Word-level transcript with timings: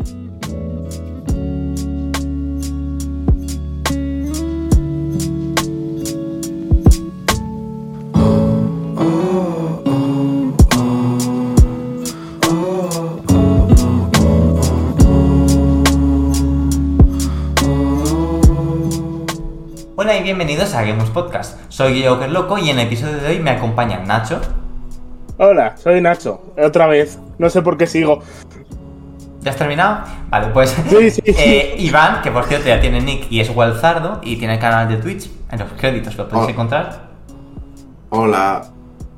Hola 0.00 0.06
y 20.16 20.22
bienvenidos 20.22 20.74
a 20.74 20.84
Games 20.84 21.10
Podcast. 21.10 21.58
Soy 21.68 22.04
Joker 22.04 22.30
Loco 22.30 22.56
y 22.56 22.70
en 22.70 22.78
el 22.78 22.86
episodio 22.86 23.16
de 23.16 23.26
hoy 23.26 23.40
me 23.40 23.50
acompañan 23.50 24.06
Nacho. 24.06 24.40
Hola, 25.38 25.76
soy 25.76 26.00
Nacho. 26.00 26.40
Otra 26.56 26.86
vez. 26.86 27.18
No 27.38 27.50
sé 27.50 27.62
por 27.62 27.76
qué 27.76 27.88
sigo. 27.88 28.22
¿Ya 29.48 29.52
has 29.52 29.56
terminado? 29.58 30.00
Vale, 30.28 30.48
pues 30.48 30.68
Sí, 30.90 31.10
sí, 31.10 31.22
sí. 31.24 31.34
eh, 31.38 31.74
Iván, 31.78 32.20
que 32.20 32.30
por 32.30 32.44
cierto 32.44 32.68
ya 32.68 32.78
tiene 32.82 33.00
nick 33.00 33.32
y 33.32 33.40
es 33.40 33.48
Walzardo 33.48 34.20
y 34.22 34.36
tiene 34.36 34.58
canal 34.58 34.86
de 34.90 34.98
Twitch, 34.98 35.30
en 35.50 35.58
los 35.58 35.72
créditos 35.72 36.14
lo 36.18 36.28
podéis 36.28 36.48
Oh. 36.48 36.50
encontrar. 36.50 37.08
Hola, 38.10 38.66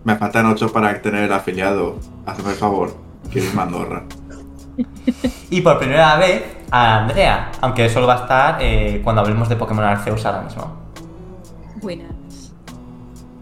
me 0.05 0.15
faltan 0.15 0.47
8 0.47 0.73
para 0.73 1.03
tener 1.03 1.25
el 1.25 1.33
afiliado. 1.33 1.99
Hazme 2.27 2.51
el 2.51 2.57
favor, 2.57 2.95
quiero 3.33 3.49
irme 3.49 3.61
a 3.61 3.65
Andorra. 3.65 4.05
Y 5.51 5.63
por 5.63 5.81
primera 5.81 6.17
vez 6.17 6.45
a 6.71 6.99
Andrea, 7.01 7.51
aunque 7.61 7.89
solo 7.91 8.07
va 8.07 8.15
a 8.15 8.21
estar 8.21 8.59
eh, 8.61 9.01
cuando 9.03 9.23
hablemos 9.23 9.49
de 9.49 9.57
Pokémon 9.57 9.83
Arceus 9.85 10.25
ahora 10.25 10.43
mismo. 10.43 10.77
Buenas. 11.83 12.53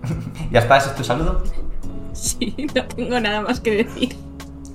¿Ya 0.51 0.61
está? 0.61 0.79
¿Ese 0.79 0.89
es 0.89 0.95
tu 0.95 1.05
saludo? 1.05 1.43
Sí, 2.15 2.67
no 2.75 2.83
tengo 2.87 3.21
nada 3.21 3.43
más 3.43 3.61
que 3.61 3.85
decir. 3.85 4.17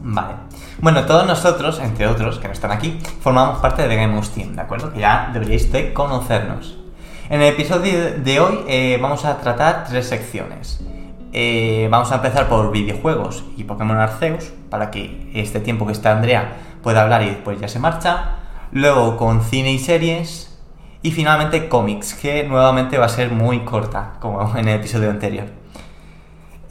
Vale. 0.05 0.33
Bueno, 0.81 1.05
todos 1.05 1.25
nosotros, 1.25 1.79
entre 1.79 2.07
otros 2.07 2.37
que 2.37 2.47
no 2.47 2.53
están 2.53 2.71
aquí, 2.71 2.99
formamos 3.21 3.59
parte 3.59 3.87
de 3.87 3.95
Game 3.95 4.19
Team, 4.35 4.53
¿de 4.53 4.61
acuerdo? 4.61 4.91
Que 4.91 4.99
ya 4.99 5.29
deberíais 5.31 5.71
de 5.71 5.93
conocernos. 5.93 6.77
En 7.29 7.41
el 7.41 7.53
episodio 7.53 8.19
de 8.19 8.39
hoy 8.41 8.59
eh, 8.67 8.99
vamos 9.01 9.23
a 9.23 9.37
tratar 9.37 9.85
tres 9.87 10.07
secciones. 10.07 10.81
Eh, 11.31 11.87
vamos 11.89 12.11
a 12.11 12.15
empezar 12.15 12.49
por 12.49 12.69
videojuegos 12.71 13.45
y 13.55 13.63
Pokémon 13.63 13.95
Arceus, 13.97 14.51
para 14.69 14.91
que 14.91 15.31
este 15.33 15.61
tiempo 15.61 15.87
que 15.87 15.93
está 15.93 16.11
Andrea 16.11 16.57
pueda 16.83 17.01
hablar 17.01 17.23
y 17.23 17.29
después 17.29 17.61
ya 17.61 17.69
se 17.69 17.79
marcha. 17.79 18.39
Luego 18.73 19.15
con 19.15 19.41
cine 19.41 19.71
y 19.71 19.79
series. 19.79 20.49
Y 21.01 21.11
finalmente 21.11 21.69
cómics, 21.69 22.13
que 22.13 22.43
nuevamente 22.43 22.97
va 22.97 23.05
a 23.05 23.09
ser 23.09 23.31
muy 23.31 23.61
corta, 23.61 24.13
como 24.19 24.55
en 24.57 24.67
el 24.67 24.79
episodio 24.79 25.09
anterior. 25.09 25.62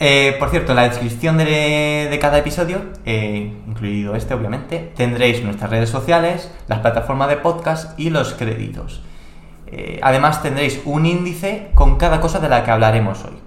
Eh, 0.05 0.35
por 0.41 0.51
cierto, 0.51 0.73
en 0.73 0.77
la 0.77 0.89
descripción 0.89 1.39
de, 1.39 2.09
de 2.11 2.19
cada 2.19 2.37
episodio, 2.37 2.81
eh, 3.07 3.55
incluido 3.69 4.17
este 4.17 4.35
obviamente, 4.35 4.93
tendréis 4.97 5.45
nuestras 5.45 5.71
redes 5.71 5.91
sociales, 5.91 6.51
las 6.67 6.81
plataformas 6.81 7.29
de 7.29 7.37
podcast 7.37 7.97
y 8.01 8.11
los 8.11 8.35
créditos. 8.35 9.05
Eh, 9.69 10.01
además 10.03 10.43
tendréis 10.43 10.81
un 10.87 11.07
índice 11.07 11.71
con 11.77 11.99
cada 11.99 12.21
cosa 12.21 12.41
de 12.41 12.49
la 12.49 12.65
que 12.65 12.73
hablaremos 12.73 13.25
hoy. 13.25 13.39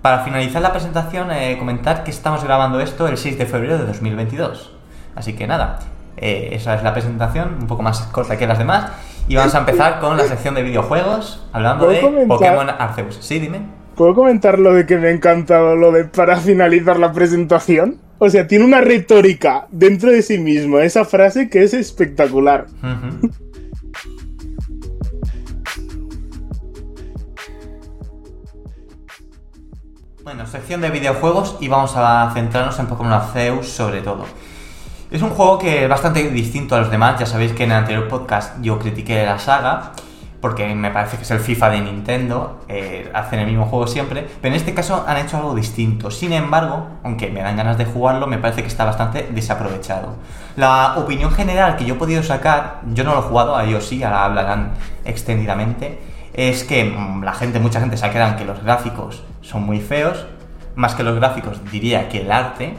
Para 0.00 0.20
finalizar 0.20 0.62
la 0.62 0.72
presentación, 0.72 1.28
comentar 1.58 2.02
que 2.02 2.12
estamos 2.12 2.42
grabando 2.44 2.80
esto 2.80 3.06
el 3.06 3.18
6 3.18 3.36
de 3.36 3.44
febrero 3.44 3.76
de 3.76 3.84
2022. 3.84 4.72
Así 5.16 5.34
que 5.34 5.46
nada, 5.46 5.80
esa 6.16 6.76
es 6.76 6.82
la 6.82 6.94
presentación, 6.94 7.58
un 7.60 7.66
poco 7.66 7.82
más 7.82 8.00
corta 8.04 8.38
que 8.38 8.46
las 8.46 8.56
demás. 8.56 8.86
Y 9.28 9.36
vamos 9.36 9.54
a 9.54 9.58
empezar 9.58 10.00
con 10.00 10.16
la 10.16 10.24
sección 10.24 10.54
de 10.54 10.62
videojuegos, 10.62 11.46
hablando 11.52 11.84
¿Puedo 11.84 11.94
de 11.94 12.00
comentar? 12.00 12.38
Pokémon 12.38 12.70
Arceus. 12.70 13.18
Sí, 13.20 13.38
dime. 13.38 13.77
¿Puedo 13.98 14.14
comentar 14.14 14.60
lo 14.60 14.74
de 14.74 14.86
que 14.86 14.96
me 14.96 15.08
ha 15.08 15.10
encantado 15.10 15.74
lo 15.74 15.90
de 15.90 16.04
para 16.04 16.36
finalizar 16.36 17.00
la 17.00 17.12
presentación? 17.12 17.96
O 18.18 18.30
sea, 18.30 18.46
tiene 18.46 18.64
una 18.64 18.80
retórica 18.80 19.66
dentro 19.72 20.12
de 20.12 20.22
sí 20.22 20.38
mismo, 20.38 20.78
esa 20.78 21.04
frase 21.04 21.50
que 21.50 21.64
es 21.64 21.74
espectacular. 21.74 22.66
Bueno, 30.22 30.46
sección 30.46 30.80
de 30.80 30.90
videojuegos 30.90 31.56
y 31.58 31.66
vamos 31.66 31.94
a 31.96 32.30
centrarnos 32.34 32.78
en 32.78 32.86
Pokémon 32.86 33.12
Arceus 33.12 33.66
sobre 33.66 34.00
todo. 34.02 34.26
Es 35.10 35.22
un 35.22 35.30
juego 35.30 35.58
que 35.58 35.82
es 35.82 35.88
bastante 35.88 36.22
distinto 36.30 36.76
a 36.76 36.82
los 36.82 36.90
demás, 36.92 37.18
ya 37.18 37.26
sabéis 37.26 37.52
que 37.52 37.64
en 37.64 37.72
el 37.72 37.78
anterior 37.78 38.06
podcast 38.06 38.60
yo 38.62 38.78
critiqué 38.78 39.26
la 39.26 39.40
saga, 39.40 39.90
porque 40.40 40.72
me 40.74 40.90
parece 40.90 41.16
que 41.16 41.24
es 41.24 41.30
el 41.30 41.40
FIFA 41.40 41.70
de 41.70 41.80
Nintendo, 41.80 42.60
eh, 42.68 43.10
hacen 43.12 43.40
el 43.40 43.46
mismo 43.46 43.66
juego 43.66 43.86
siempre, 43.86 44.26
pero 44.40 44.54
en 44.54 44.60
este 44.60 44.72
caso 44.72 45.04
han 45.06 45.16
hecho 45.16 45.36
algo 45.36 45.54
distinto. 45.54 46.10
Sin 46.10 46.32
embargo, 46.32 46.86
aunque 47.02 47.28
me 47.30 47.42
dan 47.42 47.56
ganas 47.56 47.76
de 47.76 47.84
jugarlo, 47.84 48.26
me 48.26 48.38
parece 48.38 48.62
que 48.62 48.68
está 48.68 48.84
bastante 48.84 49.28
desaprovechado. 49.32 50.14
La 50.56 50.94
opinión 50.96 51.32
general 51.32 51.76
que 51.76 51.84
yo 51.84 51.94
he 51.94 51.98
podido 51.98 52.22
sacar, 52.22 52.82
yo 52.92 53.02
no 53.02 53.14
lo 53.14 53.20
he 53.20 53.22
jugado, 53.22 53.56
a 53.56 53.64
ellos 53.64 53.86
sí, 53.86 54.02
ahora 54.02 54.24
hablarán 54.24 54.72
extendidamente, 55.04 55.98
es 56.34 56.62
que 56.62 56.84
mm, 56.84 57.24
la 57.24 57.32
gente, 57.32 57.58
mucha 57.58 57.80
gente 57.80 57.96
se 57.96 58.06
en 58.06 58.36
que 58.36 58.44
los 58.44 58.62
gráficos 58.62 59.24
son 59.40 59.64
muy 59.64 59.80
feos, 59.80 60.26
más 60.76 60.94
que 60.94 61.02
los 61.02 61.16
gráficos 61.16 61.60
diría 61.72 62.08
que 62.08 62.20
el 62.20 62.30
arte, 62.30 62.74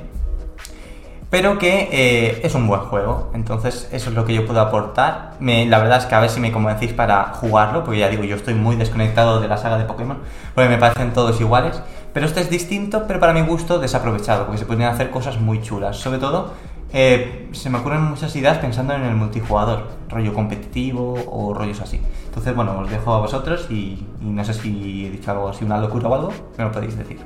pero 1.30 1.58
que 1.60 1.90
eh, 1.92 2.42
es 2.44 2.56
un 2.56 2.68
buen 2.68 2.82
juego. 2.82 3.30
Entonces, 3.34 3.88
eso 3.92 4.10
es 4.10 4.16
lo 4.16 4.26
que 4.26 4.34
yo 4.34 4.46
puedo 4.48 4.62
aportar. 4.62 5.34
Me- 5.40 5.66
la 5.68 5.80
verdad 5.80 6.00
es 6.00 6.06
que 6.06 6.16
a 6.16 6.20
ver 6.20 6.30
si 6.30 6.40
me 6.40 6.52
convencéis 6.52 6.94
para 6.94 7.26
jugarlo, 7.34 7.84
porque 7.84 8.00
ya 8.00 8.10
digo, 8.10 8.24
yo 8.24 8.36
estoy 8.36 8.56
muy 8.56 8.76
desconectado 8.76 9.40
de 9.40 9.48
la 9.48 9.58
saga 9.58 9.78
de 9.78 9.86
Pokémon, 9.86 10.18
porque 10.56 10.70
me 10.70 10.78
parecen 10.78 11.14
todos 11.14 11.40
iguales. 11.40 11.82
Pero 12.14 12.26
este 12.26 12.42
es 12.42 12.50
distinto, 12.50 13.06
pero 13.08 13.20
para 13.20 13.34
mi 13.34 13.42
gusto 13.42 13.78
desaprovechado, 13.80 14.46
porque 14.46 14.58
se 14.58 14.66
podrían 14.66 14.92
hacer 14.92 15.12
cosas 15.12 15.40
muy 15.40 15.62
chulas. 15.62 15.98
Sobre 15.98 16.18
todo, 16.18 16.54
eh, 16.92 17.48
se 17.52 17.70
me 17.70 17.78
ocurren 17.78 18.02
muchas 18.02 18.36
ideas 18.36 18.58
pensando 18.58 18.96
en 18.96 19.04
el 19.04 19.16
multijugador, 19.16 19.88
rollo 20.10 20.34
competitivo 20.34 21.14
o 21.32 21.54
rollos 21.54 21.80
así. 21.82 22.02
Entonces, 22.26 22.56
bueno, 22.56 22.80
os 22.80 22.90
dejo 22.90 23.14
a 23.14 23.20
vosotros 23.20 23.68
y, 23.70 24.08
y 24.22 24.26
no 24.26 24.44
sé 24.44 24.56
si 24.56 25.06
he 25.06 25.12
dicho 25.12 25.30
algo 25.32 25.50
así, 25.50 25.64
una 25.64 25.78
locura 25.80 26.08
o 26.10 26.16
algo, 26.16 26.34
me 26.58 26.64
lo 26.64 26.72
podéis 26.72 26.98
decir. 26.98 27.20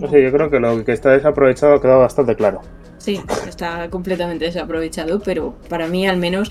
No 0.00 0.08
sé, 0.08 0.22
yo 0.22 0.32
creo 0.32 0.50
que 0.50 0.60
lo 0.60 0.84
que 0.84 0.92
está 0.92 1.10
desaprovechado 1.10 1.74
ha 1.74 1.80
quedado 1.80 2.00
bastante 2.00 2.34
claro. 2.36 2.60
Sí, 2.98 3.20
está 3.46 3.88
completamente 3.90 4.44
desaprovechado, 4.46 5.20
pero 5.20 5.54
para 5.68 5.86
mí 5.88 6.06
al 6.06 6.16
menos 6.16 6.50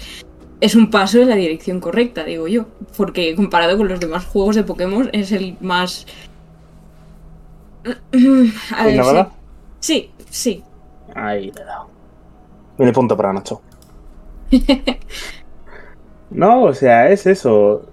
es 0.61 0.75
un 0.75 0.89
paso 0.89 1.19
en 1.21 1.29
la 1.29 1.35
dirección 1.35 1.79
correcta, 1.81 2.23
digo 2.23 2.47
yo. 2.47 2.65
Porque 2.95 3.35
comparado 3.35 3.77
con 3.77 3.87
los 3.87 3.99
demás 3.99 4.25
juegos 4.25 4.55
de 4.55 4.63
Pokémon 4.63 5.09
es 5.13 5.31
el 5.31 5.57
más... 5.59 6.05
A 8.75 8.85
ver, 8.85 8.93
¿Innovador? 8.93 9.29
sí, 9.79 10.11
sí. 10.29 10.63
Ahí 11.15 11.51
le 11.51 11.61
he 11.61 11.65
dado. 11.65 11.89
Viene 12.77 12.93
punto 12.93 13.17
para 13.17 13.33
Nacho. 13.33 13.61
No, 16.29 16.63
o 16.63 16.73
sea, 16.73 17.09
es 17.09 17.27
eso. 17.27 17.85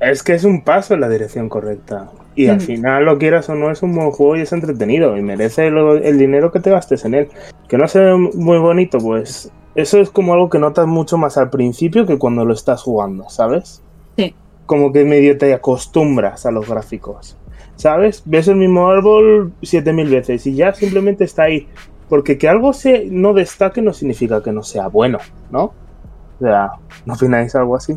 Es 0.00 0.22
que 0.22 0.34
es 0.34 0.44
un 0.44 0.62
paso 0.64 0.92
en 0.94 1.00
la 1.00 1.08
dirección 1.08 1.48
correcta. 1.48 2.10
Y 2.36 2.48
al 2.48 2.56
Mm. 2.56 2.60
final, 2.60 3.04
lo 3.04 3.18
quieras 3.18 3.48
o 3.48 3.54
no, 3.54 3.70
es 3.70 3.82
un 3.82 3.94
buen 3.94 4.10
juego 4.10 4.36
y 4.36 4.40
es 4.40 4.52
entretenido. 4.52 5.16
Y 5.16 5.22
merece 5.22 5.70
lo- 5.70 5.94
el 5.96 6.18
dinero 6.18 6.50
que 6.50 6.60
te 6.60 6.70
gastes 6.70 7.04
en 7.04 7.14
él. 7.14 7.28
Que 7.68 7.78
no 7.78 7.86
sea 7.88 8.16
muy 8.16 8.58
bonito, 8.58 8.98
pues 8.98 9.50
eso 9.74 10.00
es 10.00 10.10
como 10.10 10.34
algo 10.34 10.50
que 10.50 10.58
notas 10.58 10.86
mucho 10.86 11.16
más 11.18 11.36
al 11.38 11.50
principio 11.50 12.06
que 12.06 12.18
cuando 12.18 12.44
lo 12.44 12.52
estás 12.54 12.82
jugando, 12.82 13.28
¿sabes? 13.28 13.82
Sí. 14.16 14.34
Como 14.66 14.92
que 14.92 15.04
medio 15.04 15.36
te 15.38 15.52
acostumbras 15.54 16.46
a 16.46 16.50
los 16.50 16.68
gráficos. 16.68 17.36
¿Sabes? 17.76 18.22
Ves 18.24 18.46
el 18.48 18.56
mismo 18.56 18.88
árbol 18.88 19.52
7000 19.62 20.08
veces 20.08 20.46
y 20.46 20.54
ya 20.54 20.72
simplemente 20.74 21.24
está 21.24 21.44
ahí. 21.44 21.68
Porque 22.08 22.38
que 22.38 22.48
algo 22.48 22.72
se 22.72 23.06
no 23.10 23.32
destaque 23.34 23.82
no 23.82 23.92
significa 23.92 24.42
que 24.42 24.52
no 24.52 24.62
sea 24.62 24.88
bueno, 24.88 25.18
¿no? 25.50 25.64
O 25.64 26.44
sea, 26.44 26.70
¿no 27.06 27.14
opináis 27.14 27.54
algo 27.56 27.74
así? 27.76 27.96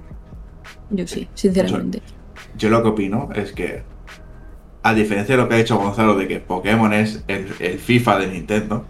Yo 0.89 1.05
sí, 1.05 1.27
sinceramente. 1.33 2.01
Yo 2.57 2.69
lo 2.69 2.81
que 2.81 2.89
opino 2.89 3.29
es 3.35 3.51
que, 3.53 3.83
a 4.89 4.93
diferencia 4.93 5.35
de 5.35 5.41
lo 5.41 5.49
que 5.49 5.55
ha 5.55 5.57
dicho 5.57 5.77
Gonzalo 5.77 6.15
de 6.15 6.27
que 6.27 6.39
Pokémon 6.39 6.93
es 6.93 7.23
el, 7.27 7.47
el 7.59 7.79
FIFA 7.79 8.19
de 8.19 8.27
Nintendo, 8.27 8.85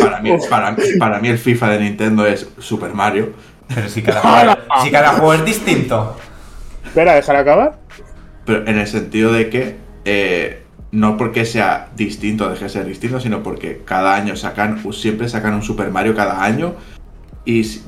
para 0.00 0.20
mí, 0.20 0.30
para, 0.48 0.72
mí- 0.72 0.82
para 0.98 1.18
mí 1.20 1.28
el 1.28 1.38
FIFA 1.38 1.70
de 1.70 1.80
Nintendo 1.80 2.26
es 2.26 2.48
Super 2.58 2.94
Mario. 2.94 3.32
Pero 3.74 3.88
si 3.88 4.02
cada 4.02 4.20
juego, 4.22 4.54
si 4.82 4.90
cada 4.90 5.08
juego 5.10 5.34
es 5.34 5.44
distinto. 5.44 6.16
Espera, 6.84 7.14
dejar 7.14 7.36
acabar. 7.36 7.78
Pero 8.46 8.66
en 8.66 8.78
el 8.78 8.86
sentido 8.86 9.32
de 9.32 9.50
que 9.50 9.76
eh, 10.06 10.62
no 10.90 11.18
porque 11.18 11.44
sea 11.44 11.88
distinto 11.96 12.48
deje 12.48 12.64
de 12.64 12.70
ser 12.70 12.86
distinto, 12.86 13.20
sino 13.20 13.42
porque 13.42 13.82
cada 13.84 14.14
año 14.16 14.36
sacan, 14.36 14.80
siempre 14.94 15.28
sacan 15.28 15.52
un 15.54 15.62
Super 15.62 15.90
Mario 15.90 16.14
cada 16.16 16.42
año 16.42 16.74
y 17.44 17.64
si- 17.64 17.82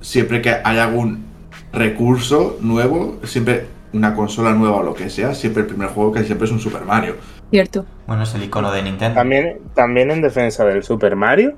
siempre 0.00 0.42
que 0.42 0.56
hay 0.64 0.78
algún 0.78 1.24
recurso 1.72 2.58
nuevo, 2.60 3.20
siempre 3.22 3.66
una 3.92 4.14
consola 4.14 4.52
nueva 4.52 4.76
o 4.76 4.82
lo 4.82 4.94
que 4.94 5.10
sea, 5.10 5.34
siempre 5.34 5.62
el 5.62 5.68
primer 5.68 5.88
juego 5.88 6.12
que 6.12 6.24
siempre 6.24 6.46
es 6.46 6.52
un 6.52 6.60
Super 6.60 6.84
Mario. 6.84 7.16
Cierto. 7.50 7.84
Bueno, 8.06 8.22
es 8.22 8.34
el 8.34 8.44
icono 8.44 8.70
de 8.70 8.82
Nintendo. 8.82 9.14
También, 9.14 9.58
también 9.74 10.10
en 10.10 10.22
defensa 10.22 10.64
del 10.64 10.82
Super 10.82 11.16
Mario. 11.16 11.56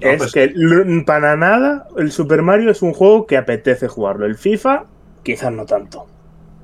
No, 0.00 0.08
es 0.08 0.18
pues- 0.18 0.32
que 0.32 0.52
para 1.06 1.36
nada 1.36 1.86
el 1.96 2.10
Super 2.10 2.42
Mario 2.42 2.70
es 2.70 2.82
un 2.82 2.92
juego 2.92 3.26
que 3.26 3.36
apetece 3.36 3.86
jugarlo. 3.86 4.26
El 4.26 4.36
FIFA, 4.36 4.84
quizás 5.22 5.52
no 5.52 5.64
tanto. 5.66 6.06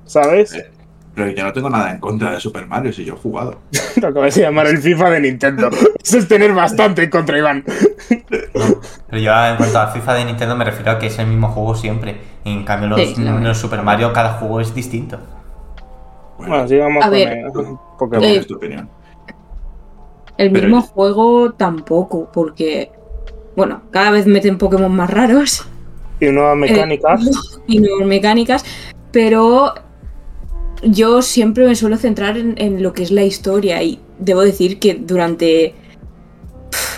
¿Sabes? 0.04 0.54
Eh. 0.54 0.70
Pero 1.14 1.30
yo 1.30 1.42
no 1.44 1.52
tengo 1.52 1.68
nada 1.68 1.90
en 1.92 1.98
contra 1.98 2.30
de 2.32 2.40
Super 2.40 2.66
Mario 2.66 2.92
si 2.92 3.04
yo 3.04 3.14
he 3.14 3.16
jugado. 3.16 3.58
Lo 4.00 4.08
acabas 4.08 4.34
de 4.34 4.42
llamar 4.42 4.66
el 4.68 4.78
FIFA 4.78 5.10
de 5.10 5.20
Nintendo. 5.20 5.68
Eso 6.02 6.18
es 6.18 6.28
tener 6.28 6.52
bastante 6.54 7.02
en 7.04 7.10
contra, 7.10 7.36
Iván. 7.36 7.64
Pero 8.08 9.20
yo 9.22 9.32
en 9.46 9.56
cuanto 9.56 9.78
a 9.80 9.88
FIFA 9.88 10.14
de 10.14 10.24
Nintendo 10.26 10.56
me 10.56 10.64
refiero 10.64 10.92
a 10.92 10.98
que 10.98 11.06
es 11.06 11.18
el 11.18 11.26
mismo 11.26 11.48
juego 11.48 11.74
siempre. 11.74 12.16
En 12.44 12.64
cambio 12.64 12.88
los, 12.90 13.00
Sí, 13.00 13.14
los 13.18 13.58
Super 13.58 13.82
Mario 13.82 14.12
cada 14.12 14.34
juego 14.34 14.60
es 14.60 14.74
distinto. 14.74 15.18
Bueno, 16.38 16.66
sigamos 16.66 17.02
A 17.04 17.08
con 17.08 17.12
ver, 17.18 17.28
el 17.38 17.52
¿Cómo 17.52 17.96
Pokémon. 17.98 18.24
Eh, 18.24 18.36
es 18.36 18.46
tu 18.46 18.54
opinión? 18.56 18.88
El 20.38 20.50
Pero- 20.52 20.68
mismo 20.68 20.80
juego 20.82 21.52
tampoco, 21.52 22.30
porque, 22.32 22.90
bueno, 23.56 23.82
cada 23.90 24.10
vez 24.10 24.26
meten 24.26 24.56
Pokémon 24.56 24.94
más 24.94 25.10
raros. 25.10 25.66
y 26.18 26.26
nuevas 26.30 26.56
mecánicas. 26.56 27.26
Eh, 27.26 27.30
y 27.66 27.78
nuevas 27.80 28.06
mecánicas, 28.06 28.64
pero 29.12 29.74
yo 30.82 31.22
siempre 31.22 31.66
me 31.66 31.74
suelo 31.74 31.96
centrar 31.96 32.36
en, 32.38 32.82
lo 32.82 32.92
que 32.92 33.02
es 33.02 33.10
la 33.10 33.24
historia 33.24 33.82
y 33.82 33.98
debo 34.18 34.40
decir 34.42 34.78
que 34.78 34.94
durante... 34.94 35.74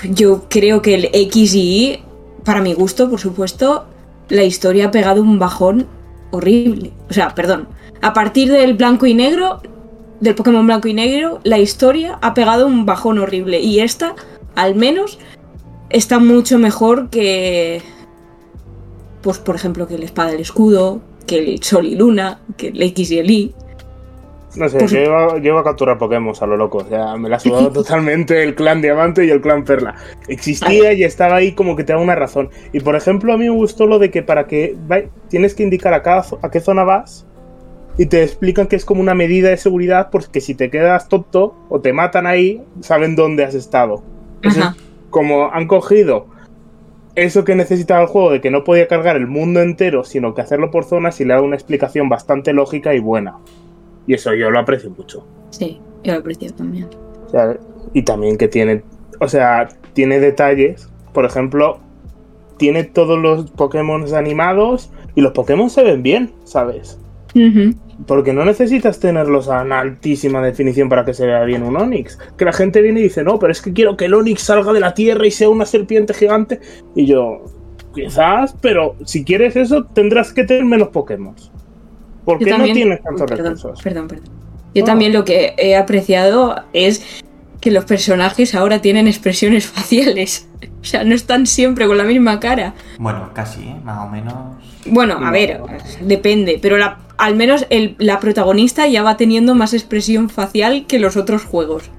Yo 0.05 0.47
creo 0.49 0.83
que 0.83 0.95
el 0.95 1.09
X 1.13 1.55
y 1.55 1.61
Y, 1.61 1.99
para 2.45 2.61
mi 2.61 2.75
gusto, 2.75 3.09
por 3.09 3.21
supuesto, 3.21 3.87
la 4.29 4.43
historia 4.43 4.87
ha 4.87 4.91
pegado 4.91 5.23
un 5.23 5.39
bajón 5.39 5.87
horrible. 6.33 6.93
O 7.09 7.13
sea, 7.13 7.35
perdón. 7.35 7.69
A 8.01 8.13
partir 8.13 8.51
del 8.51 8.75
blanco 8.75 9.07
y 9.07 9.15
negro, 9.15 9.63
del 10.21 10.35
Pokémon 10.35 10.67
blanco 10.67 10.89
y 10.89 10.95
negro, 10.95 11.41
la 11.45 11.59
historia 11.59 12.19
ha 12.21 12.35
pegado 12.35 12.67
un 12.67 12.85
bajón 12.85 13.19
horrible. 13.19 13.61
Y 13.61 13.81
esta, 13.81 14.15
al 14.57 14.75
menos, 14.75 15.19
está 15.91 16.19
mucho 16.19 16.59
mejor 16.59 17.11
que, 17.11 17.83
pues 19.23 19.39
por 19.39 19.55
ejemplo, 19.55 19.87
que 19.87 19.95
el 19.95 20.03
espada 20.03 20.33
y 20.33 20.35
el 20.35 20.41
escudo, 20.41 21.01
que 21.27 21.39
el 21.39 21.63
sol 21.63 21.87
y 21.87 21.95
luna, 21.95 22.41
que 22.57 22.69
el 22.69 22.83
X 22.83 23.11
y 23.13 23.19
el 23.19 23.31
Y. 23.31 23.55
No 24.57 24.69
sé, 24.69 24.79
Pues- 24.79 24.91
yo 24.91 25.01
iba, 25.01 25.39
yo 25.39 25.53
iba 25.53 25.61
a 25.61 25.65
capturar 25.65 25.99
Pokémon 25.99 26.35
a 26.39 26.47
lo 26.47 26.57
loco. 26.57 26.79
O 26.79 26.85
sea, 26.85 27.17
me 27.17 27.29
la 27.29 27.37
ha 27.37 27.41
sudado 27.41 27.71
totalmente 27.73 28.43
el 28.43 28.55
clan 28.55 28.83
Diamante 28.83 29.25
y 29.25 29.31
el 29.31 29.41
clan 29.41 29.65
Perla. 29.65 29.95
Existía 30.29 30.93
y 30.93 31.05
estaba 31.05 31.37
ahí 31.37 31.53
como 31.53 31.77
que 31.77 31.85
te 31.85 31.93
da 31.93 31.99
una 31.99 32.15
razón. 32.15 32.51
Y 32.73 32.81
por 32.81 32.97
ejemplo, 32.97 33.33
a 33.33 33.39
mí 33.39 33.45
me 33.45 33.55
gustó 33.55 33.87
lo 33.87 33.99
de 33.99 34.11
que 34.11 34.23
para 34.23 34.47
que 34.47 34.77
tienes 35.29 35.55
que 35.55 35.63
indicar 35.63 35.95
a, 35.95 36.03
cada, 36.03 36.25
a 36.43 36.51
qué 36.51 36.61
zona 36.61 36.85
vas 36.85 37.27
y 37.99 38.07
te 38.07 38.23
explican 38.23 38.67
que 38.67 38.77
es 38.77 38.85
como 38.85 39.01
una 39.01 39.15
medida 39.15 39.49
de 39.51 39.57
seguridad 39.57 40.09
porque 40.11 40.41
si 40.41 40.55
te 40.55 40.71
quedas 40.71 41.09
tonto 41.09 41.55
o 41.69 41.81
te 41.81 41.93
matan 41.93 42.27
ahí, 42.27 42.63
saben 42.81 43.17
dónde 43.17 43.45
has 43.45 43.55
estado. 43.55 44.03
Ajá. 44.45 44.75
como 45.11 45.53
han 45.53 45.69
cogido 45.69 46.27
eso 47.15 47.45
que 47.45 47.55
necesitaba 47.55 48.01
el 48.01 48.09
juego 48.09 48.31
de 48.33 48.41
que 48.41 48.51
no 48.51 48.65
podía 48.65 48.89
cargar 48.89 49.17
el 49.17 49.27
mundo 49.27 49.61
entero, 49.61 50.05
sino 50.05 50.35
que 50.35 50.41
hacerlo 50.41 50.71
por 50.71 50.85
zonas 50.85 51.21
y 51.21 51.25
le 51.25 51.35
da 51.35 51.43
una 51.43 51.55
explicación 51.57 52.09
bastante 52.09 52.53
lógica 52.53 52.95
y 52.95 52.99
buena. 52.99 53.37
Y 54.07 54.15
eso 54.15 54.35
yo 54.35 54.51
lo 54.51 54.59
aprecio 54.59 54.91
mucho. 54.91 55.27
Sí, 55.51 55.81
yo 56.05 56.13
lo 56.13 56.19
aprecio 56.21 56.53
también. 56.53 56.89
O 57.27 57.31
sea, 57.31 57.57
y 57.93 58.03
también 58.03 58.37
que 58.37 58.49
tiene, 58.49 58.83
o 59.21 59.29
sea, 59.29 59.69
tiene 59.93 60.21
detalles. 60.21 60.89
Por 61.13 61.25
ejemplo, 61.25 61.79
tiene 62.57 62.85
todos 62.85 63.19
los 63.19 63.51
Pokémon 63.51 64.15
animados 64.15 64.91
y 65.15 65.21
los 65.21 65.33
Pokémon 65.33 65.69
se 65.69 65.83
ven 65.83 66.03
bien, 66.03 66.33
¿sabes? 66.45 66.99
Porque 68.07 68.33
no 68.33 68.45
necesitas 68.45 69.01
tenerlos 69.01 69.49
a 69.49 69.63
una 69.63 69.81
altísima 69.81 70.43
definición 70.43 70.89
para 70.89 71.05
que 71.05 71.15
se 71.15 71.27
vea 71.27 71.45
bien 71.45 71.63
un 71.63 71.77
Onix. 71.77 72.19
Que 72.37 72.45
la 72.45 72.53
gente 72.53 72.83
viene 72.83 73.01
y 73.01 73.05
dice, 73.05 73.25
no, 73.25 73.39
pero 73.39 73.53
es 73.53 73.63
que 73.63 73.73
quiero 73.73 73.97
que 73.97 74.05
el 74.07 74.15
Onix 74.15 74.43
salga 74.43 74.73
de 74.73 74.81
la 74.81 74.95
tierra 74.95 75.27
y 75.27 75.31
sea 75.31 75.49
una 75.49 75.65
serpiente 75.65 76.13
gigante. 76.13 76.61
Y 76.95 77.07
yo, 77.07 77.45
quizás, 77.95 78.55
pero 78.61 78.97
si 79.05 79.25
quieres 79.25 79.57
eso, 79.57 79.85
tendrás 79.85 80.33
que 80.33 80.45
tener 80.45 80.65
menos 80.65 80.89
Pokémon. 80.89 81.35
¿Por 82.25 82.39
Yo 82.39 82.45
qué 82.45 82.51
no 82.51 82.57
también- 82.59 82.75
tienes 82.77 83.03
tantos 83.03 83.29
perdón, 83.29 83.45
recursos? 83.57 83.83
Perdón, 83.83 84.09
perdón. 84.09 84.29
Yo 84.75 84.85
también 84.85 85.13
lo 85.13 85.25
que 85.25 85.55
he 85.59 85.77
apreciado 85.77 86.57
es 86.73 87.05
que 87.61 87.71
los 87.71 87.85
personajes 87.85 88.55
ahora 88.55 88.81
tienen 88.81 89.07
expresiones 89.07 89.67
faciales. 89.73 90.49
O 90.81 90.85
sea, 90.85 91.05
no 91.05 91.15
están 91.15 91.47
siempre 91.47 91.87
con 91.87 91.97
la 91.99 92.05
misma 92.05 92.41
cara. 92.41 92.75
Bueno, 92.99 93.31
casi, 93.35 93.63
¿eh? 93.63 93.77
más 93.85 94.07
o 94.07 94.11
menos. 94.11 94.35
Bueno, 94.87 95.19
a 95.25 95.31
ver, 95.31 95.61
depende, 96.01 96.59
pero 96.61 96.77
la- 96.79 96.99
al 97.19 97.37
menos 97.37 97.67
el- 97.71 97.95
la 97.99 98.19
protagonista 98.19 98.87
ya 98.89 99.03
va 99.05 99.17
teniendo 99.17 99.55
más 99.55 99.75
expresión 99.75 100.29
facial 100.29 100.87
que 100.89 100.99
los 100.99 101.17
otros 101.17 101.45
juegos. 101.45 101.91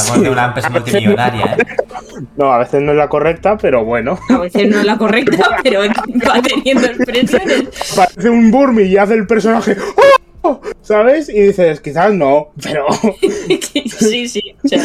Hablamos 0.00 0.22
de 0.22 0.30
una 0.30 0.44
empresa 0.46 0.70
multimillonaria, 0.70 1.56
¿eh? 1.58 1.66
No, 2.36 2.52
a 2.52 2.58
veces 2.58 2.82
no 2.82 2.92
es 2.92 2.98
la 2.98 3.08
correcta, 3.08 3.56
pero 3.56 3.84
bueno. 3.84 4.18
A 4.28 4.38
veces 4.38 4.68
no 4.68 4.78
es 4.78 4.84
la 4.84 4.96
correcta, 4.96 5.56
pero 5.62 5.80
va 5.80 6.42
teniendo 6.42 6.86
expresiones. 6.86 7.94
Parece 7.96 8.30
un 8.30 8.50
Burmy 8.50 8.84
y 8.84 8.96
hace 8.96 9.14
el 9.14 9.26
personaje. 9.26 9.76
¡Oh! 9.96 10.21
¿Sabes? 10.80 11.28
Y 11.28 11.40
dices, 11.40 11.80
quizás 11.80 12.12
no, 12.12 12.48
pero 12.62 12.86
sí, 13.86 14.28
sí. 14.28 14.42
o 14.64 14.68
sea, 14.68 14.82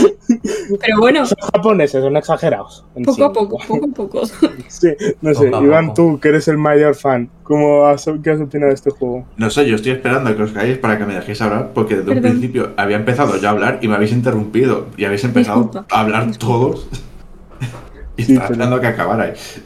pero 0.79 0.99
bueno, 0.99 1.25
son 1.25 1.37
japoneses, 1.53 2.03
son 2.03 2.15
exagerados. 2.15 2.85
poco 3.03 3.13
sí. 3.15 3.21
a 3.23 3.29
poco, 3.29 3.57
poco 3.67 3.85
a 3.85 3.93
poco. 3.93 4.21
Sí, 4.67 4.89
no 5.21 5.33
sé, 5.33 5.47
Poco 5.49 5.63
Iván, 5.63 5.87
poco. 5.87 5.95
tú, 6.13 6.19
que 6.19 6.29
eres 6.29 6.47
el 6.47 6.57
mayor 6.57 6.93
fan, 6.95 7.29
¿cómo 7.43 7.85
has, 7.87 8.05
¿qué 8.23 8.29
has 8.31 8.39
opinado 8.41 8.69
de 8.69 8.75
este 8.75 8.91
juego? 8.91 9.25
No 9.37 9.49
sé, 9.49 9.67
yo 9.67 9.75
estoy 9.75 9.93
esperando 9.93 10.29
a 10.29 10.35
que 10.35 10.43
os 10.43 10.51
calléis 10.51 10.77
para 10.77 10.97
que 10.99 11.05
me 11.05 11.15
dejéis 11.15 11.41
hablar, 11.41 11.71
porque 11.73 11.95
desde 11.95 12.09
un 12.11 12.17
Perdón. 12.17 12.31
principio 12.31 12.71
había 12.77 12.97
empezado 12.97 13.37
yo 13.37 13.47
a 13.47 13.51
hablar 13.51 13.79
y 13.81 13.87
me 13.87 13.95
habéis 13.95 14.11
interrumpido 14.11 14.87
y 14.97 15.05
habéis 15.05 15.23
empezado 15.23 15.63
Disculpa. 15.63 15.87
a 15.95 15.99
hablar 16.01 16.37
todos. 16.37 16.87
y 18.17 18.23
Sí, 18.23 18.33
estaba 18.33 18.49
esperando 18.51 18.75
a 18.75 18.81
que 18.81 18.87
acabarais. 18.87 19.61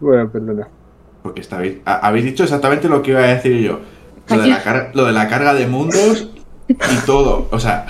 Bueno, 0.00 0.30
perdona. 0.30 0.68
Porque 1.22 1.40
estabais, 1.40 1.78
ha- 1.84 2.06
habéis 2.06 2.26
dicho 2.26 2.44
exactamente 2.44 2.88
lo 2.88 3.02
que 3.02 3.10
iba 3.12 3.20
a 3.20 3.34
decir 3.34 3.58
yo. 3.60 3.80
Lo 4.28 4.38
de, 4.42 4.48
la 4.48 4.62
car- 4.62 4.90
lo 4.94 5.04
de 5.04 5.12
la 5.12 5.28
carga 5.28 5.54
de 5.54 5.66
mundos 5.66 6.28
y 6.68 6.74
todo. 7.06 7.48
O 7.50 7.58
sea. 7.60 7.86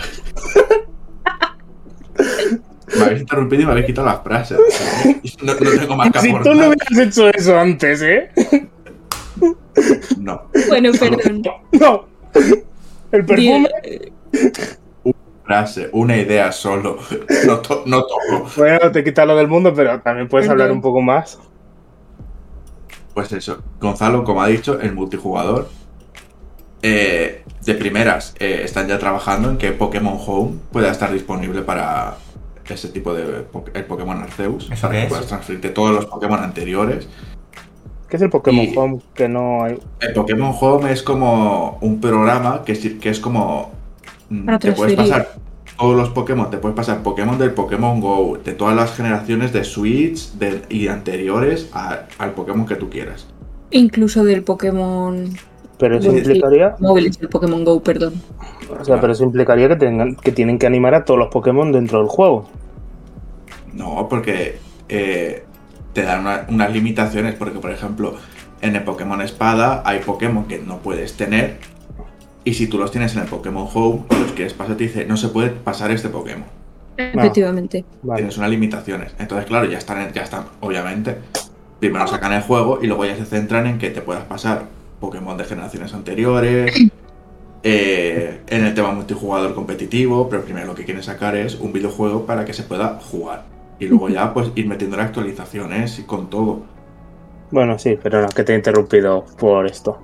me 2.98 3.04
habéis 3.04 3.20
interrumpido 3.22 3.62
y 3.62 3.66
me 3.66 3.72
habéis 3.72 3.86
quitado 3.86 4.06
las 4.06 4.22
frases. 4.22 4.58
No, 5.42 5.54
no 5.54 5.70
tengo 5.80 5.96
más 5.96 6.10
que 6.10 6.20
Si 6.20 6.32
tú 6.32 6.54
no 6.54 6.68
hubieras 6.68 6.98
hecho 6.98 7.28
eso 7.28 7.58
antes, 7.58 8.02
¿eh? 8.02 8.30
No. 10.18 10.48
Bueno, 10.68 10.90
perdón. 10.98 11.42
No. 11.72 12.06
El 13.12 13.24
perfume. 13.24 13.68
Di- 14.32 15.14
Frase, 15.44 15.88
una 15.92 16.16
idea 16.16 16.50
solo. 16.50 16.98
No, 17.46 17.60
to- 17.60 17.84
no 17.86 18.02
toco. 18.02 18.50
Bueno, 18.56 18.90
te 18.90 19.04
quita 19.04 19.24
lo 19.24 19.36
del 19.36 19.46
mundo, 19.46 19.72
pero 19.74 20.00
también 20.00 20.28
puedes 20.28 20.48
hablar 20.48 20.72
un 20.72 20.80
poco 20.80 21.00
más. 21.00 21.38
Pues 23.14 23.32
eso, 23.32 23.62
Gonzalo, 23.80 24.24
como 24.24 24.42
ha 24.42 24.48
dicho, 24.48 24.80
el 24.80 24.92
multijugador. 24.92 25.68
Eh, 26.82 27.42
de 27.64 27.74
primeras, 27.74 28.34
eh, 28.38 28.60
están 28.64 28.86
ya 28.88 28.98
trabajando 28.98 29.50
en 29.50 29.58
que 29.58 29.72
Pokémon 29.72 30.18
Home 30.26 30.52
pueda 30.72 30.90
estar 30.90 31.12
disponible 31.12 31.62
para 31.62 32.16
ese 32.68 32.88
tipo 32.88 33.14
de 33.14 33.42
po- 33.42 33.64
el 33.74 33.84
Pokémon 33.84 34.20
Arceus. 34.22 34.68
¿Eso 34.70 34.82
para 34.82 34.92
qué 34.94 34.98
que 35.00 35.02
es? 35.04 35.08
puedas 35.08 35.26
transferirte 35.26 35.70
todos 35.70 35.94
los 35.94 36.06
Pokémon 36.06 36.40
anteriores. 36.42 37.08
¿Qué 38.08 38.16
es 38.16 38.22
el 38.22 38.30
Pokémon 38.30 38.64
Y- 38.64 38.76
Home? 38.76 38.98
Que 39.14 39.28
no 39.28 39.64
hay. 39.64 39.78
El 40.00 40.12
Pokémon 40.12 40.54
Home 40.60 40.92
es 40.92 41.02
como 41.02 41.78
un 41.80 42.00
programa 42.00 42.62
que, 42.64 42.72
es- 42.72 42.94
que 43.00 43.10
es 43.10 43.18
como. 43.20 43.72
mm, 44.30 44.44
Para 44.46 44.58
te 44.58 44.72
puedes 44.72 44.94
pasar 44.94 45.28
todos 45.76 45.96
los 45.96 46.08
Pokémon, 46.10 46.48
te 46.50 46.58
puedes 46.58 46.74
pasar 46.76 47.02
Pokémon 47.02 47.36
del 47.38 47.50
Pokémon 47.52 48.00
Go, 48.00 48.38
de 48.42 48.52
todas 48.52 48.74
las 48.76 48.94
generaciones 48.94 49.52
de 49.52 49.64
Switch 49.64 50.32
de- 50.34 50.62
y 50.68 50.86
anteriores 50.88 51.68
a- 51.72 52.04
al 52.18 52.32
Pokémon 52.32 52.64
que 52.64 52.76
tú 52.76 52.88
quieras. 52.90 53.26
Incluso 53.72 54.24
del 54.24 54.42
Pokémon 54.44 55.28
Pero 55.78 55.98
eso 55.98 56.10
implicaría. 56.16 56.74
móviles, 56.80 57.18
del 57.18 57.28
Pokémon 57.28 57.64
Go, 57.64 57.82
perdón. 57.82 58.14
O 58.80 58.84
sea, 58.84 59.00
pero 59.00 59.12
eso 59.12 59.24
implicaría 59.24 59.68
que 59.68 59.76
tengan, 59.76 60.16
que 60.16 60.32
tienen 60.32 60.58
que 60.58 60.66
animar 60.66 60.94
a 60.94 61.04
todos 61.04 61.18
los 61.20 61.28
Pokémon 61.28 61.70
dentro 61.72 61.98
del 61.98 62.08
juego. 62.08 62.48
No, 63.74 64.06
porque 64.08 64.58
eh, 64.88 65.44
te 65.92 66.02
dan 66.02 66.20
una- 66.20 66.46
unas 66.48 66.72
limitaciones, 66.72 67.34
porque 67.34 67.58
por 67.58 67.70
ejemplo, 67.70 68.14
en 68.62 68.74
el 68.74 68.84
Pokémon 68.84 69.20
Espada 69.20 69.82
hay 69.84 70.00
Pokémon 70.00 70.44
que 70.46 70.58
no 70.58 70.78
puedes 70.78 71.14
tener, 71.16 71.58
y 72.44 72.54
si 72.54 72.68
tú 72.68 72.78
los 72.78 72.90
tienes 72.90 73.14
en 73.14 73.22
el 73.22 73.28
Pokémon 73.28 73.68
Home 73.74 74.04
y 74.10 74.14
los 74.20 74.32
quieres 74.32 74.54
pasar, 74.54 74.76
te 74.76 74.84
dice, 74.84 75.04
no 75.04 75.16
se 75.16 75.28
puede 75.28 75.50
pasar 75.50 75.90
este 75.90 76.08
Pokémon. 76.08 76.44
Efectivamente. 76.96 77.84
Vale. 78.02 78.18
Tienes 78.20 78.38
unas 78.38 78.48
limitaciones. 78.50 79.12
Entonces, 79.18 79.46
claro, 79.46 79.66
ya 79.68 79.76
están, 79.76 80.10
ya 80.14 80.22
están, 80.22 80.44
obviamente, 80.60 81.18
primero 81.80 82.06
sacan 82.06 82.32
el 82.32 82.40
juego 82.42 82.78
y 82.80 82.86
luego 82.86 83.04
ya 83.04 83.16
se 83.16 83.26
centran 83.26 83.66
en 83.66 83.78
que 83.78 83.90
te 83.90 84.00
puedas 84.00 84.24
pasar 84.24 84.62
Pokémon 85.00 85.36
de 85.36 85.44
generaciones 85.44 85.94
anteriores. 85.94 86.72
eh, 87.68 88.42
en 88.46 88.64
el 88.64 88.74
tema 88.74 88.92
multijugador 88.92 89.52
competitivo, 89.52 90.28
pero 90.28 90.44
primero 90.44 90.68
lo 90.68 90.74
que 90.76 90.84
quieren 90.84 91.02
sacar 91.02 91.34
es 91.34 91.56
un 91.56 91.72
videojuego 91.72 92.24
para 92.24 92.44
que 92.44 92.52
se 92.52 92.62
pueda 92.62 93.00
jugar. 93.00 93.44
Y 93.80 93.86
luego 93.86 94.08
ya 94.08 94.32
pues 94.32 94.52
ir 94.54 94.68
metiendo 94.68 95.00
actualizaciones 95.00 95.98
y 95.98 96.04
con 96.04 96.30
todo. 96.30 96.62
Bueno, 97.50 97.76
sí, 97.78 97.98
pero 98.00 98.22
no, 98.22 98.28
que 98.28 98.44
te 98.44 98.52
he 98.52 98.56
interrumpido 98.56 99.24
por 99.38 99.66
esto. 99.66 99.98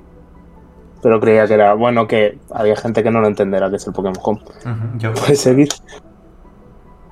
Pero 1.03 1.21
creía 1.21 1.47
que 1.47 1.55
era 1.55 1.75
bueno 1.75 2.09
que 2.09 2.39
había 2.51 2.75
gente 2.75 3.05
que 3.05 3.13
no 3.13 3.21
lo 3.21 3.29
entenderá 3.29 3.71
que 3.71 3.77
es 3.77 3.87
el 3.87 3.93
Pokémon 3.93 4.19
Home. 4.23 4.41
Yo, 4.99 5.15
Puedes 5.15 5.41
seguir. 5.41 5.69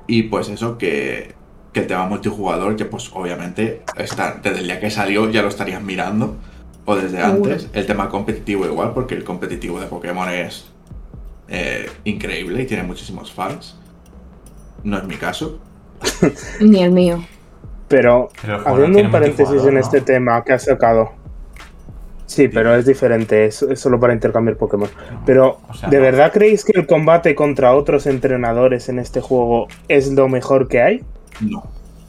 Y 0.07 0.23
pues 0.23 0.49
eso, 0.49 0.77
que, 0.77 1.33
que 1.71 1.79
el 1.79 1.87
tema 1.87 2.07
multijugador, 2.07 2.75
que 2.75 2.83
pues 2.83 3.09
obviamente 3.13 3.83
está, 3.95 4.39
desde 4.43 4.59
el 4.59 4.65
día 4.65 4.79
que 4.81 4.89
salió 4.89 5.29
ya 5.29 5.41
lo 5.41 5.47
estarías 5.47 5.81
mirando, 5.81 6.35
o 6.85 6.95
desde 6.95 7.21
Seguro. 7.21 7.51
antes. 7.51 7.69
El 7.73 7.85
tema 7.85 8.09
competitivo 8.09 8.65
igual, 8.65 8.93
porque 8.93 9.15
el 9.15 9.23
competitivo 9.23 9.79
de 9.79 9.87
Pokémon 9.87 10.29
es 10.29 10.71
eh, 11.47 11.89
increíble 12.05 12.63
y 12.63 12.65
tiene 12.65 12.83
muchísimos 12.83 13.31
fans. 13.31 13.77
No 14.83 14.97
es 14.97 15.03
mi 15.03 15.15
caso. 15.15 15.59
Ni 16.59 16.81
el 16.83 16.91
mío. 16.91 17.23
Pero, 17.87 18.29
Pero 18.41 18.85
un 18.85 19.11
paréntesis 19.11 19.63
en 19.65 19.77
este 19.77 20.01
tema 20.01 20.43
que 20.43 20.53
has 20.53 20.63
sacado. 20.63 21.11
Sí, 22.25 22.47
pero 22.47 22.73
es 22.73 22.85
diferente, 22.85 23.43
es, 23.45 23.61
es 23.61 23.81
solo 23.81 23.99
para 23.99 24.13
intercambiar 24.13 24.55
Pokémon. 24.55 24.87
Pero, 25.25 25.59
o 25.67 25.73
sea, 25.73 25.89
¿de 25.89 25.97
no. 25.97 26.03
verdad 26.03 26.31
creéis 26.31 26.63
que 26.63 26.71
el 26.79 26.87
combate 26.87 27.35
contra 27.35 27.75
otros 27.75 28.07
entrenadores 28.07 28.87
en 28.87 28.99
este 28.99 29.19
juego 29.19 29.67
es 29.89 30.09
lo 30.13 30.29
mejor 30.29 30.69
que 30.69 30.81
hay? 30.81 31.03
No. 31.41 31.63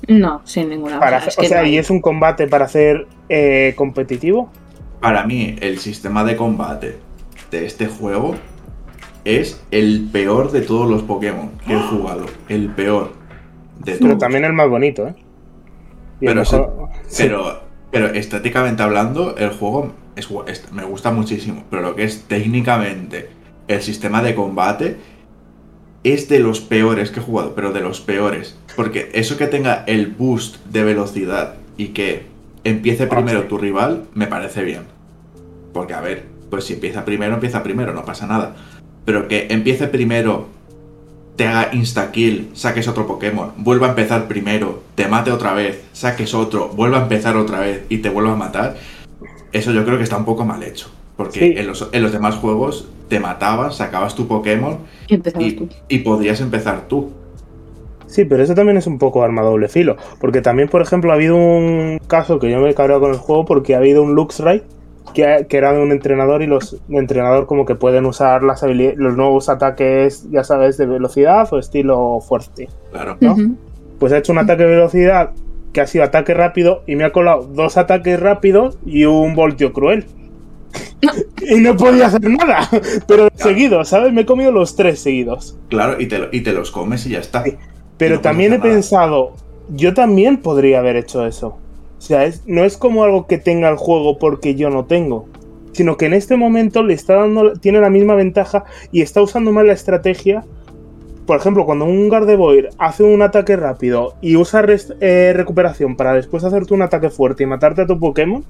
No, 0.07 0.41
sin 0.45 0.69
ninguna. 0.69 1.01
Para, 1.01 1.17
o 1.17 1.21
sea, 1.21 1.29
es 1.29 1.39
o 1.39 1.41
que 1.41 1.49
sea, 1.49 1.59
no 1.59 1.65
hay. 1.65 1.75
¿y 1.75 1.79
es 1.79 1.91
un 1.91 2.01
combate 2.01 2.47
para 2.47 2.67
hacer 2.67 3.09
eh, 3.29 3.75
competitivo? 3.77 4.49
Para 5.03 5.27
mí, 5.27 5.57
el 5.61 5.79
sistema 5.79 6.25
de 6.25 6.37
combate 6.37 6.99
de 7.51 7.67
este 7.67 7.87
juego 7.89 8.37
es 9.25 9.63
el 9.71 10.09
peor 10.13 10.51
de 10.53 10.63
todos 10.63 10.89
los 10.89 11.03
Pokémon 11.03 11.51
que 11.67 11.75
he 11.75 11.79
jugado. 11.91 12.25
El 12.49 12.69
peor 12.71 13.13
de 13.85 13.93
Pero 13.93 14.07
todos. 14.11 14.19
también 14.19 14.45
el 14.45 14.53
más 14.53 14.69
bonito, 14.69 15.07
¿eh? 15.09 15.15
Y 16.21 16.27
Pero 16.27 16.41
mejor-. 16.41 16.89
Pero, 17.17 17.61
pero 17.91 18.07
estéticamente 18.07 18.83
hablando, 18.83 19.37
el 19.37 19.51
juego 19.51 19.93
es- 20.17 20.73
me 20.73 20.85
gusta 20.85 21.11
muchísimo. 21.11 21.65
Pero 21.69 21.83
lo 21.83 21.95
que 21.97 22.05
es 22.05 22.23
técnicamente 22.29 23.29
el 23.69 23.83
sistema 23.83 24.23
de 24.23 24.35
combate 24.35 24.97
es 26.05 26.29
de 26.29 26.39
los 26.41 26.61
peores 26.61 27.11
que 27.11 27.21
he 27.21 27.23
jugado, 27.23 27.55
pero 27.55 27.73
de 27.73 27.81
los 27.81 28.01
peores. 28.01 28.59
Porque 28.77 29.11
eso 29.15 29.37
que 29.37 29.47
tenga 29.47 29.85
el 29.87 30.09
boost 30.09 30.65
de 30.67 30.85
velocidad 30.85 31.55
y 31.77 31.89
que 31.89 32.27
empiece 32.65 33.07
primero 33.07 33.39
Ah, 33.41 33.43
sí. 33.43 33.49
tu 33.49 33.59
rival, 33.59 34.05
me 34.15 34.27
parece 34.27 34.63
bien. 34.65 34.83
Porque, 35.73 35.95
a 35.95 36.01
ver, 36.01 36.25
pues 36.51 36.65
si 36.65 36.75
empieza 36.75 37.05
primero, 37.05 37.35
empieza 37.35 37.63
primero, 37.63 37.93
no 37.95 38.05
pasa 38.05 38.27
nada. 38.27 38.55
Pero 39.05 39.27
que 39.29 39.47
empiece 39.51 39.89
primero, 39.89 40.47
te 41.37 41.47
haga 41.47 41.71
insta-kill, 41.73 42.51
saques 42.53 42.87
otro 42.89 43.07
Pokémon, 43.07 43.53
vuelva 43.57 43.87
a 43.87 43.91
empezar 43.91 44.29
primero, 44.29 44.83
te 44.95 45.09
mate 45.09 45.31
otra 45.33 45.55
vez, 45.55 45.83
saques 45.93 46.35
otro, 46.35 46.69
vuelva 46.69 46.99
a 46.99 47.03
empezar 47.03 47.37
otra 47.37 47.61
vez 47.61 47.85
y 47.89 47.99
te 47.99 48.11
vuelva 48.11 48.33
a 48.33 48.37
matar, 48.37 48.77
eso 49.53 49.73
yo 49.73 49.85
creo 49.85 49.97
que 49.97 50.05
está 50.05 50.17
un 50.19 50.25
poco 50.27 50.45
mal 50.45 50.63
hecho. 50.63 50.91
Porque 51.17 51.39
Sí. 51.41 51.55
en, 51.57 51.67
los, 51.67 51.89
en 51.93 52.03
los 52.03 52.13
demás 52.13 52.37
juegos 52.37 52.87
te 53.09 53.19
matabas, 53.21 53.77
sacabas 53.77 54.15
tu 54.15 54.27
Pokémon 54.29 54.79
y, 55.09 55.53
tú. 55.53 55.69
y 55.89 55.99
podrías 56.01 56.41
empezar 56.41 56.87
tú. 56.89 57.13
Sí, 58.13 58.27
pero 58.27 58.43
eso 58.43 58.55
también 58.55 58.77
es 58.77 58.87
un 58.87 58.99
poco 58.99 59.23
arma 59.23 59.41
doble 59.41 59.69
filo. 59.69 59.97
Porque 60.21 60.43
también, 60.43 60.69
por 60.69 60.83
ejemplo, 60.83 61.11
ha 61.11 61.15
habido 61.15 61.35
un 61.35 61.99
caso 62.07 62.39
que 62.39 62.51
yo 62.51 62.61
me 62.61 62.69
he 62.69 62.75
cabreado 62.75 63.01
con 63.01 63.11
el 63.11 63.17
juego 63.17 63.47
porque 63.47 63.75
ha 63.75 63.79
habido 63.79 64.03
un 64.03 64.15
Luxray 64.15 64.63
que, 65.15 65.47
que 65.49 65.57
era 65.57 65.73
de 65.73 65.83
un 65.83 65.93
entrenador 65.93 66.43
y 66.43 66.47
los 66.47 66.77
entrenador 66.91 67.47
como 67.47 67.65
que 67.65 67.75
pueden 67.75 68.05
usar 68.05 68.43
las 68.43 68.63
los 68.63 69.17
nuevos 69.17 69.49
ataques, 69.49 70.31
ya 70.31 70.45
sabes, 70.45 70.77
de 70.77 70.85
velocidad 70.85 71.49
o 71.53 71.59
estilo 71.59 72.21
fuerte. 72.21 72.69
Claro. 72.91 73.17
Pues 73.99 74.13
ha 74.13 74.19
hecho 74.19 74.33
un 74.33 74.39
ataque 74.39 74.65
de 74.65 74.69
velocidad 74.69 75.31
que 75.73 75.81
ha 75.81 75.87
sido 75.87 76.05
ataque 76.05 76.35
rápido 76.35 76.83
y 76.87 76.97
me 76.97 77.05
ha 77.05 77.13
colado 77.13 77.45
dos 77.45 77.79
ataques 77.79 78.21
rápidos 78.21 78.79
y 78.85 79.07
un 79.07 79.35
voltio 79.35 79.73
cruel. 79.73 80.05
y 81.41 81.61
no 81.61 81.77
podía 81.79 82.09
hacer 82.09 82.29
nada, 82.29 82.69
pero 83.09 83.29
seguido, 83.37 83.85
¿sabes? 83.85 84.13
Me 84.13 84.23
he 84.23 84.27
comido 84.27 84.53
los 84.53 84.77
tres 84.77 85.01
seguidos. 85.01 85.59
Claro, 85.69 85.99
y 85.99 86.09
te, 86.09 86.29
y 86.31 86.43
te 86.43 86.53
los 86.53 86.71
comes 86.71 87.07
y 87.07 87.11
ya 87.11 87.21
está. 87.21 87.43
Sí. 87.43 87.57
Pero 88.07 88.17
no 88.17 88.23
también 88.23 88.53
he 88.53 88.59
nada. 88.59 88.71
pensado, 88.71 89.33
yo 89.69 89.95
también 89.95 90.39
podría 90.39 90.79
haber 90.81 90.97
hecho 90.97 91.27
eso. 91.27 91.57
O 91.99 92.01
sea, 92.01 92.25
es- 92.25 92.43
no 92.47 92.65
es 92.65 92.77
como 92.77 93.05
algo 93.05 93.27
que 93.27 93.39
tenga 93.39 93.69
el 93.69 93.77
juego 93.77 94.19
porque 94.19 94.55
yo 94.55 94.71
no 94.71 94.85
tengo, 94.87 95.27
sino 95.73 95.97
que 95.97 96.07
en 96.07 96.15
este 96.15 96.37
momento 96.37 96.83
le 96.83 96.95
está 96.95 97.15
dando, 97.17 97.53
tiene 97.55 97.81
la 97.81 97.91
misma 97.91 98.15
ventaja 98.15 98.65
y 98.91 99.03
está 99.03 99.23
usando 99.23 99.53
mal 99.53 99.67
la 99.67 99.73
estrategia. 99.73 100.45
Por 101.27 101.37
ejemplo, 101.39 101.65
cuando 101.65 101.85
un 101.85 102.09
Gardevoir 102.09 102.71
hace 102.79 103.05
un 103.05 103.23
ataque 103.23 103.57
rápido 103.57 104.15
y 104.21 104.35
usa 104.37 104.65
eh, 105.01 105.33
recuperación 105.37 105.97
para 105.97 106.15
después 106.15 106.43
hacerte 106.43 106.75
un 106.75 106.83
ataque 106.83 107.11
fuerte 107.11 107.45
y 107.45 107.47
matarte 107.47 107.83
a 107.83 107.87
tu 107.87 107.99
Pokémon, 108.01 108.45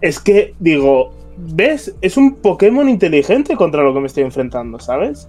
es 0.00 0.18
que 0.18 0.54
digo, 0.58 1.12
¿ves? 1.36 1.94
Es 2.00 2.16
un 2.16 2.36
Pokémon 2.36 2.88
inteligente 2.88 3.54
contra 3.54 3.82
lo 3.82 3.92
que 3.92 4.00
me 4.00 4.06
estoy 4.06 4.22
enfrentando, 4.24 4.78
¿sabes? 4.80 5.28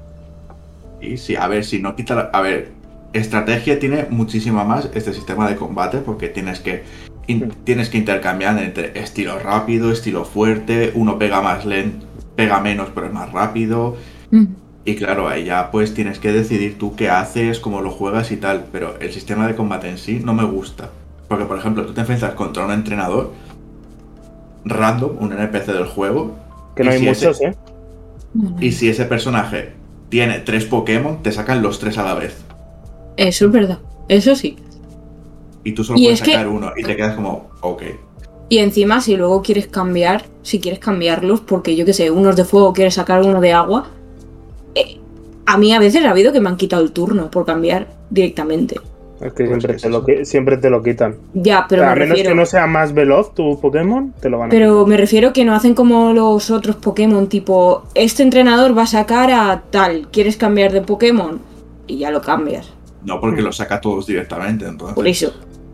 Y 1.01 1.17
sí, 1.17 1.35
a 1.35 1.47
ver, 1.49 1.65
si 1.65 1.81
no 1.81 1.93
quita 1.95 2.15
la- 2.15 2.29
A 2.31 2.41
ver, 2.41 2.69
estrategia 3.13 3.79
tiene 3.79 4.07
muchísima 4.09 4.63
más 4.63 4.89
este 4.93 5.13
sistema 5.13 5.47
de 5.49 5.55
combate 5.55 5.97
porque 5.99 6.29
tienes 6.29 6.59
que. 6.59 6.83
in- 7.27 7.47
Mm. 7.47 7.51
tienes 7.65 7.89
que 7.89 7.97
intercambiar 7.97 8.57
entre 8.61 8.97
estilo 8.99 9.37
rápido, 9.39 9.91
estilo 9.91 10.25
fuerte, 10.25 10.91
uno 10.95 11.17
pega 11.19 11.41
más 11.41 11.65
lento, 11.65 12.05
pega 12.35 12.59
menos 12.59 12.89
pero 12.95 13.07
es 13.07 13.13
más 13.13 13.31
rápido. 13.31 13.95
Ujú. 14.31 14.47
Y 14.85 14.95
claro, 14.95 15.27
ahí 15.29 15.45
ya 15.45 15.69
pues 15.71 15.93
tienes 15.93 16.17
que 16.19 16.31
decidir 16.31 16.77
tú 16.79 16.95
qué 16.95 17.09
haces, 17.09 17.59
cómo 17.59 17.81
lo 17.81 17.91
juegas 17.91 18.31
y 18.31 18.37
tal. 18.37 18.65
Pero 18.71 18.95
el 18.99 19.11
sistema 19.11 19.47
de 19.47 19.55
combate 19.55 19.87
en 19.89 19.97
sí 19.99 20.21
no 20.23 20.33
me 20.33 20.43
gusta. 20.43 20.89
Porque, 21.27 21.45
por 21.45 21.57
ejemplo, 21.59 21.85
tú 21.85 21.93
te 21.93 22.01
enfrentas 22.01 22.33
contra 22.33 22.65
un 22.65 22.71
entrenador 22.71 23.31
random, 24.65 25.11
un 25.19 25.33
NPC 25.33 25.67
del 25.73 25.85
juego. 25.85 26.35
Que 26.75 26.83
no 26.83 26.91
y 26.91 26.93
hay 26.93 26.99
si 26.99 27.07
ese- 27.09 27.27
muchos, 27.27 27.41
¿eh? 27.41 27.55
Y 28.59 28.71
si 28.71 28.89
ese 28.89 29.05
personaje 29.05 29.73
tiene 30.09 30.39
tres 30.39 30.65
Pokémon, 30.65 31.21
te 31.21 31.31
sacan 31.31 31.61
los 31.61 31.79
tres 31.79 31.97
a 31.97 32.03
la 32.03 32.13
vez. 32.15 32.43
Eso 33.17 33.45
es 33.45 33.51
verdad. 33.51 33.79
Eso 34.07 34.35
sí. 34.35 34.57
Y 35.63 35.73
tú 35.73 35.83
solo 35.83 35.99
Y 35.99 36.03
puedes 36.05 36.21
que- 36.21 36.31
sacar 36.31 36.47
uno 36.47 36.71
y 36.75 36.83
te 36.83 36.95
quedas 36.95 37.15
como, 37.15 37.49
ok. 37.61 37.83
Y 38.49 38.57
encima, 38.57 38.99
si 38.99 39.15
luego 39.15 39.41
quieres 39.41 39.67
cambiar, 39.67 40.25
si 40.41 40.59
quieres 40.59 40.79
cambiarlos, 40.79 41.39
porque 41.41 41.75
yo 41.75 41.85
que 41.85 41.93
sé, 41.93 42.11
unos 42.11 42.35
de 42.35 42.43
fuego 42.45 42.73
quieres 42.73 42.95
sacar 42.95 43.21
uno 43.23 43.39
de 43.41 43.53
agua. 43.53 43.87
eh, 44.75 44.97
a 45.45 45.57
mí 45.57 45.73
a 45.73 45.79
veces 45.79 46.03
ha 46.05 46.11
habido 46.11 46.31
que 46.31 46.39
me 46.39 46.47
han 46.49 46.55
quitado 46.57 46.81
el 46.81 46.91
turno 46.93 47.29
por 47.29 47.45
cambiar 47.45 47.87
directamente. 48.09 48.75
Es 49.21 49.33
que 49.33 49.43
Pues 49.45 49.49
siempre, 49.49 49.75
es 49.75 49.81
te 49.81 49.89
lo, 49.89 50.03
siempre 50.25 50.57
te 50.57 50.69
lo 50.69 50.81
quitan. 50.81 51.15
Ya, 51.33 51.65
pero 51.69 51.81
O 51.81 51.85
sea, 51.85 51.89
me 51.89 51.91
a 51.93 51.95
menos 52.05 52.09
refiero. 52.17 52.29
que 52.31 52.35
no 52.35 52.45
sea 52.45 52.67
más 52.67 52.93
veloz 52.93 53.33
tu 53.35 53.59
Pokémon, 53.59 54.13
te 54.19 54.29
lo 54.29 54.39
van 54.39 54.47
a 54.47 54.49
Pero 54.49 54.85
me 54.87 54.97
refiero 54.97 55.31
que 55.33 55.45
no 55.45 55.53
hacen 55.53 55.75
como 55.75 56.13
los 56.13 56.49
otros 56.51 56.77
Pokémon, 56.77 57.27
tipo, 57.27 57.83
este 57.95 58.23
entrenador 58.23 58.75
va 58.77 58.83
a 58.83 58.87
sacar 58.87 59.29
a 59.31 59.61
tal, 59.69 60.07
¿quieres 60.09 60.37
cambiar 60.37 60.71
de 60.71 60.81
Pokémon? 60.81 61.39
Y 61.87 61.97
ya 61.99 62.09
lo 62.11 62.21
cambias. 62.21 62.71
No 63.05 63.19
porque 63.19 63.41
los 63.41 63.57
saca 63.57 63.81
todos 63.81 64.05
directamente, 64.07 64.65
entonces. 64.65 64.95
Por 64.95 65.07
eso, 65.07 65.33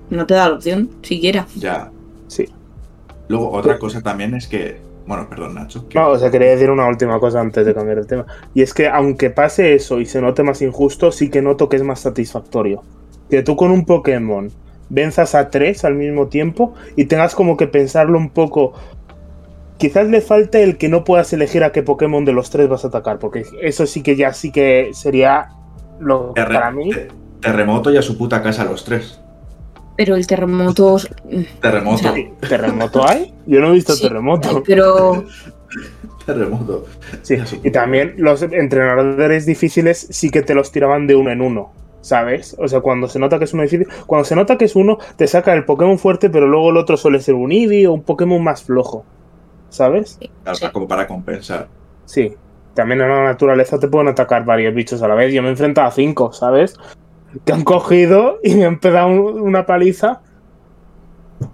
no 0.10 0.26
te 0.26 0.34
da 0.34 0.50
la 0.50 0.56
opción, 0.56 0.90
siquiera. 1.02 1.46
Ya. 1.56 1.92
Sí. 2.28 2.46
Luego, 3.28 3.52
otra 3.52 3.78
cosa 3.78 4.02
también 4.02 4.34
es 4.34 4.48
que. 4.48 4.78
Bueno, 5.06 5.28
perdón, 5.30 5.56
Nacho. 5.56 5.88
que- 5.88 5.98
No, 5.98 6.10
o 6.10 6.20
sea, 6.20 6.30
quería 6.30 6.50
decir 6.50 6.70
una 6.70 6.86
última 6.88 7.18
cosa 7.20 7.40
antes 7.40 7.66
de 7.66 7.74
cambiar 7.74 8.02
de 8.02 8.06
tema. 8.06 8.26
Y 8.54 8.62
es 8.62 8.74
que 8.74 8.88
aunque 8.90 9.30
pase 9.30 9.74
eso 9.74 10.00
y 10.02 10.06
se 10.06 10.22
note 10.22 10.44
más 10.44 10.62
injusto, 10.62 11.12
sí 11.14 11.30
que 11.30 11.42
noto 11.42 11.70
que 11.70 11.78
es 11.78 11.84
más 11.84 12.02
satisfactorio. 12.02 12.84
Que 13.30 13.42
tú 13.42 13.56
con 13.56 13.72
un 13.72 13.86
Pokémon 13.86 14.52
venzas 14.90 15.34
a 15.36 15.50
tres 15.50 15.86
al 15.86 15.96
mismo 15.96 16.28
tiempo 16.28 16.74
y 16.98 17.06
tengas 17.06 17.36
como 17.36 17.56
que 17.56 17.68
pensarlo 17.68 18.18
un 18.18 18.30
poco. 18.30 18.74
Quizás 19.78 20.08
le 20.08 20.22
falte 20.22 20.64
el 20.64 20.78
que 20.78 20.90
no 20.90 21.04
puedas 21.04 21.32
elegir 21.34 21.64
a 21.64 21.72
qué 21.72 21.84
Pokémon 21.84 22.26
de 22.26 22.34
los 22.34 22.50
tres 22.50 22.68
vas 22.68 22.84
a 22.84 22.88
atacar, 22.88 23.20
porque 23.20 23.46
eso 23.62 23.86
sí 23.86 24.02
que 24.02 24.16
ya 24.16 24.34
sí 24.34 24.52
que 24.52 24.90
sería 24.94 25.50
lo 26.00 26.34
terre- 26.34 26.54
para 26.56 26.72
mí. 26.72 26.92
te- 26.92 27.08
terremoto 27.42 27.92
y 27.92 27.98
a 27.98 28.02
su 28.02 28.18
puta 28.18 28.42
casa 28.42 28.64
los 28.66 28.84
tres. 28.84 29.20
Pero 29.96 30.16
el 30.16 30.28
terremoto. 30.28 30.98
Terremoto. 31.62 31.96
O 31.96 31.98
sea, 31.98 32.14
Sí, 32.14 32.30
¿Terremoto 32.48 33.08
hay? 33.08 33.34
Yo 33.48 33.60
no 33.62 33.70
he 33.70 33.72
visto 33.74 33.94
Sí, 33.94 34.04
terremoto. 34.04 34.62
Pero. 34.66 35.24
Terremoto. 36.26 36.86
Sí, 37.22 37.38
y 37.64 37.72
también 37.72 38.16
los 38.18 38.42
entrenadores 38.42 39.46
difíciles 39.46 40.08
sí 40.10 40.30
que 40.30 40.42
te 40.42 40.54
los 40.54 40.72
tiraban 40.72 41.08
de 41.08 41.16
uno 41.16 41.32
en 41.32 41.42
uno, 41.42 41.72
¿sabes? 42.02 42.56
O 42.60 42.68
sea, 42.68 42.82
cuando 42.82 43.08
se 43.08 43.18
nota 43.18 43.38
que 43.40 43.46
es 43.46 43.54
uno 43.54 43.64
difícil, 43.64 43.88
cuando 44.06 44.26
se 44.26 44.36
nota 44.36 44.58
que 44.58 44.66
es 44.66 44.76
uno, 44.76 44.98
te 45.16 45.26
saca 45.28 45.54
el 45.54 45.64
Pokémon 45.66 45.98
fuerte, 45.98 46.30
pero 46.30 46.48
luego 46.48 46.70
el 46.72 46.78
otro 46.78 46.98
suele 46.98 47.22
ser 47.22 47.36
un 47.36 47.52
Eevee 47.52 47.88
o 47.88 47.94
un 47.94 48.04
Pokémon 48.04 48.44
más 48.44 48.64
flojo, 48.64 49.06
¿sabes? 49.70 50.20
Claro, 50.44 50.58
Sí. 50.58 50.66
Como 50.74 50.88
para 50.88 51.08
compensar. 51.08 51.68
Sí. 52.06 52.36
También 52.78 53.02
en 53.02 53.10
la 53.10 53.24
naturaleza 53.24 53.80
te 53.80 53.88
pueden 53.88 54.08
atacar 54.08 54.46
varios 54.46 54.72
bichos 54.76 55.02
a 55.02 55.08
la 55.08 55.16
vez. 55.16 55.34
Yo 55.34 55.42
me 55.42 55.48
he 55.48 55.52
enfrentado 55.52 55.88
a 55.88 55.92
cinco, 55.92 56.32
¿sabes? 56.32 56.76
Que 57.44 57.52
han 57.52 57.64
cogido 57.64 58.38
y 58.44 58.54
me 58.54 58.66
han 58.66 58.80
pegado 58.80 59.08
un- 59.08 59.42
una 59.42 59.66
paliza 59.66 60.22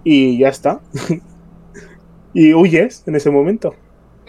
y 0.04 0.36
ya 0.38 0.48
está. 0.50 0.80
y 2.34 2.52
huyes 2.52 3.04
en 3.06 3.16
ese 3.16 3.30
momento. 3.30 3.74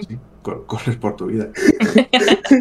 ¿sí? 0.08 0.18
Cor- 0.42 0.66
Corres 0.68 0.96
por 0.96 1.18
tu 1.18 1.25
vida. 1.25 1.50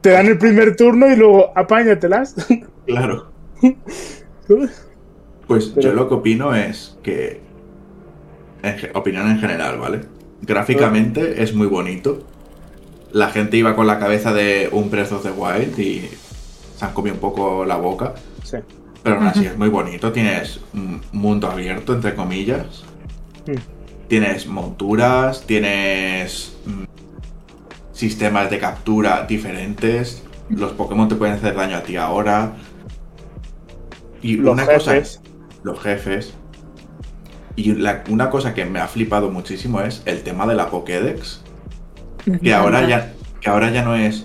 Te 0.00 0.10
dan 0.10 0.26
el 0.26 0.38
primer 0.38 0.76
turno 0.76 1.06
y 1.12 1.16
luego 1.16 1.52
apáñatelas. 1.56 2.34
Claro. 2.86 3.30
Pues 5.46 5.66
Pero- 5.74 5.90
yo 5.90 5.94
lo 5.94 6.08
que 6.08 6.14
opino 6.14 6.54
es 6.56 6.98
que. 7.04 7.40
en 8.62 8.96
opinión 8.96 9.28
en 9.30 9.38
general, 9.38 9.78
¿vale? 9.78 10.00
Gráficamente 10.42 11.40
es 11.42 11.54
muy 11.54 11.66
bonito. 11.68 12.24
La 13.12 13.30
gente 13.30 13.56
iba 13.56 13.74
con 13.74 13.86
la 13.86 13.98
cabeza 13.98 14.32
de 14.32 14.68
un 14.72 14.90
Breath 14.90 15.12
of 15.12 15.22
the 15.22 15.30
Wild 15.32 15.78
y 15.78 16.08
se 16.76 16.84
han 16.84 16.92
comido 16.92 17.14
un 17.14 17.20
poco 17.20 17.64
la 17.64 17.76
boca. 17.76 18.14
Sí. 18.44 18.58
Pero 19.02 19.16
aún 19.16 19.26
así 19.26 19.44
es 19.46 19.56
muy 19.58 19.68
bonito. 19.68 20.12
Tienes 20.12 20.60
un 20.74 21.00
mundo 21.12 21.48
abierto, 21.50 21.92
entre 21.94 22.14
comillas. 22.14 22.84
Mm. 23.46 23.54
Tienes 24.08 24.46
monturas, 24.46 25.42
tienes 25.46 26.56
mm, 26.66 26.84
sistemas 27.92 28.50
de 28.50 28.58
captura 28.58 29.24
diferentes. 29.26 30.22
Los 30.48 30.72
Pokémon 30.72 31.08
te 31.08 31.14
pueden 31.14 31.34
hacer 31.36 31.54
daño 31.54 31.76
a 31.76 31.82
ti 31.82 31.96
ahora. 31.96 32.52
Y 34.22 34.36
Los 34.36 34.52
una 34.54 34.66
cosa 34.66 34.92
jefes. 34.92 35.20
los 35.62 35.80
jefes. 35.80 36.34
Y 37.56 37.72
la- 37.74 38.04
una 38.08 38.30
cosa 38.30 38.54
que 38.54 38.64
me 38.64 38.80
ha 38.80 38.88
flipado 38.88 39.30
muchísimo 39.30 39.80
es 39.80 40.02
el 40.06 40.22
tema 40.22 40.46
de 40.46 40.54
la 40.54 40.70
Pokédex. 40.70 41.42
Que 42.42 42.54
ahora 42.54 42.86
ya, 42.88 43.12
que 43.40 43.48
ahora 43.50 43.70
ya 43.70 43.82
no 43.82 43.94
es. 43.96 44.24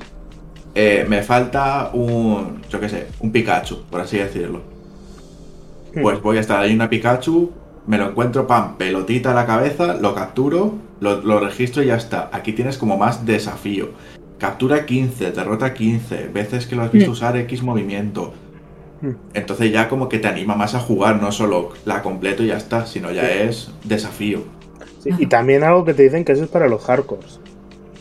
eh, 0.74 1.06
me 1.08 1.22
falta 1.24 1.90
un. 1.94 2.62
Yo 2.70 2.80
qué 2.80 2.90
sé, 2.90 3.08
un 3.20 3.32
Pikachu, 3.32 3.84
por 3.90 4.02
así 4.02 4.18
decirlo. 4.18 4.62
Pues 6.02 6.22
voy 6.22 6.38
a 6.38 6.42
estar 6.42 6.60
ahí 6.60 6.74
una 6.76 6.90
Pikachu, 6.90 7.52
me 7.88 7.98
lo 7.98 8.10
encuentro, 8.10 8.46
pam, 8.48 8.76
pelotita 8.78 9.32
a 9.32 9.34
la 9.34 9.46
cabeza, 9.46 9.94
lo 9.94 10.14
capturo, 10.14 10.76
lo, 11.00 11.22
lo 11.22 11.40
registro 11.40 11.82
y 11.84 11.86
ya 11.88 11.96
está. 11.96 12.30
Aquí 12.34 12.52
tienes 12.52 12.78
como 12.78 12.98
más 12.98 13.26
desafío. 13.26 13.92
Captura 14.38 14.86
15, 14.86 15.32
derrota 15.32 15.74
15, 15.74 16.28
veces 16.34 16.68
que 16.68 16.76
lo 16.76 16.82
has 16.84 16.92
visto 16.92 17.12
Mm. 17.12 17.14
usar 17.14 17.38
X 17.38 17.64
movimiento. 17.64 18.34
Mm. 19.00 19.12
Entonces 19.34 19.72
ya 19.72 19.88
como 19.88 20.10
que 20.10 20.20
te 20.20 20.28
anima 20.28 20.56
más 20.56 20.76
a 20.76 20.80
jugar, 20.82 21.22
no 21.22 21.32
solo 21.32 21.70
la 21.86 22.02
completo 22.02 22.44
y 22.44 22.48
ya 22.48 22.58
está, 22.58 22.86
sino 22.86 23.12
ya 23.12 23.32
es 23.32 23.72
desafío. 23.86 24.42
Sí, 25.02 25.12
y 25.18 25.28
también 25.28 25.64
algo 25.64 25.86
que 25.86 25.94
te 25.94 26.04
dicen 26.04 26.26
que 26.26 26.34
eso 26.34 26.44
es 26.44 26.50
para 26.50 26.68
los 26.68 26.84
hardcores. 26.84 27.40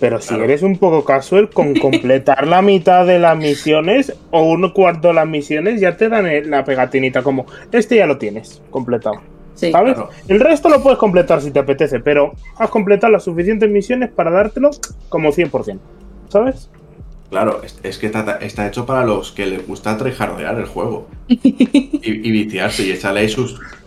Pero 0.01 0.21
si 0.21 0.29
Claro. 0.29 0.45
eres 0.45 0.63
un 0.63 0.77
poco 0.79 1.05
casual, 1.05 1.51
con 1.51 1.75
completar 1.81 2.47
la 2.47 2.63
mitad 2.63 3.07
de 3.07 3.19
las 3.19 3.37
misiones 3.37 4.13
o 4.31 4.43
un 4.43 4.71
cuarto 4.71 5.09
de 5.09 5.15
las 5.15 5.27
misiones, 5.29 5.81
ya 5.81 5.97
te 5.97 6.09
dan 6.09 6.27
la 6.51 6.65
pegatinita 6.65 7.23
como, 7.23 7.47
este 7.73 7.97
ya 7.97 8.07
lo 8.07 8.19
tienes 8.19 8.61
completado. 8.71 9.21
Sí. 9.55 9.71
¿Sabes? 9.71 9.95
Claro. 9.95 10.11
El 10.27 10.41
resto 10.41 10.69
lo 10.69 10.83
puedes 10.83 10.99
completar 10.99 11.41
si 11.41 11.53
te 11.53 11.61
apetece, 11.61 12.01
pero 12.01 12.33
has 12.59 12.71
completado 12.71 13.13
las 13.13 13.23
suficientes 13.25 13.71
misiones 13.71 14.11
para 14.11 14.31
dártelo 14.33 14.71
como 15.09 15.31
100%. 15.31 15.79
¿Sabes? 16.29 16.69
Claro, 17.31 17.63
es, 17.63 17.79
es 17.83 17.99
que 17.99 18.07
está, 18.07 18.39
está 18.41 18.67
hecho 18.67 18.85
para 18.85 19.05
los 19.05 19.33
que 19.33 19.47
les 19.47 19.67
gusta 19.67 19.97
tryhardear 19.97 20.59
el 20.59 20.67
juego. 20.67 21.07
Y, 21.29 22.29
y 22.29 22.31
viciarse 22.33 22.83
y 22.85 22.91
echarle 22.93 23.21
ahí 23.21 23.29
sus 23.29 23.59
150 23.59 23.84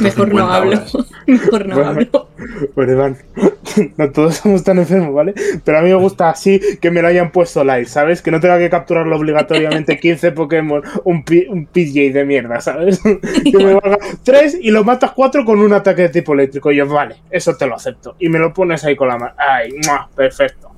Mejor 0.00 0.34
no 0.34 0.52
hablo. 0.52 0.70
horas. 0.72 0.96
Mejor 1.26 1.66
no 1.66 1.74
Bueno. 1.76 1.90
hablo. 1.90 2.28
Pues 2.74 2.88
Iván, 2.90 3.16
no 3.96 4.10
todos 4.10 4.36
somos 4.36 4.62
tan 4.62 4.78
enfermos, 4.78 5.14
¿vale? 5.14 5.34
Pero 5.64 5.78
a 5.78 5.82
mí 5.82 5.88
me 5.88 5.94
gusta 5.94 6.28
así 6.30 6.60
que 6.80 6.90
me 6.90 7.00
lo 7.00 7.08
hayan 7.08 7.30
puesto 7.30 7.64
live, 7.64 7.86
¿sabes? 7.86 8.20
Que 8.22 8.30
no 8.30 8.40
tenga 8.40 8.58
que 8.58 8.68
capturarlo 8.68 9.16
obligatoriamente 9.16 9.98
15 10.00 10.32
Pokémon, 10.32 10.82
un, 11.04 11.24
PJ 11.24 12.12
de 12.12 12.24
mierda, 12.24 12.60
¿sabes? 12.60 13.00
Que 13.00 13.56
me 13.56 13.74
valga 13.74 13.98
3 14.22 14.58
y 14.60 14.70
lo 14.70 14.84
matas 14.84 15.12
4 15.12 15.44
con 15.44 15.58
un 15.60 15.72
ataque 15.72 16.02
de 16.02 16.08
tipo 16.10 16.34
eléctrico. 16.34 16.70
Y 16.70 16.76
yo, 16.76 16.86
vale, 16.86 17.16
eso 17.30 17.56
te 17.56 17.66
lo 17.66 17.74
acepto. 17.74 18.16
Y 18.18 18.28
me 18.28 18.38
lo 18.38 18.52
pones 18.52 18.84
ahí 18.84 18.96
con 18.96 19.08
la 19.08 19.18
mano. 19.18 19.34
¡Ay, 19.38 19.70
¡mua! 19.86 20.08
perfecto! 20.14 20.70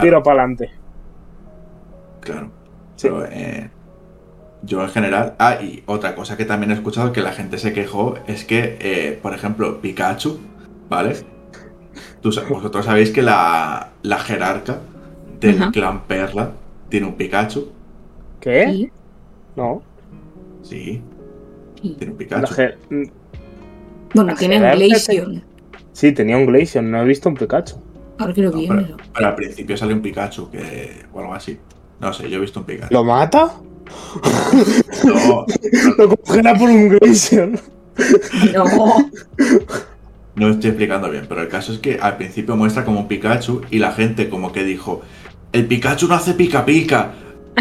Tiro 0.00 0.22
para 0.22 0.42
adelante. 0.42 0.70
Claro. 2.20 2.50
Sí. 2.96 3.08
Pero, 3.08 3.24
eh, 3.26 3.70
yo 4.64 4.82
en 4.82 4.88
general. 4.90 5.34
Ah, 5.38 5.58
y 5.62 5.82
otra 5.86 6.14
cosa 6.14 6.36
que 6.36 6.44
también 6.44 6.70
he 6.70 6.74
escuchado 6.74 7.12
que 7.12 7.20
la 7.20 7.32
gente 7.32 7.58
se 7.58 7.72
quejó 7.72 8.16
es 8.26 8.44
que, 8.44 8.76
eh, 8.80 9.18
por 9.22 9.34
ejemplo, 9.34 9.80
Pikachu, 9.80 10.38
¿vale? 10.88 11.16
Tú 12.20 12.30
vosotros 12.48 12.84
sabéis 12.84 13.10
que 13.10 13.22
la, 13.22 13.90
la 14.02 14.18
jerarca 14.18 14.80
del 15.40 15.62
Ajá. 15.62 15.70
clan 15.72 16.02
Perla 16.04 16.52
tiene 16.88 17.06
un 17.06 17.14
Pikachu. 17.14 17.68
¿Qué? 18.40 18.64
Sí, 18.70 18.90
No. 19.56 19.82
Sí, 20.62 21.02
tiene 21.80 22.12
un 22.12 22.16
Pikachu. 22.18 22.54
Bueno, 24.14 24.30
La 24.30 24.36
tiene 24.36 24.56
jerarca 24.56 24.76
Glaceon. 24.76 25.44
Sí, 25.92 26.12
tenía 26.12 26.36
un 26.36 26.46
Glaceon, 26.46 26.90
no 26.90 27.02
he 27.02 27.04
visto 27.04 27.28
un 27.28 27.34
Pikachu. 27.36 27.76
Ahora 28.18 28.32
que 28.32 28.42
lo 28.42 28.50
No, 28.50 28.58
viene. 28.58 28.82
pero, 28.82 28.96
pero 29.12 29.26
al 29.28 29.34
principio 29.34 29.76
sale 29.76 29.92
un 29.92 30.00
Pikachu 30.00 30.50
que, 30.50 31.04
o 31.12 31.20
algo 31.20 31.34
así. 31.34 31.58
No 32.00 32.12
sé, 32.12 32.28
yo 32.28 32.36
he 32.38 32.40
visto 32.40 32.60
un 32.60 32.66
Pikachu. 32.66 32.92
¿Lo 32.92 33.04
mata? 33.04 33.54
No, 35.04 35.46
Lo 35.98 36.16
congela 36.16 36.54
por 36.54 36.68
un 36.70 36.88
Glaceon. 36.88 37.58
No. 38.54 39.10
No 40.36 40.48
estoy 40.48 40.70
explicando 40.70 41.10
bien, 41.10 41.26
pero 41.28 41.42
el 41.42 41.48
caso 41.48 41.72
es 41.72 41.78
que 41.78 41.98
al 42.00 42.16
principio 42.16 42.56
muestra 42.56 42.84
como 42.84 43.00
un 43.00 43.08
Pikachu 43.08 43.62
y 43.70 43.78
la 43.78 43.92
gente 43.92 44.28
como 44.28 44.50
que 44.52 44.64
dijo, 44.64 45.02
el 45.52 45.66
Pikachu 45.66 46.08
no 46.08 46.14
hace 46.14 46.34
pica 46.34 46.64
pica. 46.64 47.12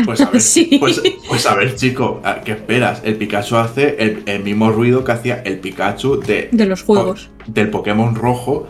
Pues 0.05 0.21
a 0.21 0.29
ver, 0.31 0.41
Sí. 0.41 0.77
pues, 0.79 0.99
pues 1.27 1.45
a 1.45 1.53
ver, 1.53 1.75
chico, 1.75 2.19
¿a- 2.23 2.41
¿qué 2.41 2.53
esperas? 2.53 3.01
El 3.03 3.15
Pikachu 3.17 3.57
hace 3.57 3.95
el, 3.99 4.23
el 4.25 4.41
mismo 4.43 4.71
ruido 4.71 5.03
que 5.03 5.11
hacía 5.11 5.43
el 5.45 5.59
Pikachu 5.59 6.19
de, 6.19 6.49
De 6.51 6.65
los 6.65 6.81
juegos. 6.81 7.29
del 7.45 7.69
Pokémon 7.69 8.15
rojo, 8.15 8.67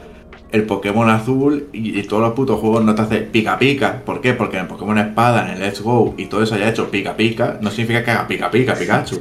el 0.53 0.63
Pokémon 0.65 1.09
azul 1.09 1.67
y, 1.73 1.99
y 1.99 2.03
todos 2.03 2.21
los 2.21 2.33
putos 2.33 2.59
juegos 2.59 2.85
no 2.85 2.93
te 2.93 3.01
hace 3.01 3.17
pica 3.17 3.57
pica. 3.57 4.01
¿Por 4.05 4.21
qué? 4.21 4.33
Porque 4.33 4.57
en 4.57 4.63
el 4.63 4.67
Pokémon 4.67 4.97
Espada, 4.99 5.47
en 5.47 5.55
el 5.55 5.59
Let's 5.59 5.81
Go 5.81 6.13
y 6.15 6.27
todo 6.27 6.43
eso 6.43 6.53
haya 6.53 6.69
hecho 6.69 6.89
pica 6.91 7.17
pica, 7.17 7.57
no 7.59 7.71
significa 7.71 8.03
que 8.03 8.11
haga 8.11 8.27
pica 8.27 8.51
pica 8.51 8.75
Pikachu. 8.75 9.19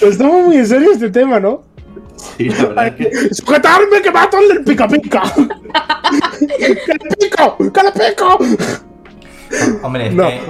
Estamos 0.00 0.46
muy 0.46 0.58
en 0.58 0.66
serio 0.66 0.92
este 0.92 1.10
tema, 1.10 1.40
¿no? 1.40 1.62
Sí, 2.16 2.48
la 2.48 2.66
verdad 2.66 2.86
es 2.86 2.94
que 2.94 3.34
¡Sujetarme 3.34 4.00
que 4.00 4.12
mato 4.12 4.38
del 4.48 4.62
pica 4.62 4.86
pica! 4.86 5.22
¡Que 6.48 6.68
le 6.68 7.16
pico! 7.18 7.56
¡Que 7.58 7.82
le 7.82 7.92
pico! 7.92 8.38
Hombre, 9.82 10.08
es 10.08 10.14
No. 10.14 10.26
que 10.28 10.40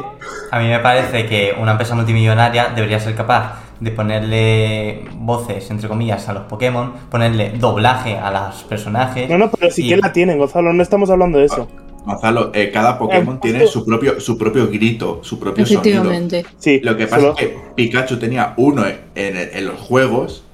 a 0.51 0.59
mí 0.61 0.69
me 0.69 0.79
parece 0.81 1.27
que 1.27 1.55
una 1.61 1.73
empresa 1.73 1.95
multimillonaria 1.95 2.69
debería 2.75 3.01
ser 3.01 3.15
capaz 3.15 3.61
de 3.81 3.91
ponerle 3.91 5.05
voces, 5.17 5.69
entre 5.71 5.89
comillas, 5.89 6.29
a 6.29 6.33
los 6.33 6.45
Pokémon, 6.45 6.93
ponerle 7.11 7.51
doblaje 7.59 8.17
a 8.17 8.31
los 8.31 8.63
personajes. 8.65 9.29
No, 9.29 9.37
no, 9.39 9.51
pero 9.51 9.71
sí 9.71 9.85
y- 9.87 9.89
que 9.91 9.97
la 9.97 10.13
tienen, 10.13 10.39
Gonzalo, 10.39 10.73
no 10.73 10.83
estamos 10.83 11.11
hablando 11.11 11.39
de 11.39 11.47
eso. 11.47 11.69
Gonzalo, 12.07 12.51
eh, 12.55 12.71
cada 12.71 12.99
Pokémon 12.99 13.37
Eh, 13.37 13.39
tiene 13.43 13.67
su 13.67 13.85
propio, 13.85 14.21
su 14.21 14.37
propio 14.39 14.69
grito, 14.69 15.21
su 15.23 15.39
propio 15.41 15.65
sonido. 15.67 15.81
Efectivamente. 15.83 16.45
Sí, 16.59 16.81
Lo 16.83 16.97
que 16.97 17.07
pasa 17.07 17.21
solo- 17.23 17.33
es 17.33 17.39
que 17.47 17.59
Pikachu 17.75 18.19
tenía 18.19 18.53
uno 18.59 18.85
en, 18.87 19.01
en 19.15 19.67
los 19.67 19.81
juegos, 19.81 20.45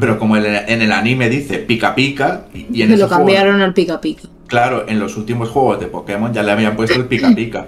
pero 0.00 0.18
como 0.18 0.36
en 0.36 0.46
el, 0.46 0.68
en 0.68 0.82
el 0.82 0.92
anime 0.92 1.28
dice 1.28 1.58
pica 1.58 1.94
pica, 1.94 2.42
y, 2.54 2.66
y 2.72 2.82
en 2.82 2.88
Me 2.90 2.94
ese 2.94 3.02
lo 3.02 3.08
juego- 3.08 3.24
cambiaron 3.24 3.60
al 3.60 3.74
pica 3.74 4.00
pica. 4.00 4.28
Claro, 4.48 4.84
en 4.88 4.98
los 4.98 5.16
últimos 5.16 5.48
juegos 5.50 5.78
de 5.78 5.86
Pokémon 5.86 6.32
ya 6.32 6.42
le 6.42 6.50
habían 6.50 6.74
puesto 6.74 6.96
el 6.96 7.04
pica 7.06 7.32
pica. 7.34 7.66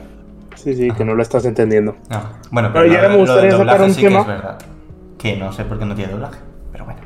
Sí, 0.56 0.74
sí, 0.74 0.88
que 0.90 1.04
no 1.04 1.14
lo 1.14 1.22
estás 1.22 1.44
entendiendo. 1.44 1.96
No. 2.10 2.22
Bueno, 2.50 2.70
Pero 2.72 2.86
pero, 2.88 3.02
ya 3.02 3.08
me 3.08 3.16
gustaría 3.16 3.56
sacar 3.56 3.80
un 3.82 3.94
sí 3.94 4.00
que 4.00 4.06
es 4.08 4.26
verdad. 4.26 4.58
Que 5.16 5.36
no 5.36 5.52
sé 5.52 5.64
por 5.64 5.78
qué 5.78 5.84
no 5.86 5.94
tiene 5.94 6.12
doblaje, 6.12 6.38
pero 6.72 6.84
bueno. 6.86 7.00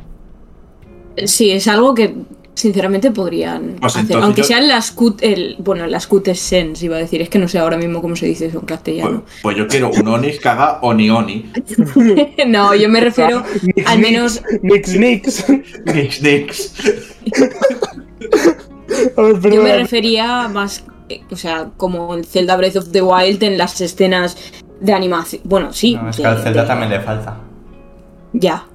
Sí, 1.27 1.51
es 1.53 1.69
algo 1.69 1.95
que 1.95 2.15
sinceramente 2.55 3.11
podrían 3.13 3.77
Pues 3.81 3.97
hacer. 3.97 4.17
Aunque 4.17 4.43
yo- 4.43 4.47
sean 4.49 4.67
las 4.69 4.91
cut, 4.93 5.23
el, 5.23 5.57
bueno, 5.61 5.87
las 5.87 6.07
cutes 6.09 6.39
sense, 6.41 6.85
iba 6.87 6.97
a 6.97 7.01
decir. 7.01 7.21
Es 7.23 7.29
que 7.29 7.39
no 7.39 7.47
sé 7.47 7.59
ahora 7.59 7.77
mismo 7.77 8.01
cómo 8.01 8.17
se 8.17 8.27
dice 8.27 8.47
eso 8.47 8.59
en 8.59 8.67
Pues, 8.67 8.77
castellano. 8.79 9.23
pues 9.43 9.57
yo 9.57 9.67
quiero 9.69 9.91
un 9.91 10.07
Onix 10.09 10.39
que 10.41 10.49
haga 10.49 10.79
Oni 10.83 11.11
Oni. 11.11 11.53
no, 12.49 12.75
yo 12.75 12.89
me 12.89 13.01
refiero 13.01 13.43
al 13.87 13.99
menos 14.01 14.43
Nix, 14.63 14.97
nix. 14.99 15.45
Nix 15.93 16.23
Nix. 16.23 16.75
A 19.17 19.23
ver, 19.23 19.53
Yo 19.53 19.63
me 19.63 19.77
refería 19.77 20.49
más, 20.49 20.85
eh, 21.09 21.23
o 21.31 21.37
sea, 21.37 21.71
como 21.77 22.15
en 22.15 22.25
Zelda 22.25 22.57
Breath 22.57 22.77
of 22.77 22.91
the 22.91 23.03
Wild, 23.03 23.43
en 23.43 23.59
las 23.59 23.81
escenas 23.81 24.37
de 24.81 24.93
animación. 24.93 25.43
Bueno, 25.45 25.73
sí. 25.73 25.95
No, 25.95 26.11
es 26.11 26.17
de- 26.17 26.23
que 26.23 26.29
al 26.29 26.39
Zelda 26.43 26.63
de- 26.63 26.69
también 26.69 26.91
le 26.91 27.01
falta. 27.01 27.39
Ya. 28.33 28.67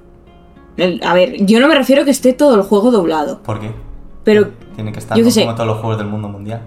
El- 0.76 1.00
a 1.04 1.12
ver, 1.14 1.44
yo 1.44 1.60
no 1.60 1.68
me 1.68 1.74
refiero 1.74 2.02
a 2.02 2.04
que 2.04 2.10
esté 2.10 2.32
todo 2.32 2.54
el 2.54 2.62
juego 2.62 2.90
doblado, 2.90 3.42
¿Por 3.42 3.60
qué? 3.60 3.72
pero, 4.24 4.48
Tiene 4.74 4.92
que 4.92 4.98
estar 5.00 5.16
yo 5.16 5.22
qué 5.24 5.28
¿no? 5.28 5.34
sé. 5.34 5.40
como 5.42 5.54
todos 5.54 5.66
los 5.66 5.78
juegos 5.78 5.98
del 5.98 6.06
mundo 6.08 6.28
mundial. 6.28 6.62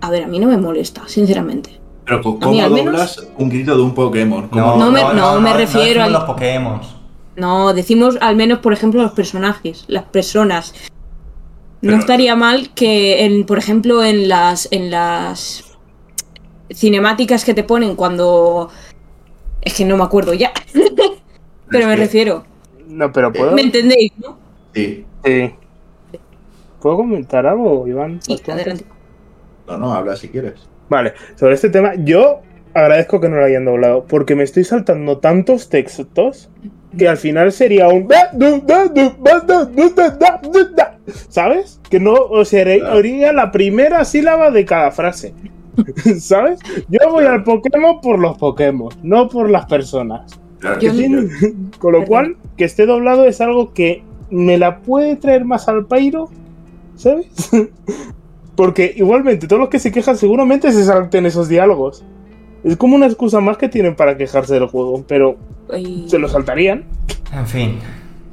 a 0.00 0.10
ver, 0.10 0.24
a 0.24 0.26
mí 0.26 0.38
no 0.38 0.48
me 0.48 0.58
molesta, 0.58 1.02
sinceramente. 1.06 1.80
Pero 2.04 2.20
¿cómo 2.20 2.36
A 2.46 2.50
mí 2.50 2.60
menos- 2.60 2.84
doblas 2.84 3.26
un 3.38 3.48
grito 3.48 3.74
de 3.74 3.82
un 3.82 3.94
Pokémon? 3.94 4.48
¿Cómo- 4.48 4.76
No 4.76 4.90
me- 4.90 5.14
no 5.14 5.40
me 5.40 5.54
refiero 5.54 6.02
al- 6.02 6.12
los 6.12 6.24
Pokémon. 6.24 6.80
No, 7.36 7.72
decimos 7.72 8.18
al 8.20 8.36
menos, 8.36 8.58
por 8.58 8.74
ejemplo, 8.74 9.00
los 9.02 9.12
personajes, 9.12 9.84
las 9.88 10.04
personas. 10.04 10.74
No 11.84 11.98
estaría 11.98 12.34
mal 12.34 12.70
que, 12.74 13.24
en, 13.24 13.44
por 13.44 13.58
ejemplo, 13.58 14.02
en 14.02 14.28
las, 14.28 14.68
en 14.70 14.90
las 14.90 15.76
cinemáticas 16.72 17.44
que 17.44 17.54
te 17.54 17.62
ponen 17.62 17.94
cuando... 17.94 18.70
Es 19.60 19.74
que 19.74 19.84
no 19.84 19.96
me 19.96 20.04
acuerdo 20.04 20.34
ya. 20.34 20.52
Pero 21.68 21.86
me 21.86 21.96
refiero. 21.96 22.44
No, 22.86 23.10
pero 23.10 23.32
puedo. 23.32 23.52
¿Me 23.52 23.62
entendéis, 23.62 24.12
no? 24.18 24.38
Sí. 24.74 25.04
Sí. 25.24 25.54
¿Puedo 26.80 26.98
comentar 26.98 27.46
algo, 27.46 27.88
Iván? 27.88 28.20
Sí, 28.22 28.40
adelante. 28.46 28.84
No, 29.66 29.78
no, 29.78 29.92
habla 29.92 30.16
si 30.16 30.28
quieres. 30.28 30.68
Vale, 30.88 31.14
sobre 31.34 31.54
este 31.54 31.70
tema, 31.70 31.94
yo 31.96 32.42
agradezco 32.74 33.20
que 33.20 33.28
no 33.28 33.36
lo 33.36 33.44
hayan 33.44 33.64
doblado, 33.64 34.04
porque 34.04 34.36
me 34.36 34.42
estoy 34.44 34.64
saltando 34.64 35.18
tantos 35.18 35.70
textos 35.70 36.50
que 36.96 37.08
al 37.08 37.16
final 37.16 37.52
sería 37.52 37.88
un. 37.88 38.08
¿Sabes? 41.28 41.80
Que 41.90 42.00
no 42.00 42.14
o 42.14 42.44
sea, 42.44 42.64
oría 42.92 43.32
la 43.32 43.50
primera 43.52 44.04
sílaba 44.04 44.50
de 44.50 44.64
cada 44.64 44.90
frase. 44.90 45.34
¿Sabes? 46.18 46.60
Yo 46.88 46.98
voy 47.10 47.24
al 47.24 47.42
Pokémon 47.42 48.00
por 48.00 48.18
los 48.18 48.38
Pokémon, 48.38 48.90
no 49.02 49.28
por 49.28 49.50
las 49.50 49.66
personas. 49.66 50.38
Con 51.78 51.92
lo 51.92 52.04
cual, 52.06 52.36
que 52.56 52.64
esté 52.64 52.86
doblado 52.86 53.26
es 53.26 53.40
algo 53.40 53.72
que 53.74 54.02
me 54.30 54.56
la 54.56 54.80
puede 54.80 55.16
traer 55.16 55.44
más 55.44 55.68
al 55.68 55.86
pairo, 55.86 56.30
¿sabes? 56.96 57.26
Porque 58.56 58.94
igualmente 58.96 59.46
todos 59.46 59.60
los 59.60 59.68
que 59.68 59.78
se 59.78 59.92
quejan 59.92 60.16
seguramente 60.16 60.72
se 60.72 60.84
salten 60.84 61.26
esos 61.26 61.48
diálogos. 61.48 62.04
Es 62.62 62.76
como 62.76 62.96
una 62.96 63.06
excusa 63.06 63.40
más 63.40 63.58
que 63.58 63.68
tienen 63.68 63.94
para 63.94 64.16
quejarse 64.16 64.54
del 64.54 64.66
juego, 64.66 65.04
pero 65.06 65.36
Y- 65.76 66.08
se 66.08 66.18
lo 66.18 66.28
saltarían. 66.28 66.84
En 67.32 67.46
fin. 67.46 67.78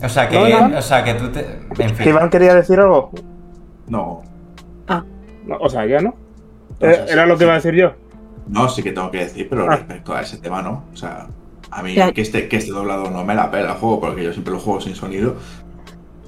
O 0.03 0.09
sea 0.09 0.27
que, 0.27 0.37
o 0.37 0.81
sea 0.81 1.03
que 1.03 1.13
tú 1.13 1.29
te. 1.29 1.59
En 1.79 1.95
fin. 1.95 2.09
Iván 2.09 2.29
quería 2.29 2.53
decir 2.55 2.79
algo. 2.79 3.11
No, 3.87 4.21
Ah, 4.87 5.03
No, 5.45 5.57
o 5.57 5.69
sea, 5.69 5.85
ya 5.85 5.99
no. 6.01 6.15
Eh, 6.79 7.03
sí, 7.07 7.13
Era 7.13 7.25
lo 7.25 7.33
que 7.35 7.39
sí. 7.39 7.43
iba 7.45 7.53
a 7.53 7.55
decir 7.57 7.73
yo. 7.75 7.91
no, 8.47 8.67
sí 8.69 8.81
que 8.83 8.91
tengo 8.91 9.09
que 9.11 9.19
decir, 9.19 9.47
pero 9.49 9.65
Ah. 9.69 9.75
respecto 9.75 10.13
a 10.13 10.21
ese 10.21 10.37
tema 10.37 10.61
no. 10.61 10.83
O 10.93 10.95
sea, 10.97 11.27
a 11.69 11.81
mí 11.83 11.93
Ya. 11.93 12.11
que 12.11 12.21
esté, 12.21 12.47
que 12.47 12.57
esté 12.57 12.71
doblado 12.71 13.09
no 13.11 13.23
me 13.23 13.33
la 13.35 13.49
pela 13.51 13.73
el 13.73 13.77
juego, 13.77 13.99
porque 14.01 14.23
yo 14.23 14.33
siempre 14.33 14.53
lo 14.53 14.59
juego 14.59 14.81
sin 14.81 14.95
sonido. 14.95 15.35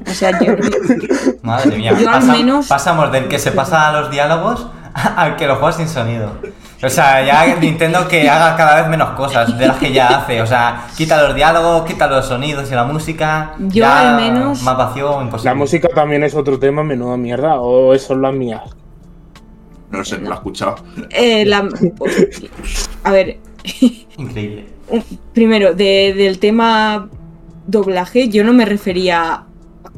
o 0.06 0.12
sea, 0.12 0.32
yo. 0.40 0.54
Madre 1.44 1.78
mía, 1.78 1.92
Yo 2.00 2.08
al 2.10 2.16
pasa- 2.16 2.34
menos- 2.34 2.68
pasamos 2.68 3.12
del 3.12 3.28
que 3.28 3.40
se 3.40 3.52
pasa 3.52 3.90
a 3.90 4.02
los 4.02 4.12
diálogos 4.12 4.68
al 4.94 5.36
que 5.36 5.48
lo 5.48 5.56
juega 5.56 5.72
sin 5.74 5.88
sonido. 5.88 6.32
O 6.84 6.90
sea, 6.90 7.24
ya 7.26 7.56
Nintendo 7.56 8.08
que 8.08 8.30
haga 8.30 8.56
cada 8.56 8.76
vez 8.82 8.88
menos 8.90 9.12
cosas 9.12 9.58
de 9.58 9.68
las 9.68 9.78
que 9.78 9.92
ya 9.94 10.08
hace. 10.08 10.42
O 10.42 10.46
sea, 10.48 10.86
quita 10.98 11.22
los 11.24 11.34
diálogos, 11.36 11.86
quita 11.86 12.08
los 12.08 12.26
sonidos 12.26 12.70
y 12.72 12.76
la 12.76 12.84
música. 12.84 13.54
Yo 13.60 13.82
ya 13.84 14.16
al 14.16 14.22
menos- 14.22 14.62
Más 14.64 14.78
vacío, 14.78 15.22
imposible. 15.22 15.52
La 15.52 15.56
música 15.56 15.88
también 15.90 16.24
es 16.24 16.36
otro 16.36 16.60
tema, 16.60 16.84
menuda 16.84 17.16
mierda. 17.18 17.60
O 17.62 17.94
eso 17.94 18.14
es 18.14 18.20
la 18.20 18.32
mía. 18.32 18.64
No 19.92 20.00
lo 20.00 20.06
sé, 20.06 20.18
no 20.18 20.30
lo 20.30 20.32
he 20.32 20.38
escuchado. 20.38 20.76
eh, 21.12 21.46
la- 21.46 21.70
a 23.04 23.12
ver, 23.12 23.38
Increíble. 24.18 24.66
primero, 25.34 25.74
de- 25.74 26.14
del 26.16 26.40
tema 26.40 27.10
doblaje, 27.68 28.30
yo 28.30 28.44
no 28.44 28.54
me 28.54 28.66
refería 28.66 29.44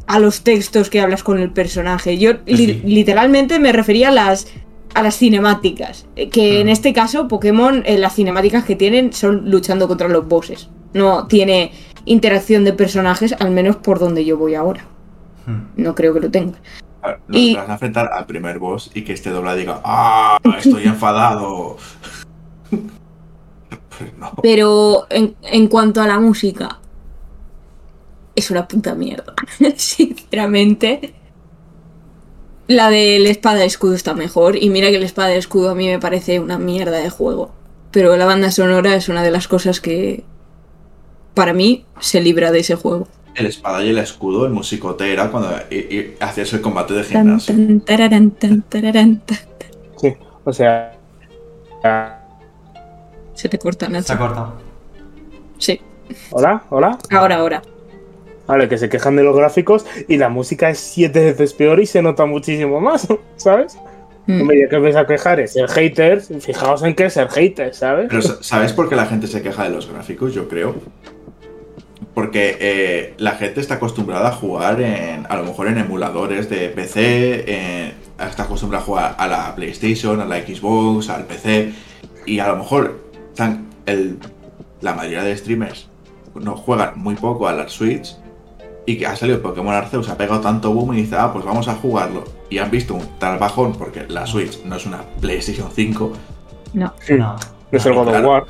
a 0.07 0.19
los 0.19 0.43
textos 0.43 0.89
que 0.89 1.01
hablas 1.01 1.23
con 1.23 1.39
el 1.39 1.51
personaje. 1.51 2.17
Yo 2.19 2.33
li- 2.45 2.57
Sí. 2.65 2.81
literalmente 2.85 3.57
me 3.59 3.71
refería 3.71 4.09
a 4.09 4.11
las 4.11 4.47
a 4.95 5.03
las 5.03 5.17
cinemáticas. 5.17 6.05
eh, 6.15 6.29
Que 6.29 6.61
en 6.61 6.67
Mm. 6.67 6.69
este 6.71 6.93
caso, 6.93 7.27
Pokémon, 7.27 7.83
eh, 7.85 7.97
las 7.99 8.15
cinemáticas 8.15 8.63
que 8.63 8.75
tienen 8.75 9.13
son 9.13 9.49
luchando 9.51 9.87
contra 9.87 10.07
los 10.07 10.27
bosses. 10.27 10.69
No 10.93 11.27
tiene 11.27 11.71
interacción 12.05 12.63
de 12.63 12.73
personajes, 12.73 13.35
al 13.39 13.51
menos 13.51 13.75
por 13.75 13.99
donde 13.99 14.23
yo 14.25 14.37
voy 14.37 14.55
ahora. 14.55 14.85
Hmm. 15.45 15.67
No 15.75 15.93
creo 15.95 16.13
que 16.13 16.21
lo 16.21 16.31
tenga. 16.31 16.57
Ver, 17.03 17.19
Y- 17.29 17.55
vas 17.55 17.69
a 17.69 17.73
enfrentar 17.73 18.09
al 18.11 18.25
primer 18.25 18.57
boss 18.57 18.89
y 18.95 19.03
que 19.03 19.13
este 19.13 19.29
dobla 19.29 19.53
diga, 19.55 19.81
¡ah! 19.83 20.37
Estoy 20.57 20.83
enfadado. 20.85 21.77
Pues 22.69 24.13
no. 24.17 24.31
Pero 24.41 25.05
en, 25.09 25.35
en 25.43 25.67
cuanto 25.67 26.01
a 26.01 26.07
la 26.07 26.19
música, 26.19 26.79
es 28.35 28.49
una 28.49 28.67
puta 28.67 28.95
mierda. 28.95 29.33
Sinceramente. 29.75 31.13
La 32.67 32.89
del 32.89 33.27
espada 33.27 33.59
de 33.59 33.65
escudo 33.65 33.93
está 33.93 34.13
mejor. 34.13 34.55
Y 34.55 34.69
mira 34.69 34.89
que 34.89 34.95
el 34.97 35.03
espada 35.03 35.29
de 35.29 35.37
escudo 35.37 35.69
a 35.69 35.75
mí 35.75 35.87
me 35.87 35.99
parece 35.99 36.39
una 36.39 36.57
mierda 36.57 36.97
de 36.97 37.09
juego. 37.09 37.51
Pero 37.91 38.15
la 38.17 38.25
banda 38.25 38.51
sonora 38.51 38.95
es 38.95 39.07
una 39.09 39.23
de 39.23 39.31
las 39.31 39.47
cosas 39.47 39.79
que. 39.79 40.23
Para 41.33 41.53
mí 41.53 41.85
se 41.99 42.21
libra 42.21 42.51
de 42.51 42.59
ese 42.59 42.75
juego. 42.75 43.07
El 43.35 43.45
espada 43.47 43.83
y 43.83 43.89
el 43.89 43.97
escudo, 43.97 44.45
el 44.45 44.53
musicote 44.53 45.11
era 45.11 45.29
cuando 45.29 45.51
y- 45.69 45.75
y 45.75 46.15
hacías 46.21 46.53
el 46.53 46.61
combate 46.61 46.93
de 46.93 47.03
gimnasio. 47.03 47.53
tan, 47.53 47.81
tararán, 47.81 48.31
tan, 48.31 48.61
tararán, 48.61 49.19
tan. 49.25 49.37
Sí. 49.97 50.13
O 50.45 50.53
sea. 50.53 50.93
Se 53.33 53.49
te 53.49 53.59
corta, 53.59 53.85
Se 53.87 53.91
ha 53.91 53.99
Nacho. 53.99 54.17
cortado. 54.17 54.53
Sí. 55.57 55.79
Hola, 56.31 56.63
hola. 56.69 56.97
Ahora, 57.11 57.35
ahora. 57.37 57.61
Vale, 58.47 58.69
que 58.69 58.77
se 58.77 58.89
quejan 58.89 59.15
de 59.15 59.23
los 59.23 59.35
gráficos 59.35 59.85
y 60.07 60.17
la 60.17 60.29
música 60.29 60.69
es 60.69 60.77
siete 60.79 61.19
veces 61.25 61.53
peor 61.53 61.79
y 61.79 61.85
se 61.87 62.01
nota 62.01 62.25
muchísimo 62.25 62.79
más, 62.79 63.07
¿sabes? 63.37 63.77
Mm. 64.27 64.41
Hombre, 64.41 64.59
ya 64.61 64.69
que 64.69 64.77
vais 64.77 64.95
a 64.95 65.05
quejar 65.07 65.39
es 65.39 65.53
ser 65.53 65.67
haters, 65.69 66.29
fijaos 66.41 66.83
en 66.83 66.93
qué 66.95 67.05
es 67.05 67.13
ser 67.13 67.27
haters, 67.29 67.77
¿sabes? 67.77 68.07
Pero 68.09 68.21
sa- 68.21 68.41
¿sabes 68.41 68.73
por 68.73 68.87
qué 68.89 68.95
la 68.95 69.05
gente 69.07 69.27
se 69.27 69.41
queja 69.41 69.63
de 69.63 69.69
los 69.71 69.91
gráficos? 69.91 70.33
Yo 70.33 70.47
creo. 70.47 70.75
Porque 72.13 72.57
eh, 72.59 73.13
la 73.17 73.31
gente 73.31 73.59
está 73.59 73.75
acostumbrada 73.75 74.29
a 74.29 74.31
jugar 74.31 74.81
en, 74.81 75.25
a 75.29 75.35
lo 75.35 75.43
mejor 75.43 75.67
en 75.67 75.77
emuladores 75.77 76.49
de 76.49 76.69
PC, 76.69 77.43
en- 77.47 77.93
está 78.25 78.43
acostumbrada 78.43 78.83
a 78.83 78.85
jugar 78.85 79.15
a 79.17 79.27
la 79.27 79.55
PlayStation, 79.55 80.21
a 80.21 80.25
la 80.25 80.37
Xbox, 80.39 81.09
al 81.09 81.25
PC, 81.25 81.73
y 82.25 82.39
a 82.39 82.47
lo 82.47 82.57
mejor 82.57 82.99
están 83.29 83.67
el, 83.85 84.17
la 84.81 84.93
mayoría 84.93 85.23
de 85.23 85.35
streamers 85.35 85.89
no 86.35 86.55
juegan 86.57 86.93
muy 86.99 87.15
poco 87.15 87.47
a 87.47 87.53
las 87.53 87.71
Switch 87.71 88.15
y 88.85 88.97
que 88.97 89.07
ha 89.07 89.15
salido 89.15 89.41
Pokémon 89.41 89.73
Arceus, 89.73 90.09
ha 90.09 90.17
pegado 90.17 90.41
tanto 90.41 90.71
boom 90.71 90.93
y 90.93 90.97
dice, 90.97 91.15
ah, 91.17 91.31
pues 91.33 91.43
vamos 91.45 91.67
a 91.67 91.75
jugarlo. 91.75 92.23
Y 92.49 92.59
han 92.59 92.69
visto 92.69 92.93
un 92.93 93.17
tal 93.19 93.37
bajón 93.39 93.73
porque 93.73 94.05
la 94.07 94.25
Switch 94.27 94.63
no 94.63 94.75
es 94.75 94.85
una 94.85 95.01
PlayStation 95.21 95.69
5 95.73 96.11
No. 96.73 96.93
Sí. 96.99 97.13
No. 97.15 97.35
Es 97.71 97.85
el 97.85 97.93
God 97.93 98.07
of. 98.09 98.23
War. 98.25 98.43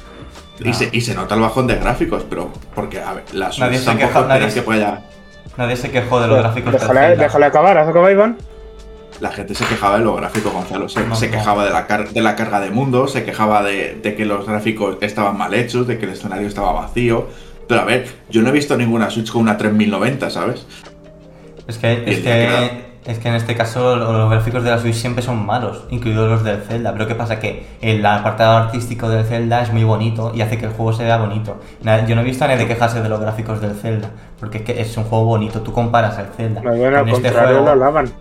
y, 0.63 0.73
se, 0.73 0.89
y 0.91 1.01
se 1.01 1.15
nota 1.15 1.35
el 1.35 1.41
bajón 1.41 1.67
de 1.67 1.75
gráficos, 1.75 2.25
pero 2.29 2.49
porque, 2.73 2.99
a 3.01 3.13
ver, 3.13 3.23
la 3.33 3.51
Switch 3.51 3.59
Nadie 3.65 3.79
se 3.79 3.95
queja, 3.97 4.21
nadie 4.27 4.49
se- 4.49 4.55
que 4.55 4.61
pueda... 4.61 5.03
Nadie 5.57 5.77
se 5.77 5.89
quejó 5.89 6.19
de 6.19 6.27
los 6.27 6.37
gráficos 6.39 6.73
Déjale, 6.73 7.15
déjale 7.15 7.45
acabar, 7.45 7.77
¿has 7.77 7.87
acabado, 7.87 8.11
Iván? 8.11 8.37
La 9.21 9.31
gente 9.31 9.55
se 9.55 9.63
quejaba 9.65 9.97
de 9.97 10.03
los 10.03 10.17
gráficos, 10.17 10.51
Gonzalo. 10.51 10.89
Se, 10.89 11.01
No, 11.07 11.15
se 11.15 11.27
no. 11.27 11.31
quejaba 11.31 11.63
de 11.63 11.71
la, 11.71 11.87
car- 11.87 12.09
de 12.09 12.21
la 12.21 12.35
carga 12.35 12.59
de 12.59 12.71
mundo, 12.71 13.07
se 13.07 13.23
quejaba 13.23 13.63
de, 13.63 13.95
de 14.03 14.15
que 14.15 14.25
los 14.25 14.45
gráficos 14.45 14.97
estaban 14.99 15.37
mal 15.37 15.53
hechos, 15.53 15.87
de 15.87 15.97
que 15.97 16.03
el 16.05 16.11
escenario 16.11 16.45
estaba 16.45 16.73
vacío. 16.73 17.27
Pero 17.67 17.81
a 17.81 17.85
ver, 17.85 18.07
yo 18.29 18.41
no 18.41 18.49
he 18.49 18.51
visto 18.51 18.77
ninguna 18.77 19.09
Switch 19.09 19.31
con 19.31 19.41
una 19.41 19.57
3090, 19.57 20.29
¿sabes? 20.29 20.65
Es 21.67 21.77
que, 21.79 21.93
es, 21.93 22.19
que, 22.19 23.11
es 23.11 23.19
que 23.19 23.27
en 23.27 23.35
este 23.35 23.55
caso 23.55 23.95
lo- 23.95 24.13
los 24.13 24.29
gráficos 24.29 24.63
de 24.63 24.69
la 24.69 24.77
Switch 24.77 24.93
siempre 24.95 25.23
son 25.23 25.45
malos, 25.45 25.85
incluidos 25.89 26.29
los 26.29 26.43
del 26.43 26.61
Zelda. 26.61 26.93
Pero 26.93 27.07
¿qué 27.07 27.15
pasa? 27.15 27.39
Que 27.39 27.65
el 27.81 28.05
apartado 28.05 28.55
artístico 28.57 29.09
del 29.09 29.25
Zelda 29.25 29.61
es 29.63 29.71
muy 29.73 29.83
bonito 29.83 30.31
y 30.35 30.41
hace 30.41 30.57
que 30.59 30.65
el 30.65 30.71
juego 30.73 30.93
se 30.93 31.03
vea 31.03 31.17
bonito. 31.17 31.59
Yo 32.07 32.15
no 32.15 32.21
he 32.21 32.23
visto 32.23 32.45
a 32.45 32.47
nadie 32.49 32.67
quejarse 32.67 33.01
de 33.01 33.09
los 33.09 33.19
gráficos 33.19 33.61
del 33.61 33.73
Zelda, 33.75 34.11
porque 34.39 34.59
es 34.59 34.63
que 34.63 34.81
es 34.81 34.95
un 34.97 35.05
juego 35.05 35.25
bonito. 35.25 35.61
Tú 35.61 35.71
comparas 35.73 36.19
el 36.19 36.27
Zelda. 36.37 36.61
Bueno, 36.77 36.97
al 36.99 37.05
con 37.09 37.15
este 37.15 37.29
juego, 37.31 37.65
lo 37.65 37.71
alaban. 37.71 38.13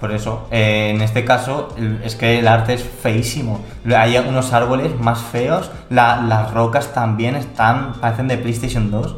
Por 0.00 0.12
eso, 0.12 0.46
eh, 0.50 0.90
en 0.94 1.00
este 1.00 1.24
caso, 1.24 1.68
es 2.04 2.16
que 2.16 2.38
el 2.40 2.48
arte 2.48 2.74
es 2.74 2.82
feísimo. 2.82 3.60
Hay 3.96 4.18
unos 4.18 4.52
árboles 4.52 4.98
más 5.00 5.20
feos, 5.20 5.70
la- 5.88 6.20
las 6.20 6.52
rocas 6.52 6.92
también 6.92 7.34
están, 7.34 7.94
parecen 7.94 8.28
de 8.28 8.36
PlayStation 8.36 8.90
2. 8.90 9.16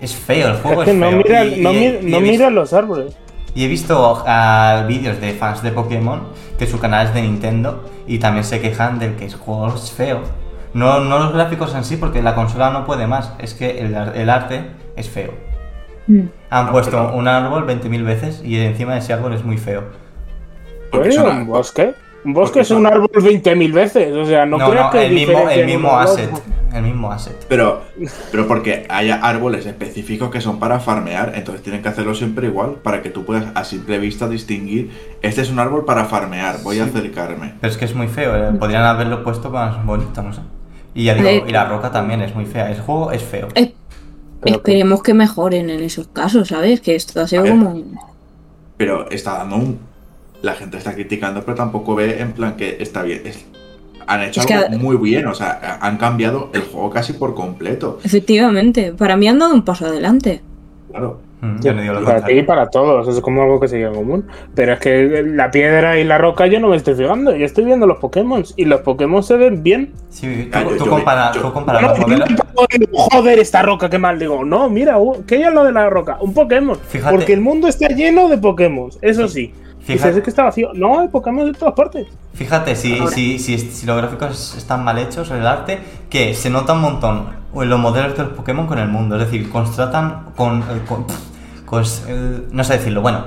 Es 0.00 0.14
feo, 0.14 0.48
el 0.48 0.56
juego 0.58 0.82
Es 0.82 0.88
es, 0.88 0.94
que 0.94 1.00
no 1.00 1.08
feo. 1.08 1.16
mira, 1.24 1.44
Y- 1.46 1.60
no 1.62 1.72
y- 1.72 1.76
mi- 1.76 1.80
y 1.84 1.86
he 1.86 1.92
no 1.92 2.00
visto- 2.00 2.20
mira 2.20 2.50
los 2.50 2.72
árboles. 2.74 3.16
y 3.54 3.64
he 3.64 3.68
visto 3.68 4.22
ah, 4.26 4.84
vídeos 4.86 5.18
de 5.20 5.32
fans 5.32 5.62
de 5.62 5.70
Pokémon 5.70 6.24
que 6.58 6.66
su 6.66 6.78
canal 6.78 7.06
es 7.06 7.14
de 7.14 7.22
Nintendo 7.22 7.84
y 8.06 8.18
también 8.18 8.44
se 8.44 8.60
quejan 8.60 8.98
del 8.98 9.14
que 9.16 9.24
el 9.26 9.34
juego 9.34 9.74
es 9.74 9.90
feo. 9.92 10.20
No, 10.74 11.00
no 11.00 11.18
los 11.20 11.32
gráficos 11.32 11.74
en 11.74 11.84
sí, 11.84 11.96
porque 11.96 12.20
la 12.20 12.34
consola 12.34 12.68
no 12.70 12.84
puede 12.84 13.06
más, 13.06 13.32
es 13.38 13.54
que 13.54 13.78
el, 13.80 13.94
el 13.94 14.28
arte 14.28 14.66
es 14.96 15.08
feo. 15.08 15.32
Mm. 16.06 16.20
Han 16.50 16.66
No, 16.66 16.72
puesto 16.72 17.12
un 17.14 17.28
árbol 17.28 17.66
20.000 17.66 18.04
veces 18.04 18.42
y 18.44 18.58
encima 18.58 18.92
de 18.94 18.98
ese 19.00 19.12
árbol 19.12 19.34
es 19.34 19.44
muy 19.44 19.58
feo. 19.58 19.84
Son 21.10 21.26
un 21.36 21.46
bosque. 21.46 21.94
Un 22.24 22.32
bosque 22.32 22.60
es 22.60 22.70
un 22.70 22.86
árbol 22.86 23.10
20.000 23.12 23.72
veces. 23.72 24.12
O 24.14 24.24
sea, 24.24 24.46
no, 24.46 24.56
No, 24.56 24.70
creas 24.70 24.86
no, 24.86 24.90
que 24.92 25.06
el 25.06 25.12
mismo, 25.12 25.48
el 25.50 25.66
mismo 25.66 25.98
asset. 25.98 26.30
El 26.72 26.82
mismo 26.82 27.12
asset. 27.12 27.44
Pero, 27.48 27.82
pero 28.32 28.48
porque 28.48 28.86
haya 28.88 29.16
árboles 29.16 29.66
específicos 29.66 30.30
que 30.30 30.40
son 30.40 30.58
para 30.58 30.80
farmear, 30.80 31.32
entonces 31.36 31.62
tienen 31.62 31.82
que 31.82 31.88
hacerlo 31.88 32.14
siempre 32.14 32.46
igual 32.46 32.76
para 32.82 33.02
que 33.02 33.10
tú 33.10 33.24
puedas 33.24 33.46
a 33.54 33.64
simple 33.64 33.98
vista 33.98 34.28
distinguir, 34.28 34.90
este 35.22 35.42
es 35.42 35.50
un 35.50 35.58
árbol 35.60 35.84
para 35.84 36.06
farmear, 36.06 36.56
voy 36.62 36.80
a 36.80 36.84
acercarme. 36.84 37.54
Pero 37.60 37.70
es 37.70 37.76
que 37.78 37.84
es 37.84 37.94
muy 37.94 38.08
feo, 38.08 38.34
eh, 38.34 38.52
podrían 38.58 38.82
haberlo 38.84 39.22
puesto 39.22 39.50
más 39.50 39.84
bonito, 39.84 40.22
no 40.22 40.32
sé. 40.32 40.40
Y 40.94 41.04
ya 41.04 41.14
digo, 41.14 41.46
y 41.46 41.52
la 41.52 41.66
roca 41.66 41.90
también 41.90 42.22
es 42.22 42.34
muy 42.34 42.46
fea. 42.46 42.70
El 42.70 42.80
juego 42.80 43.10
es 43.12 43.22
feo. 43.22 43.48
Eh, 43.56 43.74
Pero- 44.44 44.56
esperemos 44.56 45.02
que 45.02 45.14
mejoren 45.14 45.70
en 45.70 45.80
esos 45.82 46.06
casos, 46.08 46.48
¿sabes? 46.48 46.80
Que 46.80 46.94
esto 46.94 47.20
ha 47.20 47.26
sido 47.28 47.42
ver. 47.42 47.52
como. 47.52 47.82
Pero 48.76 49.10
está 49.10 49.38
dando 49.38 49.56
un... 49.56 49.78
La 50.42 50.54
gente 50.54 50.76
está 50.76 50.92
criticando, 50.94 51.42
pero 51.44 51.54
tampoco 51.56 51.94
ve 51.94 52.20
en 52.20 52.32
plan 52.32 52.56
que 52.56 52.76
está 52.80 53.02
bien. 53.02 53.22
Es- 53.24 53.44
Han 54.06 54.22
hecho 54.22 54.40
Es 54.40 54.46
que- 54.46 54.52
algo 54.54 54.78
muy 54.78 54.96
bien, 54.98 55.26
o 55.26 55.34
sea, 55.34 55.78
han 55.80 55.96
cambiado 55.96 56.50
el 56.52 56.60
juego 56.62 56.90
casi 56.90 57.14
por 57.14 57.34
completo. 57.34 58.00
Efectivamente, 58.04 58.92
para 58.92 59.16
mí 59.16 59.26
han 59.28 59.38
dado 59.38 59.54
un 59.54 59.64
paso 59.64 59.86
adelante. 59.86 60.42
Claro. 60.90 61.20
Mm, 61.40 61.60
yo 61.60 61.74
no 61.74 61.82
digo 61.82 61.94
lo 61.94 62.04
para 62.04 62.24
ti 62.24 62.32
y 62.32 62.42
para 62.42 62.66
todos, 62.70 63.06
es 63.08 63.20
como 63.20 63.42
algo 63.42 63.60
que 63.60 63.68
sigue 63.68 63.84
en 63.84 63.94
común. 63.94 64.26
Pero 64.54 64.72
es 64.74 64.80
que 64.80 65.22
la 65.26 65.50
piedra 65.50 65.98
y 65.98 66.04
la 66.04 66.16
roca 66.18 66.46
yo 66.46 66.58
no 66.60 66.68
me 66.68 66.76
estoy 66.76 66.94
fijando, 66.94 67.34
yo 67.36 67.44
estoy 67.44 67.64
viendo 67.64 67.86
los 67.86 67.98
Pokémon 67.98 68.44
y 68.56 68.64
los 68.64 68.80
Pokémon 68.80 69.22
se 69.22 69.36
ven 69.36 69.62
bien. 69.62 69.92
Sí, 70.08 70.48
Ah, 70.52 70.62
tú, 70.62 70.70
yo- 70.70 70.76
tú 70.78 70.84
yo- 70.86 70.90
compara, 70.90 71.32
yo- 71.34 71.42
tú 71.42 71.52
compara 71.52 71.80
No, 71.80 71.88
los 71.88 71.98
yo 71.98 72.02
modelos. 72.06 72.30
no 72.30 72.66
digo, 72.78 72.98
Joder, 73.12 73.38
esta 73.38 73.62
roca, 73.62 73.90
qué 73.90 73.98
mal. 73.98 74.18
Digo, 74.18 74.44
no, 74.44 74.70
mira, 74.70 74.96
¿qué 75.26 75.42
es 75.42 75.52
lo 75.52 75.64
de 75.64 75.72
la 75.72 75.90
roca? 75.90 76.18
Un 76.20 76.32
Pokémon. 76.32 76.78
Fíjate. 76.78 77.14
Porque 77.14 77.32
el 77.32 77.40
mundo 77.40 77.68
está 77.68 77.88
lleno 77.88 78.28
de 78.28 78.38
Pokémon, 78.38 78.90
eso 79.02 79.28
sí. 79.28 79.52
Fíjate. 79.84 80.22
Que 80.22 80.30
está 80.30 80.44
vacío. 80.44 80.70
No, 80.74 81.00
hay 81.00 81.08
Pokémon 81.08 81.50
de 81.52 81.58
todas 81.58 81.74
partes. 81.74 82.06
Fíjate, 82.34 82.74
si, 82.74 82.98
si, 83.08 83.38
si, 83.38 83.58
si 83.58 83.86
los 83.86 83.96
gráficos 83.96 84.54
están 84.56 84.82
mal 84.84 84.98
hechos, 84.98 85.30
el 85.30 85.46
arte, 85.46 85.78
que 86.10 86.34
se 86.34 86.50
nota 86.50 86.72
un 86.72 86.80
montón 86.80 87.44
los 87.54 87.78
modelos 87.78 88.16
de 88.16 88.24
los 88.24 88.32
Pokémon 88.32 88.66
con 88.66 88.78
el 88.78 88.88
mundo. 88.88 89.16
Es 89.16 89.26
decir, 89.30 89.48
contrastan 89.50 90.30
con. 90.36 90.60
eh, 90.62 90.82
con- 90.88 91.04
con- 91.66 91.82
eh, 92.08 92.42
no 92.50 92.62
sé 92.64 92.74
decirlo, 92.78 93.00
bueno, 93.00 93.24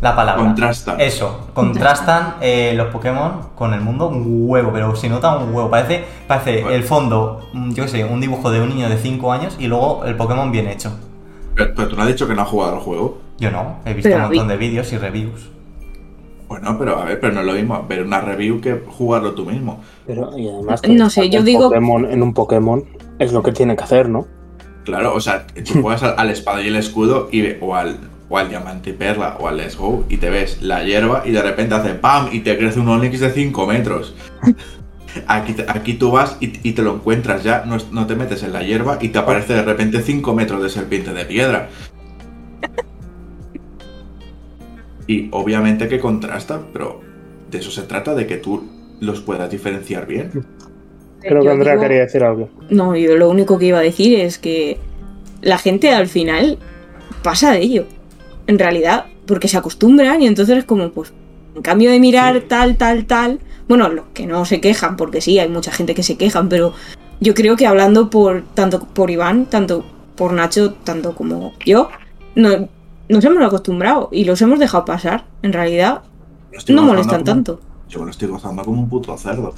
la 0.00 0.14
palabra. 0.16 0.42
Contrastan. 0.42 1.00
Eso, 1.00 1.48
contrastan 1.54 2.36
eh, 2.40 2.72
los 2.76 2.86
Pokémon 2.88 3.48
con 3.54 3.74
el 3.74 3.80
mundo 3.80 4.08
un 4.08 4.24
huevo, 4.48 4.70
pero 4.72 4.94
se 4.96 5.08
nota 5.08 5.36
un 5.36 5.54
huevo. 5.54 5.68
Parece, 5.70 6.04
parece 6.26 6.62
Bueno. 6.62 6.70
el 6.76 6.82
fondo, 6.84 7.48
mm, 7.52 7.72
yo 7.72 7.84
qué 7.84 7.88
sé, 7.88 8.04
un 8.04 8.20
dibujo 8.20 8.50
de 8.50 8.60
un 8.62 8.68
niño 8.70 8.88
de 8.88 8.96
5 8.96 9.32
años 9.32 9.56
y 9.58 9.66
luego 9.66 10.04
el 10.04 10.14
Pokémon 10.16 10.50
bien 10.52 10.66
hecho. 10.68 10.92
Pero, 11.54 11.72
pero 11.74 11.88
tú 11.88 11.96
no 11.96 12.02
has 12.02 12.08
dicho 12.08 12.26
que 12.28 12.34
no 12.34 12.42
has 12.42 12.48
jugado 12.48 12.74
al 12.74 12.80
juego. 12.80 13.18
Yo 13.38 13.50
no, 13.50 13.76
he 13.84 13.92
visto 13.94 14.08
Pero 14.08 14.16
un 14.16 14.28
montón 14.28 14.46
vi- 14.46 14.52
de 14.52 14.56
vídeos 14.58 14.92
y 14.92 14.98
reviews. 14.98 15.48
Bueno, 16.50 16.76
pero 16.76 16.98
a 16.98 17.04
ver, 17.04 17.20
pero 17.20 17.32
no 17.32 17.40
es 17.42 17.46
lo 17.46 17.52
mismo 17.52 17.86
ver 17.88 18.02
una 18.02 18.20
review 18.20 18.60
que 18.60 18.74
jugarlo 18.84 19.34
tú 19.34 19.46
mismo. 19.46 19.80
Pero, 20.04 20.36
y 20.36 20.48
además, 20.48 20.82
No 20.88 21.08
sé, 21.08 21.30
yo 21.30 21.38
en 21.38 21.44
digo- 21.44 21.68
Pokémon, 21.68 22.10
en 22.10 22.22
un 22.24 22.34
Pokémon 22.34 22.84
es 23.20 23.32
lo 23.32 23.40
que 23.44 23.52
tiene 23.52 23.76
que 23.76 23.84
hacer, 23.84 24.08
¿no? 24.08 24.26
Claro, 24.84 25.14
o 25.14 25.20
sea, 25.20 25.46
tú 25.46 25.74
juegas 25.82 26.02
al, 26.02 26.14
al 26.18 26.28
espada 26.30 26.60
y 26.60 26.66
el 26.66 26.74
escudo 26.74 27.28
y 27.30 27.42
ve- 27.42 27.58
o 27.60 27.76
al, 27.76 27.98
o 28.28 28.36
al 28.36 28.48
diamante 28.48 28.90
y 28.90 28.92
perla 28.94 29.36
o 29.38 29.46
al 29.46 29.58
let's 29.58 29.76
go 29.76 30.04
y 30.08 30.16
te 30.16 30.28
ves 30.28 30.60
la 30.60 30.82
hierba 30.82 31.22
y 31.24 31.30
de 31.30 31.40
repente 31.40 31.76
hace 31.76 31.90
¡pam! 31.94 32.28
y 32.32 32.40
te 32.40 32.58
crece 32.58 32.80
un 32.80 32.88
Onix 32.88 33.20
de 33.20 33.30
5 33.30 33.66
metros. 33.68 34.16
Aquí, 35.26 35.56
aquí 35.66 35.94
tú 35.94 36.12
vas 36.12 36.36
y, 36.38 36.52
y 36.68 36.72
te 36.72 36.82
lo 36.82 36.94
encuentras 36.94 37.42
ya, 37.42 37.64
no, 37.66 37.78
no 37.90 38.06
te 38.06 38.14
metes 38.14 38.44
en 38.44 38.52
la 38.52 38.62
hierba 38.62 38.96
y 39.00 39.08
te 39.08 39.18
aparece 39.18 39.54
de 39.54 39.62
repente 39.62 40.02
5 40.02 40.34
metros 40.34 40.62
de 40.62 40.68
serpiente 40.68 41.12
de 41.12 41.24
piedra. 41.24 41.68
Y 45.10 45.28
obviamente 45.32 45.88
que 45.88 45.98
contrasta, 45.98 46.60
pero 46.72 47.00
de 47.50 47.58
eso 47.58 47.72
se 47.72 47.82
trata, 47.82 48.14
de 48.14 48.28
que 48.28 48.36
tú 48.36 48.62
los 49.00 49.20
puedas 49.20 49.50
diferenciar 49.50 50.06
bien. 50.06 50.30
Creo 51.20 51.42
que 51.42 51.50
Andrea 51.50 51.72
digo- 51.72 51.82
quería 51.82 52.00
decir 52.02 52.22
algo. 52.22 52.48
No, 52.70 52.94
yo 52.94 53.16
lo 53.16 53.28
único 53.28 53.58
que 53.58 53.66
iba 53.66 53.78
a 53.78 53.82
decir 53.82 54.20
es 54.20 54.38
que 54.38 54.78
la 55.42 55.58
gente 55.58 55.90
al 55.92 56.06
final 56.06 56.58
pasa 57.24 57.50
de 57.50 57.58
ello. 57.58 57.86
En 58.46 58.56
realidad, 58.58 59.06
porque 59.26 59.48
se 59.48 59.56
acostumbran 59.56 60.22
y 60.22 60.28
entonces 60.28 60.58
es 60.58 60.64
como, 60.64 60.90
pues, 60.90 61.12
en 61.56 61.62
cambio 61.62 61.90
de 61.90 61.98
mirar 61.98 62.36
Sí. 62.36 62.44
tal, 62.46 62.76
tal, 62.76 63.04
tal. 63.06 63.40
Bueno, 63.66 63.88
los 63.88 64.04
que 64.14 64.26
no 64.28 64.44
se 64.44 64.60
quejan, 64.60 64.96
porque 64.96 65.20
sí, 65.20 65.40
hay 65.40 65.48
mucha 65.48 65.72
gente 65.72 65.92
que 65.94 66.04
se 66.04 66.16
quejan, 66.16 66.48
pero 66.48 66.72
yo 67.18 67.34
creo 67.34 67.56
que 67.56 67.66
hablando 67.66 68.10
por 68.10 68.44
tanto 68.54 68.78
por 68.94 69.10
Iván, 69.10 69.46
tanto 69.46 69.84
por 70.16 70.32
Nacho, 70.32 70.74
tanto 70.84 71.16
como 71.16 71.52
yo, 71.66 71.88
no, 72.36 72.68
nos 73.10 73.24
hemos 73.24 73.42
acostumbrado 73.44 74.08
y 74.12 74.24
los 74.24 74.40
hemos 74.42 74.58
dejado 74.58 74.84
pasar. 74.84 75.24
En 75.42 75.52
realidad, 75.52 76.02
no 76.68 76.82
molestan 76.82 77.20
como- 77.20 77.24
tanto. 77.24 77.60
Yo 77.88 77.98
me 78.00 78.04
lo 78.06 78.10
estoy 78.12 78.28
gozando 78.28 78.62
como 78.64 78.80
un 78.82 78.88
puto 78.88 79.16
cerdo. 79.18 79.52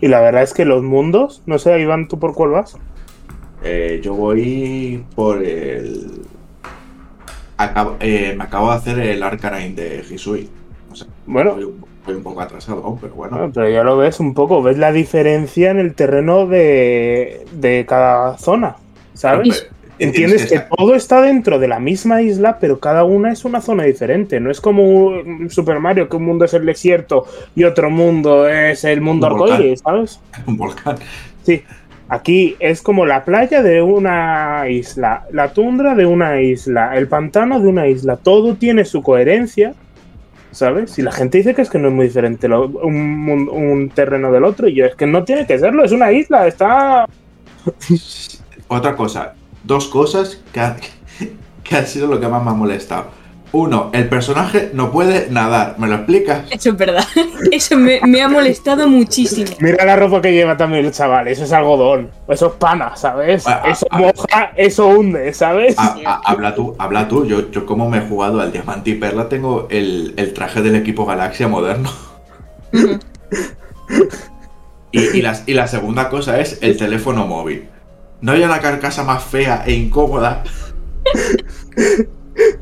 Y 0.00 0.08
la 0.08 0.20
verdad 0.20 0.42
es 0.42 0.52
que 0.52 0.64
los 0.64 0.82
mundos, 0.82 1.42
no 1.46 1.58
sé, 1.58 1.78
Iván, 1.80 2.08
¿tú 2.08 2.18
por 2.18 2.34
cuál 2.34 2.50
vas? 2.50 2.76
Eh, 3.62 4.00
yo 4.02 4.14
voy 4.14 5.04
por 5.14 5.42
el. 5.44 6.22
Acabo- 7.56 7.96
eh, 8.00 8.34
me 8.36 8.44
acabo 8.44 8.70
de 8.70 8.76
hacer 8.76 8.98
el 8.98 9.22
Arcanine 9.22 9.74
de 9.74 10.04
Hisui. 10.10 10.50
O 10.90 10.96
sea, 10.96 11.06
Bueno, 11.26 11.54
voy, 11.54 11.64
un- 11.64 11.84
voy 12.04 12.14
un 12.16 12.22
poco 12.24 12.40
atrasado 12.40 12.82
aún, 12.84 12.98
pero 13.00 13.14
bueno. 13.14 13.36
Ah, 13.40 13.48
pero 13.54 13.68
ya 13.70 13.84
lo 13.84 13.96
ves 13.96 14.18
un 14.18 14.34
poco, 14.34 14.60
ves 14.62 14.78
la 14.78 14.90
diferencia 14.90 15.70
en 15.70 15.78
el 15.78 15.94
terreno 15.94 16.46
de, 16.46 17.46
de 17.52 17.86
cada 17.88 18.36
zona, 18.38 18.76
¿sabes? 19.14 19.68
Entiendes 20.04 20.46
que 20.50 20.60
todo 20.76 20.94
está 20.94 21.20
dentro 21.22 21.58
de 21.58 21.68
la 21.68 21.78
misma 21.78 22.22
isla, 22.22 22.58
pero 22.60 22.78
cada 22.80 23.04
una 23.04 23.32
es 23.32 23.44
una 23.44 23.60
zona 23.60 23.84
diferente. 23.84 24.40
No 24.40 24.50
es 24.50 24.60
como 24.60 25.12
Super 25.48 25.80
Mario, 25.80 26.08
que 26.08 26.16
un 26.16 26.24
mundo 26.24 26.44
es 26.44 26.54
el 26.54 26.66
desierto 26.66 27.26
y 27.54 27.64
otro 27.64 27.90
mundo 27.90 28.48
es 28.48 28.84
el 28.84 29.00
mundo 29.00 29.26
arcoíris, 29.26 29.80
¿sabes? 29.80 30.20
Un 30.46 30.56
volcán. 30.56 30.96
Sí. 31.42 31.62
Aquí 32.08 32.56
es 32.60 32.82
como 32.82 33.06
la 33.06 33.24
playa 33.24 33.62
de 33.62 33.80
una 33.80 34.64
isla, 34.68 35.24
la 35.32 35.52
tundra 35.54 35.94
de 35.94 36.04
una 36.04 36.42
isla, 36.42 36.94
el 36.96 37.08
pantano 37.08 37.58
de 37.60 37.68
una 37.68 37.86
isla. 37.86 38.16
Todo 38.16 38.54
tiene 38.56 38.84
su 38.84 39.02
coherencia, 39.02 39.72
¿sabes? 40.50 40.98
Y 40.98 41.02
la 41.02 41.12
gente 41.12 41.38
dice 41.38 41.54
que 41.54 41.62
es 41.62 41.70
que 41.70 41.78
no 41.78 41.88
es 41.88 41.94
muy 41.94 42.06
diferente 42.08 42.48
lo- 42.48 42.66
un, 42.66 43.48
un 43.50 43.88
terreno 43.88 44.30
del 44.30 44.44
otro. 44.44 44.68
Y 44.68 44.74
yo, 44.74 44.84
es 44.84 44.94
que 44.94 45.06
no 45.06 45.24
tiene 45.24 45.46
que 45.46 45.58
serlo, 45.58 45.84
es 45.84 45.92
una 45.92 46.12
isla, 46.12 46.46
está. 46.46 47.06
Otra 48.68 48.94
cosa, 48.94 49.34
dos 49.64 49.88
cosas 49.88 50.40
que, 50.52 50.60
ha- 50.60 50.76
que 51.64 51.76
han 51.76 51.86
sido 51.86 52.06
lo 52.08 52.20
que 52.20 52.28
más 52.28 52.42
me 52.44 52.50
ha 52.50 52.54
molestado. 52.54 53.22
Uno, 53.54 53.90
el 53.92 54.08
personaje 54.08 54.70
no 54.72 54.90
puede 54.90 55.28
nadar. 55.30 55.74
¿Me 55.78 55.86
lo 55.86 55.96
explicas? 55.96 56.44
Eso 56.50 56.70
es 56.70 56.76
verdad. 56.78 57.04
Eso 57.52 57.76
me, 57.76 58.00
me 58.06 58.22
ha 58.22 58.28
molestado 58.28 58.88
muchísimo. 58.88 59.50
Mira 59.60 59.84
la 59.84 59.94
ropa 59.94 60.22
que 60.22 60.32
lleva 60.32 60.56
también 60.56 60.86
el 60.86 60.90
chaval, 60.92 61.28
eso 61.28 61.44
es 61.44 61.52
algodón, 61.52 62.10
eso 62.28 62.46
es 62.46 62.52
pana, 62.54 62.96
¿sabes? 62.96 63.46
Ah, 63.46 63.60
ah, 63.62 63.68
Eso 63.70 63.86
ah. 63.90 63.98
moja, 63.98 64.52
eso 64.56 64.86
hunde, 64.88 65.34
¿sabes? 65.34 65.78
Ha- 65.78 65.96
ha- 66.06 66.20
habla 66.24 66.54
tú, 66.54 66.74
habla 66.78 67.06
tú. 67.08 67.26
Yo, 67.26 67.50
yo 67.50 67.66
como 67.66 67.90
me 67.90 67.98
he 67.98 68.00
jugado 68.08 68.40
al 68.40 68.52
Diamante 68.52 68.88
y 68.88 68.94
Perla, 68.94 69.28
tengo 69.28 69.66
el, 69.70 70.14
el 70.16 70.32
traje 70.32 70.62
del 70.62 70.76
equipo 70.76 71.04
Galaxia 71.04 71.46
moderno. 71.46 71.90
Y, 74.94 75.18
y 75.18 75.22
las- 75.22 75.44
y 75.46 75.54
la 75.54 75.66
segunda 75.68 76.08
cosa 76.10 76.38
es 76.40 76.58
el 76.62 76.76
teléfono 76.76 77.26
móvil. 77.26 77.68
No 78.22 78.32
hay 78.32 78.42
una 78.42 78.60
carcasa 78.60 79.04
más 79.04 79.22
fea 79.24 79.64
e 79.66 79.72
incómoda. 79.72 80.42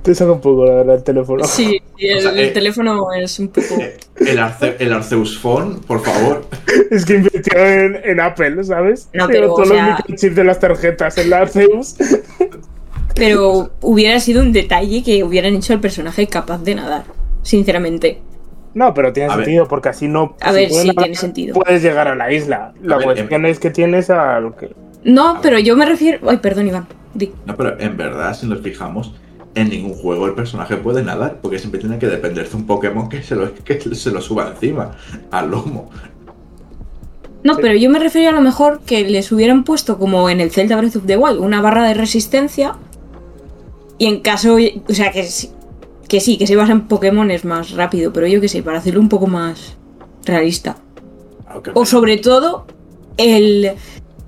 Te 0.03 0.15
saca 0.15 0.33
un 0.33 0.41
poco, 0.41 0.65
la 0.65 0.75
verdad, 0.75 0.97
el 0.97 1.05
teléfono. 1.05 1.45
Sí, 1.45 1.81
sí, 1.97 2.07
el, 2.09 2.19
O 2.19 2.21
sea, 2.23 2.31
el 2.33 2.39
eh, 2.41 2.51
teléfono 2.51 3.13
es 3.13 3.39
un 3.39 3.49
poco. 3.49 3.77
El, 4.17 4.39
Arce- 4.39 4.77
el 4.81 4.93
Arceus 4.93 5.39
Phone, 5.39 5.81
por 5.87 6.03
favor. 6.03 6.45
Es 6.91 7.05
que 7.05 7.15
invirtió 7.17 7.57
en, 7.59 8.01
en 8.05 8.19
Apple, 8.21 8.65
¿sabes? 8.65 9.09
No, 9.13 9.29
pero, 9.29 9.53
o 9.53 9.57
todos 9.57 9.69
sea- 9.69 9.87
los 9.91 9.99
microchips 9.99 10.35
de 10.35 10.45
las 10.45 10.59
tarjetas 10.59 11.19
en 11.19 11.31
la 11.31 11.39
Arceus. 11.39 11.95
Pero 13.15 13.71
hubiera 13.81 14.19
sido 14.19 14.41
un 14.43 14.53
detalle 14.53 15.03
que 15.05 15.23
hubieran 15.23 15.55
hecho 15.55 15.73
al 15.73 15.81
personaje 15.81 16.27
capaz 16.27 16.59
de 16.63 16.75
nadar. 16.75 17.05
Sinceramente. 17.43 18.21
No, 18.75 18.93
pero 18.95 19.13
tiene 19.13 19.33
A 19.33 19.37
ver. 19.37 19.45
sentido, 19.45 19.69
porque 19.69 19.89
así 19.91 20.09
no. 20.09 20.37
A 20.41 20.51
si 20.51 20.55
ver, 20.57 20.69
puedes 20.69 20.83
sí, 20.83 20.89
nadar, 20.89 21.05
tiene 21.05 21.17
sentido. 21.17 21.55
Puedes 21.55 21.83
llegar 21.83 22.09
a 22.09 22.15
la 22.15 22.33
isla. 22.33 22.73
La 22.83 22.97
ver, 22.97 23.05
cuestión 23.05 23.45
em- 23.45 23.51
es 23.51 23.59
que 23.61 23.71
tienes 23.71 24.11
a 24.11 24.41
lo 24.41 24.57
que. 24.57 24.71
No, 25.05 25.39
pero 25.43 25.59
yo 25.59 25.77
me 25.77 25.87
refiero. 25.87 26.29
Ay, 26.31 26.39
perdón, 26.39 26.69
Iván. 26.69 26.87
Di. 27.15 27.33
No, 27.47 27.57
pero 27.57 27.79
en 27.81 27.97
verdad, 27.97 28.35
si 28.37 28.47
nos 28.47 28.61
fijamos, 28.61 29.13
en 29.55 29.71
ningún 29.71 29.95
juego 29.95 30.27
el 30.27 30.35
personaje 30.35 30.77
puede 30.77 31.03
nadar, 31.03 31.39
porque 31.43 31.59
siempre 31.59 31.81
tiene 31.81 31.99
que 31.99 32.07
depender 32.07 32.49
de 32.49 32.57
un 32.57 32.67
Pokémon 32.67 33.09
que 33.09 33.23
se 33.23 33.35
lo, 33.35 33.53
que 33.55 33.81
se 33.81 34.11
lo 34.11 34.21
suba 34.21 34.49
encima, 34.49 34.93
al 35.31 35.51
lomo. 35.51 35.91
No, 37.43 37.55
Sí. 37.55 37.61
pero 37.63 37.75
yo 37.75 37.89
me 37.91 37.99
refiero 37.99 38.29
a 38.29 38.33
lo 38.33 38.43
mejor 38.43 38.81
que 38.85 39.09
les 39.09 39.33
hubieran 39.33 39.65
puesto 39.65 39.99
como 39.99 40.29
en 40.29 40.41
el 40.41 40.51
Zelda 40.51 40.77
Breath 40.77 40.97
of 40.97 41.07
the 41.07 41.17
Wild 41.17 41.41
una 41.41 41.63
barra 41.63 41.85
de 41.89 41.95
resistencia. 41.95 42.75
Y 43.99 44.07
en 44.07 44.21
caso. 44.21 44.57
O 44.89 44.93
sea, 44.95 45.11
que, 45.11 45.25
sí- 45.25 45.51
que 46.09 46.21
sí, 46.21 46.37
que 46.39 46.47
si 46.47 46.55
vas 46.55 46.69
en 46.71 46.83
Pokémon 46.83 47.31
es 47.31 47.45
más 47.45 47.73
rápido, 47.73 48.13
pero 48.13 48.27
yo 48.27 48.41
que 48.41 48.49
sé, 48.49 48.63
para 48.63 48.79
hacerlo 48.79 49.01
un 49.01 49.09
poco 49.09 49.27
más 49.27 49.77
realista. 50.27 50.77
Que- 51.65 51.71
O 51.75 51.85
sobre 51.87 52.19
todo, 52.19 52.67
el, 53.17 53.73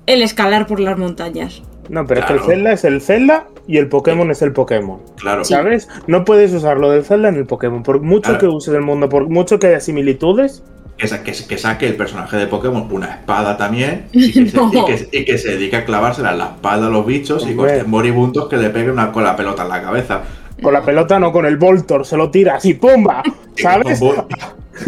el 0.07 0.21
escalar 0.21 0.67
por 0.67 0.79
las 0.79 0.97
montañas. 0.97 1.61
No, 1.89 2.07
pero 2.07 2.21
Claro. 2.21 2.35
es 2.35 2.41
que 2.41 2.47
el 2.51 2.55
Zelda 2.57 2.71
es 2.71 2.83
el 2.85 3.01
Zelda 3.01 3.47
y 3.67 3.77
el 3.77 3.89
Pokémon 3.89 4.31
es 4.31 4.41
el 4.41 4.53
Pokémon. 4.53 4.99
Claro, 5.17 5.43
¿Sabes? 5.43 5.89
No 6.07 6.23
puedes 6.23 6.53
usar 6.53 6.77
lo 6.77 6.89
del 6.91 7.03
Zelda 7.03 7.27
en 7.29 7.35
el 7.35 7.45
Pokémon. 7.45 7.83
Por 7.83 7.99
mucho 8.01 8.21
Claro. 8.31 8.39
que 8.39 8.47
uses 8.47 8.73
el 8.73 8.81
mundo, 8.81 9.09
por 9.09 9.29
mucho 9.29 9.59
que 9.59 9.67
haya 9.67 9.79
similitudes, 9.81 10.63
que, 10.97 11.07
sa- 11.07 11.23
que, 11.23 11.31
que 11.33 11.57
saque 11.57 11.87
el 11.87 11.95
personaje 11.95 12.37
de 12.37 12.47
Pokémon 12.47 12.87
una 12.91 13.07
espada 13.15 13.57
también 13.57 14.05
y 14.13 14.31
que, 14.31 14.45
se, 14.49 14.55
No. 14.57 14.71
y 14.73 14.85
que- 14.85 15.09
y 15.19 15.25
que 15.25 15.37
se 15.37 15.51
dedique 15.51 15.75
a 15.75 15.83
clavársela 15.85 16.31
en 16.31 16.37
la 16.37 16.45
espalda 16.45 16.87
a 16.87 16.89
los 16.89 17.05
bichos 17.05 17.45
y 17.49 17.55
con 17.55 17.67
moribundos 17.87 18.47
que 18.47 18.55
le 18.57 18.69
pegue 18.69 18.89
una 18.91 19.11
con 19.11 19.23
la 19.23 19.35
pelota 19.35 19.63
en 19.63 19.69
la 19.69 19.81
cabeza. 19.81 20.21
con 20.61 20.71
la 20.71 20.81
pelota 20.83 21.19
no, 21.19 21.33
con 21.33 21.45
el 21.45 21.57
Voltor, 21.57 22.05
se 22.05 22.15
lo 22.15 22.29
tira 22.31 22.55
así, 22.55 22.75
¡pumba! 22.75 23.21
¿Sabes? 23.57 23.99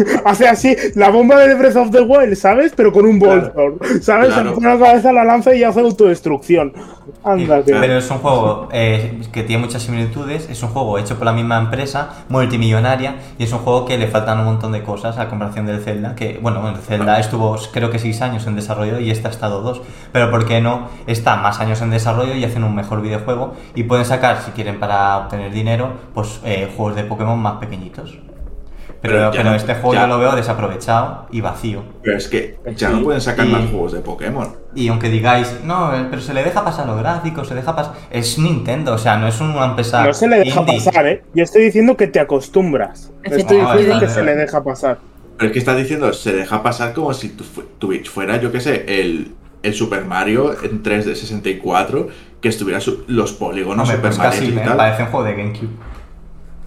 Hace 0.24 0.48
así 0.48 0.76
la 0.94 1.10
bomba 1.10 1.38
de 1.38 1.54
Breath 1.54 1.76
of 1.76 1.90
the 1.90 2.00
Wild, 2.00 2.36
¿sabes? 2.36 2.72
Pero 2.76 2.92
con 2.92 3.06
un 3.06 3.18
Claro. 3.18 3.78
¿sabes? 4.00 4.32
Claro. 4.32 4.50
Se 4.50 4.54
pone 4.54 4.78
la 4.78 4.86
cabeza, 4.86 5.12
la 5.12 5.24
lanza 5.24 5.54
y 5.54 5.64
hace 5.64 5.80
autodestrucción. 5.80 6.72
Anda. 7.24 7.62
Pero 7.64 7.98
es 7.98 8.10
un 8.10 8.18
juego 8.18 8.68
eh, 8.72 9.20
que 9.32 9.42
tiene 9.42 9.62
muchas 9.62 9.82
similitudes, 9.82 10.48
es 10.48 10.62
un 10.62 10.68
juego 10.70 10.98
hecho 10.98 11.16
por 11.16 11.24
la 11.24 11.32
misma 11.32 11.58
empresa, 11.58 12.24
multimillonaria, 12.28 13.16
y 13.38 13.44
es 13.44 13.52
un 13.52 13.60
juego 13.60 13.84
que 13.84 13.98
le 13.98 14.06
faltan 14.06 14.38
un 14.40 14.44
montón 14.44 14.72
de 14.72 14.82
cosas 14.82 15.18
a 15.18 15.28
comparación 15.28 15.66
del 15.66 15.80
Zelda, 15.80 16.14
que 16.14 16.38
bueno, 16.40 16.68
el 16.68 16.76
Zelda 16.76 17.18
estuvo 17.18 17.56
creo 17.72 17.90
que 17.90 17.98
6 17.98 18.22
años 18.22 18.46
en 18.46 18.56
desarrollo 18.56 19.00
y 19.00 19.10
este 19.10 19.28
ha 19.28 19.30
estado 19.30 19.62
2, 19.62 19.82
pero 20.12 20.30
¿por 20.30 20.46
qué 20.46 20.60
no? 20.60 20.88
Está 21.06 21.36
más 21.36 21.60
años 21.60 21.80
en 21.82 21.90
desarrollo 21.90 22.34
y 22.34 22.44
hacen 22.44 22.64
un 22.64 22.74
mejor 22.74 23.02
videojuego 23.02 23.54
y 23.74 23.84
pueden 23.84 24.04
sacar, 24.04 24.42
si 24.42 24.52
quieren 24.52 24.78
para 24.78 25.16
obtener 25.18 25.52
dinero, 25.52 25.90
pues 26.14 26.40
eh, 26.44 26.70
juegos 26.76 26.96
de 26.96 27.04
Pokémon 27.04 27.38
más 27.38 27.58
pequeñitos. 27.58 28.18
Pero, 29.02 29.14
Pero 29.14 29.24
ya 29.26 29.30
pero 29.38 29.50
no- 29.50 29.56
este 29.56 29.74
juego 29.74 29.94
ya- 29.94 30.00
yo 30.02 30.06
lo 30.08 30.18
veo 30.18 30.34
desaprovechado 30.34 31.26
y 31.30 31.40
vacío. 31.40 31.82
Pero 32.02 32.16
es 32.16 32.28
que 32.28 32.58
ya 32.76 32.88
Sí. 32.88 32.94
no 32.94 33.02
pueden 33.02 33.20
sacar 33.20 33.46
Y- 33.46 33.50
más 33.50 33.70
juegos 33.70 33.92
de 33.92 34.00
Pokémon. 34.00 34.48
Y 34.74 34.88
aunque 34.88 35.08
digáis, 35.10 35.54
no, 35.64 35.94
eh, 35.94 36.06
pero 36.10 36.20
se 36.22 36.34
le 36.34 36.42
deja 36.42 36.64
pasar 36.64 36.86
los 36.86 36.98
gráficos, 36.98 37.46
se 37.48 37.54
deja 37.54 37.74
pasar. 37.76 37.94
Es 38.10 38.38
Nintendo, 38.38 38.94
o 38.94 38.98
sea, 38.98 39.16
no 39.18 39.28
es 39.28 39.40
una 39.40 39.64
empresa. 39.66 40.04
No 40.04 40.12
se 40.14 40.26
le 40.28 40.38
deja 40.40 40.60
indie. 40.60 40.76
pasar, 40.82 41.06
¿eh? 41.06 41.22
Yo 41.34 41.44
estoy 41.44 41.62
diciendo 41.64 41.96
que 41.96 42.06
te 42.06 42.20
acostumbras. 42.20 43.12
Efecto 43.22 43.54
estoy 43.54 43.56
de 43.58 43.78
diciendo 43.78 44.00
que 44.00 44.08
se 44.08 44.22
le 44.24 44.34
deja 44.34 44.64
pasar. 44.64 44.98
Pero 45.36 45.46
es 45.48 45.52
que 45.52 45.58
estás 45.58 45.76
diciendo, 45.76 46.12
se 46.12 46.32
deja 46.32 46.62
pasar 46.62 46.92
como 46.94 47.12
si 47.12 47.28
tu, 47.30 47.44
Twitch 47.78 48.08
fuera, 48.10 48.40
yo 48.40 48.50
qué 48.50 48.60
sé, 48.60 48.84
el, 49.00 49.32
el 49.62 49.74
Super 49.74 50.04
Mario 50.04 50.54
en 50.62 50.82
3D 50.82 51.14
64, 51.14 52.08
que 52.40 52.48
estuviera 52.48 52.80
su- 52.80 53.04
los 53.08 53.32
polígonos 53.32 53.88
Hombre, 53.90 53.96
Super 53.96 54.10
pues 54.10 54.18
Mario 54.18 54.40
casi 54.40 54.52
me 54.52 54.76
parece 54.76 55.02
un 55.02 55.08
juego 55.10 55.26
de 55.26 55.34
GameCube. 55.34 55.68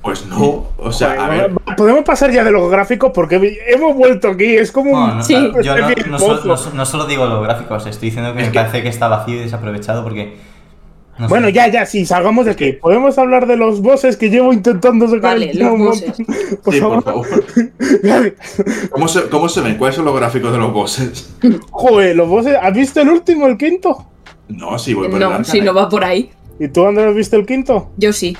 Pues 0.01 0.25
no, 0.27 0.67
o 0.77 0.91
sea, 0.93 1.11
a 1.25 1.29
ver, 1.29 1.51
Podemos 1.75 2.03
pasar 2.05 2.31
ya 2.31 2.43
de 2.45 2.51
los 2.51 2.71
gráficos 2.71 3.11
porque 3.13 3.59
hemos 3.67 3.95
vuelto 3.95 4.29
aquí. 4.29 4.55
Es 4.55 4.71
como 4.71 4.91
No, 4.97 5.03
un. 5.11 5.17
no, 5.17 5.23
Sí. 5.23 5.33
yo 5.33 5.75
no, 5.75 5.87
especie 5.89 6.03
de 6.05 6.09
no 6.09 6.17
solo, 6.19 6.41
no 6.45 6.57
so- 6.57 6.71
no 6.73 6.85
solo 6.85 7.05
digo 7.05 7.25
los 7.25 7.43
gráficos, 7.43 7.85
estoy 7.85 8.07
diciendo 8.09 8.33
que 8.33 8.39
Es 8.39 8.45
me 8.47 8.51
que- 8.53 8.59
parece 8.59 8.81
que 8.81 8.87
está 8.89 9.09
vacío 9.09 9.35
y 9.35 9.39
desaprovechado 9.39 10.03
porque 10.03 10.37
No 11.17 11.27
sé. 11.27 11.29
Bueno, 11.33 11.49
ya, 11.49 11.67
ya, 11.67 11.85
sí, 11.85 12.05
salgamos 12.05 12.45
de 12.45 12.51
aquí. 12.51 12.71
Podemos 12.71 13.17
hablar 13.17 13.45
de 13.45 13.57
los 13.57 13.81
bosses 13.81 14.15
que 14.15 14.29
llevo 14.29 14.53
intentando 14.53 15.05
sacar 15.05 15.33
Vale, 15.33 15.51
el 15.51 15.57
tema 15.57 15.71
los 15.71 15.79
bosses. 15.79 16.13
Por 16.63 16.73
Sí, 16.73 16.79
favor. 16.79 17.03
por 17.03 17.25
favor. 17.25 17.43
¿Cómo 18.91 19.07
se, 19.09 19.23
¿Cómo 19.29 19.49
se 19.49 19.59
ven? 19.61 19.75
¿Cuáles 19.77 19.97
son 19.97 20.05
los 20.05 20.15
gráficos 20.15 20.51
de 20.53 20.57
los 20.59 20.71
bosses? 20.71 21.35
Joder, 21.71 22.15
los 22.15 22.27
bosses. 22.29 22.55
¿Has 22.61 22.73
visto 22.73 23.01
el 23.01 23.09
último, 23.09 23.47
el 23.47 23.57
quinto? 23.57 24.05
No, 24.47 24.79
sí, 24.79 24.93
voy 24.93 25.09
por 25.09 25.21
el 25.21 25.29
No, 25.29 25.43
si 25.43 25.59
no 25.61 25.73
va 25.73 25.89
por 25.89 26.05
ahí. 26.05 26.31
¿Y 26.57 26.69
tú, 26.69 26.85
Andrés, 26.85 27.07
has 27.07 27.15
visto 27.15 27.35
el 27.35 27.45
quinto? 27.45 27.89
Yo 27.97 28.13
sí. 28.13 28.37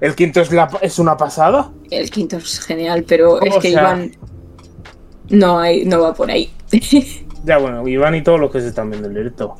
El 0.00 0.14
quinto 0.14 0.40
es, 0.40 0.50
la, 0.52 0.68
es 0.82 0.98
una 0.98 1.16
pasada. 1.16 1.70
El 1.90 2.10
quinto 2.10 2.36
es 2.36 2.60
genial, 2.60 3.04
pero 3.06 3.40
es 3.42 3.54
que 3.58 3.70
sea- 3.72 3.80
Iván. 3.80 4.12
No, 5.30 5.58
hay, 5.58 5.84
no 5.84 6.00
va 6.00 6.14
por 6.14 6.30
ahí. 6.30 6.50
Ya, 7.46 7.58
bueno, 7.58 7.86
Iván 7.86 8.14
y 8.14 8.22
todos 8.22 8.40
los 8.40 8.50
que 8.50 8.62
se 8.62 8.68
están 8.68 8.88
viendo 8.88 9.06
el 9.06 9.14
directo. 9.14 9.54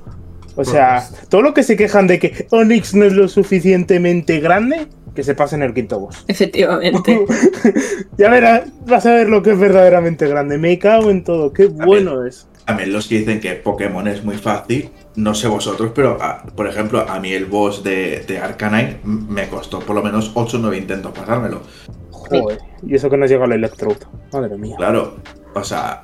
O 0.56 0.64
sea, 0.64 1.06
todo 1.28 1.42
lo 1.42 1.52
que 1.52 1.62
se 1.62 1.76
quejan 1.76 2.06
de 2.06 2.18
que 2.18 2.46
Onix 2.50 2.94
no 2.94 3.04
es 3.04 3.12
lo 3.12 3.28
suficientemente 3.28 4.40
grande, 4.40 4.86
que 5.14 5.22
se 5.22 5.34
pase 5.34 5.56
en 5.56 5.64
el 5.64 5.74
quinto 5.74 6.00
boss. 6.00 6.24
Efectivamente. 6.26 7.26
ya 8.16 8.30
verás, 8.30 8.62
vas 8.86 9.04
a 9.04 9.10
ver 9.12 9.28
lo 9.28 9.42
que 9.42 9.50
es 9.50 9.58
verdaderamente 9.58 10.26
grande. 10.26 10.56
Me 10.56 10.78
cago 10.78 11.10
en 11.10 11.24
todo, 11.24 11.52
qué 11.52 11.66
bueno 11.66 12.24
es. 12.24 12.46
También 12.64 12.90
los 12.90 13.06
que 13.06 13.18
dicen 13.18 13.38
que 13.40 13.52
Pokémon 13.56 14.08
es 14.08 14.24
muy 14.24 14.36
fácil, 14.38 14.88
no 15.16 15.34
sé 15.34 15.48
vosotros, 15.48 15.92
pero 15.94 16.18
ah, 16.20 16.44
por 16.56 16.66
ejemplo, 16.66 17.04
a 17.08 17.20
mí 17.20 17.32
el 17.32 17.46
boss 17.46 17.82
de, 17.84 18.24
de 18.26 18.38
Arcanine 18.38 18.98
me 19.04 19.48
costó 19.48 19.80
por 19.80 19.94
lo 19.94 20.02
menos 20.02 20.32
8 20.34 20.56
o 20.56 20.60
9 20.60 20.76
intentos 20.78 21.12
pasármelo. 21.12 21.62
Joder, 22.10 22.58
y 22.86 22.94
eso 22.94 23.08
que 23.10 23.16
no 23.16 23.26
llega 23.26 23.44
al 23.44 23.52
Electrode. 23.52 23.98
Madre 24.32 24.56
mía. 24.56 24.74
Claro, 24.76 25.16
o 25.54 25.62
sea, 25.64 26.02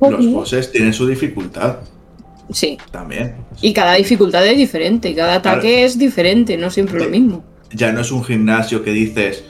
los 0.00 0.32
bosses 0.32 0.72
tienen 0.72 0.92
su 0.92 1.06
dificultad 1.06 1.76
Sí. 2.50 2.78
también. 2.90 3.36
Y 3.60 3.72
cada 3.74 3.94
dificultad 3.94 4.46
es 4.46 4.56
diferente, 4.56 5.14
cada 5.14 5.34
ataque 5.36 5.60
Claro. 5.68 5.86
es 5.86 5.98
diferente, 5.98 6.56
no 6.56 6.70
siempre 6.70 6.98
lo 6.98 7.10
mismo. 7.10 7.44
Ya 7.72 7.92
no 7.92 8.00
es 8.00 8.10
un 8.10 8.24
gimnasio 8.24 8.82
que 8.82 8.90
dices, 8.92 9.44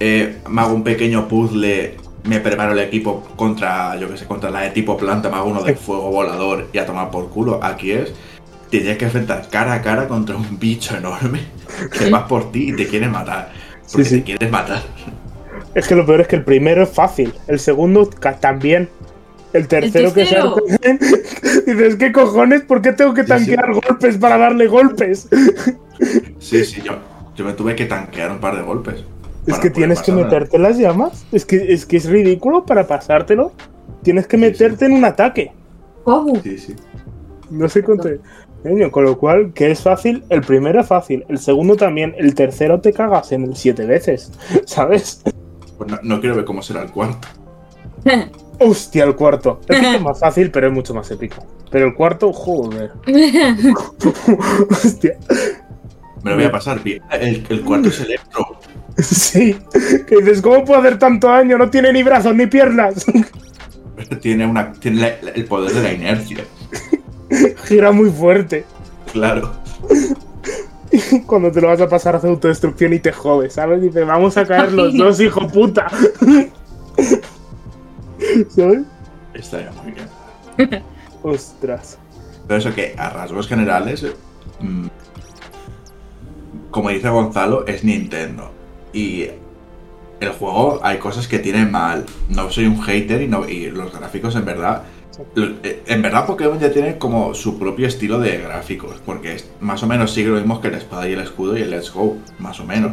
eh, 0.00 0.38
me 0.48 0.62
hago 0.62 0.72
un 0.74 0.82
pequeño 0.82 1.28
puzzle, 1.28 1.96
me 2.24 2.40
preparo 2.40 2.72
el 2.72 2.78
equipo 2.78 3.22
contra, 3.36 3.94
yo 4.00 4.08
que 4.08 4.16
sé, 4.16 4.24
contra 4.24 4.50
la 4.50 4.62
de 4.62 4.70
tipo 4.70 4.96
planta, 4.96 5.28
me 5.28 5.36
hago 5.36 5.50
uno 5.50 5.62
de 5.62 5.74
fuego 5.74 6.10
volador 6.10 6.68
y 6.72 6.78
a 6.78 6.86
tomar 6.86 7.10
por 7.10 7.28
culo. 7.28 7.60
Aquí 7.62 7.92
es, 7.92 8.14
te 8.70 8.78
tienes 8.78 8.98
que 8.98 9.04
enfrentar 9.06 9.48
cara 9.50 9.74
a 9.74 9.82
cara 9.82 10.06
contra 10.08 10.36
un 10.36 10.58
bicho 10.58 10.96
enorme 10.96 11.40
que 11.92 12.10
va 12.10 12.26
por 12.26 12.52
ti 12.52 12.70
y 12.70 12.72
te 12.76 12.86
quiere 12.86 13.08
matar. 13.08 13.52
Porque 13.90 14.04
Sí, 14.04 14.10
sí. 14.10 14.16
te 14.18 14.24
quieres 14.24 14.50
matar. 14.50 14.82
Es 15.74 15.86
que 15.88 15.94
lo 15.94 16.04
peor 16.06 16.20
es 16.22 16.28
que 16.28 16.36
el 16.36 16.44
primero 16.44 16.82
es 16.82 16.90
fácil, 16.90 17.32
el 17.48 17.58
segundo 17.58 18.08
también. 18.40 18.88
El 19.52 19.66
tercero, 19.66 20.12
que 20.14 20.24
tercero? 20.24 20.56
sea. 20.80 20.98
Dices, 21.66 21.96
¿qué 21.96 22.12
cojones? 22.12 22.62
¿Por 22.62 22.80
qué 22.82 22.92
tengo 22.92 23.12
que 23.14 23.22
Sí, 23.22 23.28
tanquear 23.28 23.72
golpes 23.72 24.16
para 24.16 24.38
darle 24.38 24.66
golpes? 24.66 25.28
Sí, 26.38 26.64
sí, 26.64 26.80
yo, 26.82 26.94
yo 27.36 27.44
me 27.44 27.52
tuve 27.52 27.76
que 27.76 27.84
tanquear 27.84 28.30
un 28.30 28.38
par 28.40 28.56
de 28.56 28.62
golpes. 28.62 29.04
Es 29.46 29.58
que 29.58 29.68
tienes 29.68 30.00
que 30.00 30.12
meterte 30.12 30.58
las 30.58 30.78
llamas. 30.78 31.26
Es 31.30 31.44
que, 31.44 31.74
es 31.74 31.84
que 31.84 31.98
es 31.98 32.06
ridículo 32.08 32.64
para 32.64 32.86
pasártelo. 32.86 33.52
Tienes 34.02 34.26
que 34.26 34.38
meterte 34.38 34.86
en 34.86 34.92
un 34.92 35.04
ataque. 35.04 35.52
Oh, 36.04 36.32
Sí, 36.42 36.56
sí. 36.56 36.74
No 37.50 37.68
sé 37.68 37.82
cuánto. 37.82 38.08
Coño, 38.62 38.90
con 38.90 39.04
lo 39.04 39.16
cual, 39.18 39.52
que 39.54 39.70
es 39.70 39.80
fácil, 39.82 40.22
el 40.28 40.42
primero 40.42 40.80
es 40.80 40.86
fácil, 40.86 41.24
el 41.28 41.38
segundo 41.38 41.76
también, 41.76 42.14
el 42.18 42.34
tercero 42.34 42.80
te 42.80 42.92
cagas 42.92 43.32
en 43.32 43.44
el 43.44 43.56
siete 43.56 43.86
veces, 43.86 44.32
¿sabes? 44.66 45.22
Pues 45.78 45.90
no, 45.90 45.98
no 46.02 46.20
quiero 46.20 46.36
ver 46.36 46.44
cómo 46.44 46.62
será 46.62 46.82
el 46.82 46.90
cuarto. 46.90 47.26
Hostia, 48.62 49.04
el 49.04 49.16
cuarto. 49.16 49.60
Es 49.68 50.02
más 50.02 50.20
fácil, 50.20 50.50
pero 50.50 50.66
es 50.66 50.72
mucho 50.74 50.92
más 50.92 51.10
épico. 51.10 51.36
Pero 51.70 51.86
el 51.86 51.94
cuarto, 51.94 52.30
joder. 52.32 52.90
Hostia. 54.70 55.16
Me 56.22 56.30
lo 56.32 56.36
voy 56.36 56.44
a 56.44 56.50
pasar 56.52 56.82
bien. 56.82 57.02
El, 57.10 57.46
el 57.48 57.62
cuarto 57.62 57.88
es 57.88 58.00
electro. 58.00 58.58
Sí. 58.98 59.56
Que 60.06 60.16
dices, 60.16 60.42
¿cómo 60.42 60.62
puedo 60.64 60.80
hacer 60.80 60.98
tanto 60.98 61.28
daño? 61.28 61.56
No 61.56 61.70
tiene 61.70 61.90
ni 61.92 62.02
brazos 62.02 62.34
ni 62.34 62.46
piernas. 62.46 63.06
Tiene, 64.20 64.44
una, 64.46 64.72
tiene 64.72 65.00
la- 65.00 65.30
el 65.30 65.44
poder 65.46 65.72
de 65.72 65.82
la 65.82 65.92
inercia. 65.94 66.44
Gira 67.64 67.92
muy 67.92 68.10
fuerte. 68.10 68.64
Claro. 69.12 69.52
Cuando 71.26 71.52
te 71.52 71.60
lo 71.60 71.68
vas 71.68 71.80
a 71.80 71.88
pasar 71.88 72.16
hace 72.16 72.26
autodestrucción 72.26 72.92
y 72.92 72.98
te 72.98 73.12
jodes, 73.12 73.52
¿sabes? 73.54 73.80
Dice, 73.80 74.02
vamos 74.04 74.36
a 74.36 74.44
caer 74.44 74.72
los 74.72 74.96
dos, 74.96 75.20
hijo 75.20 75.46
puta. 75.46 75.86
¿Sabes? 78.48 78.82
Estaría 79.34 79.70
muy 79.82 79.92
bien. 79.92 80.82
Ostras. 81.22 81.96
Pero 82.46 82.58
eso 82.58 82.74
que 82.74 82.94
a 82.98 83.10
rasgos 83.10 83.46
generales, 83.46 84.04
mm, 84.60 84.88
como 86.70 86.88
dice 86.90 87.08
Gonzalo, 87.08 87.64
es 87.66 87.84
Nintendo. 87.84 88.50
Y 88.92 89.28
el 90.18 90.30
juego 90.30 90.80
hay 90.82 90.98
cosas 90.98 91.28
que 91.28 91.38
tiene 91.38 91.66
mal. 91.66 92.04
No 92.28 92.50
soy 92.50 92.66
un 92.66 92.82
hater 92.82 93.22
y, 93.22 93.28
no, 93.28 93.48
y 93.48 93.70
los 93.70 93.96
gráficos 93.96 94.34
en 94.34 94.44
verdad... 94.44 94.82
eh, 95.36 95.82
En 95.86 96.02
verdad 96.02 96.26
Pokémon 96.26 96.58
ya 96.58 96.72
tiene 96.72 96.98
como 96.98 97.34
su 97.34 97.58
propio 97.58 97.86
estilo 97.86 98.18
de 98.18 98.38
gráficos. 98.38 98.96
Porque 99.04 99.34
es- 99.34 99.50
más 99.60 99.82
o 99.82 99.86
menos 99.86 100.12
sigue 100.12 100.28
lo 100.30 100.36
mismo 100.36 100.60
que 100.60 100.68
el 100.68 100.74
espada 100.74 101.08
y 101.08 101.12
el 101.12 101.20
escudo 101.20 101.56
y 101.56 101.62
el 101.62 101.70
Let's 101.70 101.92
Go. 101.92 102.16
Más 102.38 102.60
o 102.60 102.64
menos. 102.64 102.92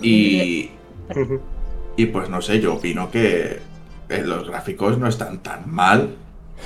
Y... 0.00 0.70
Ujú. 1.10 1.40
Y 1.96 2.06
pues 2.06 2.28
no 2.30 2.40
sé, 2.40 2.60
yo 2.60 2.74
opino 2.74 3.10
que 3.10 3.58
eh, 4.08 4.22
los 4.24 4.48
gráficos 4.48 4.98
no 4.98 5.06
están 5.08 5.42
tan 5.42 5.70
mal. 5.70 6.16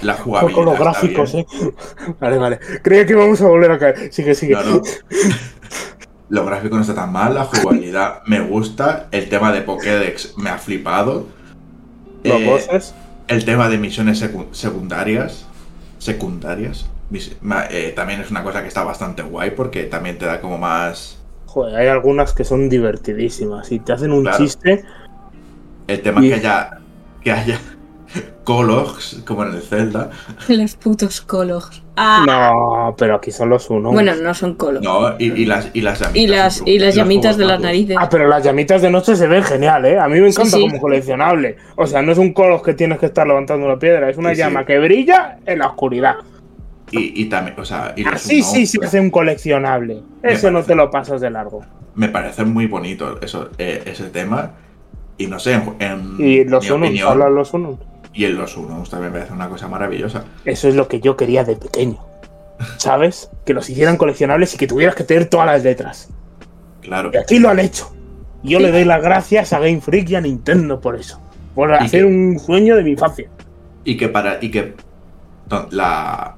La 0.03 0.15
jugabilidad. 0.15 0.55
con 0.55 0.65
los 0.67 0.75
está 0.75 0.85
gráficos, 0.85 1.33
bien. 1.33 1.47
eh. 1.63 1.73
Vale, 2.21 2.39
vale. 2.39 2.59
Creía 2.83 3.07
que 3.07 3.15
vamos 3.15 3.41
a 3.41 3.49
volver 3.49 3.71
a 3.73 3.79
caer. 3.79 4.13
Sigue, 4.13 4.35
sigue. 4.35 4.55
No, 4.55 4.63
no. 4.63 4.83
Los 6.29 6.45
gráficos 6.45 6.77
no 6.77 6.81
están 6.83 6.97
tan 6.97 7.13
mal, 7.13 7.35
la 7.35 7.45
jugabilidad 7.45 8.23
me 8.27 8.41
gusta, 8.41 9.07
el 9.13 9.29
tema 9.29 9.53
de 9.53 9.63
Pokédex 9.63 10.37
me 10.37 10.51
ha 10.51 10.59
flipado. 10.59 11.27
Los 12.25 12.41
Eh, 12.41 12.47
bosses. 12.47 12.95
El 13.29 13.45
tema 13.45 13.69
de 13.69 13.79
misiones 13.79 14.23
secu- 14.23 14.53
secundarias. 14.53 15.47
Secundarias. 15.99 16.87
eh, 17.71 17.93
también 17.95 18.21
es 18.21 18.31
una 18.31 18.43
cosa 18.43 18.63
que 18.63 18.69
está 18.69 18.83
bastante 18.85 19.23
guay 19.23 19.51
porque 19.53 19.85
también 19.85 20.19
te 20.19 20.27
da 20.27 20.41
como 20.41 20.59
más. 20.59 21.19
Joder, 21.47 21.77
hay 21.77 21.89
algunas 21.89 22.33
que 22.35 22.45
son 22.45 22.69
divertidísimas. 22.69 23.71
Y 23.73 23.79
te 23.79 23.93
hacen 23.93 24.13
un 24.13 24.23
Claro. 24.23 24.39
chiste. 24.39 24.85
El 25.87 26.03
tema 26.03 26.25
Y- 26.25 26.29
que 26.29 26.35
haya. 26.35 26.79
que 27.23 27.31
haya. 27.33 27.61
Cologs, 28.45 29.23
como 29.27 29.45
en 29.45 29.55
el 29.55 29.63
Zelda. 29.63 30.11
Los 30.49 30.77
putos 30.77 31.21
colos. 31.21 31.83
Ah, 31.97 32.25
No, 32.27 32.95
pero 32.97 33.17
aquí 33.17 33.31
son 33.31 33.49
los 33.49 33.69
uno. 33.71 33.91
bueno, 33.91 34.15
no 34.17 34.35
son 34.35 34.55
colos. 34.55 34.83
No, 34.83 35.15
y, 35.19 35.33
y 35.33 35.47
las, 35.47 35.71
y 35.73 35.81
las 35.81 35.99
llamitas. 36.01 36.17
y 36.23 36.27
las, 36.27 36.63
y 36.67 36.79
las 36.79 36.95
llamitas 36.95 37.37
de 37.37 37.45
las 37.47 37.61
narices. 37.61 37.97
Ah, 37.99 38.09
pero 38.11 38.29
las 38.29 38.45
llamitas 38.45 38.83
de 38.83 38.91
noche 38.91 39.17
se 39.17 39.27
ven 39.27 39.43
genial, 39.43 39.85
¿eh? 39.87 39.99
A 39.99 40.07
mí 40.09 40.21
me 40.21 40.29
encanta 40.29 40.51
Sí, 40.51 40.63
sí. 40.63 40.69
como 40.69 40.81
coleccionable. 40.81 41.57
O 41.77 41.87
sea, 41.87 42.03
no 42.03 42.13
es 42.13 42.19
un 42.19 42.33
colos 42.33 42.63
que 42.63 42.75
tienes 42.75 42.99
que 42.99 43.07
estar 43.07 43.27
levantando 43.27 43.67
una 43.67 43.79
piedra, 43.79 44.09
es 44.11 44.17
una 44.19 44.31
Sí, 44.31 44.37
sí. 44.37 44.41
llama 44.43 44.65
que 44.67 44.79
brilla 44.79 45.39
en 45.47 45.59
la 45.61 45.69
oscuridad. 45.69 46.17
Y, 46.93 47.21
y 47.23 47.25
también, 47.29 47.59
o 47.59 47.65
sea, 47.65 47.95
y 47.97 48.05
Así 48.07 48.37
Unown, 48.41 48.53
sí 48.55 48.67
se 48.67 48.85
hace 48.85 49.01
un 49.01 49.11
coleccionable. 49.11 50.03
Ese 50.23 50.51
no 50.53 50.63
te 50.63 50.75
lo 50.77 50.91
pasas 50.91 51.21
de 51.21 51.31
largo. 51.31 51.63
me 51.97 52.09
parece 52.11 52.45
muy 52.45 52.67
bonito 52.67 53.19
eso, 53.23 53.49
eh, 53.59 53.83
ese 53.87 54.05
tema. 54.11 54.53
Y 55.19 55.27
no 55.29 55.39
sé, 55.39 55.55
en, 55.55 55.75
en 55.79 56.15
Y 56.19 56.45
los 56.45 56.63
mi 56.65 56.71
unos, 56.73 56.87
opinión, 56.89 57.09
hablan 57.11 57.35
los 57.35 57.55
unos. 57.55 57.79
Y 58.17 58.25
en 58.25 58.37
los 58.37 58.57
unos 58.57 58.89
también 58.91 59.13
me 59.13 59.19
parece 59.19 59.35
una 59.35 59.49
cosa 59.49 59.69
maravillosa. 59.69 60.25
Eso 60.45 60.69
es 60.69 60.75
lo 60.75 60.89
que 60.89 61.01
yo 61.01 61.17
quería 61.17 61.45
de 61.45 61.55
pequeño. 61.57 61.99
¿Sabes? 62.79 63.31
Que 63.45 63.53
los 63.53 63.69
hicieran 63.69 63.97
coleccionables 63.99 64.55
y 64.55 64.57
que 64.57 64.67
tuvieras 64.67 64.95
que 64.95 65.05
tener 65.05 65.27
todas 65.27 65.47
las 65.47 65.63
letras. 65.63 66.09
Claro. 66.81 67.11
Y 67.13 67.17
aquí 67.19 67.39
lo 67.39 67.51
han 67.51 67.59
hecho. 67.61 67.93
Y 68.43 68.51
yo 68.51 68.61
le 68.61 68.73
doy 68.73 68.85
las 68.85 69.03
gracias 69.03 69.53
a 69.53 69.59
Game 69.59 69.81
Freak 69.81 70.09
y 70.11 70.15
a 70.15 70.21
Nintendo 70.23 70.81
por 70.81 70.97
eso. 70.97 71.21
Por 71.55 71.73
hacer 71.75 72.01
que- 72.01 72.07
un 72.07 72.39
sueño 72.39 72.77
de 72.77 72.83
mi 72.85 72.93
infancia. 72.93 73.29
Y 73.85 73.97
que 73.97 74.09
para. 74.09 74.39
Y 74.43 74.51
que 74.51 74.75
no, 75.51 75.67
la, 75.71 76.37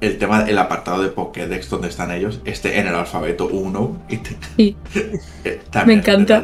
el 0.00 0.16
tema, 0.18 0.42
el 0.48 0.56
apartado 0.58 1.02
de 1.02 1.08
Pokédex 1.10 1.68
donde 1.68 1.88
están 1.88 2.10
ellos, 2.12 2.40
esté 2.44 2.78
en 2.80 2.86
el 2.86 2.94
alfabeto 2.94 3.48
1. 3.48 3.96
Y 4.08 4.16
te- 4.18 4.36
Sí. 4.56 4.76
eh, 5.44 5.60
Me 5.84 5.94
encanta. 5.94 6.40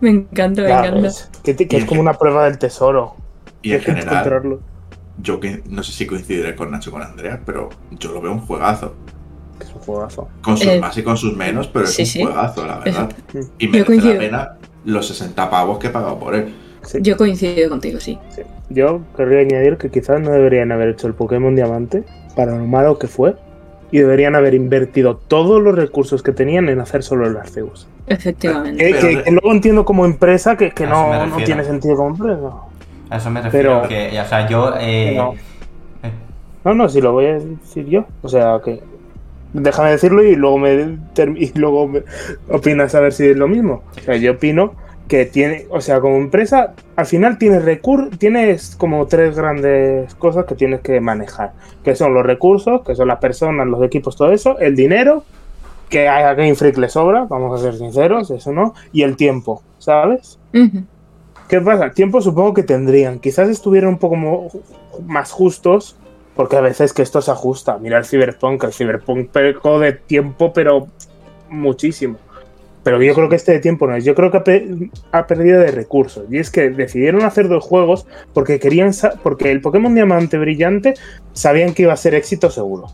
Me 0.00 0.10
encanta, 0.10 0.62
me 0.62 0.68
encanta. 0.70 1.10
que, 1.44 1.54
te- 1.54 1.68
que 1.68 1.76
Y 1.76 1.80
es 1.80 1.84
como 1.86 2.00
una 2.00 2.14
prueba 2.14 2.44
del 2.46 2.58
tesoro. 2.58 3.16
Y 3.64 3.72
en 3.72 3.80
general, 3.80 4.58
yo 5.18 5.40
que 5.40 5.62
no 5.68 5.82
sé 5.82 5.92
si 5.92 6.06
coincidiré 6.06 6.54
con 6.54 6.70
Nacho 6.70 6.90
o 6.90 6.92
con 6.92 7.02
Andrea, 7.02 7.40
pero 7.44 7.68
yo 7.92 8.12
lo 8.12 8.20
veo 8.20 8.32
un 8.32 8.40
juegazo. 8.40 8.94
Que 9.58 9.64
es 9.64 9.72
un 9.74 9.80
juegazo. 9.80 10.28
Con 10.42 10.56
sus 10.56 10.66
Eh, 10.66 10.80
más 10.80 10.96
y 10.98 11.02
con 11.02 11.16
sus 11.16 11.36
menos, 11.36 11.68
pero 11.68 11.84
es 11.84 11.94
sí, 11.94 12.02
un 12.02 12.06
sí. 12.06 12.22
juegazo, 12.24 12.66
la 12.66 12.78
verdad. 12.78 13.10
Es- 13.32 13.50
Y 13.58 13.68
merece 13.68 14.12
la 14.12 14.18
pena 14.18 14.52
los 14.84 15.06
60 15.08 15.48
pavos 15.50 15.78
que 15.78 15.86
he 15.86 15.90
pagado 15.90 16.18
por 16.18 16.34
él. 16.34 16.54
Sí, 16.82 16.98
Yo 17.00 17.16
coincido 17.16 17.70
contigo, 17.70 17.98
sí. 18.00 18.18
sí. 18.34 18.42
Yo 18.68 19.00
querría 19.16 19.40
añadir 19.40 19.78
que 19.78 19.90
quizás 19.90 20.20
no 20.20 20.30
deberían 20.30 20.70
haber 20.72 20.90
hecho 20.90 21.06
el 21.06 21.14
Pokémon 21.14 21.56
Diamante 21.56 22.04
para 22.36 22.56
lo 22.58 22.64
malo 22.66 22.98
que 22.98 23.06
fue. 23.06 23.36
Y 23.90 23.98
deberían 23.98 24.34
haber 24.34 24.54
invertido 24.54 25.16
todos 25.16 25.62
los 25.62 25.74
recursos 25.76 26.22
que 26.22 26.32
tenían 26.32 26.68
en 26.68 26.80
hacer 26.80 27.04
solo 27.04 27.26
el 27.28 27.36
Arceus. 27.36 27.86
Efectivamente. 28.08 28.84
Que, 28.84 28.90
Pero 28.90 29.00
que- 29.08 29.16
re- 29.16 29.22
que 29.22 29.30
luego 29.30 29.52
entiendo 29.52 29.84
como 29.84 30.04
empresa 30.04 30.56
que, 30.56 30.72
que 30.72 30.84
no, 30.86 31.26
no 31.26 31.36
tiene 31.44 31.62
sentido 31.64 31.94
como 31.96 32.08
empresa. 32.10 32.50
A 33.14 33.18
eso 33.18 33.30
me 33.30 33.40
refiero. 33.42 33.82
Pero- 33.82 33.88
que, 33.88 34.20
o 34.20 34.24
sea, 34.24 34.48
yo. 34.48 34.74
eh, 34.78 35.14
No. 35.16 35.34
eh, 36.02 36.10
No, 36.64 36.74
no, 36.74 36.88
si 36.88 37.00
lo 37.00 37.12
voy 37.12 37.26
a 37.26 37.34
decir 37.38 37.86
yo. 37.86 38.04
O 38.22 38.28
sea, 38.28 38.60
que 38.64 38.80
déjame 39.52 39.90
decirlo 39.92 40.22
y 40.24 40.34
luego 40.34 40.58
me, 40.58 40.98
y 41.36 41.56
luego 41.58 41.86
me 41.88 42.02
opinas 42.50 42.94
a 42.94 43.00
ver 43.00 43.12
si 43.12 43.26
es 43.28 43.36
lo 43.36 43.46
mismo. 43.48 43.82
O 43.96 44.00
sea, 44.00 44.16
yo 44.16 44.32
opino 44.32 44.72
que 45.06 45.26
tiene, 45.26 45.66
o 45.70 45.80
sea, 45.82 46.00
como 46.00 46.16
empresa, 46.16 46.72
al 46.96 47.04
final 47.06 47.36
tienes 47.36 47.62
recur 47.64 48.08
tienes 48.16 48.74
como 48.74 49.06
tres 49.06 49.36
grandes 49.36 50.14
cosas 50.14 50.46
que 50.46 50.54
tienes 50.54 50.80
que 50.80 50.98
manejar, 51.00 51.52
que 51.84 51.94
son 51.94 52.14
los 52.14 52.24
recursos, 52.24 52.80
que 52.82 52.94
son 52.94 53.08
las 53.08 53.18
personas, 53.18 53.66
los 53.66 53.82
equipos, 53.82 54.16
todo 54.16 54.32
eso, 54.32 54.58
el 54.58 54.74
dinero, 54.74 55.22
que 55.90 56.08
a 56.08 56.32
Game 56.32 56.54
Freak 56.54 56.78
le 56.78 56.88
sobra, 56.88 57.26
vamos 57.28 57.60
a 57.60 57.62
ser 57.62 57.74
sinceros, 57.76 58.30
eso 58.30 58.50
no, 58.52 58.72
y 58.94 59.02
el 59.02 59.14
tiempo, 59.16 59.62
¿sabes? 59.78 60.38
¿Qué 61.48 61.60
pasa? 61.60 61.90
Tiempo 61.90 62.20
supongo 62.20 62.54
que 62.54 62.62
tendrían. 62.62 63.18
Quizás 63.18 63.48
estuvieran 63.48 63.90
un 63.90 63.98
poco 63.98 64.16
mo- 64.16 64.48
más 65.06 65.30
justos, 65.30 65.96
porque 66.34 66.56
a 66.56 66.60
veces 66.60 66.92
que 66.92 67.02
esto 67.02 67.20
se 67.22 67.30
ajusta. 67.30 67.78
Mira 67.78 67.98
el 67.98 68.04
Cyberpunk, 68.04 68.64
el 68.64 68.72
Cyberpunk 68.72 69.28
pecó 69.30 69.78
de 69.78 69.92
tiempo, 69.92 70.52
pero 70.52 70.88
muchísimo. 71.50 72.16
Pero 72.82 73.02
yo 73.02 73.14
creo 73.14 73.28
que 73.30 73.36
este 73.36 73.52
de 73.52 73.60
tiempo 73.60 73.86
no 73.86 73.96
es. 73.96 74.04
Yo 74.04 74.14
creo 74.14 74.30
que 74.30 74.36
ha, 74.38 74.44
pe- 74.44 74.90
ha 75.12 75.26
perdido 75.26 75.60
de 75.60 75.70
recursos. 75.70 76.24
Y 76.30 76.38
es 76.38 76.50
que 76.50 76.68
decidieron 76.70 77.22
hacer 77.22 77.48
dos 77.48 77.64
juegos 77.64 78.06
porque 78.34 78.58
querían 78.58 78.90
porque 79.22 79.50
el 79.50 79.60
Pokémon 79.62 79.94
Diamante 79.94 80.36
Brillante 80.38 80.94
sabían 81.32 81.72
que 81.72 81.82
iba 81.84 81.92
a 81.92 81.96
ser 81.96 82.14
éxito 82.14 82.50
seguro. 82.50 82.88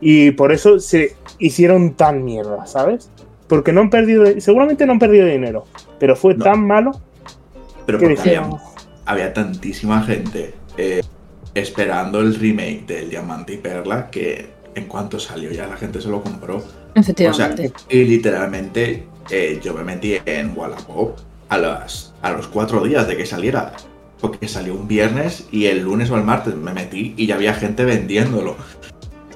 Y 0.00 0.32
por 0.32 0.52
eso 0.52 0.78
se 0.80 1.16
hicieron 1.38 1.94
tan 1.94 2.24
mierda, 2.24 2.66
¿sabes? 2.66 3.10
Porque 3.48 3.72
no 3.72 3.80
han 3.80 3.90
perdido, 3.90 4.24
seguramente 4.40 4.86
no 4.86 4.92
han 4.92 4.98
perdido 4.98 5.26
dinero, 5.26 5.64
pero 5.98 6.14
fue 6.16 6.34
No. 6.34 6.44
tan 6.44 6.64
malo 6.66 6.92
Pero 7.86 7.98
que 7.98 8.06
porque 8.14 8.36
había, 9.06 9.32
tantísima 9.34 10.02
gente 10.02 10.54
eh, 10.76 11.02
esperando 11.54 12.20
el 12.20 12.34
remake 12.34 12.86
del 12.86 13.10
Diamante 13.10 13.54
y 13.54 13.56
Perla 13.58 14.10
que 14.10 14.50
en 14.74 14.86
cuanto 14.86 15.18
salió 15.18 15.50
ya 15.50 15.66
la 15.66 15.76
gente 15.76 16.00
se 16.00 16.08
lo 16.08 16.22
compró. 16.22 16.56
O 16.58 16.60
sea, 16.60 16.70
Efectivamente. 16.94 17.72
y 17.88 18.04
literalmente 18.04 19.06
eh, 19.30 19.60
yo 19.62 19.74
me 19.74 19.84
metí 19.84 20.16
en 20.24 20.52
Wallapop 20.56 21.18
a, 21.48 21.58
las, 21.58 22.14
a 22.22 22.32
los 22.32 22.46
cuatro 22.48 22.82
días 22.82 23.06
de 23.08 23.16
que 23.16 23.26
saliera. 23.26 23.72
Porque 24.20 24.46
salió 24.46 24.74
un 24.76 24.86
viernes 24.86 25.48
y 25.50 25.66
el 25.66 25.82
lunes 25.82 26.08
o 26.10 26.16
el 26.16 26.22
martes 26.22 26.54
me 26.54 26.72
metí 26.72 27.12
y 27.16 27.26
ya 27.26 27.34
había 27.34 27.54
gente 27.54 27.84
vendiéndolo. 27.84 28.54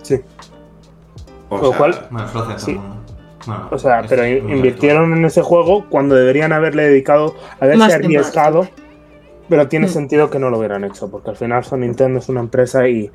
Sí. 0.03 0.21
O 1.49 1.59
Lo 1.59 1.69
sea, 1.71 1.79
cual- 1.79 2.09
Sí. 2.59 2.79
O 3.71 3.79
sea, 3.79 4.03
pero 4.09 4.27
invirtieron 4.27 5.13
en 5.17 5.25
ese 5.25 5.43
juego 5.43 5.87
cuando 5.89 6.15
deberían 6.15 6.53
haberle 6.53 6.85
dedicado, 6.89 7.35
haberse 7.61 7.79
Más 7.79 7.93
arriesgado, 7.95 8.69
pero 9.49 9.69
tiene 9.69 9.87
Mm. 9.87 9.91
sentido 9.91 10.31
que 10.31 10.39
no 10.39 10.51
lo 10.51 10.59
hubieran 10.59 10.85
hecho, 10.85 11.11
porque 11.11 11.31
al 11.31 11.37
final 11.37 11.65
son 11.65 11.81
Nintendo 11.81 12.19
es 12.19 12.29
una 12.29 12.41
empresa 12.41 12.89
y 12.89 13.11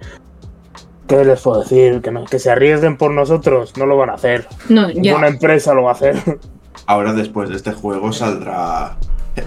¿qué 1.07 1.25
les 1.25 1.41
puedo 1.41 1.61
decir? 1.61 2.01
Que, 2.01 2.11
no- 2.11 2.25
que 2.25 2.39
se 2.39 2.49
arriesguen 2.51 2.97
por 2.97 3.11
nosotros, 3.11 3.75
no 3.77 3.85
lo 3.85 3.97
van 3.97 4.09
a 4.11 4.13
hacer. 4.13 4.47
No, 4.69 4.89
ya. 4.89 5.01
Ninguna 5.01 5.27
empresa 5.27 5.73
lo 5.73 5.83
va 5.83 5.91
a 5.91 5.93
hacer. 5.93 6.15
ahora 6.85 7.11
después 7.13 7.49
de 7.49 7.55
este 7.57 7.71
juego 7.73 8.11
saldrá 8.13 8.95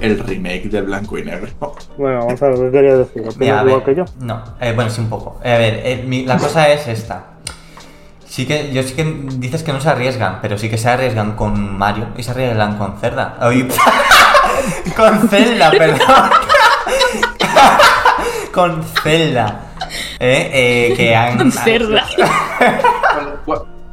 el 0.01 0.18
remake 0.18 0.68
de 0.70 0.82
Blanco 0.82 1.16
y 1.18 1.24
Negro. 1.24 1.49
bueno, 1.99 2.26
vamos 2.26 2.43
a 2.43 2.49
ver 2.49 2.59
qué 2.59 2.70
querías 2.70 2.99
decir. 2.99 3.22
¿Opinas 3.28 3.66
igual 3.66 3.85
que 3.85 3.95
yo? 3.95 4.05
No, 4.20 4.43
eh, 4.61 4.72
bueno, 4.74 4.91
sí, 4.91 5.01
un 5.01 5.09
poco. 5.09 5.41
Eh, 5.43 5.53
a 5.53 5.59
ver, 5.59 5.80
eh, 5.85 6.05
mi- 6.07 6.26
la 6.26 6.37
cosa 6.37 6.68
es 6.70 6.87
esta. 6.89 7.30
Sí 8.35 8.47
que, 8.47 8.72
yo 8.72 8.82
sí 8.82 8.95
que 8.95 9.05
dices 9.37 9.62
que 9.62 9.72
no 9.72 9.80
se 9.80 9.89
arriesgan, 9.89 10.41
pero 10.43 10.59
sí 10.59 10.68
que 10.68 10.76
se 10.76 10.89
arriesgan 10.89 11.37
con 11.37 11.78
Mario 11.78 12.09
y 12.16 12.24
se 12.24 12.32
arriesgan 12.32 12.76
con 12.78 12.99
Zelda. 12.99 13.37
Ay, 13.39 13.68
con 14.97 15.28
Zelda, 15.28 15.70
perdón. 15.78 16.30
con 18.53 18.82
Zelda. 19.05 19.61
Eh, 20.18 20.51
eh, 20.53 20.95
que 20.97 21.14
han. 21.14 21.39
Con 21.39 21.53
cerda. 21.53 22.05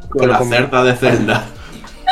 Con 0.09 0.27
la 0.27 0.39
cerda 0.39 0.83
de 0.85 0.95
Zelda. 0.95 1.43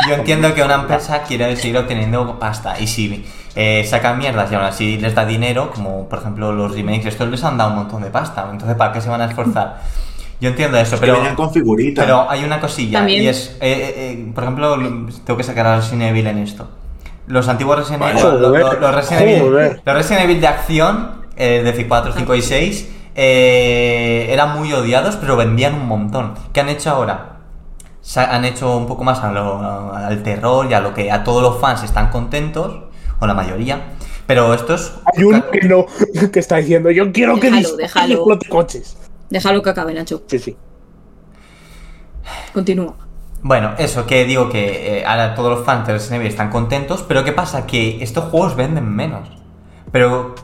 Yo 0.07 0.13
entiendo 0.13 0.53
que 0.53 0.61
una 0.61 0.75
empresa 0.75 1.23
quiere 1.23 1.55
seguir 1.55 1.79
obteniendo 1.79 2.37
pasta 2.37 2.79
y 2.79 2.85
si 2.85 3.25
eh, 3.55 3.83
sacan 3.89 4.19
mierdas 4.19 4.51
y 4.51 4.55
aún 4.55 4.65
así 4.65 4.97
les 4.99 5.15
da 5.15 5.25
dinero, 5.25 5.71
como 5.71 6.07
por 6.07 6.19
ejemplo 6.19 6.51
los 6.51 6.75
remakes, 6.75 7.07
estos 7.07 7.27
les 7.27 7.43
han 7.43 7.57
dado 7.57 7.71
un 7.71 7.77
montón 7.77 8.03
de 8.03 8.11
pasta, 8.11 8.47
entonces 8.51 8.77
¿para 8.77 8.93
qué 8.93 9.01
se 9.01 9.09
van 9.09 9.21
a 9.21 9.25
esforzar? 9.25 9.81
Yo 10.41 10.49
entiendo 10.49 10.77
eso, 10.77 10.95
que 10.95 11.01
pero, 11.01 11.15
venían 11.15 11.35
con 11.35 11.51
figuritas. 11.51 12.05
pero 12.05 12.29
hay 12.29 12.43
una 12.43 12.59
cosilla 12.61 12.99
También. 12.99 13.23
y 13.23 13.27
es, 13.27 13.57
eh, 13.59 13.71
eh, 13.71 13.93
eh, 14.27 14.31
por 14.33 14.43
ejemplo, 14.45 14.77
lo- 14.77 15.07
tengo 15.25 15.37
que 15.37 15.43
sacar 15.43 15.67
a 15.67 15.75
Resident 15.77 16.03
Evil 16.03 16.27
en 16.27 16.37
esto. 16.37 16.67
Los 17.27 17.47
antiguos 17.47 17.77
Resident 17.77 18.01
Evil, 18.03 18.23
los, 18.41 18.95
Resident 18.95 19.21
Evil, 19.27 19.79
los 19.85 19.95
Resident 19.95 20.23
Evil 20.23 20.41
de 20.41 20.47
acción, 20.47 21.11
eh, 21.35 21.61
de 21.63 21.87
4, 21.87 22.13
5 22.15 22.35
y 22.35 22.41
6, 22.41 22.89
eh, 23.15 24.27
eran 24.31 24.57
muy 24.57 24.71
odiados, 24.73 25.15
pero 25.17 25.35
vendían 25.35 25.73
un 25.75 25.87
montón. 25.87 26.33
¿Qué 26.53 26.61
han 26.61 26.69
hecho 26.69 26.89
ahora? 26.91 27.35
se 28.01 28.21
han 28.21 28.43
hecho 28.45 28.75
un 28.77 28.87
poco 28.87 29.03
más 29.03 29.19
a 29.19 29.31
lo- 29.31 29.93
al 29.93 30.23
terror 30.23 30.65
y 30.71 30.73
a 30.73 30.79
lo 30.79 30.93
que 30.95 31.11
a 31.11 31.23
todos 31.23 31.43
los 31.43 31.59
fans 31.61 31.83
están 31.83 32.09
contentos, 32.09 32.79
o 33.19 33.27
la 33.27 33.33
mayoría, 33.35 33.89
pero 34.25 34.51
estos... 34.53 34.93
Hay 35.15 35.23
uno 35.25 35.43
que 35.51 35.61
no, 35.67 35.85
que 36.31 36.39
está 36.39 36.55
diciendo, 36.55 36.89
yo 36.89 37.11
quiero 37.11 37.35
que 37.35 37.51
Déjalo, 37.51 37.59
disparen 37.59 37.77
déjalo. 37.85 38.13
explote 38.15 38.47
coches. 38.49 38.97
Déjalo 39.29 39.61
que 39.61 39.69
acabe, 39.69 39.93
Nacho. 39.93 40.23
Sí, 40.27 40.39
sí. 40.39 40.57
Continúa. 42.53 42.95
Bueno, 43.41 43.73
eso 43.77 44.05
que 44.05 44.25
digo 44.25 44.49
que 44.49 44.99
eh, 44.99 45.05
ahora 45.05 45.33
todos 45.33 45.57
los 45.57 45.65
fans 45.65 45.87
de 45.87 45.93
Resident 45.93 46.21
Evil 46.21 46.27
están 46.27 46.49
contentos, 46.49 47.05
pero 47.07 47.23
¿qué 47.23 47.31
pasa? 47.31 47.65
Que 47.65 48.03
estos 48.03 48.25
juegos 48.25 48.55
venden 48.55 48.89
menos. 48.93 49.29
Pero 49.91 50.35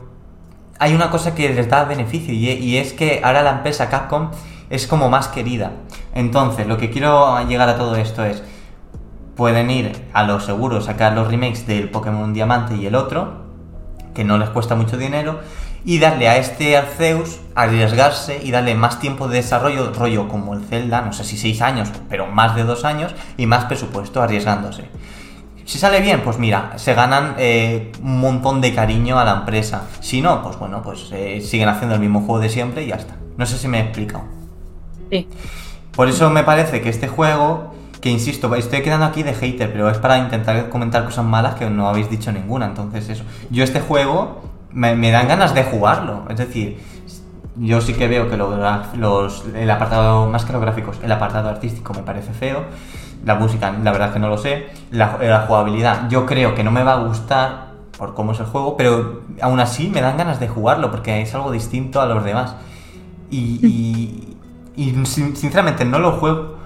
hay 0.78 0.94
una 0.94 1.10
cosa 1.10 1.34
que 1.34 1.52
les 1.52 1.68
da 1.68 1.84
beneficio 1.84 2.32
y, 2.32 2.48
y 2.48 2.76
es 2.78 2.92
que 2.92 3.20
ahora 3.22 3.42
la 3.42 3.50
empresa 3.50 3.90
Capcom 3.90 4.30
es 4.70 4.86
como 4.86 5.10
más 5.10 5.28
querida. 5.28 5.72
Entonces, 6.14 6.66
lo 6.66 6.78
que 6.78 6.90
quiero 6.90 7.46
llegar 7.46 7.68
a 7.68 7.76
todo 7.76 7.96
esto 7.96 8.24
es, 8.24 8.42
pueden 9.36 9.70
ir 9.70 9.92
a 10.12 10.24
lo 10.24 10.40
seguro, 10.40 10.80
sacar 10.80 11.12
los 11.12 11.28
remakes 11.28 11.66
del 11.66 11.90
Pokémon 11.90 12.32
Diamante 12.32 12.74
y 12.76 12.86
el 12.86 12.94
otro, 12.94 13.44
que 14.14 14.24
no 14.24 14.38
les 14.38 14.48
cuesta 14.48 14.74
mucho 14.74 14.96
dinero, 14.96 15.40
y 15.86 16.00
darle 16.00 16.28
a 16.28 16.36
este 16.36 16.76
Arceus, 16.76 17.38
arriesgarse 17.54 18.40
y 18.42 18.50
darle 18.50 18.74
más 18.74 18.98
tiempo 18.98 19.28
de 19.28 19.36
desarrollo, 19.36 19.92
rollo 19.92 20.26
como 20.26 20.52
el 20.54 20.64
Zelda, 20.64 21.00
no 21.00 21.12
sé 21.12 21.22
si 21.22 21.38
6 21.38 21.62
años, 21.62 21.92
pero 22.08 22.26
más 22.26 22.56
de 22.56 22.64
2 22.64 22.84
años, 22.84 23.14
y 23.36 23.46
más 23.46 23.66
presupuesto 23.66 24.20
arriesgándose. 24.20 24.88
Si 25.64 25.78
sale 25.78 26.00
bien, 26.00 26.22
pues 26.22 26.38
mira, 26.38 26.72
se 26.76 26.92
ganan 26.94 27.36
eh, 27.38 27.92
un 28.02 28.18
montón 28.18 28.60
de 28.60 28.74
cariño 28.74 29.20
a 29.20 29.24
la 29.24 29.34
empresa. 29.34 29.84
Si 30.00 30.20
no, 30.20 30.42
pues 30.42 30.58
bueno, 30.58 30.82
pues 30.82 31.08
eh, 31.12 31.40
siguen 31.40 31.68
haciendo 31.68 31.94
el 31.94 32.00
mismo 32.00 32.20
juego 32.20 32.40
de 32.40 32.48
siempre 32.48 32.82
y 32.82 32.88
ya 32.88 32.96
está. 32.96 33.14
No 33.36 33.46
sé 33.46 33.56
si 33.56 33.68
me 33.68 33.78
he 33.78 33.82
explicado. 33.82 34.24
Sí. 35.10 35.28
Por 35.94 36.08
eso 36.08 36.30
me 36.30 36.42
parece 36.42 36.80
que 36.80 36.88
este 36.88 37.06
juego, 37.06 37.74
que 38.00 38.10
insisto, 38.10 38.52
estoy 38.56 38.82
quedando 38.82 39.06
aquí 39.06 39.22
de 39.22 39.34
hater, 39.34 39.72
pero 39.72 39.88
es 39.88 39.98
para 39.98 40.18
intentar 40.18 40.68
comentar 40.68 41.04
cosas 41.04 41.24
malas 41.24 41.54
que 41.54 41.70
no 41.70 41.88
habéis 41.88 42.10
dicho 42.10 42.32
ninguna. 42.32 42.66
Entonces, 42.66 43.08
eso. 43.08 43.24
Yo 43.50 43.62
este 43.62 43.80
juego 43.80 44.55
me, 44.72 45.10
dan 45.10 45.28
ganas 45.28 45.54
de 45.54 45.64
jugarlo. 45.64 46.24
Es 46.28 46.36
decir, 46.38 46.78
yo 47.56 47.80
sí 47.80 47.94
que 47.94 48.08
veo 48.08 48.28
que 48.28 48.36
lo 48.36 48.52
gra- 48.56 48.92
los, 48.94 49.44
el 49.54 49.70
apartado, 49.70 50.28
más 50.28 50.44
que 50.44 50.52
los 50.52 50.60
gráficos, 50.62 50.98
el 51.02 51.10
apartado 51.12 51.48
artístico 51.48 51.94
me 51.94 52.02
parece 52.02 52.32
feo. 52.32 52.64
La 53.24 53.34
música, 53.34 53.72
la 53.82 53.92
verdad 53.92 54.12
que 54.12 54.18
no 54.18 54.28
lo 54.28 54.38
sé. 54.38 54.66
La, 54.90 55.18
la 55.20 55.40
jugabilidad, 55.46 56.08
yo 56.08 56.26
creo 56.26 56.54
que 56.54 56.62
no 56.62 56.70
me 56.70 56.82
va 56.82 56.92
a 56.94 57.04
gustar 57.04 57.66
por 57.96 58.14
cómo 58.14 58.32
es 58.32 58.40
el 58.40 58.46
juego, 58.46 58.76
pero 58.76 59.22
aún 59.40 59.58
así 59.58 59.88
me 59.88 60.02
dan 60.02 60.18
ganas 60.18 60.38
de 60.38 60.48
jugarlo 60.48 60.90
porque 60.90 61.22
es 61.22 61.34
algo 61.34 61.50
distinto 61.50 62.00
a 62.00 62.06
los 62.06 62.22
demás. 62.24 62.54
Y, 63.30 63.58
y, 63.66 64.36
y 64.76 65.06
sin- 65.06 65.34
sinceramente 65.34 65.84
no 65.84 65.98
lo 65.98 66.12
juego 66.12 66.56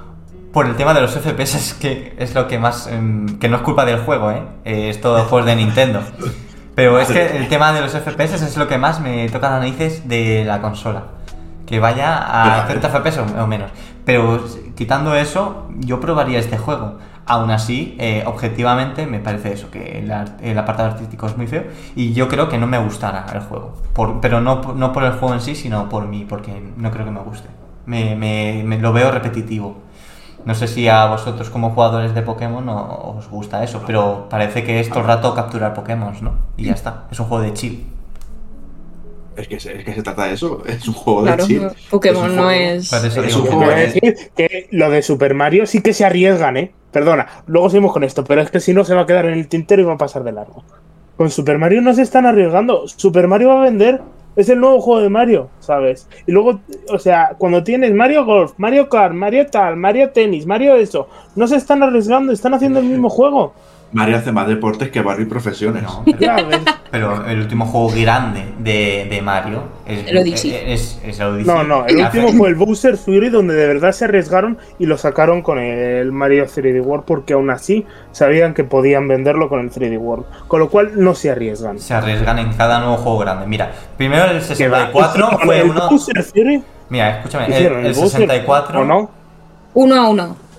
por 0.52 0.66
el 0.66 0.74
tema 0.76 0.92
de 0.92 1.00
los 1.00 1.14
FPS, 1.16 1.74
que 1.80 2.14
es 2.18 2.34
lo 2.34 2.48
que 2.48 2.58
más. 2.58 2.88
em, 2.88 3.38
que 3.38 3.48
no 3.48 3.56
es 3.58 3.62
culpa 3.62 3.84
del 3.84 4.00
juego, 4.00 4.32
¿eh? 4.32 4.42
Eh, 4.64 4.90
es 4.90 5.00
todo 5.00 5.22
juegos 5.24 5.46
de 5.46 5.54
Nintendo. 5.56 6.02
Pero 6.80 6.98
es 7.00 7.08
que 7.08 7.36
el 7.38 7.48
tema 7.48 7.72
de 7.72 7.80
los 7.80 7.92
FPS 7.92 8.34
es 8.44 8.56
lo 8.56 8.68
que 8.68 8.78
más 8.78 9.00
me 9.00 9.28
toca 9.28 9.50
las 9.50 9.60
narices 9.60 10.08
de 10.08 10.44
la 10.44 10.60
consola. 10.60 11.04
Que 11.66 11.78
vaya 11.78 12.16
a 12.62 12.66
30 12.66 12.88
FPS 12.88 13.18
o 13.38 13.46
menos. 13.46 13.70
Pero 14.04 14.44
quitando 14.76 15.14
eso, 15.14 15.68
yo 15.78 16.00
probaría 16.00 16.38
este 16.38 16.58
juego. 16.58 16.98
Aún 17.26 17.50
así, 17.52 17.94
eh, 18.00 18.24
objetivamente 18.26 19.06
me 19.06 19.20
parece 19.20 19.52
eso, 19.52 19.70
que 19.70 20.00
el, 20.00 20.12
el 20.42 20.58
apartado 20.58 20.88
artístico 20.90 21.26
es 21.26 21.36
muy 21.36 21.46
feo 21.46 21.62
y 21.94 22.12
yo 22.12 22.26
creo 22.26 22.48
que 22.48 22.58
no 22.58 22.66
me 22.66 22.78
gustará 22.78 23.24
el 23.32 23.40
juego. 23.40 23.74
Por- 23.92 24.20
pero 24.20 24.40
no, 24.40 24.60
por- 24.60 24.74
no 24.74 24.92
por 24.92 25.04
el 25.04 25.12
juego 25.12 25.34
en 25.34 25.40
sí, 25.40 25.54
sino 25.54 25.88
por 25.88 26.06
mí, 26.08 26.26
porque 26.28 26.60
no 26.76 26.90
creo 26.90 27.04
que 27.04 27.12
me 27.12 27.20
guste. 27.20 27.48
Me, 27.86 28.16
me- 28.16 28.62
me- 28.64 28.78
lo 28.78 28.92
veo 28.92 29.12
repetitivo. 29.12 29.78
No 30.44 30.54
sé 30.54 30.66
si 30.68 30.88
a 30.88 31.06
vosotros 31.06 31.50
como 31.50 31.70
jugadores 31.70 32.14
de 32.14 32.22
Pokémon 32.22 32.66
os 32.68 33.28
gusta 33.28 33.62
eso, 33.62 33.82
pero 33.86 34.26
parece 34.30 34.64
que 34.64 34.80
es 34.80 34.88
todo 34.88 35.00
el 35.00 35.06
rato 35.06 35.34
capturar 35.34 35.74
Pokémon, 35.74 36.14
¿no? 36.22 36.32
Y 36.56 36.64
ya 36.66 36.72
está, 36.72 37.04
es 37.10 37.20
un 37.20 37.26
juego 37.26 37.42
de 37.42 37.52
chill. 37.52 37.86
Es 39.36 39.48
que, 39.48 39.60
se, 39.60 39.78
es 39.78 39.84
que 39.84 39.94
se 39.94 40.02
trata 40.02 40.24
de 40.26 40.34
eso. 40.34 40.62
Es 40.66 40.86
un 40.88 40.94
juego 40.94 41.22
Claro, 41.22 41.46
de 41.46 41.48
chill. 41.48 41.68
Pokémon 41.90 42.24
un 42.30 42.36
no 42.36 42.42
juego- 42.44 42.60
es. 42.60 42.92
Es 42.92 43.36
un 43.36 43.46
juego 43.46 43.68
de- 43.70 43.74
decir 43.76 44.14
que 44.36 44.68
lo 44.70 44.90
de 44.90 45.02
Super 45.02 45.34
Mario 45.34 45.66
sí 45.66 45.82
que 45.82 45.92
se 45.94 46.04
arriesgan, 46.04 46.56
¿eh? 46.56 46.72
Perdona, 46.90 47.26
luego 47.46 47.70
seguimos 47.70 47.92
con 47.92 48.02
esto, 48.04 48.24
pero 48.24 48.40
es 48.42 48.50
que 48.50 48.60
si 48.60 48.74
no 48.74 48.84
se 48.84 48.94
va 48.94 49.02
a 49.02 49.06
quedar 49.06 49.26
en 49.26 49.34
el 49.34 49.46
tintero 49.48 49.80
y 49.82 49.84
va 49.84 49.94
a 49.94 49.98
pasar 49.98 50.24
de 50.24 50.32
largo. 50.32 50.64
Con 51.16 51.30
Super 51.30 51.58
Mario 51.58 51.80
no 51.82 51.94
se 51.94 52.02
están 52.02 52.26
arriesgando. 52.26 52.88
Super 52.88 53.28
Mario 53.28 53.48
va 53.50 53.60
a 53.60 53.64
vender 53.64 54.00
Es 54.36 54.48
el 54.48 54.60
nuevo 54.60 54.80
juego 54.80 55.00
de 55.00 55.08
Mario, 55.08 55.48
¿sabes? 55.58 56.08
Y 56.26 56.32
luego, 56.32 56.60
o 56.88 56.98
sea, 56.98 57.34
cuando 57.36 57.64
tienes 57.64 57.92
Mario 57.92 58.24
Golf, 58.24 58.52
Mario 58.58 58.88
Kart, 58.88 59.14
Mario 59.14 59.46
tal, 59.48 59.76
Mario 59.76 60.10
Tenis, 60.10 60.46
Mario 60.46 60.76
eso, 60.76 61.08
no 61.34 61.46
se 61.46 61.56
están 61.56 61.82
arriesgando, 61.82 62.32
están 62.32 62.54
haciendo 62.54 62.80
el 62.80 62.86
mismo 62.86 63.08
juego. 63.08 63.52
Mario 63.92 64.18
hace 64.18 64.30
más 64.30 64.46
deportes 64.46 64.90
que 64.90 65.02
Barbie 65.02 65.24
Profesiones. 65.24 65.82
No, 65.82 66.04
pero, 66.90 67.26
el 67.26 67.40
último 67.40 67.66
juego 67.66 67.90
grande 67.90 68.44
de, 68.58 69.08
de 69.10 69.20
Mario 69.20 69.64
es 69.84 70.06
El 70.06 70.18
Odyssey. 70.18 70.54
Es, 70.54 71.00
es 71.04 71.18
el 71.18 71.26
Odyssey. 71.26 71.52
No, 71.52 71.64
no, 71.64 71.86
el 71.86 71.96
último 71.96 72.32
fue 72.32 72.48
el 72.50 72.54
Bowser 72.54 72.96
Fury, 72.96 73.30
donde 73.30 73.54
de 73.54 73.66
verdad 73.66 73.90
se 73.92 74.04
arriesgaron 74.04 74.58
y 74.78 74.86
lo 74.86 74.96
sacaron 74.96 75.42
con 75.42 75.58
el 75.58 76.12
Mario 76.12 76.46
3D 76.46 76.80
World, 76.82 77.04
porque 77.04 77.32
aún 77.32 77.50
así 77.50 77.84
sabían 78.12 78.54
que 78.54 78.62
podían 78.62 79.08
venderlo 79.08 79.48
con 79.48 79.60
el 79.60 79.70
3D 79.70 79.98
World. 79.98 80.24
Con 80.46 80.60
lo 80.60 80.70
cual 80.70 80.92
no 80.94 81.14
se 81.16 81.30
arriesgan. 81.30 81.80
Se 81.80 81.94
arriesgan 81.94 82.38
en 82.38 82.52
cada 82.52 82.78
nuevo 82.78 82.96
juego 82.96 83.18
grande. 83.18 83.46
Mira, 83.46 83.72
primero 83.96 84.26
el 84.26 84.40
Que 84.40 84.68
va, 84.68 84.86
64 84.86 85.10
hicieron 85.10 85.40
fue 85.44 85.60
el 85.60 85.70
uno. 85.70 85.88
Bowser 85.90 86.22
Fury, 86.22 86.62
Mira, 86.90 87.18
escúchame, 87.18 87.46
el, 87.46 87.52
hicieron 87.52 87.86
el 87.86 87.92
Bowser, 87.94 88.20
64. 88.20 88.80
¿O 88.80 88.84
no? 88.84 89.10
Uno 89.74 89.94
a 89.96 90.08
uno. 90.08 90.49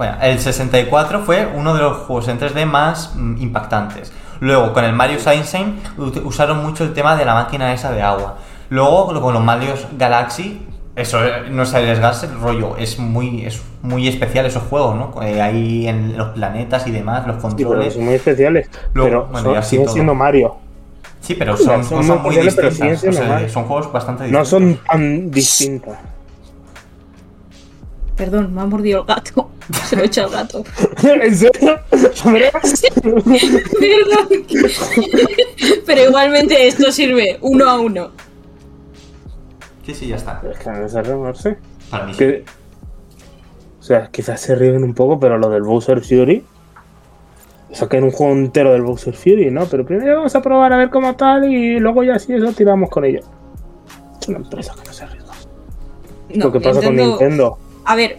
Bueno, 0.00 0.16
el 0.22 0.38
64 0.38 1.20
fue 1.26 1.46
uno 1.54 1.74
de 1.74 1.82
los 1.82 1.98
juegos 1.98 2.26
en 2.28 2.40
3D 2.40 2.64
más 2.64 3.12
mm, 3.14 3.36
impactantes. 3.42 4.10
Luego, 4.40 4.72
con 4.72 4.82
el 4.82 4.94
Mario 4.94 5.18
Sunshine 5.20 5.78
usaron 6.24 6.62
mucho 6.64 6.84
el 6.84 6.94
tema 6.94 7.16
de 7.16 7.26
la 7.26 7.34
máquina 7.34 7.74
esa 7.74 7.92
de 7.92 8.00
agua. 8.00 8.38
Luego, 8.70 9.20
con 9.20 9.34
los 9.34 9.44
Mario 9.44 9.74
Galaxy, 9.98 10.62
eso 10.96 11.22
eh, 11.22 11.50
no 11.50 11.64
es 11.64 11.74
arriesgarse, 11.74 12.24
el 12.24 12.40
rollo, 12.40 12.78
es 12.78 12.98
muy, 12.98 13.44
es 13.44 13.60
muy 13.82 14.08
especial 14.08 14.46
esos 14.46 14.62
juegos, 14.62 14.96
¿no? 14.96 15.22
Eh, 15.22 15.42
ahí 15.42 15.86
en 15.86 16.16
los 16.16 16.28
planetas 16.30 16.86
y 16.86 16.92
demás, 16.92 17.26
los 17.26 17.36
Sí, 17.36 17.42
controles. 17.42 17.92
son 17.92 18.06
muy 18.06 18.14
especiales. 18.14 18.70
Luego, 18.94 19.10
pero 19.10 19.26
bueno, 19.26 19.44
son- 19.48 19.52
y 19.54 19.56
así 19.58 19.68
siguen 19.70 19.84
todo. 19.84 19.92
siendo 19.94 20.14
Mario. 20.14 20.56
Sí, 21.20 21.34
pero 21.34 21.58
Son- 21.58 21.82
cosas 21.82 22.22
muy 22.22 22.36
distintas. 22.36 22.80
o 23.06 23.12
sea, 23.12 23.28
Mario. 23.28 23.48
son 23.50 23.64
juegos 23.64 23.92
bastante 23.92 24.28
No 24.28 24.38
distintos. 24.40 24.48
son 24.48 24.78
tan 24.86 25.30
distintas. 25.30 25.98
Perdón, 28.20 28.54
me 28.54 28.60
ha 28.60 28.66
mordido 28.66 29.00
el 29.00 29.06
gato. 29.06 29.48
Se 29.86 29.96
lo 29.96 30.02
he 30.02 30.06
hecho 30.06 30.24
al 30.24 30.30
gato. 30.30 30.62
¿En 31.02 31.34
serio? 31.34 31.80
Perdón. 31.90 34.44
Pero 35.86 36.04
igualmente 36.04 36.66
esto 36.66 36.92
sirve 36.92 37.38
uno 37.40 37.70
a 37.70 37.80
uno. 37.80 38.10
Sí, 39.86 39.94
sí, 39.94 40.08
ya 40.08 40.16
está. 40.16 40.42
Es 40.52 40.58
que 40.58 40.70
no 40.70 40.86
sé, 40.86 41.02
no 41.02 41.34
sé. 41.34 41.56
Para 41.90 42.04
mí 42.04 42.12
sí. 42.12 42.18
Que- 42.18 42.44
O 43.78 43.82
sea, 43.82 44.10
quizás 44.12 44.38
se 44.38 44.54
ríen 44.54 44.84
un 44.84 44.92
poco, 44.92 45.18
pero 45.18 45.38
lo 45.38 45.48
del 45.48 45.62
Bowser 45.62 46.02
Fury. 46.02 46.44
Saquen 47.72 48.04
un 48.04 48.10
juego 48.10 48.34
entero 48.34 48.72
del 48.72 48.82
Bowser 48.82 49.14
Fury, 49.14 49.50
¿no? 49.50 49.64
Pero 49.64 49.86
primero 49.86 50.16
vamos 50.16 50.36
a 50.36 50.42
probar 50.42 50.74
a 50.74 50.76
ver 50.76 50.90
cómo 50.90 51.16
tal 51.16 51.50
y 51.50 51.80
luego 51.80 52.04
ya 52.04 52.18
si 52.18 52.34
eso 52.34 52.52
tiramos 52.52 52.90
con 52.90 53.06
ello. 53.06 53.20
Es 54.20 54.28
una 54.28 54.38
empresa 54.38 54.74
que 54.74 54.86
no 54.86 54.92
se 54.92 55.04
arriesga. 55.04 55.32
No, 56.34 56.44
lo 56.44 56.52
que 56.52 56.60
pasa 56.60 56.82
con 56.82 56.94
Nintendo. 56.94 57.58
A 57.90 57.96
ver, 57.96 58.16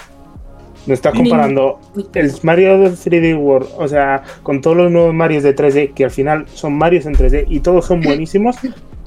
Me 0.85 0.93
estás 0.95 1.13
comparando 1.13 1.79
el 2.15 2.31
Mario 2.43 2.79
de 2.79 2.89
3D 2.91 3.37
World, 3.39 3.69
o 3.77 3.87
sea, 3.87 4.21
con 4.43 4.59
todos 4.59 4.75
los 4.75 4.91
nuevos 4.91 5.13
Marios 5.13 5.43
de 5.43 5.55
3D, 5.55 5.93
que 5.93 6.03
al 6.03 6.11
final 6.11 6.45
son 6.53 6.73
Marios 6.77 7.05
en 7.05 7.13
3D 7.13 7.45
y 7.47 7.59
todos 7.61 7.85
son 7.85 8.01
buenísimos, 8.01 8.57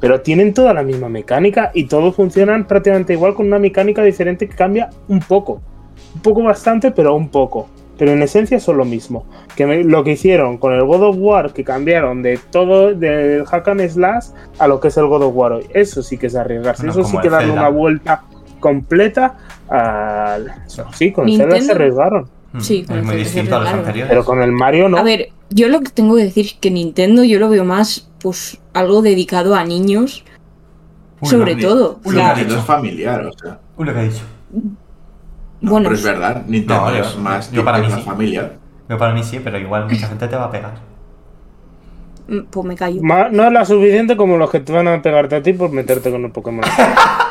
pero 0.01 0.21
tienen 0.23 0.55
toda 0.55 0.73
la 0.73 0.83
misma 0.83 1.09
mecánica 1.11 1.71
y 1.75 1.85
todos 1.87 2.15
funcionan 2.17 2.67
prácticamente 2.67 3.13
igual 3.13 3.35
con 3.35 3.47
una 3.49 3.59
mecánica 3.59 4.03
diferente 4.03 4.49
que 4.49 4.55
cambia 4.57 4.89
un 5.09 5.19
poco. 5.21 5.61
Un 6.15 6.23
poco 6.23 6.43
bastante, 6.45 6.93
pero 6.93 7.15
un 7.15 7.29
poco. 7.29 7.69
Pero 7.99 8.13
en 8.13 8.23
esencia 8.23 8.59
son 8.59 8.77
lo 8.79 8.85
mismo. 8.85 9.27
Que 9.55 9.67
me- 9.67 9.85
lo 9.85 10.03
que 10.03 10.13
hicieron 10.13 10.57
con 10.59 10.73
el 10.73 10.85
God 10.85 11.03
of 11.03 11.17
War, 11.19 11.53
que 11.53 11.63
cambiaron 11.65 12.23
de 12.23 12.39
todo, 12.51 12.95
del 12.95 13.45
hack 13.47 13.69
and 13.69 13.89
slash 13.89 14.27
a 14.59 14.67
lo 14.67 14.81
que 14.81 14.89
es 14.89 14.97
el 14.97 15.07
God 15.09 15.23
of 15.25 15.35
War 15.37 15.53
hoy. 15.53 15.67
Eso 15.75 16.03
sí 16.03 16.17
que 16.19 16.29
es 16.29 16.35
arriesgarse. 16.37 16.87
Bueno, 16.87 17.01
Eso 17.01 17.11
sí 17.11 17.19
que 17.21 17.29
darle 17.31 17.49
Zelda. 17.49 17.61
una 17.63 17.71
vuelta 17.71 18.23
completa 18.61 19.35
al. 19.75 20.55
Sí, 20.95 21.13
con 21.13 21.29
el 21.29 21.37
Zelda 21.37 21.55
se 21.57 21.61
Nintendo- 21.61 21.75
arriesgaron. 21.75 22.29
Mm, 22.53 22.61
Sí, 22.61 22.85
con 22.85 22.97
es 22.97 23.01
el 23.03 23.07
muy 23.07 23.17
distinto 23.17 23.57
a 23.57 23.59
los 23.59 23.69
claro. 23.69 23.79
anteriores. 23.81 24.09
Pero 24.11 24.25
con 24.25 24.43
el 24.43 24.53
Mario 24.53 24.89
no. 24.89 24.97
a 24.99 25.03
ver, 25.03 25.31
yo 25.51 25.69
lo 25.69 25.81
que 25.81 25.91
tengo 25.91 26.15
que 26.17 26.23
decir 26.25 26.47
es 26.47 26.55
que 26.55 26.71
Nintendo 26.71 27.25
yo 27.25 27.39
lo 27.41 27.49
veo 27.49 27.65
más, 27.65 28.09
pues, 28.21 28.59
algo 28.73 29.03
dedicado 29.03 29.55
a 29.57 29.65
niños, 29.65 30.25
Uy, 31.21 31.29
sobre 31.29 31.57
no, 31.57 31.61
todo. 31.63 32.01
Uy, 32.05 32.11
O 32.11 32.13
lo 32.13 32.19
sea, 32.19 32.25
que 32.27 32.31
ha 32.31 32.35
Nintendo 32.35 32.55
dicho. 32.55 32.61
es 32.61 32.67
familiar, 32.67 33.27
o 33.27 33.33
sea. 33.33 33.59
Uy, 33.77 33.87
lo 33.87 33.93
que 33.93 33.99
ha 33.99 34.03
dicho. 34.05 34.23
No, 35.61 35.71
Bueno, 35.71 35.85
pero 35.85 35.95
es 35.97 36.03
verdad, 36.05 36.45
Nintendo 36.47 36.85
No, 36.91 36.97
yo- 36.97 37.03
es 37.05 37.17
más 37.19 37.51
yo 37.51 37.65
para 37.65 37.79
es 37.79 37.87
mí 37.89 37.93
sí. 37.95 38.03
familiar. 38.03 38.57
Yo 38.89 38.99
para 38.99 39.15
mí 39.15 39.23
sí, 39.25 39.41
pero 39.43 39.59
igual 39.59 39.87
mucha 39.89 40.07
gente 40.09 40.29
te 40.29 40.37
va 40.37 40.45
a 40.45 40.51
pegar. 40.51 40.75
mm, 42.29 42.39
pues 42.51 42.67
me 42.67 42.77
callo. 42.77 43.01
Ma- 43.03 43.29
no 43.31 43.45
es 43.47 43.53
la 43.53 43.65
suficiente 43.65 44.17
como 44.17 44.37
los 44.37 44.51
que 44.51 44.61
te 44.61 44.73
van 44.73 44.87
a 44.89 45.03
pegarte 45.03 45.37
a 45.37 45.43
ti 45.43 45.53
por 45.55 45.71
meterte 45.73 46.11
con 46.11 46.25
el 46.25 46.31
Pokémon. 46.31 46.65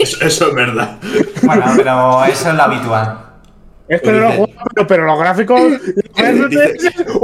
Eso, 0.00 0.24
eso 0.24 0.48
es 0.48 0.54
verdad. 0.54 0.98
Bueno, 1.42 1.64
pero 1.76 2.24
eso 2.24 2.48
es 2.50 2.54
lo 2.54 2.62
habitual. 2.62 3.18
es 3.88 4.00
que 4.00 4.12
no 4.12 4.20
lo 4.20 4.28
juego, 4.30 4.52
pero, 4.74 4.86
pero 4.86 5.06
los 5.06 5.18
gráficos. 5.18 5.60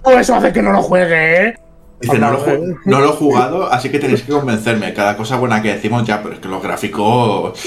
¡Oh, 0.04 0.10
eso 0.12 0.34
hace 0.34 0.52
que 0.52 0.62
no 0.62 0.72
lo 0.72 0.82
juegue, 0.82 1.48
eh! 1.48 1.54
Dice, 2.00 2.16
no, 2.16 2.30
lo, 2.30 2.38
no 2.84 3.04
he 3.04 3.08
jugado, 3.08 3.72
así 3.72 3.90
que 3.90 3.98
tenéis 3.98 4.22
que 4.22 4.30
convencerme. 4.30 4.94
Cada 4.94 5.16
cosa 5.16 5.36
buena 5.36 5.60
que 5.60 5.72
decimos 5.72 6.06
ya, 6.06 6.22
pero 6.22 6.34
es 6.34 6.40
que 6.40 6.46
los 6.46 6.62
gráficos. 6.62 7.60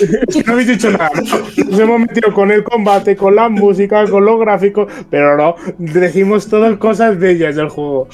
No 0.45 0.53
habéis 0.53 0.69
dicho 0.69 0.89
nada, 0.89 1.11
¿no? 1.15 1.65
Nos 1.65 1.79
hemos 1.79 1.99
metido 1.99 2.33
con 2.33 2.49
el 2.49 2.63
combate, 2.63 3.17
con 3.17 3.35
la 3.35 3.49
música, 3.49 4.07
con 4.07 4.23
los 4.23 4.39
gráficos, 4.39 4.91
pero 5.09 5.35
no, 5.35 5.55
decimos 5.77 6.47
todas 6.47 6.77
cosas 6.77 7.19
bellas 7.19 7.57
del 7.57 7.67
juego. 7.67 8.07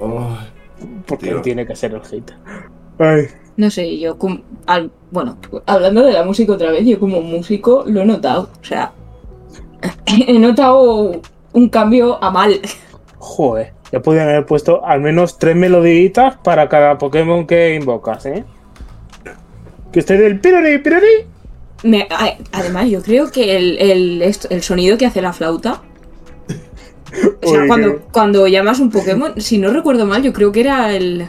Oh, 0.00 0.36
Porque 1.06 1.26
Tío. 1.26 1.40
tiene 1.42 1.64
que 1.64 1.76
ser 1.76 1.94
el 1.94 2.02
hater. 2.02 2.36
Ay, 2.98 3.28
No 3.56 3.70
sé, 3.70 3.98
yo 3.98 4.18
como... 4.18 4.40
al- 4.66 4.90
bueno, 5.10 5.38
hablando 5.66 6.02
de 6.04 6.12
la 6.12 6.24
música 6.24 6.52
otra 6.52 6.70
vez, 6.70 6.86
yo 6.86 6.98
como 7.00 7.20
músico 7.22 7.84
lo 7.86 8.02
he 8.02 8.04
notado. 8.04 8.50
O 8.60 8.64
sea, 8.64 8.92
he 10.06 10.38
notado 10.38 11.20
un 11.52 11.68
cambio 11.68 12.22
a 12.22 12.30
mal. 12.30 12.60
joder, 13.18 13.72
ya 13.92 14.00
podrían 14.00 14.28
haber 14.28 14.46
puesto 14.46 14.84
al 14.84 15.00
menos 15.00 15.38
tres 15.38 15.56
meloditas 15.56 16.36
para 16.44 16.68
cada 16.68 16.98
Pokémon 16.98 17.46
que 17.46 17.74
invocas, 17.74 18.26
¿eh? 18.26 18.44
Que 19.92 20.00
esté 20.00 20.18
del 20.18 20.40
pirori, 20.40 20.78
pirori. 20.78 21.06
Me- 21.84 22.06
además, 22.52 22.88
yo 22.90 23.02
creo 23.02 23.30
que 23.30 23.56
el, 23.56 23.78
el, 23.78 24.22
el 24.50 24.62
sonido 24.62 24.98
que 24.98 25.06
hace 25.06 25.22
la 25.22 25.32
flauta. 25.32 25.82
O 27.42 27.48
sea, 27.48 27.62
Uy, 27.62 27.68
cuando, 27.68 28.00
cuando 28.12 28.46
llamas 28.46 28.80
un 28.80 28.90
Pokémon, 28.90 29.40
si 29.40 29.56
no 29.58 29.70
recuerdo 29.70 30.04
mal, 30.04 30.22
yo 30.22 30.32
creo 30.34 30.52
que 30.52 30.60
era 30.60 30.94
el 30.94 31.26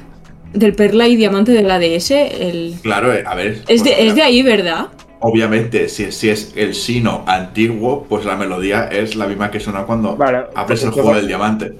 del 0.54 0.74
Perla 0.76 1.08
y 1.08 1.16
Diamante 1.16 1.52
de 1.52 1.64
la 1.64 1.80
DS. 1.80 2.12
El, 2.12 2.76
claro, 2.82 3.14
eh, 3.14 3.24
a 3.26 3.36
ver. 3.36 3.62
es, 3.68 3.84
de, 3.84 3.92
pues, 3.92 4.06
es 4.08 4.16
de 4.16 4.22
ahí, 4.22 4.42
¿verdad? 4.44 4.88
Obviamente, 5.22 5.90
si, 5.90 6.12
si 6.12 6.30
es 6.30 6.54
el 6.56 6.74
sino 6.74 7.24
antiguo, 7.28 8.06
pues 8.08 8.24
la 8.26 8.36
melodía 8.38 8.86
es 8.88 9.16
la 9.16 9.28
misma 9.28 9.52
que 9.52 9.60
suena 9.60 9.84
cuando 9.84 10.16
Vale, 10.16 10.46
abres 10.56 10.82
el 10.84 10.92
juego 10.92 11.14
del 11.14 11.28
diamante. 11.28 11.74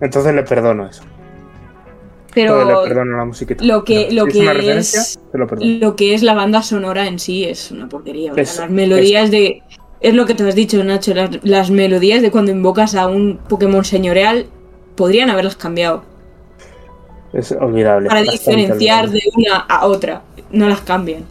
Entonces 0.00 0.34
le 0.34 0.42
perdono 0.42 0.86
eso. 0.86 1.02
Entonces 2.34 2.64
Pero 2.66 2.82
le 2.82 2.88
perdono 2.88 3.16
la 3.16 3.24
musiquita. 3.24 3.64
lo 3.64 3.82
que- 3.82 4.10
lo 4.12 4.26
es 4.26 4.34
que 4.34 4.76
es- 4.78 5.18
te 5.32 5.38
lo 5.38 5.46
perdono. 5.46 5.78
lo 5.80 5.96
que 5.96 6.12
es 6.14 6.22
la 6.22 6.34
banda 6.34 6.62
sonora 6.62 7.06
en 7.06 7.18
sí 7.18 7.44
es 7.44 7.70
una 7.70 7.88
porquería. 7.88 8.32
Es- 8.36 8.58
las 8.58 8.68
melodías 8.70 9.30
de. 9.30 9.62
Es 10.02 10.12
lo 10.12 10.26
que 10.26 10.34
te 10.34 10.46
has 10.46 10.54
dicho, 10.54 10.84
Nacho. 10.84 11.14
Las, 11.14 11.30
las 11.44 11.70
melodías 11.70 12.20
de 12.20 12.30
cuando 12.30 12.50
invocas 12.50 12.94
a 12.94 13.06
un 13.06 13.38
Pokémon 13.48 13.86
señorial 13.86 14.46
podrían 14.96 15.30
haberlas 15.30 15.56
cambiado. 15.56 16.04
Es 17.36 17.52
olvidable. 17.52 18.08
Para 18.08 18.22
diferenciar 18.22 19.04
olvidable. 19.04 19.20
de 19.20 19.30
una 19.36 19.56
a 19.68 19.86
otra. 19.86 20.22
No 20.50 20.68
las 20.68 20.80
cambian. 20.80 21.24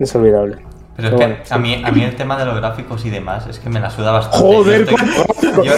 Es 0.00 0.14
olvidable. 0.14 0.56
Pero 0.96 1.08
es 1.08 1.14
que 1.14 1.54
a, 1.54 1.58
mí, 1.58 1.82
a 1.84 1.90
mí 1.90 2.02
el 2.04 2.14
tema 2.14 2.36
de 2.38 2.44
los 2.44 2.56
gráficos 2.56 3.04
y 3.04 3.10
demás 3.10 3.46
es 3.48 3.58
que 3.58 3.68
me 3.68 3.80
la 3.80 3.90
suda 3.90 4.12
bastante. 4.12 4.38
Joder, 4.46 4.86
yo 4.86 4.94
estoy, 4.94 5.64
yo- 5.64 5.72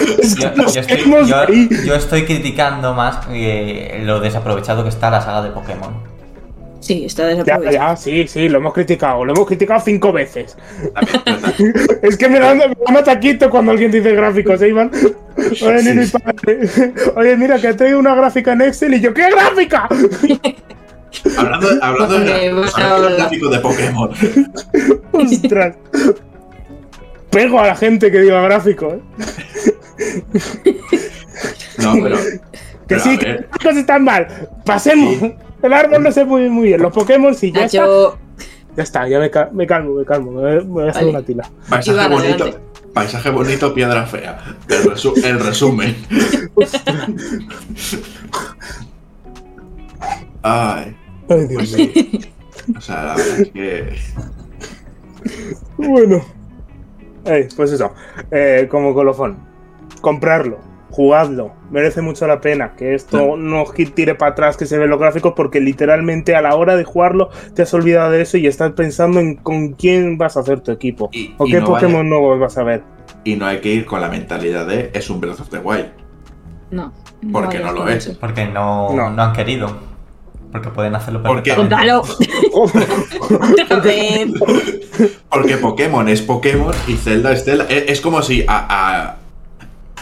yo- 0.47 0.57
nos 0.57 0.75
yo 0.75 0.81
estoy- 0.83 1.69
yo 1.87 1.95
estoy 1.95 2.25
criticando 2.27 2.93
más 2.95 3.21
eh, 3.31 4.03
lo 4.05 4.21
desaprovechado 4.21 4.83
que 4.83 4.91
está 4.91 5.11
la 5.11 5.21
saga 5.23 5.43
de 5.43 5.51
Pokémon. 5.51 5.95
Sí, 6.87 7.05
está 7.05 7.23
Ya, 7.25 7.29
desaprovechado. 7.31 7.73
ya, 7.73 7.97
sí, 7.97 8.29
sí, 8.29 8.49
lo 8.49 8.59
hemos 8.59 8.73
criticado. 8.73 9.25
Lo 9.25 9.33
hemos 9.35 9.47
criticado 9.49 9.81
cinco 9.81 10.13
veces. 10.13 10.57
Es 12.03 12.17
que 12.17 12.29
me 12.29 12.39
da, 12.39 12.55
me 12.55 12.69
da 12.69 12.75
un 12.89 12.97
ataquito 12.97 13.51
cuando 13.51 13.73
alguien 13.73 13.91
dice 13.91 14.13
gráficos, 14.13 14.63
¿eh, 14.63 14.69
Iván? 14.69 14.91
Oye, 15.37 15.55
Sí, 15.57 15.89
ni 15.89 15.95
mi 15.95 16.07
padre. 16.07 16.93
Oye, 17.17 17.37
mira, 17.37 17.59
que 17.61 17.75
tengo 17.75 17.99
una 17.99 18.15
gráfica 18.15 18.53
en 18.53 18.61
Excel 18.63 18.95
y 18.95 19.01
yo, 19.01 19.13
¿qué 19.13 19.29
gráfica? 19.31 19.89
hablando, 21.37 21.69
hablando, 21.83 22.21
de, 22.21 22.49
hablando 22.51 22.63
del 22.63 22.85
habla. 22.85 23.17
gráfico 23.17 23.49
de 23.49 23.59
Pokémon. 23.59 24.11
Ostras. 25.13 25.75
Pego 27.31 27.59
a 27.61 27.67
la 27.67 27.75
gente 27.77 28.13
que 28.13 28.21
diga 28.21 28.41
gráfico, 28.43 28.95
¿eh? 28.95 29.01
No, 31.79 31.95
pero. 32.03 32.17
Que 32.17 32.95
pero, 32.95 33.01
sí, 33.01 33.19
que 33.19 33.27
las 33.27 33.47
cosas 33.59 33.77
están 33.79 34.05
mal. 34.05 34.29
Pasemos. 34.65 35.17
El 35.63 35.73
árbol 35.73 36.03
no 36.03 36.13
se 36.13 36.25
mueve 36.25 36.51
muy 36.51 36.69
bien. 36.69 36.83
Los 36.83 36.93
Pokémon 36.93 37.35
sí, 37.35 37.53
ya 37.53 37.65
está. 37.67 37.81
Nacho, 37.81 38.19
Ya 38.77 38.83
está, 38.83 39.09
ya 39.09 39.19
me, 39.19 39.31
ca- 39.31 39.51
me 39.53 39.67
calmo, 39.67 39.95
me 39.95 40.05
calmo. 40.05 40.33
Me 40.33 40.41
voy- 40.43 40.65
me 40.65 40.71
voy 40.71 40.87
a 40.87 40.91
hacer 40.91 41.05
Vale. 41.05 41.17
una 41.17 41.23
tila. 41.27 41.49
Paisaje 41.69 42.09
bonito. 42.09 42.45
adelante. 42.45 42.59
Paisaje 42.93 43.31
bonito, 43.31 43.75
piedra 43.75 44.07
fea. 44.07 44.57
El, 44.69 44.85
resu- 44.85 45.25
el 45.25 45.41
resumen. 45.41 45.97
Ay, 50.43 50.97
Ay, 51.29 51.47
Dios 51.49 51.73
mío. 51.77 51.91
o 52.77 52.81
sea, 52.81 53.05
la 53.05 53.15
verdad 53.17 53.41
es 53.41 53.51
que. 53.51 53.97
Bueno. 55.77 56.25
Pues 57.57 57.73
eso. 57.73 57.93
Eh, 58.31 58.69
como 58.71 58.95
colofón. 58.95 59.37
Comprarlo. 60.01 60.59
Jugadlo. 60.97 61.53
Merece 61.71 62.01
mucho 62.01 62.27
la 62.27 62.41
pena. 62.41 62.73
Que 62.75 62.95
esto 62.95 63.37
no 63.37 63.65
tire 63.95 64.15
para 64.15 64.33
atrás 64.33 64.57
que 64.57 64.65
se 64.65 64.79
ven 64.79 64.89
los 64.89 64.99
gráficos 64.99 65.35
porque 65.37 65.61
literalmente 65.61 66.35
a 66.35 66.41
la 66.41 66.55
hora 66.57 66.75
de 66.75 66.85
jugarlo 66.85 67.29
te 67.55 67.61
has 67.61 67.75
olvidado 67.75 68.11
de 68.13 68.23
eso 68.23 68.39
y 68.39 68.47
estás 68.47 68.73
pensando 68.73 69.21
en 69.21 69.35
con 69.37 69.75
quién 69.75 70.17
vas 70.17 70.39
a 70.39 70.41
hacer 70.41 70.61
tu 70.61 70.73
equipo. 70.73 71.11
Y- 71.13 71.35
o 71.37 71.47
y 71.47 71.51
qué 71.51 71.61
no 71.61 71.67
Pokémon 71.67 71.97
vaya- 71.97 72.09
nuevos 72.09 72.41
vas 72.41 72.57
a 72.57 72.63
ver. 72.63 72.83
Y 73.25 73.37
no 73.37 73.45
hay 73.45 73.59
que 73.61 73.69
ir 73.69 73.85
con 73.85 74.01
la 74.01 74.09
mentalidad 74.09 74.67
de 74.67 74.91
es 74.95 75.11
un 75.11 75.21
Breath 75.21 75.41
of 75.41 75.51
the 75.51 75.59
Wild. 75.59 75.89
No. 76.71 76.95
Porque 77.31 77.59
vayas 77.59 77.75
no 77.75 77.85
lo 77.85 77.89
es. 77.91 78.07
eso. 78.07 78.19
Porque 78.19 78.47
no, 78.47 78.95
No. 78.95 79.11
no. 79.11 79.23
han 79.23 79.33
querido. 79.35 79.77
Porque 80.51 80.71
pueden 80.71 80.95
hacerlo 80.95 81.23
perfectamente. 81.23 81.75
Contalo. 81.77 82.03
Otra 82.55 83.81
vez. 83.81 84.29
Porque 85.29 85.57
Pokémon 85.59 86.09
es 86.09 86.23
Pokémon 86.23 86.73
y 86.89 86.95
Zelda 86.95 87.33
es 87.33 87.45
Zelda. 87.45 87.67
Es, 87.69 87.85
es 87.89 88.01
como 88.01 88.23
si 88.23 88.45
a, 88.49 88.67
a- 88.69 89.17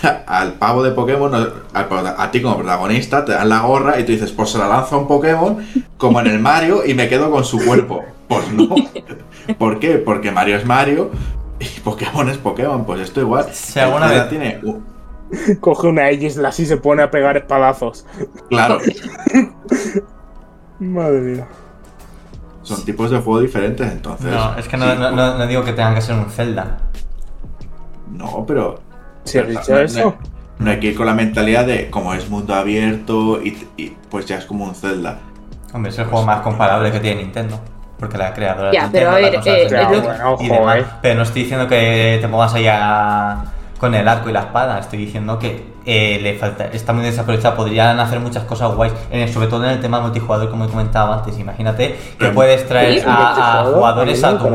al 0.26 0.54
pavo 0.54 0.82
de 0.82 0.90
Pokémon, 0.92 1.32
a, 1.72 2.30
ti 2.30 2.42
como 2.42 2.56
protagonista, 2.58 3.24
te 3.24 3.32
dan 3.32 3.48
la 3.48 3.60
gorra 3.60 3.98
y 4.00 4.04
tú 4.04 4.12
dices, 4.12 4.32
pues 4.32 4.50
se 4.50 4.58
la 4.58 4.68
lanzo 4.68 4.96
a 4.96 4.98
un 4.98 5.06
Pokémon 5.08 5.58
como 5.96 6.20
en 6.20 6.26
el 6.26 6.38
Mario 6.40 6.84
y 6.84 6.94
me 6.94 7.08
quedo 7.08 7.30
con 7.30 7.44
su 7.44 7.64
cuerpo. 7.64 8.02
Pues 8.26 8.50
no. 8.52 8.74
¿Por 9.58 9.78
qué? 9.78 9.98
Porque 9.98 10.30
Mario 10.32 10.56
es 10.56 10.64
Mario 10.64 11.10
y 11.60 11.66
Pokémon 11.80 12.26
es 12.30 12.38
Pokémon. 12.38 12.86
Pues 12.86 13.00
esto 13.02 13.20
igual. 13.20 13.48
Si 13.52 13.78
alguna 13.78 14.06
vez- 14.06 14.30
tiene. 14.30 14.62
Coge 15.60 15.88
una 15.88 16.04
Aegislas 16.04 16.58
y 16.58 16.64
se 16.64 16.78
pone 16.78 17.02
a 17.02 17.10
pegar 17.10 17.36
espadazos. 17.36 18.06
Claro, 18.48 18.78
Madre 20.78 21.20
mía. 21.20 21.46
son 22.62 22.82
tipos 22.84 23.10
de 23.10 23.18
juego 23.18 23.40
diferentes, 23.40 23.92
entonces. 23.92 24.32
No, 24.32 24.56
es 24.56 24.68
que 24.68 24.76
no, 24.78 24.90
sí, 24.90 24.98
no- 24.98 25.10
no- 25.10 25.36
no 25.38 25.46
digo 25.46 25.62
que 25.64 25.72
tengan 25.74 25.94
que 25.94 26.00
ser 26.00 26.16
un 26.16 26.30
Zelda. 26.30 26.78
No, 28.10 28.44
pero. 28.46 28.80
Has 29.24 29.32
pero 29.32 29.46
dicho 29.48 29.72
no- 29.72 29.78
eso. 29.80 30.14
No, 30.58 30.70
hay 30.70 30.78
que 30.78 30.86
ir 30.88 30.96
con 30.96 31.06
la 31.06 31.14
mentalidad 31.14 31.66
de 31.66 31.90
como 31.90 32.14
es 32.14 32.28
mundo 32.30 32.54
abierto 32.54 33.42
y, 33.42 33.66
y 33.76 33.96
pues 34.10 34.24
ya 34.26 34.36
es 34.38 34.44
como 34.44 34.64
un 34.64 34.74
Zelda. 34.74 35.18
Hombre, 35.72 35.90
es 35.90 35.98
el 35.98 36.04
juego 36.04 36.24
más 36.24 36.40
comparable 36.42 36.92
que 36.92 37.00
tiene 37.00 37.22
Nintendo. 37.22 37.60
Porque 37.98 38.18
la 38.18 38.32
creadora 38.32 38.70
Ya, 38.72 38.88
de 38.88 38.98
pero 39.00 39.10
a 39.10 39.18
Nintendo, 39.20 39.40
ver, 39.40 39.46
la 39.46 39.52
eh, 39.62 39.68
Ya, 39.70 39.82
es 39.82 39.90
lo- 39.90 40.02
bueno, 40.02 40.32
ojo, 40.32 40.72
eh. 40.74 40.84
Pero 41.02 41.14
no 41.16 41.22
estoy 41.22 41.42
diciendo 41.42 41.66
que 41.66 42.18
te 42.20 42.28
pongas 42.28 42.54
ahí 42.54 42.66
a- 42.68 43.44
con 43.84 43.94
el 43.94 44.08
arco 44.08 44.30
y 44.30 44.32
la 44.32 44.40
espada. 44.40 44.78
Estoy 44.78 44.98
diciendo 45.00 45.38
que 45.38 45.62
eh, 45.84 46.18
le 46.22 46.34
falta, 46.38 46.64
está 46.72 46.94
muy 46.94 47.04
desaprovechada. 47.04 47.54
Podrían 47.54 48.00
hacer 48.00 48.18
muchas 48.18 48.44
cosas 48.44 48.74
guays, 48.74 48.94
en- 49.10 49.30
sobre 49.30 49.48
todo 49.48 49.62
en 49.64 49.72
el 49.72 49.80
tema 49.80 50.00
multijugador, 50.00 50.48
como 50.50 50.64
he 50.64 50.68
comentado 50.68 51.12
antes. 51.12 51.38
Imagínate 51.38 51.94
que 52.18 52.28
puedes 52.28 52.66
traer 52.66 53.00
Sí, 53.00 53.04
a, 53.06 53.64
jugadores 53.74 54.24
a 54.24 54.38
tu, 54.38 54.46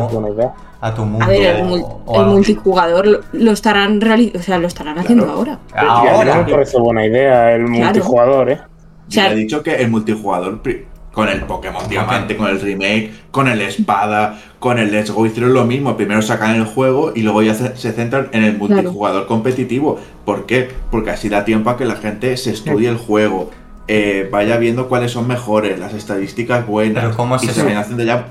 a 0.82 0.94
tu 0.96 1.06
mundo. 1.06 1.26
A 1.26 1.28
ver, 1.28 1.58
el, 1.58 1.64
mul- 1.64 1.86
o 2.08 2.16
el 2.16 2.22
algo. 2.22 2.32
multijugador 2.34 3.06
lo, 3.06 3.20
lo 3.34 3.52
estarán 3.52 4.00
o 4.36 4.42
sea, 4.42 4.58
lo 4.58 4.68
estarán 4.68 4.98
haciendo 4.98 5.26
Claro. 5.26 5.38
ahora. 5.38 5.60
Ahora. 5.76 6.36
me 6.44 6.52
parece 6.52 6.80
buena 6.80 7.06
idea 7.06 7.52
el 7.54 7.66
Claro. 7.66 7.84
multijugador, 7.84 8.50
¿eh? 8.50 8.60
O 9.08 9.12
sea, 9.12 9.32
he 9.32 9.36
dicho 9.36 9.62
que 9.62 9.76
el 9.76 9.90
multijugador 9.92 10.62
pri- 10.64 10.86
con 11.14 11.28
el 11.28 11.42
Pokémon 11.42 11.88
Diamante, 11.90 12.38
con 12.38 12.48
el 12.48 12.62
remake, 12.62 13.12
con 13.32 13.48
el 13.48 13.62
Espada, 13.62 14.40
con 14.60 14.78
el 14.80 14.92
Let's 14.92 15.12
Go 15.12 15.26
hicieron 15.26 15.54
lo 15.54 15.66
mismo. 15.66 15.98
Primero 15.98 16.22
sacan 16.22 16.56
el 16.56 16.66
juego 16.66 17.12
y 17.16 17.24
luego 17.24 17.42
ya 17.42 17.54
se, 17.56 17.76
se 17.76 17.92
centran 17.94 18.30
en 18.32 18.44
el 18.44 18.58
multijugador 18.58 19.26
competitivo. 19.28 20.00
¿Por 20.26 20.46
qué? 20.46 20.70
Porque 20.92 21.10
así 21.12 21.28
da 21.30 21.46
tiempo 21.46 21.70
a 21.72 21.78
que 21.78 21.86
la 21.86 21.96
gente 21.96 22.38
se 22.38 22.52
estudie 22.52 22.90
el 22.90 22.98
juego, 22.98 23.50
eh, 23.88 24.30
vaya 24.32 24.58
viendo 24.58 24.88
cuáles 24.88 25.12
son 25.12 25.28
mejores, 25.28 25.80
las 25.80 25.94
estadísticas 25.96 26.68
buenas, 26.68 27.04
Pero 27.06 27.18
¿cómo 27.18 27.36
es 27.38 27.44
y 27.44 27.48
eso? 27.48 27.56
se 27.56 27.64
vayan 27.64 27.80
haciendo 27.80 28.04
ya 28.04 28.28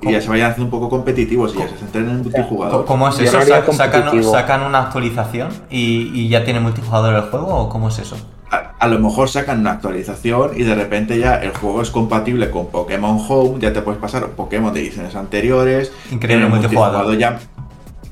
y 0.00 0.10
ya 0.12 0.20
se 0.20 0.28
vayan 0.28 0.50
haciendo 0.50 0.66
un 0.66 0.70
poco 0.70 0.88
competitivos 0.90 1.54
y 1.54 1.58
ya 1.58 1.68
se 1.68 1.76
centren 1.76 2.04
en 2.04 2.10
el 2.10 2.22
multijugador. 2.22 2.84
¿Cómo 2.84 3.08
es 3.08 3.18
eso? 3.18 3.32
no 3.36 3.42
haría 3.42 3.64
Sa- 3.66 3.72
¿Sacan, 3.72 4.02
competitivo. 4.02 4.32
sacan 4.32 4.62
una 4.62 4.78
actualización 4.82 5.48
y, 5.70 6.10
y 6.14 6.28
ya 6.28 6.44
tiene 6.44 6.60
multijugador 6.60 7.14
el 7.16 7.22
juego 7.22 7.46
o 7.48 7.68
cómo 7.68 7.88
es 7.88 7.98
eso? 7.98 8.16
A, 8.52 8.74
a 8.78 8.86
lo 8.88 8.98
mejor 9.00 9.28
sacan 9.28 9.60
una 9.60 9.72
actualización 9.72 10.52
y 10.56 10.62
de 10.62 10.74
repente 10.74 11.18
ya 11.18 11.36
el 11.36 11.50
juego 11.52 11.82
es 11.82 11.90
compatible 11.90 12.50
con 12.50 12.68
Pokémon 12.68 13.18
Home, 13.28 13.58
ya 13.60 13.72
te 13.72 13.82
puedes 13.82 14.00
pasar 14.00 14.28
Pokémon 14.28 14.72
de 14.72 14.80
ediciones 14.80 15.14
anteriores. 15.16 15.90
Increíble 16.10 16.46
en 16.46 16.52
el 16.52 16.58
multijugador. 16.60 17.16
ya. 17.18 17.40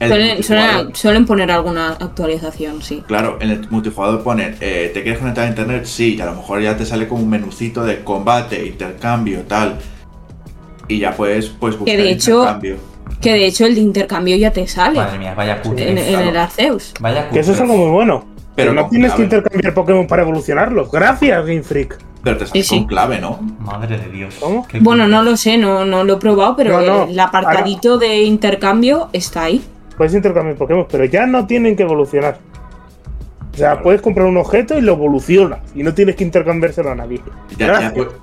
el 0.00 0.08
suelen, 0.08 0.42
suelen- 0.42 0.94
suelen 0.96 1.26
poner 1.26 1.50
alguna 1.50 1.90
actualización, 1.90 2.80
sí. 2.82 3.04
Claro, 3.06 3.36
en 3.40 3.50
el 3.50 3.68
multijugador 3.70 4.22
ponen, 4.22 4.56
eh, 4.60 4.90
¿te 4.94 5.02
quieres 5.02 5.20
conectar 5.20 5.44
a 5.44 5.48
internet? 5.48 5.84
Sí, 5.84 6.16
y 6.16 6.20
a 6.22 6.26
lo 6.26 6.34
mejor 6.34 6.62
ya 6.62 6.74
te 6.76 6.86
sale 6.86 7.06
como 7.06 7.22
un 7.22 7.28
menucito 7.30 7.84
de 7.84 8.02
combate, 8.02 8.66
intercambio, 8.66 9.42
tal. 9.42 9.76
Y 10.88 10.98
ya 11.00 11.12
puedes, 11.12 11.46
pues 11.48 11.78
buscar 11.78 11.96
de 11.98 12.10
hecho, 12.10 12.38
intercambio. 12.38 12.76
Que 13.20 13.32
de 13.34 13.46
hecho 13.46 13.66
el 13.66 13.74
de 13.74 13.80
intercambio 13.82 14.36
ya 14.36 14.50
te 14.52 14.66
sale 14.66 14.96
Madre 14.96 15.18
mía, 15.18 15.34
vaya 15.34 15.60
cutre. 15.60 15.90
en, 15.90 15.98
el 15.98 16.36
Arceus. 16.36 16.94
Vaya 17.00 17.28
Que 17.28 17.40
eso 17.40 17.52
es 17.52 17.60
algo 17.60 17.76
muy 17.76 17.90
bueno. 17.90 18.24
Pero 18.56 18.72
Pero 18.72 18.82
no 18.82 18.88
tienes 18.88 19.12
que 19.12 19.22
intercambiar 19.22 19.72
Pokémon 19.74 20.06
para 20.06 20.22
evolucionarlos. 20.22 20.90
Gracias, 20.90 21.46
Game 21.46 21.62
Freak. 21.62 21.98
Pero 22.22 22.36
te 22.36 22.46
sale 22.46 22.62
Sí, 22.62 22.68
sí. 22.68 22.78
con 22.80 22.86
clave, 22.88 23.18
¿no? 23.20 23.38
Madre 23.60 23.96
de 23.96 24.08
Dios. 24.10 24.36
¿Cómo? 24.40 24.66
Bueno, 24.80 25.06
no 25.08 25.22
lo 25.22 25.36
sé, 25.36 25.56
no, 25.56 25.84
no 25.86 26.04
lo 26.04 26.14
he 26.14 26.16
probado, 26.18 26.56
pero 26.56 26.80
No, 26.80 26.86
no. 26.86 27.04
el 27.04 27.18
apartadito 27.18 27.96
de 27.96 28.22
intercambio 28.24 29.08
está 29.12 29.44
ahí. 29.44 29.64
Puedes 29.96 30.14
intercambiar 30.14 30.56
Pokémon, 30.56 30.86
pero 30.90 31.04
ya 31.06 31.26
no 31.26 31.46
tienen 31.46 31.76
que 31.76 31.82
evolucionar. 31.84 32.38
O 33.52 33.56
sea, 33.56 33.70
Claro. 33.70 33.82
puedes 33.82 34.00
comprar 34.02 34.26
un 34.26 34.36
objeto 34.36 34.76
y 34.78 34.80
lo 34.80 34.92
evolucionas. 34.92 35.60
Y 35.74 35.82
no 35.82 35.92
tienes 35.94 36.16
que 36.16 36.24
intercambiárselo 36.24 36.90
a 36.90 36.94
nadie. 36.94 37.20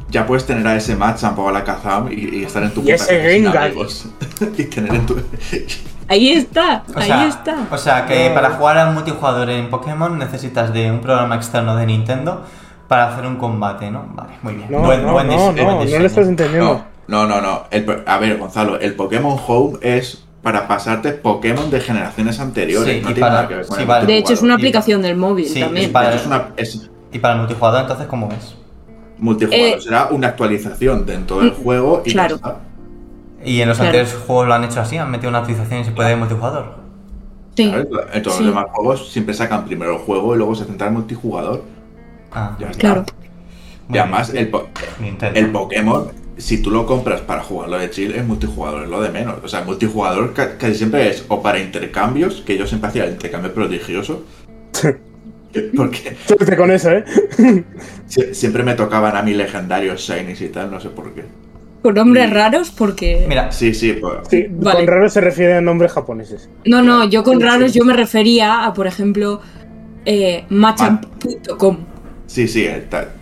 Ya, 0.09 0.25
puedes 0.25 0.45
tener 0.45 0.65
a 0.67 0.75
ese 0.75 0.95
Machamp 0.95 1.38
o 1.39 1.49
a 1.49 1.51
la 1.51 1.63
Kazam 1.63 2.11
y, 2.11 2.38
y 2.38 2.43
estar 2.43 2.63
en 2.63 2.71
tu 2.73 2.82
Y 2.82 2.86
cuenta 2.86 3.03
ese 3.03 3.21
Gengar. 3.21 3.71
y 4.57 4.63
tener 4.65 4.93
en 4.95 5.05
tu. 5.05 5.15
Ahí 6.09 6.29
está, 6.31 6.83
O 6.95 6.99
ahí 6.99 7.07
sea, 7.07 7.27
está. 7.27 7.57
o 7.69 7.77
sea 7.77 8.05
que 8.05 8.29
No. 8.29 8.35
para 8.35 8.51
jugar 8.51 8.77
al 8.77 8.93
multijugador 8.93 9.49
en 9.49 9.69
Pokémon 9.69 10.17
necesitas 10.17 10.71
de 10.73 10.89
un 10.91 10.99
programa 11.01 11.35
externo 11.35 11.75
de 11.75 11.85
Nintendo 11.85 12.43
para 12.87 13.09
hacer 13.09 13.25
un 13.25 13.35
combate, 13.35 13.91
¿no? 13.91 14.05
Vale, 14.13 14.33
muy 14.41 14.53
bien. 14.55 14.71
No, 14.71 14.79
buen, 14.79 15.05
no, 15.05 15.11
buen 15.13 15.27
no, 15.27 15.35
no, 15.35 15.51
buen 15.51 15.65
no 15.67 15.79
diseño. 15.81 15.99
le 15.99 16.05
estás 16.07 16.27
entendiendo. 16.27 16.85
No, 17.07 17.25
no, 17.27 17.41
no. 17.41 17.63
El 17.71 18.03
a 18.05 18.17
ver, 18.19 18.37
Gonzalo, 18.37 18.79
el 18.79 18.95
Pokémon 18.95 19.37
Home 19.47 19.77
es 19.81 20.23
para 20.41 20.67
pasarte 20.67 21.11
Pokémon 21.11 21.69
de 21.69 21.81
generaciones 21.81 22.39
anteriores. 22.39 22.95
Sí, 22.97 23.01
no 23.01 23.09
y 23.09 23.13
tiene 23.13 23.19
para- 23.19 23.33
nada 23.33 23.47
que 23.49 23.55
ver 23.55 23.65
con 23.67 23.75
sí, 23.75 23.81
el 23.81 23.87
vale. 23.87 24.05
De 24.05 24.17
hecho, 24.17 24.33
es 24.33 24.41
una 24.41 24.55
aplicación 24.55 25.01
del 25.01 25.17
móvil 25.17 25.45
Sí, 25.47 25.59
también. 25.59 25.87
es 25.87 25.91
para- 25.91 26.13
Es 26.15 26.25
una 26.25 26.47
es 26.55 26.89
Y 27.11 27.19
para 27.19 27.33
el 27.33 27.39
multijugador, 27.41 27.81
entonces, 27.81 28.07
¿cómo 28.07 28.29
es? 28.31 28.55
multijugador. 29.19 29.77
Eh, 29.77 29.81
será 29.81 30.07
una 30.11 30.27
actualización 30.27 31.05
dentro 31.05 31.39
del 31.39 31.51
mm, 31.51 31.63
juego 31.63 32.01
y 32.05 32.09
ya 32.09 32.13
claro. 32.13 32.35
está. 32.35 32.55
Y 33.43 33.61
en 33.61 33.69
los 33.69 33.77
Claro. 33.77 33.89
anteriores 33.89 34.23
juegos 34.25 34.47
lo 34.47 34.53
han 34.53 34.63
hecho 34.63 34.81
así, 34.81 34.97
han 34.97 35.11
metido 35.11 35.29
una 35.29 35.39
actualización 35.39 35.81
y 35.81 35.85
se 35.85 35.91
puede 35.91 36.15
multijugador. 36.15 36.75
Sí. 37.55 37.71
En 38.13 38.23
todos 38.23 38.38
Sí. 38.38 38.43
los 38.43 38.53
demás 38.53 38.65
juegos 38.71 39.09
siempre 39.11 39.33
sacan 39.33 39.65
primero 39.65 39.93
el 39.93 39.99
juego 39.99 40.35
y 40.35 40.38
luego 40.38 40.55
se 40.55 40.65
centran 40.65 40.89
en 40.89 40.93
multijugador. 40.99 41.63
Ah, 42.31 42.55
Ya 42.59 42.67
está. 42.67 42.79
Claro. 42.79 43.05
Y 43.89 43.97
además, 43.97 44.33
el, 44.33 44.49
po- 44.49 44.67
Nintendo. 44.99 45.39
el 45.39 45.49
Pokémon, 45.51 46.07
si 46.38 46.61
tú 46.61 46.71
lo 46.71 46.85
compras 46.85 47.21
para 47.21 47.41
jugarlo 47.41 47.79
de 47.79 47.89
chill, 47.89 48.11
es 48.13 48.25
multijugador, 48.25 48.83
es 48.83 48.89
lo 48.89 49.01
de 49.01 49.09
menos. 49.09 49.35
O 49.43 49.47
sea, 49.47 49.61
multijugador 49.63 50.33
ca- 50.33 50.57
casi 50.57 50.75
siempre 50.75 51.09
es 51.09 51.23
o 51.29 51.41
para 51.41 51.59
intercambios, 51.59 52.41
que 52.41 52.57
yo 52.57 52.67
siempre 52.67 52.89
hacía 52.89 53.05
el 53.05 53.11
intercambio 53.13 53.53
prodigioso. 53.53 54.23
Porque 55.75 56.15
con 56.57 56.69
eso, 56.71 56.91
¿eh? 56.91 57.03
sie- 58.07 58.33
siempre 58.33 58.63
me 58.63 58.73
tocaban 58.75 59.15
a 59.15 59.21
mí 59.23 59.33
legendarios 59.33 60.01
shinies 60.01 60.41
y 60.41 60.49
tal, 60.49 60.69
no 60.69 60.79
sé 60.79 60.89
por 60.89 61.13
qué. 61.13 61.23
Con 61.82 61.93
nombres 61.93 62.30
raros 62.32 62.71
porque... 62.71 63.25
Mira, 63.30 63.51
Sí, 63.51 63.73
sí, 63.73 63.93
pues, 63.93 64.28
Sí, 64.30 64.45
Vale. 64.49 64.80
con 64.80 64.88
raro 64.88 65.09
se 65.09 65.21
refiere 65.21 65.53
a 65.55 65.61
nombres 65.61 65.91
japoneses. 65.91 66.49
No, 66.65 66.82
no, 66.82 67.05
yo 67.05 67.23
con 67.23 67.39
raros 67.39 67.73
yo 67.73 67.86
me 67.86 67.93
refería 67.93 68.65
a, 68.65 68.73
por 68.73 68.88
ejemplo, 68.88 69.41
eh, 70.05 70.45
machamp.com. 70.49 71.78
sí, 72.25 72.47
sí, 72.47 72.67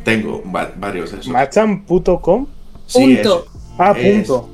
tengo 0.04 0.42
va- 0.54 0.72
varios 0.78 1.12
de 1.12 1.20
esos. 1.20 1.32
Machan.com. 1.32 2.48
Sí, 2.88 3.16
Punto. 3.16 3.46
Ah, 3.78 3.94
Es- 3.98 4.28
punto. 4.28 4.50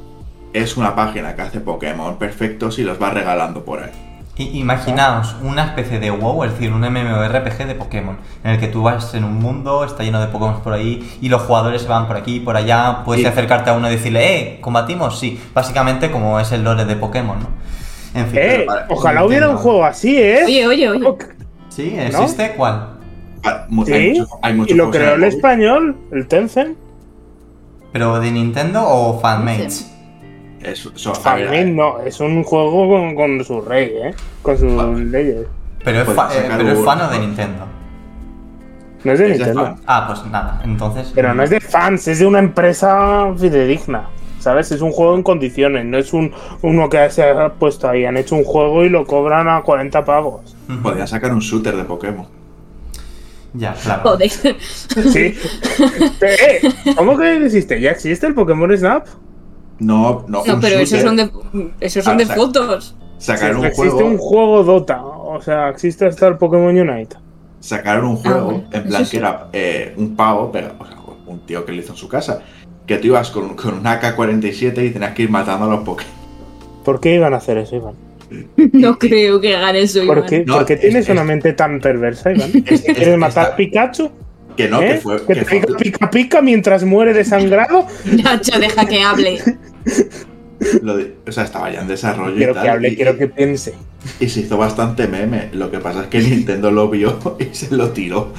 Es 0.53 0.75
una 0.75 0.93
página 0.95 1.33
que 1.35 1.43
hace 1.43 1.59
Pokémon 1.61 2.17
perfectos 2.17 2.77
y 2.79 2.83
los 2.83 3.01
va 3.01 3.11
regalando 3.11 3.63
por 3.63 3.79
ahí. 3.83 3.91
Imaginaos 4.37 5.35
una 5.43 5.65
especie 5.65 5.99
de 5.99 6.09
WoW, 6.11 6.43
es 6.45 6.51
decir, 6.53 6.71
un 6.73 6.81
MMORPG 6.81 7.67
de 7.67 7.75
Pokémon, 7.75 8.17
en 8.43 8.51
el 8.51 8.59
que 8.59 8.67
tú 8.67 8.81
vas 8.83 9.13
en 9.13 9.23
un 9.23 9.35
mundo, 9.39 9.83
está 9.83 10.03
lleno 10.03 10.19
de 10.21 10.27
Pokémon 10.27 10.61
por 10.61 10.73
ahí, 10.73 11.17
y 11.21 11.29
los 11.29 11.41
jugadores 11.43 11.81
se 11.83 11.87
van 11.87 12.07
por 12.07 12.15
aquí 12.17 12.35
y 12.37 12.39
por 12.39 12.55
allá, 12.55 13.03
puedes 13.05 13.25
acercarte 13.25 13.69
a 13.69 13.73
uno 13.73 13.87
y 13.89 13.91
decirle, 13.95 14.37
eh, 14.37 14.57
¿combatimos? 14.61 15.19
Sí, 15.19 15.39
básicamente 15.53 16.09
como 16.11 16.39
es 16.39 16.51
el 16.51 16.63
lore 16.63 16.85
de 16.85 16.95
Pokémon, 16.95 17.37
¿no? 17.39 17.47
En 18.19 18.27
fin. 18.27 18.39
Eh, 18.41 18.63
para- 18.65 18.85
ojalá 18.89 19.23
hubiera 19.25 19.49
un 19.49 19.57
juego 19.57 19.85
así, 19.85 20.17
¿eh? 20.17 20.41
Oye, 20.45 20.67
oye, 20.67 20.89
oye. 20.89 21.07
¿Sí? 21.69 21.93
¿Existe? 21.97 22.53
¿Cuál? 22.57 22.97
Ah, 23.43 23.65
Sí, 23.85 24.23
Hay 24.41 24.53
muchos 24.53 24.71
y 24.71 24.77
lo 24.77 24.91
creó 24.91 25.13
el 25.13 25.19
móvil. 25.21 25.33
español, 25.35 25.97
el 26.11 26.27
Tencent. 26.27 26.77
¿Pero 27.91 28.19
de 28.19 28.31
Nintendo 28.31 28.83
o 28.85 29.19
fanmates? 29.19 29.91
Es- 30.63 30.89
a 31.25 31.35
ver, 31.35 31.67
no, 31.69 31.99
es 32.01 32.19
un 32.19 32.43
juego 32.43 32.89
con, 32.89 33.15
con 33.15 33.43
su 33.43 33.61
rey, 33.61 33.91
¿eh? 34.03 34.15
Con 34.41 34.57
sus 34.57 34.99
leyes. 34.99 35.47
Pero 35.83 35.99
es, 35.99 36.05
Pueden 36.05 36.15
fa- 36.21 36.33
eh, 36.33 36.41
sacar 36.43 36.57
pero 36.57 36.71
es 36.71 36.77
un- 36.79 36.85
fan 36.85 37.01
o 37.01 37.09
de 37.09 37.19
Nintendo. 37.19 37.65
No 39.03 39.11
es 39.13 39.19
de 39.19 39.25
Es 39.31 39.37
Nintendo. 39.37 39.75
Ah, 39.87 40.05
pues 40.07 40.25
nada, 40.31 40.61
entonces. 40.63 41.11
Pero 41.15 41.33
no 41.33 41.41
es 41.43 41.49
de 41.49 41.59
fans, 41.59 42.07
es 42.07 42.19
de 42.19 42.25
una 42.27 42.39
empresa 42.39 43.33
fidedigna. 43.37 44.07
¿Sabes? 44.39 44.71
Es 44.71 44.81
un 44.81 44.91
juego 44.91 45.13
en 45.15 45.21
condiciones, 45.21 45.85
no 45.85 45.99
es 45.99 46.13
un 46.13 46.31
uno 46.63 46.89
que 46.89 47.07
se 47.11 47.23
ha 47.23 47.49
puesto 47.49 47.87
ahí. 47.87 48.05
Han 48.05 48.17
hecho 48.17 48.35
un 48.35 48.43
juego 48.43 48.83
y 48.83 48.89
lo 48.89 49.05
cobran 49.05 49.47
a 49.47 49.61
40 49.61 50.03
pavos. 50.03 50.55
Ujú. 50.67 50.81
Podría 50.81 51.05
sacar 51.05 51.31
un 51.31 51.39
shooter 51.39 51.75
de 51.75 51.83
Pokémon. 51.83 52.25
Ya, 53.53 53.73
claro. 53.73 54.01
Joder. 54.03 54.29
Sí. 54.31 55.37
Eh, 56.21 56.61
¿Cómo 56.95 57.17
que 57.17 57.45
existe? 57.45 57.79
¿Ya 57.81 57.91
existe 57.91 58.25
el 58.27 58.33
Pokémon 58.33 58.75
Snap? 58.77 59.05
No, 59.81 60.25
no, 60.27 60.43
No, 60.45 60.59
pero 60.59 60.79
esos 60.79 61.01
son 61.01 61.15
de, 61.17 61.29
esos 61.79 62.03
son 62.05 62.13
Ah, 62.13 62.17
de 62.17 62.25
sac- 62.27 62.35
fotos. 62.35 62.95
Sacaron 63.17 63.57
un 63.57 63.65
existe 63.65 63.89
juego. 63.91 64.07
un 64.09 64.17
juego 64.17 64.63
Dota. 64.63 65.03
O 65.03 65.41
sea, 65.41 65.69
existe 65.69 66.05
hasta 66.05 66.27
el 66.27 66.37
Pokémon 66.37 66.75
Unite. 66.77 67.15
Sacaron 67.59 68.05
un 68.05 68.15
juego, 68.17 68.45
bueno, 68.45 68.63
en 68.71 68.83
plan 68.83 69.05
sí. 69.05 69.11
que 69.11 69.17
era 69.17 69.47
eh, 69.53 69.93
un 69.97 70.15
pavo, 70.15 70.51
pero, 70.51 70.73
o 70.79 70.85
sea, 70.85 70.97
un 71.27 71.39
tío 71.45 71.63
que 71.65 71.71
lo 71.71 71.79
hizo 71.81 71.93
en 71.93 71.97
su 71.97 72.07
casa, 72.07 72.41
que 72.85 72.97
tú 72.97 73.07
ibas 73.07 73.29
con, 73.31 73.55
con 73.55 73.75
una 73.75 73.99
AK-47 74.01 74.85
y 74.85 74.89
tenías 74.91 75.13
que 75.13 75.23
ir 75.23 75.29
matando 75.29 75.65
a 75.65 75.69
los 75.75 75.83
Pokémon. 75.83 76.13
¿Por 76.83 76.99
qué 76.99 77.15
iban 77.15 77.33
a 77.33 77.37
hacer 77.37 77.57
eso, 77.59 77.75
Iván? 77.75 77.95
No 78.73 78.97
creo 78.97 79.39
que 79.41 79.55
hagan 79.55 79.75
eso, 79.75 80.05
¿Por 80.05 80.17
Iván. 80.19 80.29
qué, 80.29 80.45
No, 80.45 80.55
por 80.57 80.65
qué 80.65 80.73
es- 80.73 80.79
tienes 80.81 81.05
es- 81.05 81.09
una 81.09 81.23
mente 81.23 81.53
tan 81.53 81.79
perversa, 81.79 82.31
Iván? 82.31 82.49
Es- 82.65 82.81
¿Quieres 82.81 83.07
es- 83.07 83.17
matar 83.17 83.51
a 83.51 83.55
Pikachu? 83.55 84.09
Que 84.57 84.67
no, 84.67 84.81
¿Eh? 84.81 84.87
que 84.87 84.97
fue. 84.97 85.17
¿Que 85.25 85.33
que 85.33 85.35
te 85.35 85.45
fue- 85.45 85.77
pica 85.77 86.09
pica 86.09 86.41
mientras 86.41 86.83
muere 86.83 87.13
desangrado? 87.13 87.85
Nacho, 88.23 88.59
deja 88.59 88.85
que 88.85 89.01
hable. 89.01 89.39
lo 90.83 90.97
de- 90.97 91.15
o 91.27 91.31
sea, 91.31 91.43
estaba 91.43 91.71
ya 91.71 91.81
en 91.81 91.87
desarrollo 91.87 92.35
Quiero 92.35 92.51
y 92.51 92.55
tal. 92.55 92.63
que 92.63 92.69
hable, 92.69 92.89
y, 92.89 92.95
quiero 92.95 93.17
que 93.17 93.27
piense. 93.27 93.73
y 94.19 94.29
se 94.29 94.41
hizo 94.41 94.57
bastante 94.57 95.07
meme. 95.07 95.49
Lo 95.53 95.71
que 95.71 95.79
pasa 95.79 96.01
es 96.03 96.07
que 96.07 96.19
Nintendo 96.19 96.71
lo 96.71 96.89
vio 96.89 97.17
y 97.39 97.53
se 97.55 97.75
lo 97.75 97.89
tiró. 97.91 98.33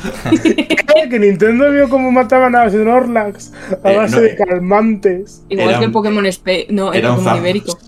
Eh, 0.45 1.09
que 1.09 1.19
Nintendo 1.19 1.71
vio 1.71 1.89
cómo 1.89 2.13
mataban 2.13 2.55
a 2.55 2.69
Snorlax 2.71 3.53
a 3.83 3.93
Eh, 3.93 3.97
base 3.97 4.17
no, 4.17 4.23
de 4.23 4.37
calmantes. 4.37 5.43
Igual 5.49 5.69
Era 5.71 5.79
que 5.81 5.85
el 5.87 5.93
Pokémon 5.93 6.27
Espe... 6.27 6.67
No, 6.71 6.93
el 6.93 7.03
Pokémon 7.03 7.37
ibérico. 7.39 7.79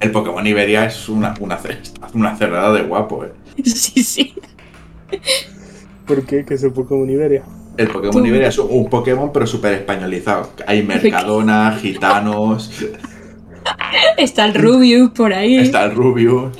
El 0.00 0.10
Pokémon 0.10 0.46
Iberia 0.46 0.84
es 0.86 1.08
una, 1.08 1.34
una, 1.40 1.58
una 2.14 2.36
cerrada 2.36 2.72
de 2.74 2.82
guapo, 2.82 3.24
eh. 3.24 3.32
Sí, 3.64 4.02
sí. 4.02 4.34
¿Por 6.06 6.24
qué? 6.24 6.44
Que 6.44 6.54
es 6.54 6.62
el 6.62 6.72
Pokémon 6.72 7.08
Iberia. 7.08 7.42
El 7.76 7.88
Pokémon 7.88 8.12
Tú- 8.22 8.26
Iberia 8.26 8.48
es 8.48 8.58
un 8.58 8.88
Pokémon, 8.88 9.32
pero 9.32 9.46
súper 9.46 9.74
españolizado. 9.74 10.50
Hay 10.66 10.82
Mercadona, 10.82 11.72
gitanos, 11.80 12.70
Está 14.16 14.44
el 14.46 14.54
Rubius 14.54 15.10
por 15.10 15.32
ahí. 15.32 15.56
está 15.58 15.84
el 15.84 15.94
Rubius. 15.94 16.56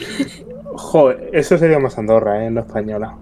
Joder, 0.74 1.30
eso 1.32 1.56
sería 1.56 1.78
más 1.78 1.96
Andorra, 1.98 2.42
¿eh? 2.42 2.46
En 2.46 2.56
la 2.56 2.62
española. 2.62 3.16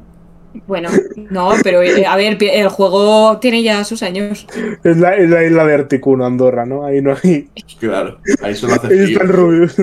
Bueno, 0.69 0.89
no, 1.31 1.51
pero 1.65 1.83
eh, 1.83 2.07
a 2.07 2.17
ver, 2.17 2.39
el 2.41 2.69
juego 2.69 3.39
tiene 3.39 3.63
ya 3.63 3.83
sus 3.85 4.03
años. 4.05 4.47
Es 4.85 4.97
la, 4.99 5.17
es 5.17 5.29
la 5.29 5.45
isla 5.45 5.67
de 5.67 5.75
Articuno, 5.75 6.25
Andorra, 6.25 6.65
¿no? 6.65 6.85
Ahí 6.85 7.03
no 7.03 7.15
hay. 7.23 7.49
Claro, 7.81 8.19
ahí 8.43 8.55
solo 8.55 8.75
hace 8.75 8.87
Ahí 8.87 9.13
está 9.13 9.25
el 9.25 9.29
Rubius. 9.31 9.75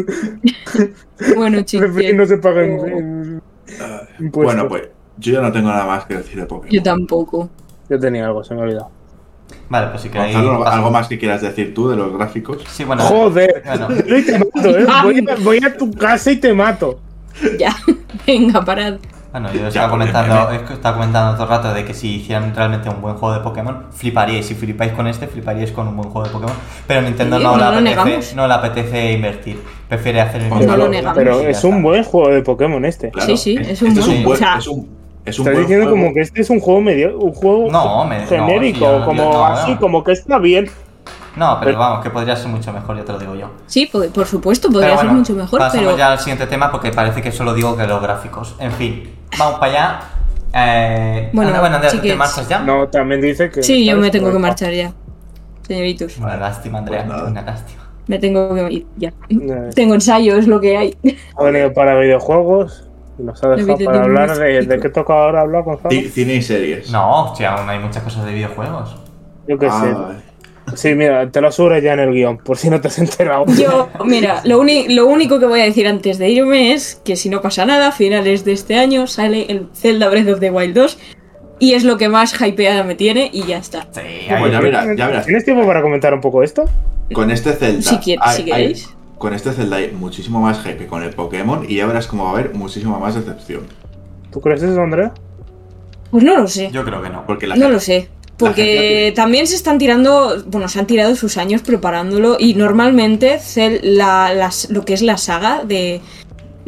Bueno, 1.36 1.62
chicos. 1.64 1.90
no 2.16 2.26
se 2.26 2.38
paga 2.38 2.64
en, 2.64 2.72
en 2.90 3.42
impuestos. 4.20 4.32
Bueno, 4.56 4.68
pues 4.70 4.84
yo 5.18 5.34
ya 5.34 5.42
no 5.42 5.52
tengo 5.52 5.68
nada 5.70 5.86
más 5.86 6.06
que 6.06 6.16
decir 6.16 6.40
de 6.40 6.46
Pokémon. 6.46 6.74
Yo 6.74 6.82
tampoco. 6.82 7.50
Yo 7.92 8.00
tenía 8.00 8.26
algo, 8.26 8.44
se 8.44 8.54
me 8.56 8.62
ha 8.62 8.64
olvidado. 8.64 8.90
Vale, 9.70 9.88
pues 9.88 10.02
si 10.04 10.10
queréis. 10.10 10.34
Gonzalo. 10.36 10.66
¿algo 10.66 10.92
más 10.92 11.08
que 11.08 11.20
quieras 11.20 11.42
decir 11.42 11.74
tú 11.74 11.90
de 11.90 11.98
los 11.98 12.14
gráficos? 12.14 12.64
Sí, 12.70 12.86
bueno. 12.86 13.04
Joder, 13.04 13.62
Bueno. 13.66 13.88
y 14.18 14.22
te 14.26 14.40
mato, 14.40 14.70
¿eh? 14.78 14.86
Voy 15.04 15.26
a, 15.30 15.36
voy 15.44 15.60
a 15.64 15.78
tu 15.78 15.92
casa 15.92 16.32
y 16.32 16.38
te 16.38 16.54
mato. 16.54 17.00
Ya, 17.60 17.76
venga, 18.28 18.64
parad. 18.64 18.96
Bueno, 19.32 19.48
yo 19.54 19.68
estaba 19.68 19.90
comentando, 19.90 20.36
meme. 20.50 20.56
es 20.58 20.62
que 20.68 20.74
estaba 20.74 20.98
comentando 20.98 21.34
todo 21.36 21.44
el 21.44 21.50
rato 21.50 21.74
de 21.74 21.86
que 21.86 21.94
si 21.94 22.16
hicieran 22.16 22.54
realmente 22.54 22.90
un 22.90 23.02
buen 23.02 23.16
juego 23.16 23.34
de 23.34 23.40
Pokémon, 23.40 23.86
fliparíais. 23.92 24.46
Si 24.46 24.56
flipáis 24.56 24.92
con 24.92 25.08
este, 25.08 25.28
fliparíais 25.28 25.72
con 25.72 25.88
un 25.88 25.96
buen 25.96 26.10
juego 26.10 26.28
de 26.28 26.34
Pokémon. 26.34 26.56
Pero 26.86 27.02
Nintendo 27.02 27.38
Sí, 27.38 27.44
no, 27.44 27.52
no 27.52 27.58
le 27.58 27.64
lo 27.64 27.70
apetece, 27.70 27.90
negamos. 27.90 28.36
no 28.36 28.48
le 28.50 28.54
apetece 28.54 29.12
invertir. 29.14 29.62
Prefiere 29.88 30.20
hacer 30.20 30.42
el 30.42 30.50
No 30.50 30.56
mismo 30.56 30.72
lo 30.74 30.78
juego 30.80 30.92
negamos. 30.94 31.18
Pero 31.18 31.40
y 31.40 31.44
ya 31.44 31.50
es 31.52 31.64
un 31.64 31.82
buen 31.82 32.04
juego 32.04 32.30
de 32.30 32.42
Pokémon 32.42 32.84
este. 32.84 33.10
Claro, 33.12 33.26
Sí, 33.28 33.38
sí, 33.38 33.56
es- 33.58 33.70
es 33.70 33.82
un 33.82 33.88
este 33.90 34.02
buen- 34.02 34.12
es 34.12 34.18
un 34.18 34.24
buen, 34.26 34.36
o 34.36 34.38
sea, 34.38 34.58
es 34.58 34.68
un, 34.68 34.90
es 35.26 35.38
un 35.40 35.44
Estás 35.44 35.54
buen 35.54 35.58
diciendo 35.68 35.86
juego. 35.90 36.02
como 36.04 36.14
que 36.14 36.22
este 36.22 36.42
es 36.42 36.50
un 36.50 36.60
juego 36.60 36.82
medio, 36.82 37.18
un 37.18 37.34
juego 37.34 37.68
No, 37.72 38.06
me- 38.06 38.20
no, 38.22 38.28
genérico, 38.28 39.00
sí, 39.00 39.06
como 39.06 39.24
no, 39.24 39.46
así, 39.46 39.72
no. 39.72 39.80
como 39.80 40.04
que 40.04 40.12
está 40.14 40.38
bien. 40.40 40.70
No, 41.36 41.58
pero 41.60 41.72
Pero- 41.72 41.80
vamos, 41.80 42.04
que 42.04 42.10
podría 42.10 42.36
ser 42.36 42.48
mucho 42.50 42.74
mejor, 42.74 42.98
yo 42.98 43.04
te 43.06 43.14
lo 43.14 43.20
digo 43.20 43.36
yo. 43.36 43.50
Sí, 43.66 43.86
po- 43.86 44.04
por 44.14 44.26
supuesto, 44.28 44.70
podría 44.70 44.90
ser 44.98 45.06
bueno, 45.06 45.14
mucho 45.20 45.34
mejor, 45.34 45.60
pasamos 45.60 45.86
pero. 45.86 45.98
ya 45.98 46.12
al 46.12 46.20
siguiente 46.20 46.46
tema 46.48 46.72
porque 46.72 46.92
parece 46.92 47.22
que 47.22 47.32
solo 47.32 47.54
digo 47.54 47.78
que 47.78 47.88
los 47.88 48.02
gráficos. 48.02 48.56
En 48.60 48.72
fin, 48.74 49.10
vamos 49.38 49.60
para 49.60 49.72
allá. 49.72 50.00
Eh, 50.54 51.30
Bueno, 51.32 51.52
bueno, 51.60 51.76
Andrea, 51.78 52.02
¿te 52.02 52.16
marchas 52.16 52.50
ya? 52.50 52.60
No, 52.60 52.88
también 52.90 53.22
dice 53.22 53.50
que. 53.50 53.64
Sí, 53.64 53.86
yo 53.86 53.96
me 53.96 54.10
tengo 54.12 54.32
que 54.32 54.40
marchar 54.40 54.74
ya. 54.74 54.92
Señoritos, 55.66 56.18
Una 56.18 56.36
lástima, 56.36 56.80
Andrea, 56.80 57.06
Pues 57.08 57.22
una 57.22 57.42
lástima. 57.44 57.84
me 58.08 58.20
tengo 58.20 58.54
que 58.54 58.70
ir 58.74 58.86
ya. 58.98 59.14
Tengo 59.74 59.94
ensayo, 59.94 60.36
es 60.36 60.48
lo 60.48 60.60
que 60.60 60.76
hay. 60.76 60.98
Ha 61.38 61.44
venido 61.44 61.72
para 61.74 61.98
videojuegos 61.98 62.90
nos 63.24 63.44
ha 63.44 63.50
dejado 63.50 63.78
para 63.86 64.04
hablar 64.04 64.38
de, 64.38 64.62
de 64.66 64.80
qué 64.80 64.90
toca 64.90 65.14
ahora 65.14 65.42
hablar, 65.42 65.64
Gonzalo. 65.64 65.90
Ci- 65.90 66.10
Cine 66.10 66.36
y 66.36 66.42
series. 66.42 66.92
No, 66.92 67.34
si 67.36 67.44
aún 67.44 67.70
hay 67.70 67.80
muchas 67.80 68.04
cosas 68.04 68.26
de 68.26 68.34
videojuegos. 68.34 68.96
Yo 69.48 69.58
qué 69.58 69.68
Ah, 69.70 69.82
sé. 69.84 69.94
vale. 69.94 70.32
Sí, 70.76 70.96
mira, 70.96 71.30
te 71.30 71.42
lo 71.42 71.48
asure 71.50 71.82
ya 71.82 71.94
en 71.94 72.00
el 72.00 72.12
guion, 72.14 72.38
por 72.38 72.58
si 72.58 72.70
no 72.70 72.80
te 72.80 72.88
has 72.88 72.98
enterado. 73.00 73.46
Yo, 73.48 73.90
mira, 74.06 74.42
lo, 74.46 74.64
lo 74.64 75.08
único 75.08 75.40
que 75.40 75.46
voy 75.46 75.60
a 75.60 75.66
decir 75.66 75.88
antes 75.88 76.18
de 76.18 76.30
irme 76.30 76.72
es 76.74 77.02
que 77.04 77.16
si 77.16 77.30
no 77.30 77.42
pasa 77.42 77.66
nada, 77.66 77.88
a 77.90 77.92
finales 77.92 78.46
de 78.46 78.54
este 78.54 78.76
año 78.78 79.08
sale 79.08 79.48
el 79.50 79.68
Zelda 79.74 80.08
Breath 80.08 80.30
of 80.30 80.40
the 80.40 80.50
Wild 80.52 80.76
2 80.76 80.98
y 81.60 81.74
es 81.74 81.84
lo 81.84 81.98
que 81.98 82.08
más 82.10 82.40
hypeada 82.40 82.84
me 82.84 82.96
tiene 82.96 83.30
y 83.34 83.44
ya 83.46 83.58
está. 83.58 83.88
Sí, 83.92 84.02
Bueno, 84.30 84.48
ya 84.48 84.60
verás, 84.62 84.88
ya 84.96 85.08
verás. 85.08 85.26
¿Tienes 85.26 85.44
tiempo 85.44 85.66
para 85.66 85.82
comentar 85.82 86.14
un 86.14 86.22
poco 86.22 86.42
esto? 86.44 86.66
Con 87.12 87.32
este 87.32 87.52
Zelda. 87.54 87.82
Si 87.82 87.98
quier- 87.98 88.20
hay- 88.22 88.36
si 88.38 88.42
hay- 88.44 88.48
queréis. 88.52 88.90
Con 89.22 89.34
este 89.36 89.52
Zelda 89.54 89.78
hay 89.78 89.92
muchísimo 89.92 90.42
más 90.42 90.60
hype 90.64 90.78
que 90.78 90.88
con 90.88 91.04
el 91.04 91.12
Pokémon 91.12 91.64
y 91.70 91.76
ya 91.76 91.86
verás 91.86 92.08
cómo 92.08 92.24
va 92.24 92.32
a 92.32 92.34
haber 92.34 92.56
muchísima 92.56 92.98
más 92.98 93.14
decepción. 93.14 93.62
¿Tú 94.32 94.42
crees 94.42 94.64
eso, 94.64 94.82
Andrea? 94.82 95.14
Pues 96.10 96.24
no 96.24 96.36
lo 96.38 96.48
sé. 96.48 96.72
yo 96.74 96.84
creo 96.84 97.02
que 97.04 97.10
no. 97.10 97.24
Porque 97.28 97.46
la 97.48 97.56
No 97.56 97.62
gente- 97.62 97.74
lo 97.74 97.80
sé. 97.80 98.10
Porque 98.38 99.14
también 99.16 99.46
se 99.46 99.56
están 99.56 99.78
tirando, 99.78 100.44
bueno, 100.48 100.68
se 100.68 100.80
han 100.80 100.88
tirado 100.88 101.16
sus 101.16 101.38
años 101.38 101.62
preparándolo 101.62 102.38
y 102.40 102.56
normalmente 102.56 103.38
Cel- 103.38 103.80
la- 103.84 104.34
las- 104.34 104.72
lo 104.72 104.84
que 104.84 104.94
es 104.96 105.04
la 105.04 105.18
saga 105.18 105.64
de 105.64 106.02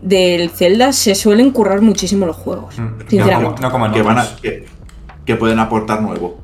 del 0.04 0.49
Zelda 0.51 0.91
se 0.93 1.16
suelen 1.16 1.49
currar 1.51 1.82
muchísimo 1.82 2.26
los 2.28 2.36
juegos. 2.36 2.78
Mm, 2.78 2.82
No 2.84 2.89
como, 2.97 3.10
Sinceramente. 3.10 3.62
no 3.62 3.72
como 3.72 3.86
en 3.88 3.91
que, 3.93 4.01
van 4.04 4.20
a, 4.20 4.28
que, 4.41 4.66
que 5.26 5.36
pueden 5.36 5.58
aportar 5.60 6.01
nuevo. 6.04 6.39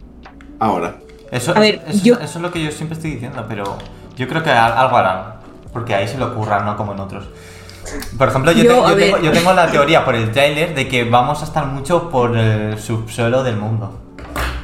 Ahora. 0.57 0.97
Eso, 1.29 1.55
A 1.55 1.59
ver, 1.59 1.81
eso, 1.87 2.03
yo- 2.03 2.15
eso 2.15 2.39
es 2.39 2.41
lo 2.41 2.51
que 2.51 2.63
yo 2.63 2.71
siempre 2.71 2.95
estoy 2.95 3.11
diciendo, 3.11 3.45
pero 3.47 3.77
yo 4.17 4.27
creo 4.27 4.41
que 4.41 4.49
al- 4.49 4.73
algo 4.73 4.97
harán. 4.97 5.38
Porque 5.73 5.93
ahí 5.95 6.07
se 6.07 6.17
lo 6.17 6.27
ocurran, 6.27 6.65
no 6.65 6.75
como 6.77 6.93
en 6.93 6.99
otros. 6.99 7.25
Por 8.17 8.27
ejemplo, 8.27 8.51
yo, 8.51 8.63
Yo, 8.63 8.95
tengo, 8.95 9.17
yo 9.19 9.31
tengo 9.31 9.53
la 9.53 9.69
teoría 9.71 10.05
por 10.05 10.15
el 10.15 10.31
trailer 10.31 10.75
de 10.75 10.87
que 10.87 11.03
vamos 11.05 11.41
a 11.41 11.45
estar 11.45 11.65
mucho 11.65 12.09
por 12.09 12.37
el 12.37 12.77
subsuelo 12.79 13.43
del 13.43 13.55
mundo. 13.57 13.99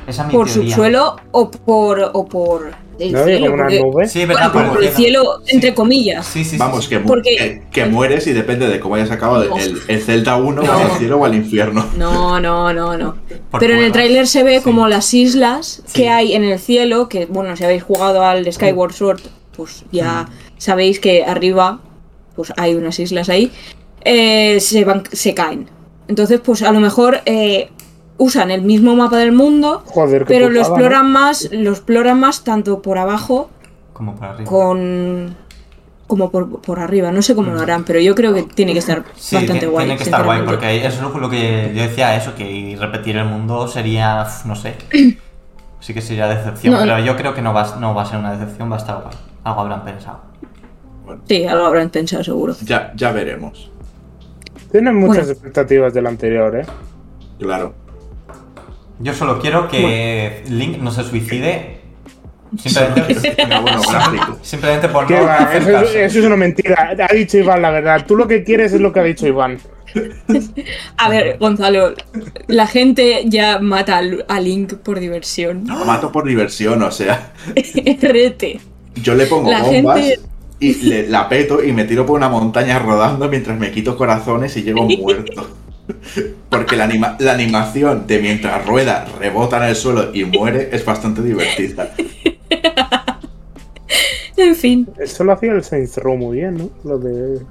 Esa 0.06 0.22
es 0.24 0.28
mi 0.28 0.34
por 0.36 0.46
teoría. 0.48 0.70
subsuelo 0.76 1.16
o 1.32 1.50
por 1.50 2.12
o 2.14 2.26
por 2.28 2.72
el 3.00 3.12
¿No 3.12 3.20
había 3.20 3.38
cielo. 3.38 3.46
como 3.52 3.54
una 3.56 3.64
porque- 3.64 3.82
nube? 3.82 4.08
Sí, 4.08 4.20
bueno, 4.26 4.36
verdad, 4.36 4.54
por 4.54 4.68
por 4.76 4.84
el 4.84 4.90
cielo, 4.92 5.24
Sí. 5.44 5.56
entre 5.56 5.74
comillas. 5.74 6.26
Sí, 6.28 6.44
sí, 6.44 6.52
sí. 6.52 6.58
Vamos, 6.58 6.88
que, 6.88 7.00
Porque- 7.00 7.36
que, 7.36 7.64
que 7.72 7.86
mueres 7.88 8.28
y 8.28 8.34
depende 8.34 8.68
de 8.68 8.80
cómo 8.80 8.96
hayas 8.96 9.10
acabado 9.10 9.44
No. 9.46 9.58
el, 9.58 9.82
el 9.88 10.02
Zelda 10.04 10.36
1 10.36 10.62
No. 10.62 10.72
al 10.72 10.92
cielo 11.00 11.18
o 11.18 11.26
al 11.26 11.34
infierno. 11.34 11.84
No, 11.98 12.40
no, 12.40 12.72
no, 12.74 12.96
no. 12.96 13.16
Por 13.50 13.60
Pero 13.60 13.74
en 13.74 13.84
el 13.84 13.92
tráiler 13.92 14.28
se 14.28 14.44
ve 14.44 14.60
Sí. 14.60 14.64
como 14.64 14.88
las 14.88 15.12
islas 15.16 15.82
Sí. 15.88 15.94
que 16.04 16.10
hay 16.10 16.34
en 16.36 16.44
el 16.44 16.60
cielo, 16.60 17.10
que 17.10 17.26
bueno, 17.26 17.56
si 17.58 17.64
habéis 17.64 17.82
jugado 17.84 18.24
al 18.24 18.52
Skyward 18.54 18.94
Sword, 18.94 19.22
pues 19.58 19.84
ya 19.92 20.28
sabéis 20.58 21.00
que 21.00 21.24
arriba 21.26 21.80
pues 22.36 22.52
hay 22.58 22.76
unas 22.76 23.00
islas 23.00 23.30
ahí, 23.30 23.52
eh, 24.04 24.60
se, 24.60 24.84
van, 24.84 25.04
se 25.12 25.34
caen. 25.34 25.70
Entonces, 26.08 26.40
pues 26.42 26.62
a 26.64 26.72
lo 26.72 26.80
mejor 26.82 27.22
eh, 27.26 27.70
usan 28.18 28.52
el 28.52 28.62
mismo 28.62 28.96
mapa 28.96 29.18
del 29.18 29.32
mundo, 29.32 29.84
Joder, 29.88 30.26
pero 30.26 30.50
lo 30.50 30.60
exploran 30.60 31.12
más, 31.12 31.50
lo 31.52 31.72
exploran 31.72 32.20
más 32.20 32.44
tanto 32.44 32.82
por 32.82 32.98
abajo 32.98 33.50
Como 33.94 34.16
por 34.16 34.26
arriba. 34.26 34.50
con 34.50 35.36
como 36.08 36.30
por, 36.30 36.62
por 36.62 36.80
arriba. 36.80 37.12
No 37.12 37.22
sé 37.24 37.34
cómo 37.34 37.52
lo 37.52 37.62
harán, 37.62 37.84
pero 37.84 38.00
yo 38.00 38.14
creo 38.14 38.32
que 38.34 38.44
tiene 38.44 38.74
que 38.74 38.80
estar 38.80 39.04
Sí, 39.16 39.36
bastante 39.38 39.60
tiene, 39.62 39.68
guay. 39.74 39.86
tiene 39.88 39.98
que 39.98 40.04
estar 40.04 40.24
guay, 40.24 40.42
porque 40.46 40.86
eso 40.86 41.08
es 41.08 41.16
lo 41.20 41.30
que 41.30 41.72
yo 41.76 41.82
decía, 41.82 42.16
eso, 42.16 42.36
que 42.36 42.78
repetir 42.80 43.18
el 43.18 43.26
mundo 43.26 43.68
sería, 43.68 44.28
no 44.46 44.56
sé, 44.56 44.76
sí 45.80 45.94
que 45.94 46.02
sería 46.02 46.28
decepción, 46.28 46.76
No, 46.76 46.80
pero 46.82 47.00
yo 47.00 47.16
creo 47.18 47.34
que 47.34 47.42
no 47.42 47.54
va, 47.54 47.78
no 47.80 47.96
va 47.96 48.04
a 48.04 48.06
ser 48.06 48.20
una 48.20 48.34
decepción, 48.38 48.70
va 48.70 48.76
a 48.76 48.80
estar 48.80 49.02
guay, 49.02 49.16
algo 49.46 49.62
habrán 49.62 49.84
pensado. 49.84 50.20
Sí, 51.28 51.46
algo 51.46 51.66
habrán 51.66 51.90
pensado 51.90 52.24
seguro. 52.24 52.56
Ya, 52.66 52.92
ya 52.96 53.12
veremos. 53.12 53.72
Tienen 54.72 54.96
muchas 54.96 55.18
Bueno. 55.26 55.32
expectativas 55.32 55.94
del 55.94 56.08
anterior, 56.08 56.56
¿eh? 56.58 56.66
Claro. 57.40 57.74
Yo 59.00 59.14
solo 59.14 59.40
quiero 59.40 59.68
que 59.68 60.44
Link 60.50 60.78
no 60.80 60.92
se 60.92 61.04
suicide, 61.04 61.82
simplemente, 64.42 64.90
por 64.90 65.08
¿Qué 65.08 65.18
no 65.18 65.26
va? 65.26 65.38
Eso, 65.54 65.70
es- 65.70 65.76
caso. 65.76 65.98
eso 65.98 66.20
es 66.20 66.26
una 66.26 66.36
mentira. 66.36 66.96
Ha 67.10 67.14
dicho 67.14 67.38
Iván 67.38 67.62
la 67.62 67.72
verdad. 67.72 68.06
Tú 68.08 68.16
lo 68.16 68.28
que 68.28 68.44
quieres 68.44 68.74
es 68.74 68.82
lo 68.82 68.92
que 68.94 69.00
ha 69.00 69.04
dicho 69.04 69.28
Iván. 69.28 69.58
A 70.98 71.10
ver, 71.10 71.38
Gonzalo, 71.40 71.94
la 72.48 72.68
gente 72.68 73.24
ya 73.28 73.60
mata 73.60 73.98
al- 73.98 74.26
a 74.28 74.40
Link 74.40 74.76
por 74.76 75.00
diversión. 75.00 75.66
Lo 75.68 75.86
mato 75.86 76.12
por 76.12 76.26
diversión, 76.26 76.82
o 76.84 76.92
sea, 76.92 77.34
Rete. 78.02 78.60
yo 79.02 79.16
le 79.16 79.26
pongo 79.26 79.52
La 79.52 79.62
bombas 79.64 80.00
gente- 80.02 80.20
y 80.60 80.74
le, 80.84 81.08
la 81.08 81.28
peto 81.30 81.64
y 81.64 81.72
me 81.74 81.86
tiro 81.86 82.06
por 82.06 82.18
una 82.18 82.30
montaña 82.30 82.80
rodando 82.80 83.28
mientras 83.30 83.58
me 83.60 83.72
quito 83.72 83.98
corazones 83.98 84.56
y 84.58 84.64
llego 84.64 84.84
muerto. 84.84 85.48
Porque 86.50 86.76
la, 86.76 86.86
anima- 86.86 87.16
la 87.20 87.34
animación 87.34 88.08
de 88.08 88.20
mientras 88.20 88.66
rueda, 88.66 89.06
rebota 89.20 89.58
en 89.58 89.64
el 89.70 89.76
suelo 89.76 90.12
y 90.14 90.24
muere 90.26 90.70
es 90.72 90.84
bastante 90.86 91.22
divertida. 91.22 91.92
En 94.38 94.56
fin. 94.56 94.88
Eso 95.00 95.24
lo 95.24 95.32
hacía 95.32 95.54
el 95.54 95.64
Saints 95.64 95.98
Row 95.98 96.18
muy 96.18 96.38
bien, 96.38 96.58
¿no? 96.58 96.70
Lo 96.84 96.98
de. 97.00 97.42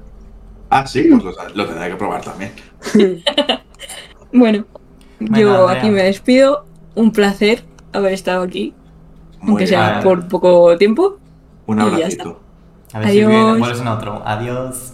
Ah, 0.69 0.85
sí, 0.85 1.07
pues 1.09 1.23
lo, 1.23 1.31
lo 1.55 1.65
tendré 1.65 1.89
que 1.89 1.95
probar 1.95 2.21
también. 2.23 2.51
Bueno, 4.31 4.65
Bueno, 5.19 5.37
yo 5.37 5.67
Andrea. 5.67 5.81
aquí 5.81 5.89
me 5.89 6.03
despido. 6.03 6.65
Un 6.93 7.11
placer 7.11 7.63
haber 7.93 8.13
estado 8.13 8.43
aquí, 8.43 8.73
Muy 9.39 9.49
aunque 9.49 9.63
bien. 9.65 9.69
sea 9.69 9.99
por 10.03 10.27
poco 10.27 10.77
tiempo. 10.77 11.17
Un 11.67 11.79
abracito. 11.79 12.41
A 12.95 12.99
ver 12.99 13.09
si 13.09 13.17
Adiós. 13.21 13.29
viene, 13.29 13.57
vuelves 13.59 13.81
en 13.81 13.87
otro. 13.89 14.21
Adiós. 14.25 14.93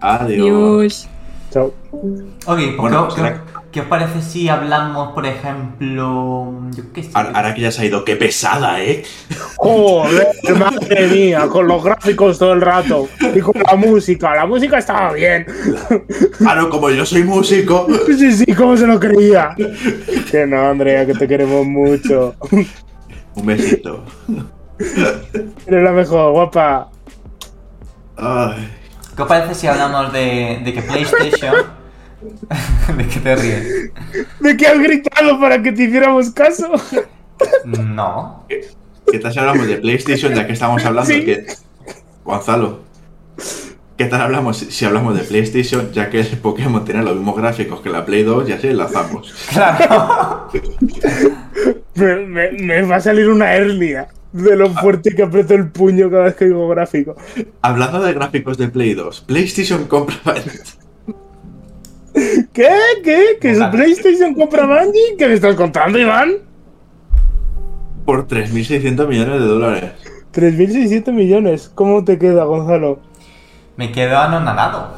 Adiós. 0.00 0.30
Adiós. 0.40 1.08
Chao. 1.52 1.66
Ok, 1.92 2.16
pues 2.44 2.76
Bueno, 2.76 3.06
¿qué, 3.08 3.14
será- 3.14 3.44
qué 3.70 3.80
os 3.82 3.86
parece 3.86 4.20
si 4.20 4.48
hablamos, 4.48 5.12
por 5.12 5.24
ejemplo, 5.26 6.52
yo 6.74 6.92
qué 6.92 7.04
sé? 7.04 7.10
Ahora, 7.14 7.30
ahora 7.34 7.54
que 7.54 7.60
ya 7.60 7.70
se 7.70 7.82
ha 7.82 7.84
ido, 7.84 8.04
qué 8.04 8.16
pesada, 8.16 8.82
¿eh? 8.82 9.04
Joder, 9.54 10.26
madre 10.58 11.06
mía, 11.06 11.46
con 11.48 11.68
los 11.68 11.84
gráficos 11.84 12.36
todo 12.36 12.52
el 12.52 12.60
rato. 12.62 13.08
Y 13.32 13.38
con 13.38 13.54
la 13.64 13.76
música. 13.76 14.34
La 14.34 14.44
música 14.44 14.78
estaba 14.78 15.12
bien. 15.12 15.46
Claro, 16.38 16.68
como 16.68 16.90
yo 16.90 17.06
soy 17.06 17.22
músico. 17.22 17.86
Sí, 18.08 18.32
sí, 18.32 18.54
¿cómo 18.54 18.76
se 18.76 18.88
lo 18.88 18.98
creía? 18.98 19.54
Que 20.32 20.46
no, 20.48 20.68
Andrea, 20.68 21.06
que 21.06 21.14
te 21.14 21.28
queremos 21.28 21.64
mucho. 21.64 22.34
Un 23.36 23.46
besito. 23.46 24.02
Eres 24.80 25.84
la 25.84 25.92
mejor, 25.92 26.32
guapa. 26.32 26.88
Ay. 28.16 28.72
¿Qué 29.14 29.22
os 29.22 29.28
parece 29.28 29.54
si 29.54 29.66
hablamos 29.66 30.12
de, 30.12 30.60
de 30.64 30.72
que 30.74 30.82
PlayStation... 30.82 31.54
¿De 32.96 33.06
qué 33.08 33.20
te 33.20 33.36
ríes? 33.36 33.90
¿De 34.40 34.56
qué 34.56 34.66
has 34.66 34.78
gritado 34.78 35.38
para 35.38 35.62
que 35.62 35.72
te 35.72 35.84
hiciéramos 35.84 36.30
caso? 36.30 36.70
No. 37.64 38.44
¿Qué 38.48 39.18
tal 39.18 39.32
si 39.32 39.38
hablamos 39.38 39.66
de 39.66 39.76
PlayStation 39.76 40.34
ya 40.34 40.46
que 40.46 40.52
estamos 40.54 40.84
hablando? 40.84 41.10
Sí. 41.12 41.24
Que... 41.24 41.46
Gonzalo, 42.24 42.80
¿qué 43.96 44.06
tal 44.06 44.22
hablamos 44.22 44.56
si 44.58 44.84
hablamos 44.84 45.16
de 45.16 45.22
PlayStation 45.24 45.92
ya 45.92 46.10
que 46.10 46.20
el 46.20 46.26
Pokémon 46.38 46.84
tiene 46.84 47.02
los 47.04 47.14
mismos 47.14 47.36
gráficos 47.36 47.80
que 47.82 47.90
la 47.90 48.04
Play 48.04 48.22
2 48.24 48.48
y 48.48 48.52
así 48.52 48.68
enlazamos? 48.68 49.32
Claro. 49.52 50.48
Me, 51.94 52.16
me- 52.26 52.52
me 52.52 52.82
va 52.82 52.96
a 52.96 53.00
salir 53.00 53.28
una 53.30 53.54
hernia 53.54 54.08
de 54.36 54.56
lo 54.56 54.70
fuerte 54.70 55.14
que 55.14 55.22
aprieto 55.22 55.54
el 55.54 55.68
puño 55.70 56.10
cada 56.10 56.24
vez 56.24 56.34
que 56.36 56.44
digo 56.46 56.68
gráfico. 56.68 57.16
Hablando 57.62 58.00
de 58.02 58.12
gráficos 58.12 58.58
de 58.58 58.68
Play 58.68 58.94
2, 58.94 59.22
PlayStation 59.22 59.84
compra 59.86 60.16
¿Qué? 62.52 62.68
¿Qué? 63.04 63.38
¿Que 63.40 63.58
Vale. 63.58 63.76
PlayStation 63.76 64.34
compra 64.34 64.66
Bungie? 64.66 65.16
¿Qué 65.18 65.28
me 65.28 65.34
estás 65.34 65.54
contando, 65.54 65.98
Iván? 65.98 66.46
por 68.06 68.28
3.600 68.28 69.08
millones 69.08 69.40
de 69.40 69.46
dólares. 69.46 69.90
3.600 70.32 71.12
millones. 71.12 71.70
¿Cómo 71.74 72.04
te 72.04 72.18
queda, 72.18 72.44
Gonzalo? 72.44 73.00
Me 73.76 73.90
quedo 73.90 74.16
anonadado. 74.16 74.94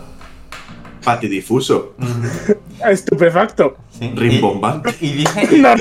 Patidifuso, 1.02 1.94
Estupefacto. 2.86 3.76
Sí. 3.98 4.12
rimbombante. 4.14 4.94
Y, 5.00 5.06
y 5.06 5.12
dije... 5.14 5.48
No, 5.58 5.74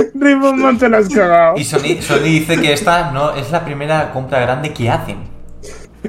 Ribbon, 0.14 0.78
te 0.78 0.86
has 0.86 1.08
cagado. 1.08 1.56
Y 1.56 1.64
Sony, 1.64 2.00
Sony 2.00 2.20
dice 2.24 2.60
que 2.60 2.72
esta 2.72 3.10
no 3.12 3.32
es 3.32 3.50
la 3.50 3.64
primera 3.64 4.12
compra 4.12 4.40
grande 4.40 4.72
que 4.72 4.90
hacen. 4.90 5.18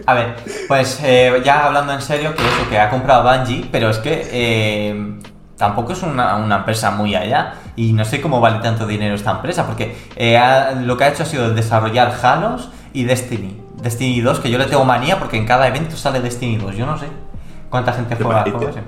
A 0.05 0.13
ver, 0.13 0.35
pues 0.67 0.99
eh, 1.03 1.41
ya 1.43 1.65
hablando 1.65 1.93
en 1.93 2.01
serio, 2.01 2.35
que 2.35 2.41
eso, 2.43 2.69
que 2.69 2.77
ha 2.79 2.89
comprado 2.89 3.23
Bungie, 3.23 3.67
pero 3.71 3.89
es 3.89 3.97
que 3.97 4.27
eh, 4.31 5.13
tampoco 5.57 5.93
es 5.93 6.03
una, 6.03 6.35
una 6.35 6.57
empresa 6.57 6.91
muy 6.91 7.15
allá. 7.15 7.53
Y 7.75 7.93
no 7.93 8.05
sé 8.05 8.21
cómo 8.21 8.39
vale 8.39 8.59
tanto 8.59 8.85
dinero 8.85 9.15
esta 9.15 9.31
empresa, 9.31 9.65
porque 9.65 9.95
eh, 10.15 10.37
ha- 10.37 10.71
lo 10.73 10.97
que 10.97 11.03
ha 11.05 11.07
hecho 11.09 11.23
ha 11.23 11.25
sido 11.25 11.53
desarrollar 11.53 12.13
Halos 12.21 12.69
y 12.93 13.05
Destiny. 13.05 13.59
Destiny 13.81 14.21
2, 14.21 14.39
que 14.39 14.49
yo 14.51 14.57
le 14.57 14.65
tengo 14.65 14.83
manía 14.85 15.17
porque 15.19 15.37
en 15.37 15.45
cada 15.45 15.67
evento 15.67 15.95
sale 15.95 16.19
Destiny 16.19 16.57
2. 16.57 16.75
Yo 16.75 16.85
no 16.85 16.97
sé 16.97 17.07
cuánta 17.69 17.93
gente 17.93 18.15
¿Te 18.15 18.23
juega 18.23 18.41
al 18.43 18.51
parece? 18.53 18.81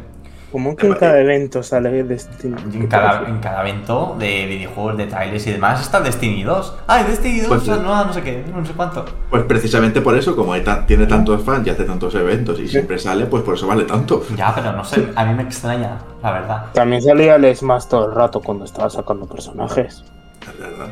¿Cómo 0.52 0.76
que 0.76 0.88
en 0.88 0.94
cada 0.96 1.20
evento 1.20 1.62
sale 1.62 2.04
Destiny? 2.04 2.56
En 2.74 2.88
cada, 2.88 3.28
en 3.28 3.40
cada 3.40 3.62
evento 3.62 4.16
de 4.18 4.48
videojuegos, 4.48 4.98
de 4.98 5.06
trailers 5.06 5.46
y 5.46 5.52
demás 5.52 5.82
está 5.82 6.02
Destiny 6.02 6.44
2. 6.44 6.76
¡Ay, 6.88 7.04
Destiny 7.04 7.42
2! 7.42 7.48
Pues 7.48 7.68
no, 7.68 8.06
no 8.06 8.14
sé 8.14 8.22
qué, 8.24 8.44
no 8.54 8.66
sé 8.66 8.74
cuánto. 8.74 9.06
Pues 9.30 9.44
precisamente 9.44 10.02
por 10.02 10.18
eso, 10.18 10.36
como 10.36 10.56
tiene 10.88 11.06
tantos 11.06 11.44
fans 11.44 11.68
y 11.68 11.70
hace 11.70 11.84
tantos 11.84 12.16
eventos 12.16 12.60
y 12.60 12.68
siempre 12.68 12.98
sale, 12.98 13.26
pues 13.28 13.44
por 13.44 13.54
eso 13.56 13.68
vale 13.68 13.84
tanto. 13.84 14.24
Ya, 14.36 14.54
pero 14.56 14.72
no 14.72 14.84
sé, 14.84 15.10
a 15.16 15.26
mí 15.26 15.34
me 15.36 15.44
extraña, 15.44 16.00
la 16.24 16.32
verdad. 16.32 16.66
También 16.74 17.02
salía 17.02 17.36
el 17.36 17.56
Smash 17.56 17.86
todo 17.86 18.10
el 18.10 18.16
rato 18.16 18.42
cuando 18.42 18.66
estaba 18.66 18.90
sacando 18.90 19.28
personajes. 19.28 20.04
Es 20.42 20.60
verdad. 20.60 20.88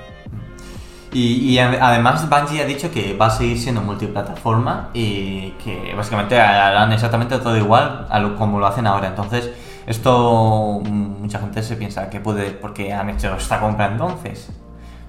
Y, 1.18 1.54
y 1.54 1.60
ad- 1.60 1.78
además 1.82 2.30
Bungie 2.30 2.62
ha 2.62 2.66
dicho 2.66 2.92
que 2.92 3.16
va 3.18 3.28
a 3.28 3.30
seguir 3.30 3.58
siendo 3.60 3.82
multiplataforma 3.82 4.90
y 4.94 5.52
que 5.64 5.94
básicamente 5.96 6.40
harán 6.40 6.92
exactamente 6.94 7.38
todo 7.40 7.58
igual 7.58 8.08
a 8.10 8.20
lo, 8.20 8.36
como 8.36 8.60
lo 8.60 8.68
hacen 8.68 8.86
ahora. 8.88 9.08
Entonces, 9.08 9.50
esto 9.88 10.82
mm, 10.84 11.22
mucha 11.22 11.40
gente 11.40 11.64
se 11.64 11.76
piensa 11.76 12.10
que 12.10 12.20
puede, 12.20 12.52
porque 12.52 12.94
han 12.94 13.10
hecho 13.10 13.36
esta 13.36 13.60
compra 13.60 13.88
entonces. 13.88 14.50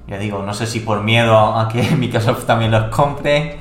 Ya 0.07 0.17
digo, 0.19 0.43
no 0.43 0.55
sé 0.55 0.67
si 0.67 0.81
por 0.81 1.03
miedo 1.03 1.37
a 1.59 1.69
que 1.69 1.83
Microsoft 1.97 2.45
también 2.47 2.71
los 2.71 2.85
compre. 2.95 3.59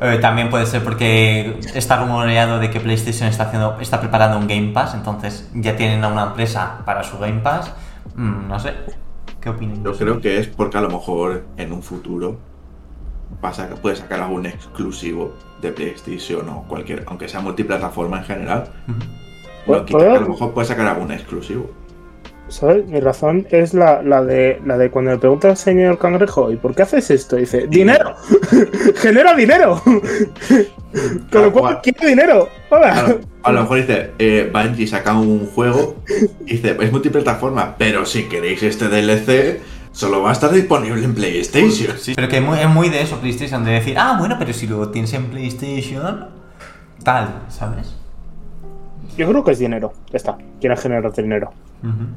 eh, 0.00 0.18
también 0.20 0.50
puede 0.50 0.66
ser 0.66 0.82
porque 0.84 1.58
está 1.74 1.96
rumoreado 1.96 2.58
de 2.58 2.70
que 2.70 2.80
PlayStation 2.80 3.28
está 3.28 3.44
haciendo, 3.44 3.76
está 3.80 4.00
preparando 4.00 4.38
un 4.38 4.46
Game 4.46 4.68
Pass, 4.72 4.94
entonces 4.94 5.48
ya 5.54 5.76
tienen 5.76 6.04
a 6.04 6.08
una 6.08 6.22
empresa 6.24 6.78
para 6.84 7.02
su 7.02 7.18
Game 7.18 7.40
Pass. 7.40 7.72
Mm, 8.14 8.48
no 8.48 8.58
sé. 8.60 8.74
¿Qué 9.46 9.50
opinan? 9.50 9.84
Yo 9.84 9.92
creo 9.96 10.20
que 10.20 10.38
es 10.40 10.48
porque 10.48 10.76
a 10.76 10.80
lo 10.80 10.88
mejor 10.90 11.44
en 11.56 11.72
un 11.72 11.80
futuro 11.80 12.36
va 13.44 13.50
a 13.50 13.54
sacar- 13.54 13.80
puede 13.80 13.94
sacar 13.94 14.18
algún 14.20 14.44
exclusivo 14.44 15.34
de 15.62 15.70
PlayStation 15.70 16.48
o 16.48 16.64
cualquier, 16.66 17.04
aunque 17.06 17.28
sea 17.28 17.38
multiplataforma 17.38 18.18
en 18.18 18.24
general. 18.24 18.72
Que 19.86 19.94
a 20.16 20.20
lo 20.20 20.28
mejor 20.30 20.52
puede 20.52 20.66
sacar 20.66 20.88
algún 20.88 21.12
exclusivo. 21.12 21.70
¿Sabes? 22.48 22.86
Mi 22.86 23.00
razón 23.00 23.46
es 23.50 23.74
la, 23.74 24.02
la 24.02 24.22
de 24.22 24.60
la 24.64 24.78
de 24.78 24.90
cuando 24.90 25.10
le 25.10 25.18
pregunta 25.18 25.50
al 25.50 25.56
señor 25.56 25.98
cangrejo, 25.98 26.52
¿y 26.52 26.56
por 26.56 26.74
qué 26.74 26.82
haces 26.82 27.10
esto? 27.10 27.36
Dice, 27.36 27.66
¡dinero! 27.68 28.14
¡Genera 28.96 29.34
dinero! 29.34 29.82
Con 31.32 31.42
lo 31.42 31.52
cual, 31.52 31.80
quiero 31.82 32.08
dinero. 32.08 32.48
Hola. 32.70 32.92
A 32.92 33.08
lo, 33.08 33.20
a 33.42 33.52
lo 33.52 33.60
mejor 33.62 33.76
dice, 33.78 34.10
eh, 34.18 34.50
Bungie 34.52 34.86
saca 34.86 35.14
un 35.14 35.46
juego 35.46 35.96
y 36.46 36.56
dice, 36.56 36.76
es 36.80 36.92
multiplataforma, 36.92 37.74
pero 37.76 38.06
si 38.06 38.28
queréis 38.28 38.62
este 38.62 38.88
DLC, 38.88 39.60
solo 39.90 40.22
va 40.22 40.30
a 40.30 40.32
estar 40.32 40.52
disponible 40.52 41.04
en 41.04 41.14
PlayStation. 41.14 41.98
Sí, 41.98 42.14
pero 42.14 42.28
que 42.28 42.36
es 42.36 42.42
muy, 42.42 42.60
es 42.60 42.68
muy 42.68 42.90
de 42.90 43.02
eso 43.02 43.18
PlayStation, 43.18 43.64
de 43.64 43.72
decir, 43.72 43.98
ah, 43.98 44.16
bueno, 44.18 44.36
pero 44.38 44.52
si 44.52 44.68
lo 44.68 44.88
tienes 44.90 45.12
en 45.14 45.26
PlayStation, 45.26 46.28
tal, 47.02 47.42
¿sabes? 47.48 47.96
Yo 49.16 49.28
creo 49.28 49.42
que 49.42 49.52
es 49.52 49.58
dinero. 49.58 49.92
Ya 50.10 50.18
está. 50.18 50.36
Quieren 50.60 50.76
generar 50.78 51.12
dinero. 51.12 51.52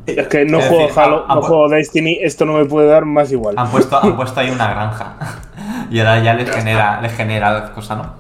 Es 0.05 0.27
que 0.27 0.45
no 0.45 0.59
Es 0.59 0.67
juego 0.67 0.83
decir, 0.83 0.99
Halo, 0.99 1.25
no 1.27 1.41
juego 1.41 1.69
Destiny, 1.69 2.19
esto 2.21 2.45
no 2.45 2.53
me 2.53 2.65
puede 2.65 2.87
dar 2.87 3.05
más 3.05 3.31
igual. 3.31 3.55
Han 3.57 3.69
puesto, 3.69 4.01
han 4.01 4.15
puesto 4.15 4.39
ahí 4.39 4.49
una 4.49 4.69
granja. 4.69 5.15
Y 5.91 5.99
ahora 5.99 6.21
ya 6.23 6.35
les 6.35 6.49
genera, 6.51 7.01
les 7.01 7.11
genera 7.13 7.73
cosa, 7.73 7.95
¿no? 7.95 8.19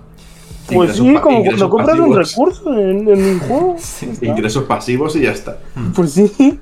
Pues 0.73 0.97
Ingresos 0.99 1.07
sí, 1.07 1.13
como 1.21 1.43
cuando 1.43 1.69
compras 1.69 1.99
un 1.99 2.15
recurso 2.15 2.73
en, 2.73 3.07
en 3.07 3.23
un 3.23 3.39
juego. 3.39 3.75
Sí. 3.79 4.11
Ingresos 4.21 4.63
pasivos 4.63 5.15
y 5.15 5.21
ya 5.21 5.31
está. 5.31 5.57
Pues 5.95 6.13
sí, 6.13 6.59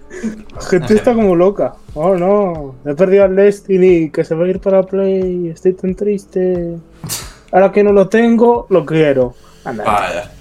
la 0.54 0.62
gente 0.62 0.94
está 0.96 1.14
como 1.14 1.36
loca. 1.36 1.76
Oh 1.94 2.16
no, 2.16 2.76
he 2.86 2.94
perdido 2.94 3.26
al 3.26 3.36
Destiny, 3.36 4.10
que 4.10 4.24
se 4.24 4.36
va 4.36 4.46
a 4.46 4.50
ir 4.50 4.60
para 4.60 4.84
Play, 4.84 5.50
estoy 5.50 5.74
tan 5.74 5.96
triste. 5.96 6.78
Ahora 7.52 7.72
que 7.72 7.84
no 7.84 7.94
lo 7.94 8.08
tengo, 8.08 8.68
lo 8.70 8.86
quiero. 8.86 9.34
Anda. 9.64 9.84
Vaya. 9.84 10.32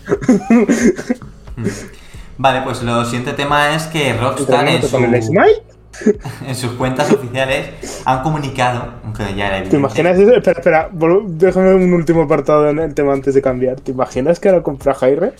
Vale, 2.39 2.62
pues 2.62 2.82
lo 2.82 3.05
siguiente 3.05 3.32
tema 3.32 3.74
es 3.74 3.84
que 3.84 4.12
Rockstar 4.12 4.66
en, 6.47 6.55
sus 6.55 6.72
cuentas 6.72 7.11
oficiales 7.11 8.03
han 8.05 8.22
comunicado, 8.22 8.93
aunque 9.03 9.34
ya 9.34 9.47
era 9.47 9.51
¿Te 9.51 9.57
evidente, 9.57 9.76
imaginas 9.76 10.18
eso? 10.18 10.34
Espera, 10.34 10.59
espera, 10.59 10.91
déjame 11.26 11.74
un 11.74 11.95
último 11.95 12.22
apartado 12.22 12.68
en 12.68 12.78
el 12.78 12.95
tema 12.95 13.14
antes 13.14 13.32
de 13.34 13.41
cambiar. 13.41 13.80
¿Te 13.80 13.93
imaginas 13.93 14.39
que 14.39 14.51
ahora 14.51 14.62
compra 14.62 14.95
Jaire? 14.95 15.32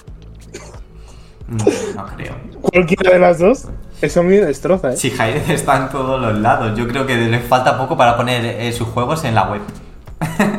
Mm, 1.49 1.57
No 1.95 2.07
creo. 2.17 2.35
Cualquiera 2.63 3.13
de 3.13 3.19
las 3.19 3.39
dos. 3.39 3.69
Eso 4.01 4.23
me 4.23 4.41
destroza, 4.41 4.93
¿eh? 4.93 4.97
Si 4.97 5.11
Jair 5.11 5.43
está 5.51 5.77
en 5.77 5.89
todos 5.89 6.21
los 6.21 6.39
lados, 6.39 6.77
yo 6.79 6.87
creo 6.87 7.07
que 7.07 7.17
les 7.17 7.45
falta 7.45 7.79
poco 7.79 7.97
para 7.97 8.17
poner 8.17 8.45
eh, 8.45 8.73
sus 8.73 8.89
juegos 8.89 9.25
en 9.25 9.35
la 9.35 9.51
web. 9.51 9.61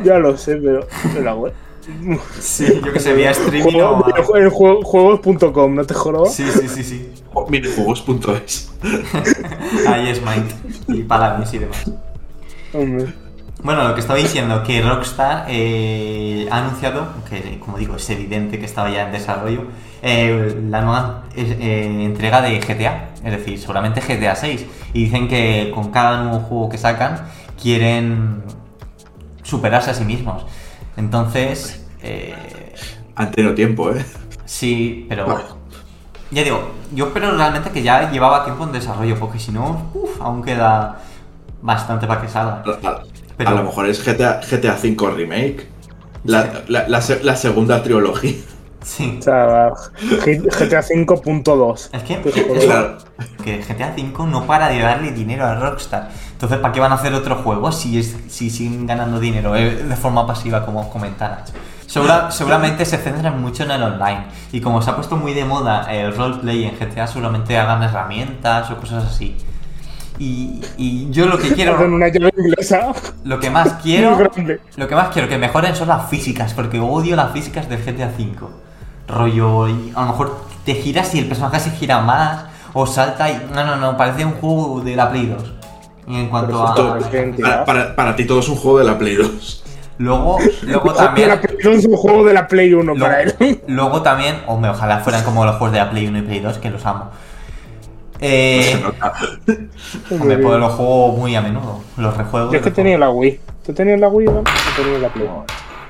Ya 0.04 0.18
lo 0.18 0.38
sé, 0.38 0.56
pero 0.58 0.88
en 1.16 1.26
la 1.26 1.36
web. 1.36 1.54
Sí, 2.40 2.82
yo 2.84 2.92
que 2.94 3.00
sé, 3.00 3.14
vía 3.14 3.32
streaming 3.32 3.72
Juego- 3.74 4.06
o... 4.06 4.38
en 4.38 4.50
juego- 4.50 4.84
juegos.com, 4.84 5.76
¿no 5.76 5.86
te 5.86 5.94
jorobas? 5.94 6.34
Sí, 6.34 6.46
sí, 6.52 6.68
sí, 6.68 6.84
sí. 6.84 7.10
O 7.34 7.48
Minijuegos.es. 7.50 8.72
Ahí 9.88 10.10
es 10.10 10.22
Mind. 10.22 10.52
Y 10.90 11.04
Palamis 11.04 11.54
y 11.54 11.60
demás. 11.60 11.92
Hombre. 12.74 13.14
Bueno, 13.64 13.88
lo 13.88 13.96
que 13.96 14.02
estaba 14.02 14.20
diciendo, 14.20 14.62
que 14.64 14.82
Rockstar 14.82 15.46
eh, 15.50 16.48
ha 16.52 16.58
anunciado, 16.60 17.08
que 17.30 17.58
como 17.60 17.78
digo, 17.78 17.96
es 17.96 18.08
evidente 18.10 18.60
que 18.60 18.66
estaba 18.66 18.90
ya 18.92 19.08
en 19.08 19.12
desarrollo, 19.12 19.64
eh, 20.04 20.62
la 20.70 20.82
nueva 20.82 21.24
eh, 21.36 22.04
entrega 22.04 22.42
de 22.42 22.60
GTA, 22.60 23.10
es 23.24 23.32
decir, 23.32 23.60
seguramente 23.60 24.00
GTA 24.02 24.36
6. 24.36 24.66
Y 24.94 25.06
dicen 25.06 25.28
que 25.28 25.72
con 25.74 25.90
cada 25.92 26.22
nuevo 26.24 26.40
juego 26.42 26.70
que 26.70 26.78
sacan 26.78 27.22
quieren 27.62 28.44
superarse 29.44 29.90
a 29.92 29.94
sí 29.94 30.04
mismos. 30.06 30.46
Entonces, 30.98 31.86
eh, 32.02 32.36
Han 33.16 33.32
tenido 33.32 33.54
tiempo, 33.56 33.92
¿eh? 33.92 34.04
sí, 34.46 35.06
pero 35.10 35.26
ya 36.32 36.44
digo, 36.44 36.72
yo 36.94 37.08
espero 37.08 37.36
realmente 37.38 37.70
que 37.72 37.82
ya 37.84 38.12
llevaba 38.12 38.44
tiempo 38.44 38.64
en 38.66 38.72
desarrollo, 38.74 39.18
porque 39.20 39.40
si 39.40 39.52
no, 39.52 39.90
uf, 39.94 40.22
aún 40.22 40.44
queda 40.44 41.00
bastante 41.62 42.06
para 42.08 42.22
que 42.22 42.28
salga. 42.28 42.64
A, 42.84 42.88
a- 42.88 43.04
Pero- 43.38 43.50
a 43.52 43.54
lo 43.54 43.64
mejor 43.64 43.88
es 43.88 44.04
GTA, 44.04 44.42
GTA 44.42 44.76
5 44.76 45.12
Remake. 45.12 45.68
La, 46.24 46.64
la- 46.68 46.88
la 46.88 47.02
la 47.24 47.36
segunda 47.36 47.82
trilogía. 47.84 48.34
Sí. 48.84 49.18
O 49.20 49.22
sea, 49.22 49.70
G- 50.24 50.44
GTA 50.44 50.82
5.2. 50.82 51.90
Es 51.92 52.04
que, 52.04 52.22
Qué 52.22 52.30
es 52.40 52.48
joder. 52.48 52.66
Claro. 52.66 52.98
que 53.44 53.58
GTA 53.62 53.94
V 53.98 54.28
no 54.30 54.46
para 54.46 54.70
de 54.70 54.80
darle 54.80 55.12
dinero 55.12 55.46
a 55.46 55.56
Rockstar. 55.56 56.10
Entonces, 56.32 56.60
¿para 56.60 56.74
qué 56.74 56.80
van 56.80 56.92
a 56.92 56.96
hacer 56.96 57.14
otro 57.14 57.36
juego 57.38 57.72
si, 57.72 58.00
es, 58.00 58.16
si 58.28 58.50
siguen 58.50 58.86
ganando 58.86 59.20
dinero 59.20 59.56
eh, 59.56 59.84
de 59.84 59.96
forma 59.96 60.26
pasiva, 60.28 60.66
como 60.66 60.90
comenta 60.90 61.28
Nacho? 61.30 61.54
Segura- 61.88 62.32
seguramente 62.32 62.86
se 62.86 62.98
centran 62.98 63.42
mucho 63.42 63.64
en 63.64 63.72
el 63.72 63.84
online. 63.84 64.26
Y 64.52 64.62
como 64.62 64.82
se 64.82 64.92
ha 64.92 64.96
puesto 64.96 65.18
muy 65.18 65.34
de 65.34 65.44
moda 65.46 65.92
el 65.94 66.16
roleplay 66.16 66.66
en 66.66 66.76
GTA, 66.78 67.08
seguramente 67.08 67.58
hagan 67.58 67.82
herramientas 67.84 68.70
o 68.72 68.78
cosas 68.78 69.06
así. 69.06 69.36
Y, 70.20 70.62
y 70.78 71.10
yo 71.12 71.28
lo 71.28 71.38
que 71.38 71.54
quiero, 71.54 71.80
una 71.86 72.08
llave 72.08 72.34
inglesa. 72.38 72.92
lo 73.24 73.40
que 73.40 73.50
más 73.52 73.74
quiero, 73.84 74.18
lo 74.76 74.88
que 74.88 74.96
más 74.96 75.10
quiero 75.10 75.30
que 75.30 75.38
mejoren 75.38 75.76
son 75.76 75.90
las 75.90 76.10
físicas, 76.10 76.54
porque 76.56 76.80
odio 76.80 77.16
las 77.16 77.32
físicas 77.34 77.70
del 77.70 77.80
GTA 77.84 78.08
V. 78.18 78.48
Rollo, 79.08 79.68
y 79.70 79.92
a 79.96 80.02
lo 80.02 80.08
mejor 80.08 80.38
te 80.66 80.76
giras 80.76 81.14
y 81.16 81.20
el 81.20 81.28
personaje 81.28 81.60
se 81.60 81.72
gira 81.72 82.02
más, 82.02 82.46
o 82.74 82.86
salta 82.86 83.30
y. 83.32 83.48
No, 83.54 83.66
no, 83.66 83.76
no, 83.78 83.96
parece 83.98 84.26
un 84.26 84.34
juego 84.34 84.82
de 84.82 84.96
la 84.96 85.10
Play 85.10 85.28
2. 85.28 85.54
Y 86.08 86.16
en 86.18 86.30
cuanto 86.30 86.66
a. 86.66 86.76
Para, 87.42 87.66
para- 87.66 87.96
para 87.96 88.16
ti 88.16 88.26
todo 88.26 88.40
es 88.40 88.50
un 88.50 88.56
juego 88.58 88.80
de 88.80 88.86
la 88.86 88.98
Play 88.98 89.16
2. 89.16 89.64
Luego, 90.00 90.38
luego 90.64 90.94
también. 90.94 91.30
la 91.30 91.42
Play 91.42 91.58
2 91.64 91.76
es 91.78 91.86
un 91.86 91.96
juego 91.98 92.24
de 92.26 92.34
la 92.34 92.48
Play 92.48 92.74
1 92.74 92.94
para 92.96 93.22
él. 93.24 93.36
Luego, 93.40 93.62
luego 93.68 94.02
también, 94.02 94.38
hombre, 94.48 94.72
ojalá 94.72 95.00
fueran 95.00 95.24
como 95.24 95.44
los 95.46 95.56
juegos 95.56 95.72
de 95.74 95.80
la 95.80 95.90
Play 95.90 96.08
1 96.08 96.18
y 96.20 96.22
Play 96.22 96.40
2, 96.40 96.58
que 96.60 96.70
los 96.70 96.86
amo. 96.86 97.10
Eh, 98.20 98.84
hombre, 100.12 100.38
pues 100.40 100.60
los 100.60 100.74
juego 100.74 101.10
muy 101.14 101.36
a 101.36 101.42
menudo. 101.42 101.82
Los 101.98 102.16
rejuegos. 102.18 102.52
Yo 102.52 102.58
es 102.58 102.64
que 102.64 102.72
tenía 102.72 102.98
la 102.98 103.10
Wii. 103.10 103.40
¿Tú 103.66 103.74
tenías 103.74 104.00
la 104.00 104.08
Wii 104.08 104.28
o 104.28 104.32
no? 104.32 104.44
Yo 104.44 104.84
tenía 104.84 105.00
la 105.00 105.10
Play. 105.10 105.30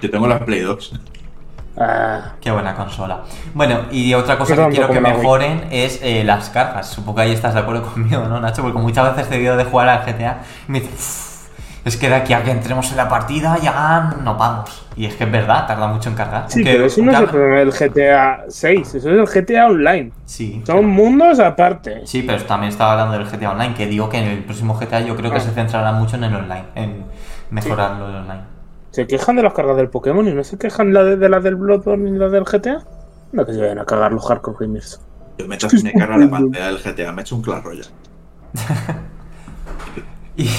Yo 0.01 0.11
tengo 0.11 0.27
la 0.27 0.39
Play 0.39 0.59
2. 0.61 0.93
Ah, 1.79 2.33
Qué 2.41 2.49
buena 2.51 2.73
consola. 2.75 3.19
Bueno, 3.53 3.81
y 3.91 4.13
otra 4.15 4.37
cosa 4.37 4.55
que 4.55 4.69
quiero 4.69 4.89
que 4.89 4.99
me 4.99 5.13
mejoren 5.13 5.65
es 5.69 5.99
eh, 6.01 6.23
las 6.23 6.49
cargas. 6.49 6.87
Supongo 6.87 7.17
que 7.17 7.21
ahí 7.23 7.31
estás 7.33 7.53
de 7.53 7.59
acuerdo 7.59 7.83
conmigo, 7.93 8.23
¿no, 8.27 8.39
Nacho? 8.39 8.63
Porque 8.63 8.79
muchas 8.79 9.15
veces 9.15 9.29
te 9.29 9.39
ido 9.39 9.55
de 9.57 9.63
jugar 9.65 9.87
al 9.89 10.05
GTA 10.05 10.39
y 10.67 10.71
me 10.71 10.79
dices, 10.79 10.95
"Uf, 10.95 11.57
es 11.85 11.95
que 11.97 12.09
de 12.09 12.15
aquí 12.15 12.33
a 12.33 12.43
que 12.43 12.49
entremos 12.51 12.89
en 12.91 12.97
la 12.97 13.07
partida 13.07 13.57
ya 13.61 14.15
no 14.23 14.35
vamos. 14.35 14.85
Y 14.95 15.05
es 15.05 15.13
que 15.15 15.25
es 15.25 15.31
verdad, 15.31 15.67
tarda 15.67 15.87
mucho 15.87 16.09
en 16.09 16.15
cargar. 16.15 16.45
sí, 16.47 16.59
Aunque- 16.59 16.71
pero 16.73 16.85
eso 16.87 17.01
no 17.03 17.11
es 17.11 17.17
el 17.17 17.23
aunque- 17.25 17.31
problema 17.37 17.59
del 17.59 17.71
GTA 17.71 18.45
6. 18.49 18.95
Eso 18.95 19.11
es 19.11 19.35
el 19.35 19.43
GTA 19.43 19.67
Online. 19.67 20.11
Sí. 20.25 20.63
Son 20.65 20.85
mundos 20.87 21.39
aparte. 21.39 22.01
Sí, 22.07 22.23
pero 22.23 22.43
también 22.45 22.71
estaba 22.71 22.93
hablando 22.93 23.13
del 23.19 23.27
GTA 23.27 23.51
Online, 23.51 23.75
que 23.75 23.85
digo 23.85 24.09
que 24.09 24.17
en 24.17 24.25
el 24.29 24.43
próximo 24.43 24.73
GTA 24.79 25.01
yo 25.01 25.15
creo 25.15 25.29
que 25.29 25.37
Ah. 25.37 25.41
se 25.41 25.51
centrará 25.51 25.91
mucho 25.91 26.15
en 26.15 26.23
el 26.23 26.33
online, 26.35 26.65
en 26.73 27.05
mejorar 27.51 27.91
lo 27.97 28.07
del 28.07 28.15
online. 28.17 28.56
Se 28.97 29.05
quejan 29.05 29.35
de 29.35 29.43
las 29.43 29.53
cargas 29.53 29.77
del 29.77 29.89
Pokémon 29.89 30.27
y 30.27 30.33
no 30.33 30.43
se 30.43 30.57
quejan 30.57 30.91
la 30.91 31.03
de, 31.03 31.17
de 31.17 31.29
las 31.29 31.43
del 31.43 31.55
Bloodborne 31.55 32.09
ni 32.09 32.17
la 32.17 32.29
del 32.29 32.45
GTA. 32.45 32.83
No 33.31 33.45
que 33.45 33.53
se 33.53 33.61
vayan 33.61 33.77
a 33.77 33.85
cagar 33.85 34.11
los 34.11 34.25
hardcore 34.25 34.57
gamers. 34.65 34.99
Yo 35.37 35.47
me, 35.47 35.55
me 35.83 35.93
carga 35.93 36.17
la 36.17 36.27
pantalla 36.31 36.65
del 36.71 36.79
GTA, 36.79 37.11
me 37.11 37.21
he 37.21 37.23
hecho 37.23 37.35
un 37.35 37.43
Clash 37.43 37.63
Royale. 37.63 37.87
Y 40.35 40.49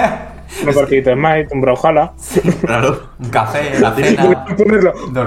Una 0.64 0.72
partidita 0.74 1.10
de 1.10 1.16
Might, 1.16 1.50
un 1.52 1.62
Brawlhalla. 1.62 2.12
Claro. 2.60 3.08
un 3.18 3.30
café, 3.30 3.80
la 3.80 3.94
cena. 3.94 4.44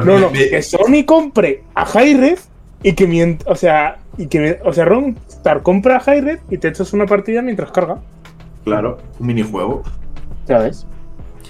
No, 0.06 0.20
no, 0.20 0.32
que 0.32 0.62
Sony 0.62 1.04
compre 1.04 1.64
a 1.74 1.86
Hi-Red 1.86 2.38
y 2.84 2.94
que 2.94 3.08
mient- 3.10 3.44
o 3.48 3.56
sea, 3.56 3.98
y 4.18 4.28
que 4.28 4.60
o 4.64 4.72
sea, 4.72 4.86
Rockstar 4.86 5.64
compra 5.64 5.98
a 5.98 6.16
Hi-Red 6.16 6.40
y 6.52 6.60
te 6.60 6.68
echas 6.68 6.94
una 6.94 7.08
partida 7.08 7.42
mientras 7.42 7.72
carga. 7.72 7.98
Claro. 8.66 9.00
Un 9.20 9.26
minijuego. 9.28 9.82
Ya 10.48 10.60
ves. 10.60 10.86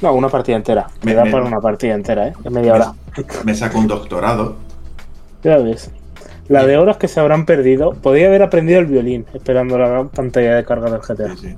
No, 0.02 0.14
una 0.14 0.30
partida 0.30 0.56
entera. 0.56 0.88
Me, 1.04 1.12
Me- 1.12 1.16
da 1.16 1.26
me- 1.26 1.32
para 1.32 1.46
una 1.46 1.60
partida 1.62 1.94
entera, 1.94 2.28
¿eh? 2.28 2.34
De 2.44 2.50
media 2.50 2.74
hora. 2.74 2.94
Me 3.46 3.54
saco 3.56 3.78
un 3.80 3.88
doctorado. 3.88 4.56
Ya 5.44 5.58
ves. 5.58 5.92
La 6.48 6.66
de 6.66 6.78
horas 6.78 6.98
que 6.98 7.08
se 7.08 7.20
habrán 7.20 7.46
perdido. 7.46 7.94
Podía 7.94 8.28
haber 8.28 8.42
aprendido 8.44 8.80
el 8.80 8.86
violín 8.88 9.26
esperando 9.34 9.78
la 9.78 10.04
pantalla 10.06 10.56
de 10.56 10.66
carga 10.66 10.90
del 10.92 11.02
GTA. 11.02 11.36
Sí, 11.36 11.50
sí. 11.50 11.56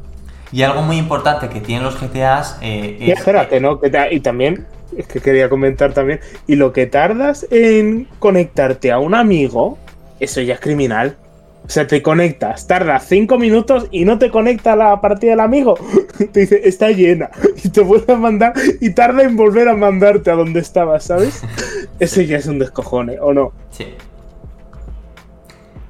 Y 0.51 0.61
algo 0.61 0.83
muy 0.83 0.97
importante 0.97 1.49
que 1.49 1.61
tienen 1.61 1.83
los 1.83 1.99
GTAs 1.99 2.57
eh, 2.61 2.97
Y 2.99 3.09
es. 3.11 3.17
espérate, 3.19 3.59
¿no? 3.59 3.79
Y 4.11 4.19
también, 4.19 4.67
es 4.95 5.07
que 5.07 5.19
quería 5.19 5.49
comentar 5.49 5.93
también, 5.93 6.19
y 6.45 6.55
lo 6.55 6.71
que 6.73 6.85
tardas 6.85 7.47
en 7.49 8.07
conectarte 8.19 8.91
a 8.91 8.99
un 8.99 9.15
amigo, 9.15 9.79
eso 10.19 10.41
ya 10.41 10.53
es 10.53 10.59
criminal. 10.59 11.17
O 11.65 11.69
sea, 11.69 11.87
te 11.87 12.01
conectas, 12.01 12.67
tardas 12.67 13.05
5 13.07 13.37
minutos 13.37 13.87
y 13.91 14.03
no 14.05 14.17
te 14.19 14.29
conecta 14.29 14.75
la 14.75 14.99
partida 15.01 15.31
del 15.31 15.39
amigo. 15.39 15.75
Te 16.31 16.41
dice, 16.41 16.61
está 16.67 16.89
llena. 16.91 17.29
Y 17.63 17.69
te 17.69 17.81
vuelve 17.81 18.13
a 18.13 18.17
mandar 18.17 18.53
y 18.81 18.89
tarda 18.93 19.23
en 19.23 19.35
volver 19.37 19.69
a 19.69 19.75
mandarte 19.75 20.29
a 20.31 20.35
donde 20.35 20.59
estabas, 20.59 21.05
¿sabes? 21.05 21.47
Eso 21.99 22.21
ya 22.21 22.37
es 22.37 22.47
un 22.47 22.59
descojone, 22.59 23.19
¿o 23.21 23.33
no? 23.33 23.53
Sí. 23.71 23.85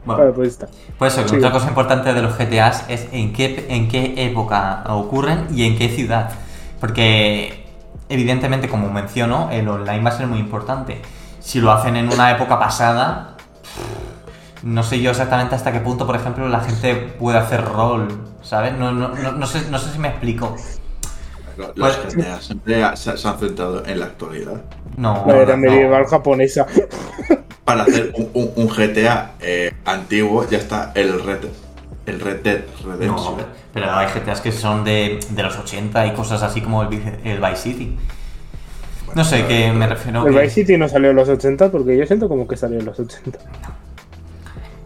Vale, 0.05 0.25
Bueno, 0.25 0.33
pues 0.33 0.49
está. 0.49 0.69
pues 0.97 1.17
eso, 1.17 1.27
sí. 1.27 1.35
otra 1.37 1.51
cosa 1.51 1.67
importante 1.69 2.13
de 2.13 2.21
los 2.21 2.37
GTAs 2.37 2.85
es 2.89 3.07
en 3.11 3.33
qué, 3.33 3.65
en 3.69 3.87
qué 3.87 4.13
época 4.17 4.83
ocurren 4.89 5.47
y 5.51 5.65
en 5.65 5.77
qué 5.77 5.89
ciudad. 5.89 6.31
Porque, 6.79 7.65
evidentemente, 8.09 8.67
como 8.69 8.89
menciono, 8.91 9.49
el 9.51 9.67
online 9.69 10.03
va 10.03 10.09
a 10.09 10.17
ser 10.17 10.27
muy 10.27 10.39
importante. 10.39 11.01
Si 11.39 11.59
lo 11.61 11.71
hacen 11.71 11.95
en 11.95 12.09
una 12.11 12.31
época 12.31 12.59
pasada, 12.59 13.32
no 14.63 14.83
sé 14.83 15.01
yo 15.01 15.11
exactamente 15.11 15.55
hasta 15.55 15.71
qué 15.71 15.79
punto, 15.79 16.05
por 16.07 16.15
ejemplo, 16.15 16.47
la 16.47 16.61
gente 16.61 16.95
puede 16.95 17.37
hacer 17.37 17.63
rol, 17.63 18.07
¿sabes? 18.41 18.73
No, 18.73 18.91
no, 18.91 19.09
no, 19.09 19.31
no 19.33 19.45
sé, 19.45 19.69
no 19.69 19.77
sé 19.77 19.91
si 19.91 19.99
me 19.99 20.07
explico. 20.09 20.55
Los 21.75 21.97
Pues- 21.97 22.15
GTA 22.15 22.41
siempre 22.41 22.83
se, 22.97 23.15
se 23.17 23.27
han 23.27 23.37
centrado 23.37 23.85
en 23.85 23.99
la 23.99 24.07
actualidad. 24.07 24.61
No, 24.97 25.23
La 25.27 25.37
era 25.37 25.55
no. 25.55 25.57
medieval 25.57 26.05
japonesa. 26.07 26.65
Para 27.63 27.83
hacer 27.83 28.11
un, 28.17 28.29
un- 28.33 28.51
un 28.55 28.67
GTA 28.67 29.33
eh, 29.39 29.71
antiguo 29.85 30.47
ya 30.49 30.57
está 30.57 30.91
el 30.95 31.23
Red, 31.23 31.45
el 32.07 32.19
Red 32.19 32.41
Dead 32.41 32.61
Redemption. 32.83 33.37
No, 33.37 33.45
pero 33.73 33.91
hay 33.91 34.07
GTAs 34.07 34.41
que 34.41 34.51
son 34.51 34.83
de, 34.83 35.19
de 35.29 35.43
los 35.43 35.57
80 35.57 36.07
y 36.07 36.13
cosas 36.13 36.41
así 36.43 36.61
como 36.61 36.81
el, 36.81 36.89
Vice- 36.89 37.19
el 37.23 37.39
Vice 37.39 37.55
City. 37.57 37.97
No 39.15 39.23
sé, 39.23 39.45
que 39.45 39.71
me 39.71 39.85
refiero 39.87 40.25
El 40.27 40.33
que... 40.33 40.41
Vice 40.41 40.55
City 40.55 40.77
no 40.77 40.89
salió 40.89 41.11
en 41.11 41.15
los 41.15 41.29
80 41.29 41.69
porque 41.71 41.95
yo 41.95 42.05
siento 42.07 42.27
como 42.27 42.47
que 42.47 42.57
salió 42.57 42.79
en 42.79 42.85
los 42.85 42.99
80. 42.99 43.37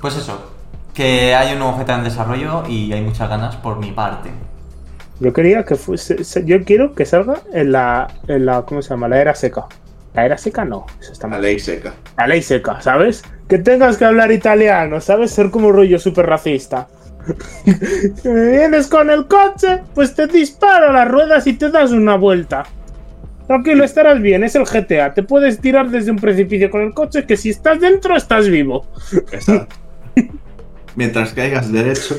Pues 0.01 0.15
eso, 0.17 0.51
que 0.93 1.33
hay 1.35 1.53
un 1.53 1.59
nuevo 1.59 1.77
GTA 1.77 1.95
en 1.97 2.03
desarrollo 2.03 2.63
y 2.67 2.91
hay 2.93 3.01
muchas 3.01 3.29
ganas 3.29 3.55
por 3.55 3.79
mi 3.79 3.91
parte. 3.91 4.29
Yo 5.19 5.33
quería 5.33 5.63
que 5.65 5.75
fuese. 5.75 6.23
se- 6.23 6.45
Yo 6.45 6.63
quiero 6.63 6.93
que 6.93 7.05
salga 7.05 7.41
en 7.53 7.71
la. 7.71 8.07
En 8.27 8.45
la 8.45 8.61
¿Cómo 8.63 8.81
se 8.81 8.89
llama? 8.89 9.07
La 9.07 9.19
era 9.19 9.33
seca. 9.33 9.65
La 10.13 10.25
era 10.25 10.37
seca 10.37 10.63
no. 10.65 10.85
Eso 10.99 11.11
está 11.13 11.27
La 11.27 11.31
mal. 11.33 11.41
ley 11.41 11.59
seca. 11.59 11.93
La 12.17 12.27
ley 12.27 12.41
seca, 12.41 12.81
¿sabes? 12.81 13.23
Que 13.47 13.57
tengas 13.57 13.97
que 13.97 14.05
hablar 14.05 14.31
italiano, 14.31 15.01
¿sabes? 15.01 15.31
Ser 15.31 15.49
como 15.49 15.71
rollo 15.71 15.97
súper 15.99 16.27
racista. 16.27 16.87
Que 18.23 18.29
me 18.29 18.51
vienes 18.51 18.87
con 18.87 19.09
el 19.09 19.27
coche, 19.27 19.81
pues 19.95 20.13
te 20.15 20.27
disparo 20.27 20.93
las 20.93 21.07
ruedas 21.07 21.45
y 21.47 21.53
te 21.53 21.69
das 21.71 21.91
una 21.91 22.15
vuelta. 22.15 22.63
Tranquilo, 23.47 23.83
estarás 23.83 24.21
bien, 24.21 24.43
es 24.43 24.55
el 24.55 24.65
GTA. 24.65 25.13
Te 25.13 25.23
puedes 25.23 25.59
tirar 25.59 25.89
desde 25.89 26.11
un 26.11 26.17
precipicio 26.17 26.69
con 26.69 26.81
el 26.81 26.93
coche 26.93 27.25
que 27.25 27.37
si 27.37 27.49
estás 27.49 27.79
dentro 27.79 28.15
estás 28.15 28.47
vivo. 28.49 28.85
Exacto. 29.31 29.75
Mientras 30.95 31.34
caigas 31.34 31.72
derecho, 31.72 32.15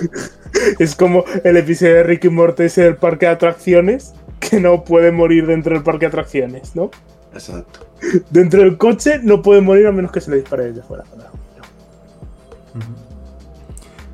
Es 0.79 0.95
como 0.95 1.25
el 1.45 1.57
episodio 1.57 1.97
de 1.97 2.03
Ricky 2.05 2.29
Morty 2.29 2.69
del 2.69 2.97
parque 2.97 3.27
de 3.27 3.33
atracciones, 3.33 4.15
que 4.41 4.61
no 4.61 4.85
puede 4.85 5.13
morir 5.13 5.47
dentro 5.47 5.75
del 5.75 5.83
parque 5.83 6.01
de 6.01 6.09
atracciones, 6.09 6.75
¿no? 6.75 6.91
exacto. 7.33 7.87
Dentro 8.31 8.61
del 8.61 8.79
coche 8.79 9.21
no 9.23 9.43
puede 9.43 9.61
morir 9.61 9.87
a 9.87 9.93
menos 9.93 10.11
que 10.11 10.21
se 10.21 10.31
le 10.31 10.39
dispare 10.39 10.67
desde 10.67 10.83
fuera. 10.83 11.05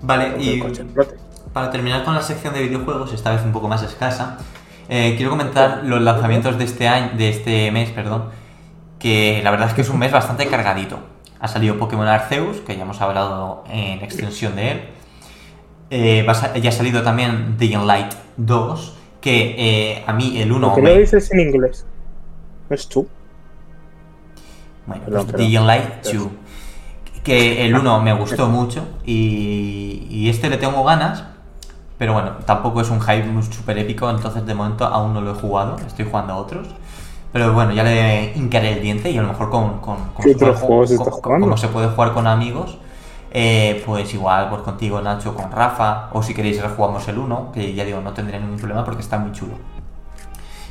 Vale, 0.03 0.31
Dentro 0.31 0.43
y 0.43 0.59
coche, 0.61 0.85
para 1.53 1.71
terminar 1.71 2.05
con 2.05 2.15
la 2.15 2.23
sección 2.23 2.53
de 2.55 2.63
videojuegos, 2.63 3.13
esta 3.13 3.33
vez 3.33 3.43
un 3.45 3.53
poco 3.53 3.69
más 3.69 3.83
escasa, 3.83 4.39
eh, 4.89 5.15
quiero 5.17 5.31
comentar 5.31 5.83
los 5.85 6.01
lanzamientos 6.03 6.59
de 6.59 6.65
este 6.65 6.89
año, 6.89 7.17
de 7.17 7.31
este 7.31 7.71
mes, 7.71 7.91
perdón, 7.91 8.31
que 8.99 9.41
la 9.43 9.51
verdad 9.51 9.69
es 9.69 9.75
que 9.75 9.83
es 9.83 9.89
un 9.89 9.99
mes 9.99 10.13
bastante 10.13 10.47
cargadito. 10.47 10.99
Ha 11.45 11.49
salido 11.49 11.79
Pokémon 11.79 12.09
Arceus, 12.09 12.63
que 12.63 12.75
ya 12.75 12.85
hemos 12.85 13.03
hablado 13.03 13.65
en 13.69 14.03
extensión 14.03 14.57
de 14.57 14.71
él. 14.71 14.81
Eh, 15.91 16.27
a 16.27 16.57
ya 16.57 16.71
ha 16.71 16.73
salido 16.73 17.03
también 17.03 17.59
Dying 17.59 17.87
Light 17.87 18.15
2, 18.39 18.97
que 19.21 19.55
eh, 19.59 20.05
a 20.07 20.15
mí 20.15 20.41
el 20.41 20.51
1... 20.51 20.69
¿Por 20.69 20.77
qué 20.77 20.81
me- 20.81 20.95
lo 20.95 21.01
dices 21.01 21.31
en 21.33 21.41
inglés? 21.41 21.85
¿No 22.71 22.75
es 22.75 22.89
tú? 22.89 23.07
Bueno, 24.87 25.05
Perdón, 25.05 25.27
pues. 25.27 25.37
Dying 25.37 25.67
Light 25.67 25.85
2. 26.05 26.29
Que 27.23 27.67
el 27.67 27.75
1 27.75 28.01
me 28.01 28.15
gustó 28.15 28.49
mucho 28.49 28.89
y, 29.05 30.07
y 30.09 30.31
este 30.31 30.49
le 30.49 30.57
tengo 30.57 30.83
ganas, 30.83 31.25
pero 31.99 32.15
bueno, 32.15 32.39
tampoco 32.47 32.81
es 32.81 32.89
un 32.89 33.03
hype 33.03 33.43
súper 33.53 33.77
épico, 33.77 34.09
entonces 34.09 34.47
de 34.47 34.55
momento 34.55 34.87
aún 34.87 35.13
no 35.13 35.21
lo 35.21 35.33
he 35.33 35.35
jugado, 35.35 35.77
estoy 35.87 36.07
jugando 36.07 36.33
a 36.33 36.37
otros. 36.37 36.69
Pero 37.35 37.53
bueno, 37.53 37.73
ya 37.73 37.83
le 37.85 38.33
hincaré 38.35 38.73
el 38.75 38.81
diente 38.81 39.11
y 39.11 39.19
a 39.19 39.23
lo 39.23 39.29
mejor 39.29 39.51
con... 39.51 39.81
con, 39.81 39.97
con 40.15 40.25
¿Qué 40.25 40.33
otros 40.33 40.61
con- 40.61 40.69
juegos 40.69 40.89
con- 40.89 40.99
estás 41.01 41.15
con- 41.15 41.23
jugando? 41.23 41.47
Como 41.47 41.57
se 41.59 41.69
puede 41.69 41.89
jugar 41.89 42.15
con 42.15 42.27
amigos, 42.29 42.79
eh, 43.33 43.83
pues 43.85 44.15
igual 44.15 44.49
pues 44.49 44.63
contigo 44.63 45.01
Nacho, 45.03 45.35
con 45.35 45.51
Rafa, 45.53 46.09
o 46.13 46.23
si 46.23 46.33
queréis 46.33 46.63
rejugamos 46.63 47.07
el 47.09 47.19
1, 47.19 47.51
que 47.53 47.75
ya 47.75 47.85
digo, 47.85 48.01
no 48.01 48.13
tendría 48.15 48.39
ningún 48.41 48.57
problema 48.59 48.85
porque 48.85 49.03
está 49.03 49.19
muy 49.19 49.33
chulo. 49.33 49.55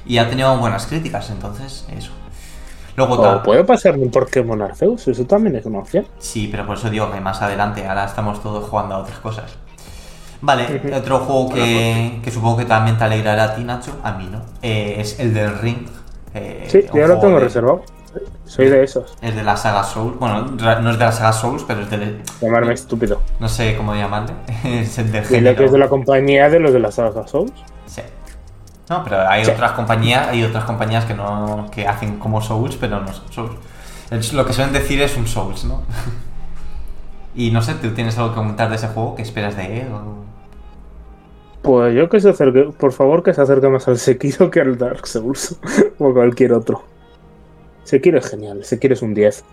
Y 0.05 0.18
ha 0.18 0.30
tenido 0.30 0.57
buenas 0.57 0.86
críticas, 0.88 1.30
entonces 1.30 1.86
eso. 1.89 2.11
Luego 2.95 3.16
O 3.16 3.43
puede 3.43 3.64
pasarme 3.64 4.03
un 4.05 4.11
Pokémon 4.11 4.61
Arceus, 4.61 5.07
eso 5.07 5.26
también 5.26 5.55
es 5.55 5.66
una 5.66 5.80
opción. 5.80 6.07
Sí, 6.18 6.47
pero 6.51 6.66
por 6.66 6.78
eso 6.78 6.89
digo 6.89 7.11
que 7.11 7.20
más 7.22 7.41
adelante, 7.41 7.86
ahora 7.88 8.05
estamos 8.05 8.41
todos 8.41 8.70
jugando 8.70 8.95
a 8.95 8.99
otras 8.99 9.20
cosas. 9.20 9.57
Vale, 10.41 10.82
otro 10.95 11.20
juego 11.20 11.49
que, 11.53 12.20
que 12.24 12.32
supongo 12.32 12.57
que 12.57 12.66
también 12.66 12.97
te 12.97 13.05
alegrará 13.05 13.45
a 13.45 13.55
ti, 13.55 13.64
Nacho, 13.64 13.99
a 14.03 14.11
mí 14.14 14.28
no, 14.32 14.41
eh, 14.61 14.95
es 14.99 15.20
el 15.20 15.34
del 15.34 15.57
Ring. 15.59 15.88
Eh, 16.34 16.67
Sí, 16.69 16.81
ya 16.93 17.07
lo 17.07 17.19
tengo 17.19 17.38
de- 17.39 17.45
reservado. 17.45 17.84
Soy 18.45 18.69
de 18.69 18.84
esos. 18.84 19.15
Es 19.21 19.36
de 19.36 19.43
la 19.43 19.57
saga 19.57 19.84
Souls, 19.84 20.19
bueno, 20.19 20.41
no 20.41 20.91
es 20.91 20.99
de 20.99 21.05
la 21.05 21.11
saga 21.11 21.34
Souls, 21.34 21.63
pero 21.67 21.81
es 21.81 21.89
del... 21.89 22.21
Llamarme 22.41 22.73
estúpido. 22.73 23.21
No 23.39 23.49
sé 23.49 23.75
cómo 23.75 23.95
llamarle, 23.95 24.34
es 24.63 24.97
el 24.99 25.11
del 25.11 25.25
género. 25.25 25.55
que 25.57 25.65
es 25.65 25.71
de 25.71 25.77
la 25.79 25.89
compañía 25.89 26.47
de 26.49 26.59
los 26.59 26.71
de 26.73 26.79
la 26.79 26.91
saga 26.91 27.27
Souls. 27.27 27.51
Sí. 27.88 28.01
No, 28.89 29.03
pero 29.03 29.27
hay 29.27 29.45
Sí. 29.45 29.51
otras 29.51 29.71
compañías, 29.71 30.27
hay 30.27 30.43
otras 30.43 30.65
compañías 30.65 31.05
que 31.05 31.15
no 31.15 31.67
que 31.71 31.88
hacen 31.88 32.19
como 32.19 32.41
Souls, 32.41 32.75
pero 32.75 32.99
no 32.99 33.11
son 33.11 33.31
Souls. 33.31 33.51
Es- 34.11 34.34
lo 34.34 34.45
que 34.45 34.53
suelen 34.53 34.73
decir 34.73 35.01
es 35.01 35.17
un 35.17 35.25
Souls, 35.25 35.63
¿no? 35.65 35.81
y 37.36 37.49
no 37.49 37.61
sé, 37.63 37.73
¿tú 37.75 37.91
tienes 37.95 38.15
algo 38.19 38.29
que 38.31 38.36
comentar 38.36 38.69
de 38.69 38.75
ese 38.75 38.89
juego? 38.89 39.15
¿Qué 39.15 39.23
esperas 39.23 39.55
de 39.57 39.81
él? 39.81 39.88
o- 39.91 40.23
Pues 41.64 41.95
yo 41.95 42.09
que 42.09 42.20
se 42.20 42.30
acerque, 42.30 42.70
por 42.78 42.91
favor, 42.91 43.24
que 43.24 43.34
se 43.34 43.41
acerque 43.41 43.70
más 43.70 43.88
al 43.88 43.97
Sekiro 43.97 44.51
que 44.51 44.59
al 44.59 44.78
Dark 44.78 45.07
Souls 45.07 45.57
o 45.97 46.14
cualquier 46.14 46.51
otro. 46.51 46.84
Sekiro 47.86 48.20
es 48.20 48.30
genial, 48.30 48.66
Sekiro 48.66 48.93
es 48.93 49.01
un 49.01 49.14
10. 49.14 49.45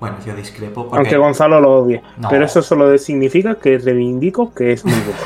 Bueno, 0.00 0.16
yo 0.26 0.34
discrepo 0.34 0.84
porque... 0.84 0.96
Aunque 0.96 1.16
Gonzalo 1.18 1.60
lo 1.60 1.82
odie. 1.82 2.02
No. 2.16 2.30
Pero 2.30 2.46
eso 2.46 2.62
solo 2.62 2.96
significa 2.96 3.56
que 3.56 3.76
reivindico 3.78 4.52
que 4.54 4.72
es 4.72 4.84
muy 4.84 4.94
bueno. 4.94 5.20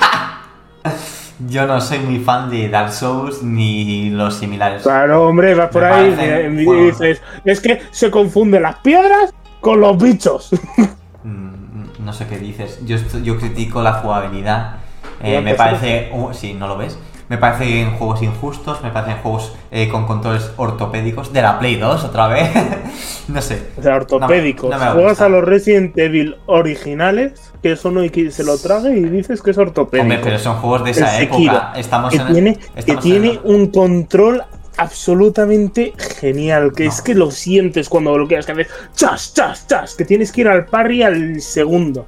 Yo 1.49 1.67
no 1.67 1.81
soy 1.81 2.01
muy 2.01 2.19
fan 2.19 2.51
de 2.51 2.69
Dark 2.69 2.93
Souls 2.93 3.43
ni 3.43 4.11
los 4.11 4.35
similares. 4.35 4.83
Claro, 4.83 5.27
hombre, 5.27 5.55
vas 5.55 5.71
por 5.71 5.83
Me 5.83 5.89
ahí 5.89 6.47
y 6.49 6.85
dices, 6.85 7.23
es 7.47 7.61
que 7.61 7.81
se 7.93 8.11
confunden 8.11 8.63
las 8.63 8.77
piedras 8.81 9.33
con 9.61 9.81
los 9.81 9.97
bichos. 10.03 10.51
Mm, 11.23 12.03
no 12.03 12.15
sé 12.15 12.27
qué 12.27 12.39
dices. 12.39 12.81
Yo 12.87 13.37
critico 13.39 13.83
la 13.83 13.93
jugabilidad. 13.93 14.77
Eh, 15.23 15.41
me 15.41 15.55
parece... 15.55 16.11
uh, 16.13 16.33
sí, 16.33 16.55
¿no 16.55 16.67
lo 16.67 16.77
ves? 16.77 16.99
Me 17.29 17.39
parecen 17.39 17.93
juegos 17.97 18.23
injustos, 18.25 18.83
me 18.83 18.91
parecen 18.91 19.19
juegos 19.23 19.55
eh, 19.71 19.89
con 19.89 20.05
controles 20.05 20.51
ortopédicos. 20.57 21.33
De 21.33 21.41
la 21.43 21.61
Play 21.61 21.77
2 21.77 22.03
otra 22.05 22.27
vez. 22.27 22.51
no 23.29 23.41
sé. 23.41 23.69
O 23.79 23.83
sea, 23.83 23.95
ortopédicos. 23.95 24.69
No, 24.69 24.77
no 24.79 24.85
me 24.85 24.91
Juegas 24.91 25.21
a 25.21 25.29
los 25.29 25.45
Resident 25.45 25.97
Evil 25.97 26.37
originales, 26.47 27.53
que 27.63 27.73
eso 27.73 27.93
no 27.93 28.01
hay 28.01 28.11
que 28.11 28.33
se 28.33 28.43
lo 28.43 28.59
trague 28.59 28.97
y 28.99 29.03
dices 29.05 29.43
que 29.43 29.53
es 29.53 29.59
ortopédico. 29.59 30.03
Hombre, 30.03 30.21
pero 30.25 30.39
son 30.41 30.57
juegos 30.57 30.83
de 30.85 30.91
esa 30.91 31.21
El 31.21 31.29
Sekiro, 31.29 31.53
época. 31.53 31.73
Estamos 31.77 32.11
que 32.13 32.17
en 32.19 32.33
tiene, 32.33 32.59
que 32.85 32.97
tiene 32.97 33.31
en- 33.35 33.41
un 33.45 33.67
control 33.69 34.43
absolutamente 34.77 35.93
genial, 36.19 36.73
que 36.75 36.85
No. 36.85 36.91
es 36.91 37.01
que 37.03 37.15
lo 37.15 37.31
sientes 37.31 37.89
cuando 37.89 38.13
bloqueas, 38.13 38.45
que 38.47 38.53
haces 38.53 38.69
chas, 38.97 39.35
chas, 39.35 39.67
chas, 39.69 39.95
que 39.95 40.05
tienes 40.05 40.33
que 40.33 40.41
ir 40.41 40.49
al 40.49 40.67
parry 40.67 41.03
al 41.05 41.41
segundo. 41.41 42.07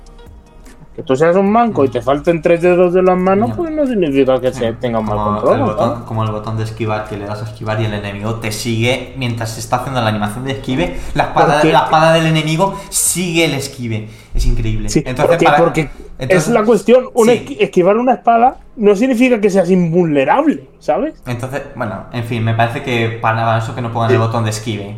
Que 0.95 1.03
tú 1.03 1.17
seas 1.17 1.35
un 1.37 1.51
manco 1.51 1.85
y 1.87 1.89
te 1.89 2.03
falten 2.03 2.43
tres 2.43 2.61
dedos 2.61 2.93
de 2.93 3.03
las 3.03 3.17
manos, 3.17 3.49
No. 3.51 3.57
pues 3.57 3.71
no 3.73 3.87
significa 3.87 4.39
que 4.39 4.53
se 4.53 4.75
tenga 4.75 4.99
un 4.99 5.07
mal 5.07 5.17
control. 5.17 5.53
el, 5.55 5.59
¿no? 5.61 5.67
botón, 5.69 6.05
como 6.05 6.23
el 6.23 6.31
botón 6.31 6.59
de 6.59 6.65
esquivar, 6.65 7.09
que 7.09 7.17
le 7.17 7.25
das 7.25 7.41
a 7.41 7.45
esquivar 7.47 7.81
y 7.81 7.87
el 7.87 7.95
enemigo 7.95 8.35
te 8.35 8.53
sigue 8.53 9.15
mientras 9.17 9.53
se 9.55 9.61
está 9.61 9.77
haciendo 9.77 10.03
la 10.03 10.09
animación 10.09 10.45
de 10.45 10.53
esquive. 10.53 10.99
La 11.15 11.25
espada, 11.25 11.65
la 11.65 11.79
espada 11.85 12.13
del 12.13 12.27
enemigo 12.27 12.79
sigue 12.91 13.47
el 13.47 13.55
esquive. 13.55 14.11
Es 14.35 14.45
increíble. 14.45 14.91
Sí, 14.91 15.03
Entonces, 15.07 15.27
porque, 15.37 15.45
para- 15.47 15.59
porque 15.59 15.91
entonces- 16.19 16.49
es 16.49 16.53
la 16.53 16.63
cuestión, 16.65 17.05
sí. 17.25 17.57
esquivar 17.59 17.97
una 17.97 18.13
espada 18.15 18.59
no 18.77 18.95
significa 18.95 19.41
que 19.41 19.49
seas 19.49 19.71
invulnerable, 19.71 20.69
¿sabes? 20.79 21.15
Entonces, 21.27 21.63
bueno, 21.75 22.05
en 22.13 22.25
fin, 22.25 22.45
me 22.45 22.53
parece 22.55 22.83
que 22.83 23.19
para 23.21 23.57
eso 23.57 23.75
que 23.75 23.81
no 23.81 23.91
pongan 23.93 24.11
el 24.11 24.19
botón 24.19 24.45
de 24.45 24.51
esquive. 24.51 24.97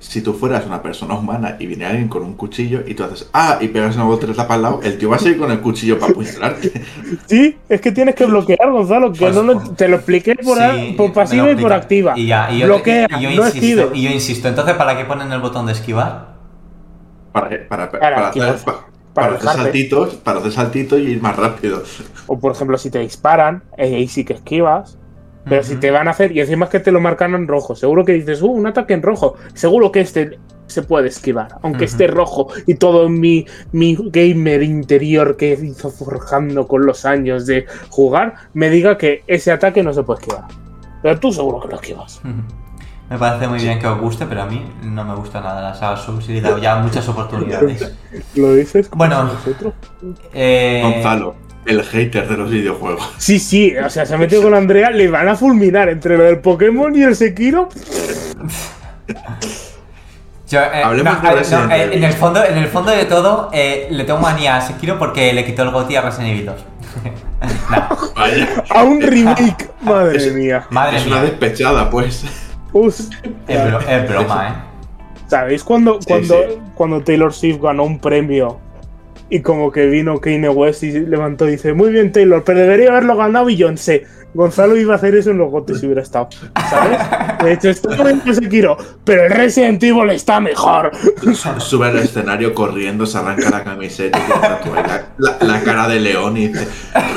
Si 0.00 0.22
tú 0.22 0.32
fueras 0.32 0.64
una 0.64 0.80
persona 0.80 1.14
humana 1.14 1.56
y 1.58 1.66
viene 1.66 1.84
alguien 1.84 2.06
con 2.08 2.22
un 2.22 2.34
cuchillo 2.34 2.82
y 2.86 2.94
tú 2.94 3.02
haces 3.02 3.28
ah 3.32 3.58
y 3.60 3.66
pegas 3.66 3.96
una 3.96 4.04
voltereta 4.04 4.46
para 4.46 4.56
el 4.56 4.62
lado, 4.62 4.80
el 4.84 4.96
tío 4.96 5.10
va 5.10 5.16
a 5.16 5.18
seguir 5.18 5.38
con 5.38 5.50
el 5.50 5.58
cuchillo 5.60 5.98
para 5.98 6.12
apuñalarte. 6.12 6.72
Sí, 7.26 7.56
es 7.68 7.80
que 7.80 7.90
tienes 7.90 8.14
que 8.14 8.24
bloquear, 8.26 8.70
Gonzalo, 8.70 9.12
que 9.12 9.18
Pues, 9.18 9.34
no 9.34 9.42
lo- 9.42 9.54
pues, 9.54 9.76
te 9.76 9.88
lo 9.88 9.96
expliqué 9.96 10.36
por, 10.36 10.60
a- 10.62 10.76
pasiva 11.12 11.50
y 11.50 11.56
por 11.56 11.72
activa. 11.72 12.12
Y 12.16 12.26
ya, 12.26 12.50
y 12.52 12.58
yo, 12.60 12.66
Bloquea, 12.66 13.08
y 13.18 13.22
yo 13.22 13.30
no 13.30 13.46
insisto, 13.46 13.90
y 13.94 14.02
yo 14.02 14.10
insisto. 14.10 14.48
Entonces, 14.48 14.74
¿para 14.76 14.96
qué 14.96 15.04
ponen 15.04 15.32
el 15.32 15.40
botón 15.40 15.66
de 15.66 15.72
esquivar? 15.72 16.34
Para, 17.32 17.48
para, 17.68 17.90
para, 17.90 18.14
Para 18.14 18.28
hacer, 18.28 18.64
pa- 18.64 18.72
para 18.72 18.86
para 19.14 19.26
hacer 19.28 19.40
dejarte. 19.40 19.62
saltitos, 19.62 20.14
para 20.16 20.38
hacer 20.40 20.52
saltitos 20.52 20.98
y 21.00 21.02
ir 21.04 21.22
más 21.22 21.36
rápido. 21.36 21.82
O 22.26 22.38
por 22.38 22.52
ejemplo, 22.52 22.78
si 22.78 22.90
te 22.90 22.98
disparan, 23.00 23.62
eh, 23.76 23.94
ahí 23.96 24.08
sí 24.08 24.24
que 24.24 24.34
esquivas. 24.34 24.97
Pero 25.48 25.62
si 25.62 25.76
te 25.76 25.90
van 25.90 26.08
a 26.08 26.12
hacer, 26.12 26.32
y 26.32 26.40
encima 26.40 26.66
es 26.66 26.70
que 26.70 26.80
te 26.80 26.92
lo 26.92 27.00
marcan 27.00 27.34
en 27.34 27.48
rojo, 27.48 27.74
seguro 27.74 28.04
que 28.04 28.12
dices, 28.12 28.42
uh, 28.42 28.50
un 28.50 28.66
ataque 28.66 28.94
en 28.94 29.02
rojo. 29.02 29.36
Seguro 29.54 29.90
que 29.92 30.00
este 30.00 30.38
se 30.66 30.82
puede 30.82 31.08
esquivar, 31.08 31.48
aunque 31.62 31.86
esté 31.86 32.06
rojo 32.06 32.48
y 32.66 32.74
todo 32.74 33.08
mi, 33.08 33.46
mi 33.72 33.96
gamer 33.98 34.62
interior 34.62 35.36
que 35.36 35.58
hizo 35.62 35.90
forjando 35.90 36.68
con 36.68 36.84
los 36.84 37.06
años 37.06 37.46
de 37.46 37.66
jugar 37.88 38.34
me 38.52 38.68
diga 38.68 38.98
que 38.98 39.24
ese 39.26 39.50
ataque 39.50 39.82
no 39.82 39.94
se 39.94 40.02
puede 40.02 40.20
esquivar. 40.20 40.44
Pero 41.02 41.18
tú 41.18 41.32
seguro 41.32 41.60
que 41.60 41.68
lo 41.68 41.74
esquivas. 41.76 42.20
Me 43.08 43.16
parece 43.16 43.48
muy 43.48 43.58
bien 43.58 43.78
que 43.78 43.86
os 43.86 43.98
guste, 43.98 44.26
pero 44.26 44.42
a 44.42 44.46
mí 44.46 44.62
no 44.82 45.04
me 45.04 45.14
gusta 45.14 45.40
nada 45.40 45.62
la 45.62 45.74
saga 45.74 45.96
Souls 45.96 46.28
y 46.28 46.32
le 46.32 46.38
he 46.38 46.42
dado 46.42 46.58
ya 46.58 46.76
muchas 46.76 47.08
oportunidades. 47.08 47.94
¿Lo 48.34 48.54
dices? 48.54 48.90
Bueno. 48.90 49.24
nosotros? 49.24 49.72
Eh, 50.34 50.82
Gonzalo, 50.82 51.34
el 51.66 51.82
hater 51.82 52.26
de 52.28 52.36
los 52.36 52.50
videojuegos. 52.50 53.14
Sí, 53.18 53.38
sí, 53.38 53.76
o 53.76 53.90
sea, 53.90 54.06
se 54.06 54.14
ha 54.14 54.18
metido 54.18 54.42
con 54.42 54.54
Andrea, 54.54 54.90
le 54.90 55.08
van 55.08 55.28
a 55.28 55.36
fulminar 55.36 55.88
entre 55.88 56.16
lo 56.16 56.24
del 56.24 56.38
Pokémon 56.38 56.94
y 56.96 57.02
el 57.02 57.14
Sekiro. 57.16 57.68
Yo, 60.48 60.60
eh, 60.60 60.82
Hablemos 60.82 61.22
no, 61.22 61.28
de 61.28 61.34
eh, 61.34 61.38
Resident 61.38 61.66
no, 61.68 61.74
eh, 61.74 61.90
en, 61.92 62.04
el 62.04 62.12
fondo, 62.14 62.42
en 62.44 62.56
el 62.56 62.66
fondo 62.68 62.90
de 62.90 63.04
todo, 63.04 63.50
eh, 63.52 63.86
le 63.90 64.04
tengo 64.04 64.18
manía 64.18 64.56
a 64.56 64.60
Sekiro 64.62 64.98
porque 64.98 65.32
le 65.34 65.44
quitó 65.44 65.62
el 65.62 65.70
goti 65.70 65.96
a 65.96 66.00
Resident 66.02 66.30
Evil 66.30 66.46
2. 66.46 66.56
No, 67.70 67.86
Vaya. 68.16 68.48
A 68.70 68.82
un 68.82 69.00
remake, 69.00 69.68
madre 69.82 70.16
Es- 70.16 70.32
mía. 70.34 70.66
madre 70.70 70.96
es 70.96 71.06
una 71.06 71.22
despechada, 71.22 71.88
pues. 71.88 72.24
Uf. 72.72 72.98
es, 73.46 73.64
bro- 73.64 73.80
es 73.88 74.08
broma, 74.08 74.48
¿eh? 74.48 74.52
¿Sabéis 75.28 75.62
cuando, 75.62 76.00
Sí, 76.00 76.08
cuando, 76.08 76.34
sí. 76.34 76.58
cuando 76.74 77.00
Taylor 77.02 77.32
Swift 77.32 77.60
ganó 77.62 77.84
un 77.84 78.00
premio 78.00 78.58
y 79.30 79.40
como 79.42 79.70
que 79.70 79.86
vino 79.86 80.18
Kanye 80.20 80.48
West 80.48 80.82
y 80.82 80.92
levantó 80.92 81.46
y 81.46 81.52
dice, 81.52 81.72
muy 81.74 81.90
bien 81.90 82.12
Taylor, 82.12 82.42
pero 82.44 82.60
debería 82.60 82.90
haberlo 82.90 83.16
ganado 83.16 83.46
Beyoncé. 83.46 84.06
Gonzalo 84.34 84.76
iba 84.76 84.92
a 84.92 84.96
hacer 84.96 85.14
eso 85.14 85.30
en 85.30 85.38
los 85.38 85.50
gotes 85.50 85.80
si 85.80 85.86
hubiera 85.86 86.02
estado, 86.02 86.28
¿sabes? 86.70 86.98
De 87.42 87.52
hecho, 87.54 87.70
está 87.70 88.02
bien 88.04 88.20
que 88.20 88.34
Sekiro, 88.34 88.76
pero 89.02 89.24
el 89.24 89.30
Resident 89.32 89.82
Evil 89.82 90.10
está 90.10 90.38
mejor. 90.38 90.90
Sube 91.58 91.86
al 91.88 91.98
escenario 91.98 92.52
corriendo, 92.54 93.06
se 93.06 93.16
arranca 93.18 93.48
la 93.48 93.64
camiseta 93.64 94.18
y 94.18 94.30
tatúa 94.40 94.82
la, 94.82 95.06
la- 95.18 95.38
la 95.40 95.62
cara 95.62 95.88
de 95.88 96.00
león 96.00 96.36
y 96.36 96.48
dice 96.48 96.66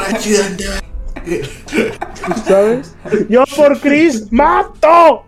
Resident 0.10 0.62
Evil". 1.26 1.50
¿Sabes? 2.48 2.96
Yo 3.30 3.44
por 3.58 3.78
Chris 3.80 4.32
mato. 4.32 5.24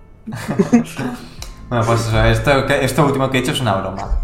Bueno, 1.70 1.86
pues 1.86 2.02
eso, 2.08 2.24
esto, 2.24 2.66
que- 2.66 2.86
esto 2.86 3.06
último 3.06 3.30
que 3.30 3.38
he 3.38 3.42
hecho 3.42 3.52
es 3.52 3.60
una 3.62 3.76
broma. 3.76 4.20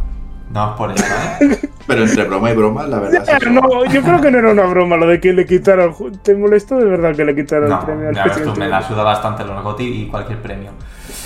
No 0.52 0.72
es 0.72 0.78
por 0.78 0.92
eso. 0.92 1.04
Pero 1.88 2.04
entre 2.04 2.24
broma 2.26 2.52
y 2.52 2.56
broma, 2.56 2.86
la 2.86 3.00
verdad 3.00 3.24
es 3.28 3.40
que 3.40 3.50
No, 3.50 3.62
yo 3.86 4.02
creo 4.04 4.22
que 4.22 4.30
no 4.32 4.38
era 4.40 4.52
una 4.52 4.64
broma 4.66 4.96
lo 4.96 5.08
de 5.08 5.20
que 5.20 5.34
le 5.34 5.46
quitaron. 5.46 5.96
¿Te 6.24 6.36
molestó 6.36 6.78
de 6.78 6.86
verdad 6.86 7.16
que 7.16 7.26
le 7.26 7.36
quitaron 7.36 7.70
No, 7.70 7.80
el 7.80 7.86
premio 7.86 8.10
al 8.10 8.16
ya 8.16 8.24
ves 8.26 8.44
tú, 8.44 8.54
me 8.56 8.68
la 8.68 8.82
suda 8.82 9.04
bastante 9.04 9.44
los 9.44 9.64
goti 9.64 9.84
y 10.04 10.08
cualquier 10.08 10.40
premio. 10.40 10.72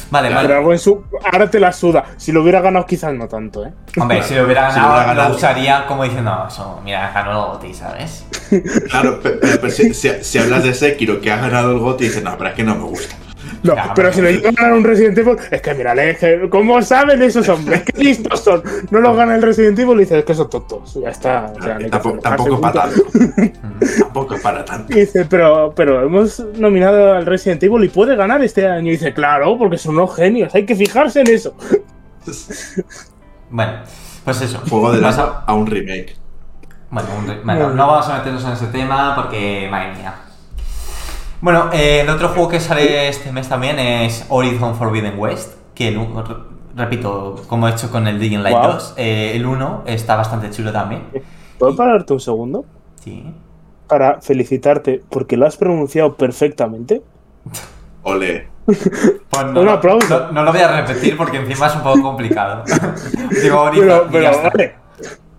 Vale, 0.09 0.29
Ya, 0.29 0.35
vale. 0.35 0.47
Pero 0.47 0.59
algo 0.59 0.71
en 0.73 0.79
su... 0.79 1.03
ahora 1.31 1.49
te 1.49 1.59
la 1.59 1.73
suda. 1.73 2.05
Si 2.17 2.31
lo 2.31 2.41
hubiera 2.43 2.61
ganado, 2.61 2.85
quizás 2.85 3.13
no 3.13 3.27
tanto, 3.27 3.65
¿eh? 3.65 3.73
Hombre, 3.99 4.21
si 4.23 4.35
lo 4.35 4.43
hubiera 4.45 4.71
Si 4.71 4.79
lo 4.79 4.83
ganado, 4.85 4.93
hubiera 4.95 5.13
ganado. 5.13 5.29
lo 5.31 5.35
usaría 5.35 5.85
como 5.85 6.03
diciendo, 6.03 6.31
no, 6.33 6.47
eso, 6.47 6.81
mira, 6.85 7.11
ganó 7.13 7.31
el 7.31 7.37
goti, 7.53 7.73
¿sabes? 7.73 8.25
Claro, 8.89 9.19
pe- 9.19 9.31
pero, 9.41 9.57
pero 9.59 9.73
si, 9.73 9.93
si- 9.93 10.23
si 10.23 10.37
hablas 10.37 10.63
de 10.63 10.73
Sekiro 10.73 11.19
que 11.19 11.31
ha 11.31 11.37
ganado 11.37 11.71
el 11.71 11.79
GOTY, 11.79 12.05
dices, 12.05 12.23
no, 12.23 12.37
pero 12.37 12.51
es 12.51 12.55
que 12.55 12.63
no 12.63 12.75
me 12.75 12.83
gusta. 12.83 13.15
No, 13.63 13.75
Ya, 13.75 13.93
pero 13.95 14.11
si 14.11 14.21
lo 14.21 14.29
llegan 14.29 14.53
a 14.57 14.61
ganar 14.61 14.77
un 14.77 14.83
Resident 14.83 15.17
Evil, 15.17 15.37
es 15.49 15.61
que 15.61 15.73
mírale, 15.73 16.09
es 16.11 16.17
que, 16.17 16.49
¿cómo 16.49 16.81
saben 16.81 17.21
esos 17.21 17.47
hombres? 17.47 17.83
¿Qué 17.83 18.03
listos 18.03 18.41
son? 18.41 18.61
No 18.91 18.99
los 18.99 19.15
gana 19.15 19.35
el 19.35 19.41
Resident 19.41 19.79
Evil 19.79 19.95
y 19.95 19.99
dices, 19.99 20.17
es 20.19 20.25
que 20.25 20.33
son 20.33 20.49
tontos. 20.49 20.93
Ya 21.01 21.09
está. 21.09 21.53
o 21.57 21.63
sea, 21.63 21.77
tampoco, 21.89 22.19
punto. 22.49 22.61
para 22.61 22.73
tanto. 22.89 23.03
tampoco 23.99 24.35
para 24.43 24.65
tanto. 24.65 24.93
Y 24.93 24.99
dice, 25.01 25.25
pero, 25.25 25.73
pero 25.75 26.03
hemos 26.05 26.39
nominado 26.57 27.13
al 27.13 27.25
Resident 27.25 27.63
Evil 27.63 27.85
y 27.85 27.89
puede 27.89 28.15
ganar 28.17 28.43
este 28.43 28.67
año. 28.67 28.89
Y 28.89 28.91
dice, 28.91 29.13
claro, 29.13 29.57
porque 29.57 29.77
son 29.77 29.95
unos 29.95 30.13
genios, 30.15 30.53
hay 30.53 30.65
que 30.65 30.75
fijarse 30.75 31.21
en 31.21 31.27
eso. 31.27 31.55
Bueno, 33.49 33.73
pues 34.25 34.41
eso. 34.41 34.59
Juego 34.69 34.91
de 34.91 34.99
Vas 35.01 35.17
la 35.17 35.23
a- 35.23 35.43
a 35.47 35.53
un 35.53 35.67
remake. 35.67 36.15
Bueno, 36.89 37.09
un 37.17 37.27
re- 37.27 37.41
bueno, 37.43 37.69
no 37.71 37.87
vamos 37.87 38.07
a 38.09 38.17
meternos 38.17 38.43
en 38.45 38.51
ese 38.51 38.67
tema 38.67 39.15
porque, 39.15 39.67
madre 39.71 39.93
mía. 39.95 40.13
Bueno, 41.43 41.69
eh, 41.73 41.99
el 42.01 42.09
otro 42.09 42.29
juego 42.29 42.47
que 42.47 42.61
sale 42.61 43.09
este 43.09 43.29
mes 43.33 43.49
también 43.49 43.77
es 43.77 44.25
Horizon 44.29 44.75
Forbidden 44.75 45.19
West, 45.19 45.55
que 45.75 45.89
el 45.89 45.99
repito, 46.73 47.35
como 47.47 47.67
he 47.67 47.71
hecho 47.71 47.91
con 47.91 48.07
el 48.07 48.17
Digging 48.17 48.41
Light 48.43 48.55
Guau. 48.55 48.71
2, 48.71 48.93
eh, 48.95 49.33
el 49.35 49.45
1 49.45 49.83
está 49.85 50.15
bastante 50.15 50.49
chulo 50.51 50.71
también. 50.71 51.03
¿Puedo 51.59 51.75
pararte 51.75 52.13
un 52.13 52.21
segundo? 52.21 52.63
Sí. 53.03 53.25
Para 53.89 54.21
felicitarte 54.21 55.03
porque 55.09 55.35
lo 55.35 55.45
has 55.45 55.57
pronunciado 55.57 56.15
perfectamente. 56.15 57.01
Ole. 58.03 58.47
Pues 58.65 58.89
no, 59.51 59.59
Un 59.59 59.65
lo- 59.65 59.71
aplauso. 59.73 60.27
No, 60.27 60.31
no 60.31 60.43
lo 60.43 60.53
voy 60.53 60.61
a 60.61 60.81
repetir 60.81 61.17
porque 61.17 61.35
encima 61.39 61.67
es 61.67 61.75
un 61.75 61.83
poco 61.83 62.01
complicado. 62.03 62.63
Digo 63.43 63.59
Horizon 63.63 64.03
Pero, 64.09 64.19
y 64.21 64.23
ya 64.23 64.31
pero, 64.31 64.31
está. 64.31 64.49
vale. 64.49 64.75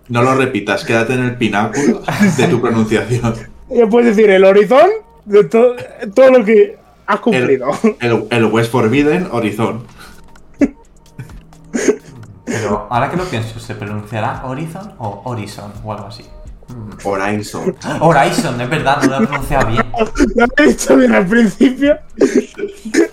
No 0.09 0.21
lo 0.21 0.35
repitas, 0.35 0.85
quédate 0.85 1.13
en 1.13 1.23
el 1.23 1.35
pináculo 1.35 2.01
de 2.37 2.47
tu 2.47 2.61
pronunciación. 2.61 3.33
Ya 3.69 3.87
puedes 3.87 4.15
decir 4.15 4.29
el 4.29 4.45
horizon 4.45 4.87
de 5.25 5.43
to- 5.45 5.75
todo 6.13 6.31
lo 6.31 6.45
que 6.45 6.77
has 7.07 7.15
El, 7.17 7.21
cumplido. 7.21 7.71
el, 7.99 8.27
el 8.29 8.45
West 8.45 8.71
Forbidden 8.71 9.27
Horizon. 9.31 9.83
Pero 12.45 12.87
ahora 12.89 13.09
que 13.09 13.17
lo 13.17 13.23
pienso, 13.25 13.59
¿se 13.59 13.75
pronunciará 13.75 14.43
Horizon 14.45 14.93
o 14.99 15.21
Horizon 15.25 15.71
o 15.83 15.91
algo 15.93 16.07
así? 16.07 16.23
Horizon. 17.03 17.75
Horizon, 17.99 18.59
es 18.61 18.69
verdad, 18.69 19.01
no 19.03 19.07
lo 19.19 19.23
he 19.23 19.27
pronunciado 19.27 19.67
bien. 19.67 19.85
Lo 20.35 20.45
he 20.57 20.67
dicho 20.67 20.95
bien 20.95 21.13
al 21.13 21.25
principio. 21.27 21.97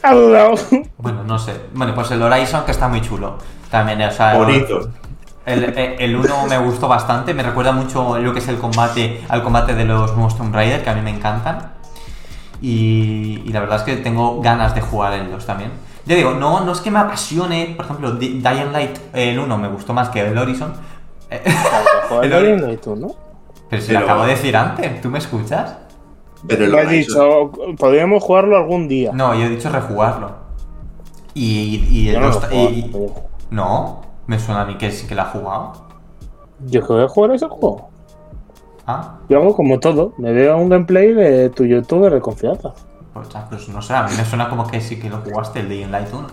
Ha 0.02 0.14
dudado. 0.14 0.55
Bueno, 0.97 1.22
no 1.24 1.39
sé. 1.39 1.52
Bueno, 1.74 1.94
pues 1.94 2.10
el 2.12 2.22
Horizon 2.22 2.64
que 2.64 2.70
está 2.70 2.89
muy 2.89 3.02
chulo. 3.02 3.36
También, 3.70 4.01
o 4.02 4.10
sea, 4.10 4.39
Horizon. 4.39 4.93
el, 5.44 5.64
el, 5.64 5.76
el 6.01 6.16
1 6.16 6.47
me 6.48 6.59
gustó 6.59 6.89
bastante, 6.89 7.34
me 7.34 7.43
recuerda 7.43 7.72
mucho 7.72 8.18
lo 8.18 8.32
que 8.32 8.39
es 8.39 8.48
el 8.48 8.56
combate 8.59 9.22
al 9.28 9.43
combate 9.43 9.74
de 9.74 9.84
los 9.84 10.12
nuevos 10.14 10.36
Tomb 10.36 10.55
Raider, 10.55 10.82
que 10.82 10.90
a 10.90 10.94
mí 10.94 11.02
me 11.02 11.10
encantan. 11.10 11.72
Y, 12.62 13.43
y 13.44 13.48
la 13.52 13.60
verdad 13.60 13.78
es 13.78 13.82
que 13.82 13.97
tengo 13.97 14.40
ganas 14.40 14.74
de 14.74 14.80
jugar 14.80 15.12
el 15.14 15.30
2 15.30 15.44
también. 15.44 15.72
Ya 16.06 16.14
digo, 16.16 16.32
no, 16.32 16.64
no 16.64 16.72
es 16.72 16.80
que 16.80 16.90
me 16.90 16.98
apasione, 17.01 17.74
por 17.76 17.84
ejemplo, 17.86 18.12
Dying 18.12 18.72
Light 18.72 18.98
el 19.12 19.39
1 19.39 19.59
me 19.59 19.68
gustó 19.68 19.93
más 19.93 20.09
que 20.10 20.20
el 20.20 20.36
Horizon. 20.39 20.72
Eh, 21.30 21.43
El 22.22 22.32
ori- 22.32 22.59
Joder, 22.60 22.72
y 22.72 22.76
tú, 22.76 22.94
¿no? 22.97 23.09
Pero 23.68 23.82
si 23.82 23.93
lo 23.93 24.01
acabo 24.01 24.24
de 24.24 24.30
decir 24.32 24.56
antes, 24.56 25.01
¿tú 25.01 25.09
me 25.10 25.18
escuchas? 25.18 25.76
Pero 26.47 26.64
el 26.64 26.72
Lo 26.72 26.78
has 26.78 26.86
Horizon. 26.86 27.51
dicho, 27.52 27.76
podríamos 27.78 28.22
jugarlo 28.22 28.56
algún 28.56 28.86
día. 28.89 29.12
No, 29.12 29.34
yo 29.34 29.44
he 29.47 29.48
dicho 29.48 29.70
rejugarlo. 29.70 30.32
Y, 31.34 31.84
y 31.90 32.09
el 32.10 32.14
no 32.20 32.28
lo 32.28 32.34
2 32.34 32.44
juego, 32.47 32.70
y- 32.70 32.93
no. 33.51 34.02
Me 34.26 34.39
suena 34.39 34.62
a 34.62 34.64
mí 34.66 34.76
que 34.76 34.90
sí 34.93 35.06
que 35.06 35.14
la 35.14 35.22
ha 35.22 35.26
jugado. 35.26 35.72
Yo 36.66 36.86
que 36.86 36.93
voy 36.93 37.02
a 37.05 37.09
jugar 37.09 37.30
ese 37.32 37.48
juego. 37.48 37.89
Ah, 38.86 39.18
Yo 39.28 39.38
hago 39.38 39.54
como 39.54 39.78
todo. 39.78 40.12
Me 40.18 40.32
veo 40.32 40.56
un 40.59 40.68
gameplay 40.68 41.12
de 41.12 41.50
tu 41.50 41.64
youtuber 41.64 42.12
de 42.12 42.20
confianza. 42.20 42.72
pues, 43.14 43.28
pues 43.48 43.68
no 43.68 43.80
sé, 43.82 43.94
a 43.94 44.02
mí 44.04 44.10
me 44.16 44.24
suena 44.24 44.48
como 44.48 44.66
que 44.66 44.80
sí 44.80 44.98
que 44.98 45.09
lo 45.10 45.18
jugaste 45.18 45.60
el 45.60 45.68
Dying 45.68 45.90
Light 45.90 46.09
1. 46.12 46.26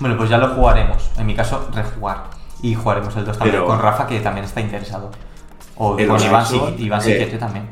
Bueno, 0.00 0.16
pues 0.16 0.28
ya 0.28 0.38
lo 0.38 0.48
jugaremos. 0.48 1.10
En 1.18 1.26
mi 1.26 1.34
caso, 1.34 1.68
rejugar. 1.72 2.24
Y 2.62 2.74
jugaremos 2.74 3.16
el 3.16 3.24
2 3.24 3.38
también 3.38 3.56
Pero- 3.56 3.66
con 3.66 3.78
Rafa, 3.80 4.06
que 4.06 4.20
también 4.20 4.44
está 4.44 4.60
interesado. 4.60 5.10
O 5.76 5.98
El 5.98 6.08
con 6.08 6.20
Iván, 6.22 6.44
Horizon, 6.46 6.74
Iván 6.78 7.00
eh, 7.00 7.04
quiere 7.04 7.38
también. 7.38 7.66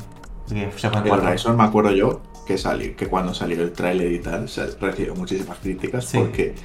Que 0.49 0.71
se 0.77 0.87
El. 0.87 1.11
Horizon 1.11 1.55
me 1.57 1.63
acuerdo 1.63 1.91
yo 1.91 2.21
que 2.45 2.57
salió, 2.57 2.95
que 2.97 3.07
cuando 3.07 3.33
salió 3.33 3.61
el 3.61 3.71
tráiler 3.71 4.11
y 4.11 4.19
tal, 4.19 4.49
se 4.49 4.65
recibió 4.81 5.15
muchísimas 5.15 5.57
críticas 5.59 6.05
Sí. 6.05 6.17
porque, 6.17 6.55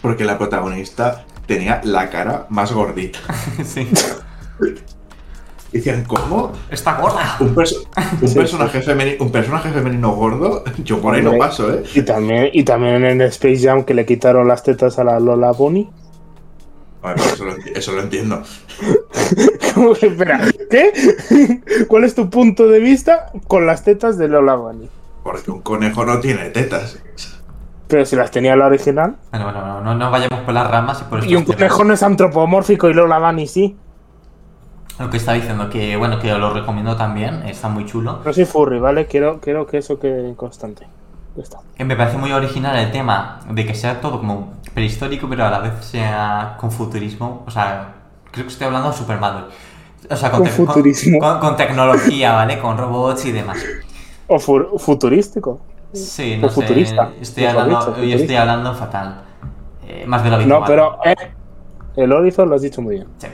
porque 0.00 0.24
la 0.24 0.38
protagonista 0.38 1.24
tenía 1.46 1.80
la 1.84 2.08
cara 2.10 2.46
más 2.48 2.72
gordita. 2.72 3.18
sí. 3.64 3.88
Decían, 5.72 6.04
¿cómo? 6.06 6.52
Está 6.70 7.00
gorda. 7.00 7.36
Un, 7.40 7.54
perso- 7.54 7.86
un 8.20 8.28
Sí, 8.28 8.34
personaje 8.34 8.82
femenino, 8.82 9.24
un 9.24 9.32
personaje 9.32 9.70
femenino 9.70 10.12
gordo, 10.12 10.62
yo 10.84 11.00
por 11.00 11.14
ahí 11.14 11.22
no 11.22 11.36
paso, 11.38 11.72
¿eh? 11.72 11.82
Y 11.94 12.02
también, 12.02 12.50
y 12.52 12.62
también 12.64 13.04
en 13.06 13.22
Space 13.22 13.60
Jam 13.66 13.84
que 13.84 13.94
le 13.94 14.04
quitaron 14.04 14.46
las 14.48 14.62
tetas 14.62 14.98
a 14.98 15.04
la 15.04 15.18
Lola 15.18 15.50
Bonnie. 15.52 15.88
Bueno, 17.00 17.22
eso, 17.24 17.44
lo, 17.44 17.56
eso 17.74 17.92
lo 17.92 18.02
entiendo. 18.02 18.42
¿Cómo 19.74 19.94
que, 19.94 20.06
Espera, 20.08 20.40
¿qué? 20.70 20.92
¿Cuál 21.88 22.04
es 22.04 22.14
tu 22.14 22.28
punto 22.30 22.68
de 22.68 22.78
vista 22.78 23.30
con 23.48 23.66
las 23.66 23.82
tetas 23.82 24.18
de 24.18 24.28
Lola 24.28 24.54
Bonnie? 24.54 24.88
Porque 25.24 25.50
un 25.50 25.62
conejo 25.62 26.04
no 26.04 26.20
tiene 26.20 26.50
tetas. 26.50 26.98
Pero 27.88 28.04
si 28.06 28.16
las 28.16 28.30
tenía 28.30 28.56
la 28.56 28.66
original. 28.66 29.16
Bueno, 29.30 29.46
bueno, 29.46 29.66
no, 29.66 29.80
no, 29.82 29.94
no 29.94 30.10
vayamos 30.10 30.40
por 30.44 30.54
las 30.54 30.70
ramas 30.70 31.00
y 31.00 31.04
por 31.10 31.24
Y 31.24 31.34
un 31.36 31.44
conejo 31.44 31.84
no 31.84 31.94
es 31.94 32.02
antropomórfico 32.02 32.88
y 32.88 32.94
Lola 32.94 33.18
Bunny 33.18 33.46
sí. 33.46 33.76
Lo 35.02 35.10
que 35.10 35.16
está 35.16 35.32
diciendo, 35.32 35.68
que 35.68 35.96
bueno, 35.96 36.20
que 36.20 36.32
lo 36.32 36.52
recomiendo 36.52 36.96
también, 36.96 37.42
está 37.42 37.68
muy 37.68 37.84
chulo. 37.86 38.20
No 38.24 38.32
soy 38.32 38.44
furry, 38.44 38.78
¿vale? 38.78 39.06
Quiero, 39.06 39.40
quiero 39.40 39.66
que 39.66 39.78
eso 39.78 39.98
quede 39.98 40.34
constante. 40.36 40.86
Ya 41.34 41.42
está. 41.42 41.58
Eh, 41.76 41.84
Me 41.84 41.96
parece 41.96 42.18
muy 42.18 42.30
original 42.32 42.76
el 42.78 42.92
tema 42.92 43.40
de 43.50 43.66
que 43.66 43.74
sea 43.74 44.00
todo 44.00 44.18
como 44.20 44.52
prehistórico, 44.74 45.26
pero 45.28 45.44
a 45.44 45.50
la 45.50 45.58
vez 45.58 45.72
sea 45.84 46.56
con 46.60 46.70
futurismo. 46.70 47.42
O 47.48 47.50
sea, 47.50 47.94
creo 48.30 48.46
que 48.46 48.52
estoy 48.52 48.68
hablando 48.68 48.90
de 48.92 48.96
Super 48.96 49.18
Mario. 49.18 49.46
O 50.08 50.14
sea, 50.16 50.30
con, 50.30 50.40
Con 50.40 50.48
con- 50.54 50.66
futurismo. 50.68 51.18
con- 51.18 51.40
con 51.40 51.56
tecnología, 51.56 52.32
¿vale? 52.34 52.60
Con 52.60 52.78
robots 52.78 53.24
y 53.26 53.32
demás. 53.32 53.58
O 54.28 54.38
fu- 54.38 54.78
futurístico. 54.78 55.58
Sí, 55.92 56.34
O 56.38 56.42
no 56.42 56.48
sé. 56.48 56.54
futurista, 56.54 57.10
Estoy 57.20 57.44
hablando, 57.46 57.70
dicho, 57.78 57.90
futurista. 57.92 58.20
estoy 58.20 58.36
hablando 58.36 58.74
fatal. 58.74 59.22
Eh, 59.84 60.04
más 60.06 60.22
de 60.22 60.30
lo 60.30 60.36
habitual. 60.36 60.60
No, 60.60 60.66
pero 60.66 60.98
eh, 61.04 61.14
el 61.96 62.12
Horizon 62.12 62.48
lo 62.48 62.54
has 62.54 62.62
dicho 62.62 62.80
muy 62.80 62.94
bien. 62.96 63.08
Sí. 63.18 63.26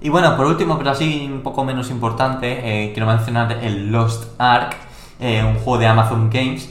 Y 0.00 0.08
bueno, 0.08 0.36
por 0.36 0.46
último, 0.46 0.76
pero 0.76 0.90
así 0.90 1.28
un 1.32 1.40
poco 1.42 1.64
menos 1.64 1.90
importante, 1.90 2.60
eh, 2.62 2.92
quiero 2.92 3.06
mencionar 3.06 3.52
el 3.52 3.90
Lost 3.90 4.24
Ark, 4.38 4.76
eh, 5.18 5.42
un 5.42 5.54
juego 5.54 5.78
de 5.78 5.86
Amazon 5.86 6.28
Games 6.30 6.68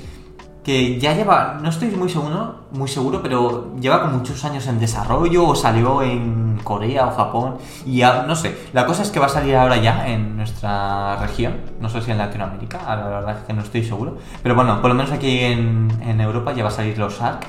que 0.65 0.99
ya 0.99 1.13
lleva, 1.13 1.59
no 1.61 1.69
estoy 1.69 1.89
muy 1.89 2.09
seguro, 2.09 2.61
muy 2.71 2.87
seguro, 2.87 3.21
pero 3.21 3.75
lleva 3.79 4.01
con 4.01 4.17
muchos 4.17 4.43
años 4.45 4.65
en 4.65 4.79
desarrollo 4.79 5.47
o 5.47 5.55
salió 5.55 6.01
en 6.01 6.59
Corea 6.63 7.05
o 7.05 7.11
Japón 7.11 7.57
y 7.85 8.01
no 8.01 8.35
sé. 8.35 8.57
La 8.73 8.87
cosa 8.87 9.03
es 9.03 9.11
que 9.11 9.19
va 9.19 9.27
a 9.27 9.29
salir 9.29 9.55
ahora 9.55 9.77
ya 9.77 10.07
en 10.07 10.35
nuestra 10.35 11.17
región, 11.17 11.57
no 11.79 11.87
sé 11.87 12.01
si 12.01 12.09
en 12.09 12.17
Latinoamérica, 12.17 12.79
la 12.87 13.07
verdad 13.07 13.37
es 13.37 13.45
que 13.45 13.53
no 13.53 13.61
estoy 13.61 13.83
seguro, 13.83 14.17
pero 14.41 14.55
bueno, 14.55 14.81
por 14.81 14.89
lo 14.89 14.95
menos 14.95 15.11
aquí 15.11 15.39
en, 15.41 15.87
en 16.01 16.19
Europa 16.19 16.51
ya 16.53 16.63
va 16.63 16.69
a 16.69 16.73
salir 16.73 16.97
Lost 16.97 17.21
Ark, 17.21 17.45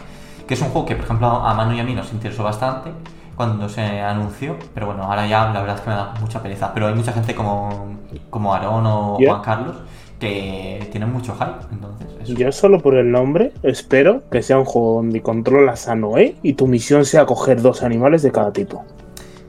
que 0.47 0.53
es 0.53 0.61
un 0.61 0.69
juego 0.69 0.87
que 0.87 0.95
por 0.95 1.07
ejemplo 1.07 1.29
a 1.29 1.55
Manu 1.55 1.73
y 1.73 1.81
a 1.81 1.85
mí 1.85 1.95
nos 1.95 2.13
interesó 2.13 2.45
bastante 2.45 2.93
cuando 3.37 3.69
se 3.69 4.01
anunció, 4.01 4.57
pero 4.75 4.87
bueno, 4.87 5.05
ahora 5.05 5.27
ya 5.27 5.51
la 5.51 5.61
verdad 5.61 5.77
es 5.77 5.83
que 5.83 5.91
me 5.91 5.97
da 5.97 6.15
mucha 6.21 6.43
pereza, 6.43 6.73
pero 6.73 6.87
hay 6.87 6.95
mucha 6.95 7.13
gente 7.13 7.35
como, 7.35 7.97
como 8.31 8.55
Aarón 8.55 8.87
o. 8.87 9.19
Juan 9.25 9.43
Carlos 9.43 9.77
que 10.19 10.89
tienen 10.91 11.13
mucho 11.13 11.35
hype, 11.35 11.67
entonces 11.71 12.09
eso. 12.23 12.33
Yo 12.33 12.51
solo 12.51 12.81
por 12.81 12.97
el 12.97 13.11
nombre 13.11 13.53
espero 13.63 14.23
que 14.31 14.43
sea 14.43 14.59
un 14.59 14.65
juego 14.65 14.95
donde 14.95 15.21
controlas 15.21 15.89
a 15.89 15.95
Noé 15.95 16.37
y 16.43 16.55
tu 16.55 16.67
misión 16.67 17.05
sea 17.05 17.27
coger 17.27 17.61
dos 17.61 17.83
animales 17.83 18.23
de 18.23 18.33
cada 18.33 18.51
tipo. 18.51 18.83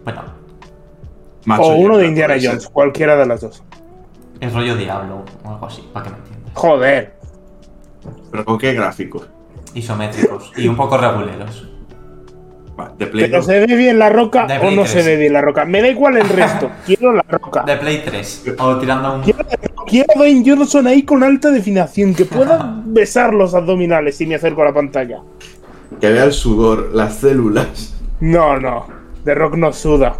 Bueno, 0.03 0.23
Macho 1.45 1.61
o 1.63 1.75
uno 1.77 1.97
de 1.97 2.07
Indiana 2.07 2.37
ser. 2.37 2.49
Jones, 2.49 2.67
cualquiera 2.67 3.15
de 3.15 3.25
las 3.25 3.39
dos. 3.39 3.63
es 4.41 4.53
rollo 4.53 4.75
Diablo 4.75 5.23
o 5.45 5.49
algo 5.49 5.65
así, 5.65 5.89
para 5.93 6.05
que 6.05 6.11
me 6.11 6.17
entiendas. 6.17 6.51
Joder. 6.53 7.15
Pero 8.31 8.43
con 8.43 8.57
qué 8.57 8.73
gráfico. 8.73 9.25
Isométricos 9.73 10.51
y 10.57 10.67
un 10.67 10.75
poco 10.75 10.97
reguleros. 10.97 11.69
De 12.97 13.07
Play 13.07 13.29
Pero 13.29 13.41
se 13.41 13.59
ve 13.65 13.75
bien 13.75 13.99
la 13.99 14.09
roca 14.09 14.47
o 14.61 14.71
no 14.71 14.83
3. 14.83 14.89
se 14.89 15.03
ve 15.03 15.17
bien 15.17 15.33
la 15.33 15.41
roca. 15.41 15.65
Me 15.65 15.81
da 15.81 15.87
igual 15.87 16.17
el 16.17 16.29
resto. 16.29 16.69
Quiero 16.85 17.13
la 17.13 17.23
roca. 17.23 17.63
De 17.63 17.75
Play 17.77 18.03
3, 18.05 18.55
o 18.59 18.77
tirando 18.77 19.15
un... 19.15 19.21
Quiero, 19.21 19.39
quiero 19.87 20.07
a 20.13 20.17
Dwayne 20.17 20.43
Johnson 20.45 20.87
ahí 20.87 21.03
con 21.03 21.23
alta 21.23 21.49
definición, 21.49 22.13
que 22.13 22.25
pueda 22.25 22.81
besar 22.85 23.33
los 23.33 23.53
abdominales 23.55 24.17
si 24.17 24.25
me 24.25 24.35
acerco 24.35 24.61
a 24.61 24.65
la 24.65 24.73
pantalla. 24.73 25.21
Que 25.99 26.11
vea 26.11 26.25
el 26.25 26.33
sudor, 26.33 26.91
las 26.93 27.15
células. 27.15 27.95
No, 28.19 28.59
no. 28.59 28.87
The 29.23 29.35
Rock 29.35 29.55
no 29.55 29.73
suda. 29.73 30.15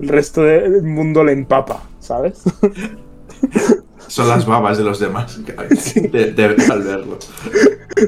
El 0.00 0.08
resto 0.08 0.42
del 0.42 0.82
mundo 0.82 1.24
le 1.24 1.32
empapa, 1.32 1.82
¿sabes? 1.98 2.42
Son 4.08 4.28
las 4.28 4.46
babas 4.46 4.78
de 4.78 4.84
los 4.84 4.98
demás. 5.00 5.38
De, 5.44 6.32
de- 6.32 6.56
al 6.72 6.82
verlo. 6.82 7.18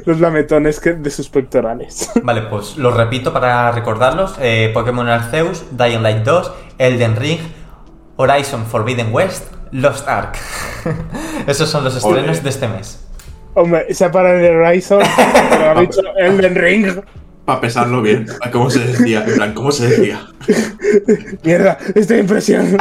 Los 0.05 0.21
lametones 0.21 0.81
que- 0.81 0.93
de 0.95 1.11
sus 1.11 1.29
pectorales. 1.29 2.11
Vale, 2.23 2.43
pues 2.43 2.77
lo 2.77 2.91
repito 2.91 3.33
para 3.33 3.71
recordarlos. 3.73 4.35
eh, 4.41 4.71
Pokémon 4.75 5.09
Arceus, 5.09 5.65
Dying 5.71 6.03
Light 6.03 6.25
2, 6.25 6.53
Elden 6.79 7.17
Ring, 7.17 7.41
Horizon 8.17 8.65
Forbidden 8.67 9.13
West, 9.13 9.47
Lost 9.73 10.07
Ark. 10.09 10.37
Esos 11.47 11.69
son 11.69 11.85
los 11.85 11.97
estrenos 11.97 12.43
de 12.43 12.49
este 12.51 12.69
mes. 12.69 13.05
Hombre, 13.55 13.93
se 13.93 14.09
para 14.11 14.35
el 14.39 14.57
Horizon, 14.57 15.01
pero 15.51 15.71
ha 15.71 15.81
dicho 15.81 16.01
Elden 16.17 16.55
Ring. 16.55 17.01
Para 17.49 17.63
pesarlo 17.63 18.03
bien. 18.03 18.27
¿Cómo 18.53 18.69
se 18.69 18.81
decía? 18.81 19.25
En 19.27 19.37
plan, 19.37 19.55
¿cómo 19.55 19.73
se 19.73 19.89
decía? 19.89 20.21
Mierda, 21.43 21.79
estoy 21.95 22.19
impresión. 22.19 22.77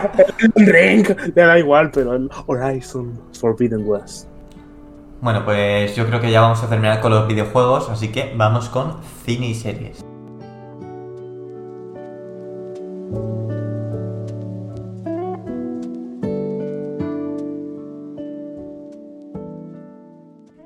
Elden 0.56 0.66
Ring. 0.66 1.16
Le 1.36 1.42
da 1.42 1.56
igual, 1.56 1.92
pero 1.92 2.14
el 2.14 2.28
Horizon 2.46 3.16
Forbidden 3.38 3.84
West. 3.86 4.26
Bueno, 5.20 5.44
pues 5.44 5.94
yo 5.94 6.04
creo 6.04 6.20
que 6.20 6.32
ya 6.32 6.40
vamos 6.40 6.60
a 6.64 6.68
terminar 6.68 7.00
con 7.00 7.12
los 7.12 7.28
videojuegos, 7.28 7.90
así 7.90 8.08
que 8.08 8.34
vamos 8.36 8.68
con 8.70 8.96
cine 9.24 9.50
y 9.50 9.54
series. 9.54 10.04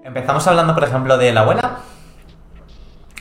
Empezamos 0.02 0.46
hablando, 0.46 0.74
por 0.74 0.84
ejemplo, 0.84 1.18
de 1.18 1.34
La 1.34 1.42
Abuela. 1.42 1.80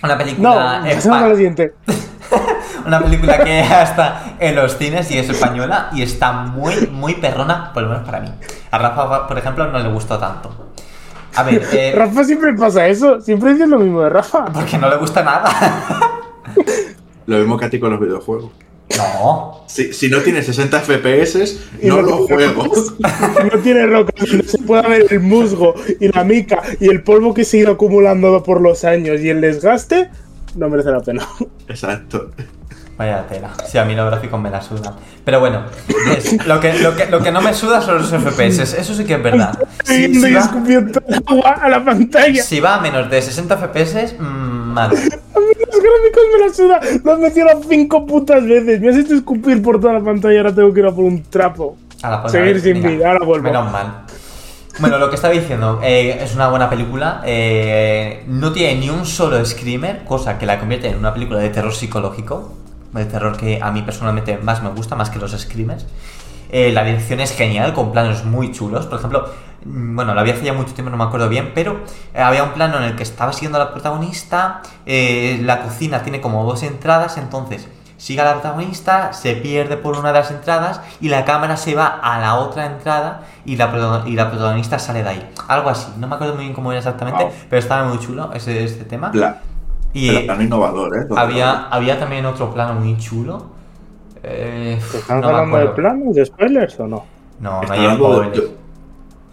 Una 0.06 0.14
No, 0.16 0.20
película. 0.20 0.82
pasamos 0.96 1.22
a 1.22 1.28
lo 1.28 1.36
siguiente. 1.36 1.74
Una 2.86 3.00
película 3.00 3.38
que 3.44 3.60
está 3.62 4.36
en 4.40 4.56
los 4.56 4.78
cines 4.78 5.10
y 5.12 5.18
es 5.18 5.30
española 5.30 5.90
y 5.94 6.04
está 6.04 6.32
muy, 6.32 6.88
muy 6.92 7.16
perrona, 7.16 7.72
por 7.74 7.84
lo 7.84 7.90
menos 7.90 8.06
para 8.06 8.20
mí. 8.20 8.30
A 8.72 8.78
Rafa, 8.78 9.28
por 9.28 9.38
ejemplo, 9.38 9.66
no 9.72 9.80
le 9.80 9.90
gustó 9.90 10.18
tanto. 10.20 10.52
A 11.36 11.44
ver, 11.44 11.64
eh, 11.74 11.94
Rafa 11.96 12.24
siempre 12.24 12.54
pasa 12.54 12.86
eso. 12.88 13.20
Siempre 13.22 13.54
dices 13.54 13.68
lo 13.68 13.80
mismo 13.80 14.02
de 14.02 14.10
Rafa. 14.10 14.46
porque 14.46 14.78
no 14.78 14.88
le 14.90 14.98
gusta 14.98 15.24
nada. 15.24 15.50
Lo 17.28 17.38
mismo 17.40 17.58
que 17.58 17.66
a 17.66 17.70
ti 17.72 17.80
con 17.80 17.90
los 17.90 18.00
videojuegos. 18.00 18.52
No. 18.98 19.64
Si, 19.68 19.94
si 19.94 20.10
no 20.10 20.20
tiene 20.20 20.42
60 20.44 20.80
FPS, 20.82 21.58
Y 21.82 21.88
no 21.88 21.98
no 21.98 22.02
lo 22.04 22.18
juego. 22.28 22.72
No 23.54 23.60
tiene 23.62 23.86
roca, 23.88 24.14
no 24.20 24.44
se 24.44 24.58
puede 24.60 24.88
ver 24.88 25.06
el 25.12 25.20
musgo 25.22 25.74
y 26.00 26.08
la 26.10 26.24
mica 26.24 26.62
y 26.80 26.88
el 26.90 27.02
polvo 27.04 27.34
que 27.34 27.44
se 27.44 27.58
ha 27.58 27.60
ido 27.62 27.72
acumulando 27.74 28.42
por 28.44 28.62
los 28.62 28.84
años 28.86 29.20
y 29.22 29.30
el 29.30 29.42
desgaste, 29.42 30.10
no 30.56 30.70
merece 30.70 30.92
la 30.92 31.00
pena. 31.02 31.28
Exacto. 31.68 32.32
Vaya 32.98 33.28
tela. 33.28 33.52
Sí, 33.70 33.78
a 33.78 33.84
mí 33.84 33.94
los 33.94 34.10
gráficos 34.10 34.40
me 34.40 34.50
la 34.50 34.62
sudan. 34.62 34.94
Pero 35.26 35.42
bueno, 35.42 35.64
es- 36.16 36.46
lo, 36.46 36.62
que, 36.62 36.76
lo, 36.80 36.96
que, 36.96 37.08
lo 37.08 37.22
que 37.22 37.30
no 37.32 37.42
me 37.42 37.54
suda 37.54 37.82
son 37.82 37.98
los 37.98 38.10
FPS. 38.10 38.62
Eso 38.80 38.94
sí 38.94 39.04
que 39.04 39.16
es 39.16 39.24
verdad. 39.24 39.58
Si, 39.84 40.14
si 40.16 40.32
va, 40.34 40.40
escupiendo 40.40 41.02
el 41.08 41.16
agua 41.26 41.52
a 41.62 41.68
la 41.70 41.84
pantalla. 41.84 42.42
si 42.42 42.62
va 42.62 42.76
a 42.76 42.80
menos 42.82 43.10
de 43.10 43.22
60 43.22 43.58
FPS, 43.58 44.16
mmm, 44.18 44.24
malo. 44.74 44.96
Los 45.86 45.94
gráficos 46.02 46.24
me 46.34 46.48
la 46.48 46.54
suda. 46.54 47.00
Lo 47.04 47.14
has 47.14 47.20
metido 47.20 47.48
cinco 47.70 48.06
putas 48.06 48.46
veces. 48.46 48.82
Me 48.82 48.90
has 48.90 48.98
hecho 48.98 49.16
escupir 49.16 49.62
por 49.62 49.80
toda 49.80 49.94
la 49.94 50.02
pantalla. 50.02 50.40
Ahora 50.40 50.56
tengo 50.56 50.74
que 50.74 50.80
ir 50.80 50.86
a 50.86 50.92
por 50.92 51.06
un 51.06 51.24
trapo. 51.24 51.78
Ahora, 52.02 52.28
Seguir 52.30 52.60
sin 52.60 52.82
vida, 52.84 53.12
ahora 53.12 53.26
vuelvo. 53.26 53.44
Menos 53.44 53.72
mal. 53.72 54.06
Bueno, 54.80 54.98
lo 54.98 55.10
que 55.10 55.16
estaba 55.16 55.34
diciendo, 55.34 55.80
eh, 55.84 56.18
es 56.22 56.36
una 56.36 56.50
buena 56.50 56.70
película. 56.70 57.22
eh, 57.26 58.24
no 58.28 58.52
tiene 58.52 58.76
ni 58.82 58.90
un 58.90 59.06
solo 59.06 59.44
screamer, 59.46 60.04
cosa 60.04 60.38
que 60.38 60.46
la 60.46 60.60
convierte 60.60 60.90
en 60.90 60.98
una 60.98 61.14
película 61.14 61.40
de 61.40 61.50
terror 61.50 61.74
psicológico. 61.74 62.52
De 62.92 63.06
terror 63.06 63.38
que 63.38 63.60
a 63.62 63.72
mí 63.72 63.82
personalmente 63.84 64.38
más 64.38 64.62
me 64.64 64.70
gusta, 64.70 64.96
más 64.96 65.10
que 65.10 65.20
los 65.20 65.32
screamers. 65.32 65.86
Eh, 66.50 66.72
la 66.72 66.84
dirección 66.84 67.20
es 67.20 67.32
genial, 67.36 67.74
con 67.74 67.92
planos 67.92 68.24
muy 68.26 68.52
chulos. 68.52 68.86
Por 68.86 69.00
ejemplo, 69.00 69.26
bueno, 69.66 70.14
la 70.14 70.24
vi 70.24 70.32
hace 70.32 70.46
ya 70.46 70.54
mucho 70.54 70.74
tiempo, 70.74 70.90
no 70.92 70.98
me 70.98 71.04
acuerdo 71.04 71.28
bien, 71.28 71.52
pero 71.56 71.82
eh, 72.14 72.22
había 72.22 72.44
un 72.44 72.52
plano 72.52 72.78
en 72.78 72.84
el 72.84 72.96
que 72.96 73.04
estaba 73.04 73.34
siguiendo 73.34 73.60
a 73.60 73.66
la 73.66 73.72
protagonista. 73.74 74.62
eh, 74.86 75.40
la 75.44 75.62
cocina 75.64 76.04
tiene 76.04 76.22
como 76.22 76.44
dos 76.46 76.64
entradas, 76.64 77.18
entonces 77.18 77.68
sigue 77.98 78.22
a 78.22 78.26
la 78.26 78.34
protagonista, 78.34 79.14
se 79.14 79.36
pierde 79.36 79.78
por 79.78 79.98
una 79.98 80.10
de 80.10 80.20
las 80.20 80.30
entradas 80.30 80.82
y 81.02 81.08
la 81.10 81.26
cámara 81.26 81.58
se 81.58 81.74
va 81.76 81.88
a 81.88 82.20
la 82.20 82.36
otra 82.36 82.66
entrada 82.66 83.22
y 83.46 83.56
la, 83.56 84.04
y 84.06 84.12
la 84.16 84.30
protagonista 84.30 84.78
sale 84.80 85.02
de 85.02 85.10
ahí. 85.10 85.30
Algo 85.48 85.70
así, 85.70 85.92
no 85.98 86.08
me 86.08 86.16
acuerdo 86.16 86.36
muy 86.36 86.44
bien 86.44 86.54
cómo 86.54 86.72
era 86.72 86.80
exactamente, 86.80 87.24
Wow. 87.24 87.34
pero 87.50 87.60
estaba 87.60 87.88
muy 87.88 87.98
chulo 88.00 88.32
ese, 88.34 88.64
este 88.66 88.84
tema. 88.86 89.12
Pla- 89.12 89.42
y 89.94 90.10
pero 90.12 90.26
plano 90.26 90.42
innovador, 90.44 90.98
¿eh? 90.98 91.08
había, 91.16 91.68
había 91.70 91.98
también 91.98 92.26
otro 92.26 92.54
plano 92.54 92.74
muy 92.80 92.98
chulo. 92.98 93.48
Eh, 94.22 94.78
¿Estamos 94.94 95.24
no 95.24 95.32
me 95.32 95.38
hablando 95.38 95.58
de 95.58 95.68
planos, 95.70 96.16
de 96.16 96.26
spoilers 96.26 96.80
o 96.82 96.88
no? 96.88 97.06
No, 97.40 97.62
no 97.62 97.74
hay 97.74 97.96
spoilers. 97.96 98.44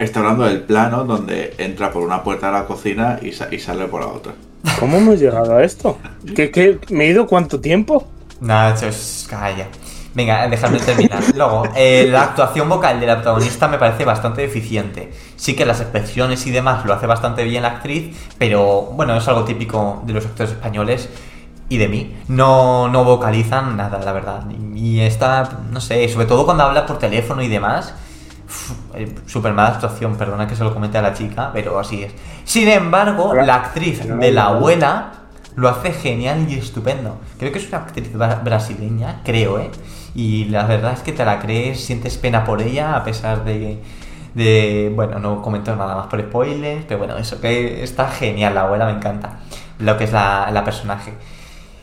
Está 0.05 0.19
hablando 0.19 0.45
del 0.45 0.61
plano 0.61 1.03
donde 1.03 1.53
entra 1.57 1.91
por 1.91 2.03
una 2.03 2.23
puerta 2.23 2.47
de 2.47 2.53
la 2.53 2.65
cocina 2.65 3.19
y, 3.21 3.31
sa- 3.31 3.47
y 3.51 3.59
sale 3.59 3.85
por 3.87 4.01
la 4.01 4.07
otra. 4.07 4.33
¿Cómo 4.79 4.97
hemos 4.97 5.19
llegado 5.19 5.55
a 5.57 5.63
esto? 5.63 5.97
¿Qué, 6.35 6.51
qué, 6.51 6.79
me 6.89 7.05
he 7.05 7.07
ido 7.09 7.27
cuánto 7.27 7.59
tiempo? 7.59 8.07
Nada, 8.39 8.75
chos, 8.75 9.27
calla. 9.29 9.67
Venga, 10.15 10.47
dejadme 10.47 10.79
terminar. 10.79 11.23
Luego, 11.35 11.63
eh, 11.75 12.07
la 12.09 12.23
actuación 12.23 12.69
vocal 12.69 12.99
de 12.99 13.07
la 13.07 13.15
protagonista 13.15 13.67
me 13.67 13.77
parece 13.77 14.05
bastante 14.05 14.43
eficiente. 14.43 15.11
Sí 15.35 15.55
que 15.55 15.65
las 15.65 15.81
expresiones 15.81 16.45
y 16.45 16.51
demás 16.51 16.85
lo 16.85 16.93
hace 16.93 17.07
bastante 17.07 17.43
bien 17.43 17.63
la 17.63 17.69
actriz, 17.69 18.15
pero 18.37 18.83
bueno, 18.93 19.17
es 19.17 19.27
algo 19.27 19.43
típico 19.43 20.01
de 20.05 20.13
los 20.13 20.25
actores 20.25 20.51
españoles 20.53 21.09
y 21.67 21.77
de 21.77 21.87
mí. 21.87 22.15
No, 22.27 22.87
no 22.89 23.03
vocalizan 23.03 23.75
nada, 23.75 23.99
la 24.03 24.11
verdad. 24.13 24.43
Y 24.75 24.99
esta, 25.01 25.49
no 25.71 25.81
sé, 25.81 26.07
sobre 26.09 26.27
todo 26.27 26.45
cuando 26.45 26.63
habla 26.63 26.85
por 26.85 26.99
teléfono 26.99 27.41
y 27.41 27.47
demás. 27.47 27.93
Súper 29.25 29.53
mala 29.53 29.69
actuación, 29.69 30.15
perdona 30.15 30.47
que 30.47 30.55
se 30.55 30.63
lo 30.63 30.73
comente 30.73 30.97
a 30.97 31.01
la 31.01 31.13
chica, 31.13 31.49
pero 31.53 31.79
así 31.79 32.03
es. 32.03 32.13
Sin 32.45 32.67
embargo, 32.67 33.33
la 33.45 33.55
actriz 33.55 33.99
de 34.19 34.31
la 34.31 34.45
abuela 34.45 35.11
lo 35.55 35.69
hace 35.69 35.91
genial 35.91 36.45
y 36.49 36.55
estupendo. 36.55 37.19
Creo 37.39 37.51
que 37.51 37.59
es 37.59 37.67
una 37.69 37.79
actriz 37.79 38.11
bra- 38.13 38.43
brasileña, 38.43 39.21
creo, 39.23 39.59
¿eh? 39.59 39.69
Y 40.15 40.45
la 40.45 40.65
verdad 40.65 40.93
es 40.93 40.99
que 41.01 41.11
te 41.11 41.25
la 41.25 41.39
crees, 41.39 41.83
sientes 41.83 42.17
pena 42.17 42.43
por 42.43 42.61
ella, 42.61 42.95
a 42.95 43.03
pesar 43.03 43.43
de. 43.45 43.79
de 44.33 44.91
bueno, 44.95 45.19
no 45.19 45.41
comento 45.41 45.75
nada 45.75 45.95
más 45.95 46.07
por 46.07 46.21
spoilers, 46.21 46.85
pero 46.87 46.99
bueno, 46.99 47.17
eso 47.17 47.39
que 47.41 47.83
está 47.83 48.07
genial, 48.09 48.55
la 48.55 48.61
abuela 48.61 48.85
me 48.85 48.91
encanta. 48.93 49.39
Lo 49.79 49.97
que 49.97 50.03
es 50.05 50.11
la, 50.13 50.49
la 50.51 50.63
personaje. 50.63 51.13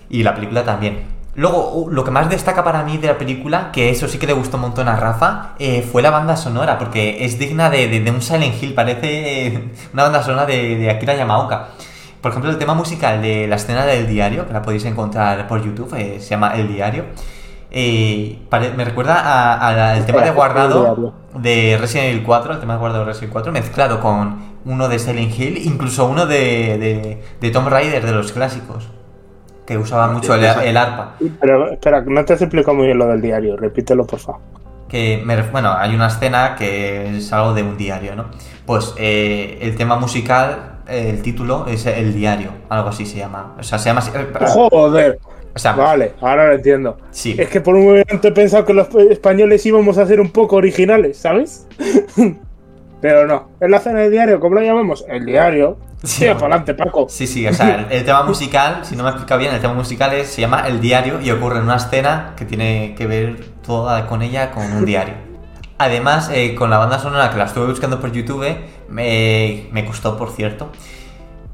Y 0.09 0.23
la 0.23 0.35
película 0.35 0.65
también. 0.65 1.20
Luego, 1.37 1.87
lo 1.91 2.03
que 2.05 2.11
más 2.11 2.29
destaca 2.29 2.65
para 2.65 2.83
mí 2.83 2.99
de 2.99 3.07
la 3.07 3.17
película, 3.19 3.71
que 3.73 3.91
eso 3.91 4.09
sí 4.09 4.19
que 4.19 4.27
le 4.27 4.33
gustó 4.33 4.57
un 4.57 4.63
montón 4.63 4.89
a 4.89 4.97
Rafa, 4.97 5.51
eh, 5.59 5.81
fue 5.91 6.03
la 6.03 6.11
banda 6.11 6.37
sonora, 6.37 6.77
porque 6.79 7.25
es 7.25 7.39
digna 7.39 7.71
de, 7.71 7.87
de- 7.89 8.01
de 8.01 8.11
un 8.11 8.21
Silent 8.21 8.61
Hill, 8.61 8.75
parece 8.75 9.47
eh, 9.47 9.69
una 9.95 10.03
banda 10.05 10.23
sonora 10.23 10.45
de, 10.47 10.77
de 10.77 10.91
Akira 10.91 11.15
Yamaoka. 11.15 11.69
Por 12.21 12.33
ejemplo, 12.33 12.51
el 12.51 12.59
tema 12.59 12.75
musical 12.75 13.23
de 13.23 13.47
la 13.47 13.57
escena 13.57 13.87
del 13.87 14.07
diario, 14.09 14.47
que 14.47 14.53
la 14.53 14.61
podéis 14.63 14.85
encontrar 14.85 15.47
por 15.47 15.65
YouTube, 15.65 15.95
eh, 15.97 16.19
se 16.21 16.31
llama 16.31 16.53
El 16.57 16.69
Diario. 16.69 17.05
pare- 18.51 18.73
me 18.77 18.85
recuerda 18.85 19.55
al 19.95 20.05
tema 20.07 20.19
de 20.25 20.31
guardado 20.35 21.15
de 21.41 21.79
Resident 21.81 22.09
Evil 22.09 22.23
4, 22.25 22.53
el 22.55 22.61
tema 22.61 22.73
de 22.75 22.79
guardado 22.81 23.05
de 23.05 23.07
Resident 23.13 23.25
Evil 23.31 23.33
4, 23.33 23.53
mezclado 23.53 24.01
con 24.01 24.51
uno 24.65 24.89
de 24.89 24.99
Silent 24.99 25.39
Hill, 25.39 25.57
incluso 25.65 26.07
uno 26.07 26.27
de, 26.27 26.77
de, 26.79 27.23
de 27.41 27.51
Tomb 27.51 27.69
Raider 27.69 28.05
de 28.05 28.13
los 28.13 28.33
clásicos, 28.33 28.89
que 29.71 29.79
usaba 29.79 30.09
mucho 30.09 30.35
el, 30.35 30.43
el 30.43 30.77
arpa. 30.77 31.15
Pero 31.41 31.71
espera, 31.71 32.01
no 32.05 32.25
te 32.25 32.33
has 32.33 32.43
explicado 32.43 32.77
muy 32.77 32.87
bien 32.87 32.99
lo 32.99 33.07
del 33.07 33.21
diario. 33.21 33.57
Repítelo, 33.57 34.05
por 34.05 34.19
favor. 34.19 34.41
que 34.89 35.23
me 35.25 35.41
bueno, 35.43 35.73
hay 35.79 35.95
una 35.95 36.09
escena 36.09 36.57
que 36.59 37.19
es 37.19 37.33
algo 37.33 37.55
de 37.55 37.63
un 37.63 37.77
diario, 37.77 38.17
¿no? 38.17 38.25
Pues 38.67 38.93
eh, 38.99 39.59
el 39.63 39.77
tema 39.77 39.97
musical, 39.97 40.81
eh, 40.89 41.11
el 41.11 41.23
título 41.23 41.67
es 41.69 41.87
el 41.87 42.13
diario, 42.13 42.51
algo 42.69 42.89
así 42.89 43.07
se 43.07 43.19
llama. 43.19 43.55
O 43.61 43.63
sea, 43.63 43.79
se 43.79 43.91
llama 43.91 44.01
así. 44.01 44.11
eh, 44.13 44.27
Joder. 44.49 45.21
O 45.55 45.59
sea, 45.61 45.75
Vale, 45.75 46.15
ahora 46.21 46.49
lo 46.49 46.55
entiendo. 46.55 46.97
sí. 47.13 47.37
Es 47.39 47.49
que 47.49 47.61
por 47.61 47.77
un 47.77 47.85
momento 47.85 48.27
he 48.27 48.33
pensado 48.33 48.65
que 48.65 48.75
los 48.75 48.93
españoles 49.09 49.65
íbamos 49.67 49.99
a 49.99 50.07
ser 50.07 50.21
un 50.21 50.31
poco 50.31 50.57
originales, 50.57 51.17
¿sabes? 51.17 51.69
Pero 53.01 53.27
no. 53.27 53.49
Es 53.61 53.71
la 53.71 53.79
cena 53.79 54.01
del 54.01 54.11
diario, 54.11 54.41
¿cómo 54.41 54.57
lo 54.57 54.63
llamamos? 54.63 55.05
El 55.09 55.25
diario. 55.25 55.79
Sí, 56.03 56.25
para 56.27 56.39
adelante, 56.39 56.75
Paco. 56.75 57.07
Sí, 57.11 57.27
sí, 57.27 57.47
o 57.47 57.53
sea, 57.53 57.75
el, 57.75 57.93
el 57.93 58.05
tema 58.05 58.23
musical, 58.23 58.81
si 58.85 58.97
no 58.97 59.03
me 59.03 59.11
he 59.11 59.13
explicado 59.13 59.39
bien, 59.39 59.55
el 59.55 59.61
tema 59.61 59.75
musical 59.75 60.13
es- 60.15 60.29
se 60.29 60.41
llama 60.41 60.65
El 60.67 60.81
Diario 60.81 61.21
y 61.21 61.31
ocurre 61.31 61.59
en 61.59 61.65
una 61.65 61.77
escena 61.77 62.33
que 62.37 62.47
tiene 62.47 62.95
que 62.97 63.07
ver 63.07 63.37
toda 63.67 64.07
con 64.07 64.23
ella 64.23 64.51
con 64.51 64.65
un 64.73 64.87
diario. 64.87 65.15
Además, 65.77 66.31
eh, 66.33 66.55
con 66.55 66.71
la 66.71 66.79
banda 66.79 66.99
sonora 66.99 67.31
que 67.31 67.37
la 67.39 67.45
estuve 67.45 67.67
buscando 67.67 68.01
por 68.01 68.13
YouTube, 68.13 68.47
me, 68.89 69.67
me 69.73 69.85
costó, 69.85 70.17
por 70.17 70.31
cierto. 70.31 70.71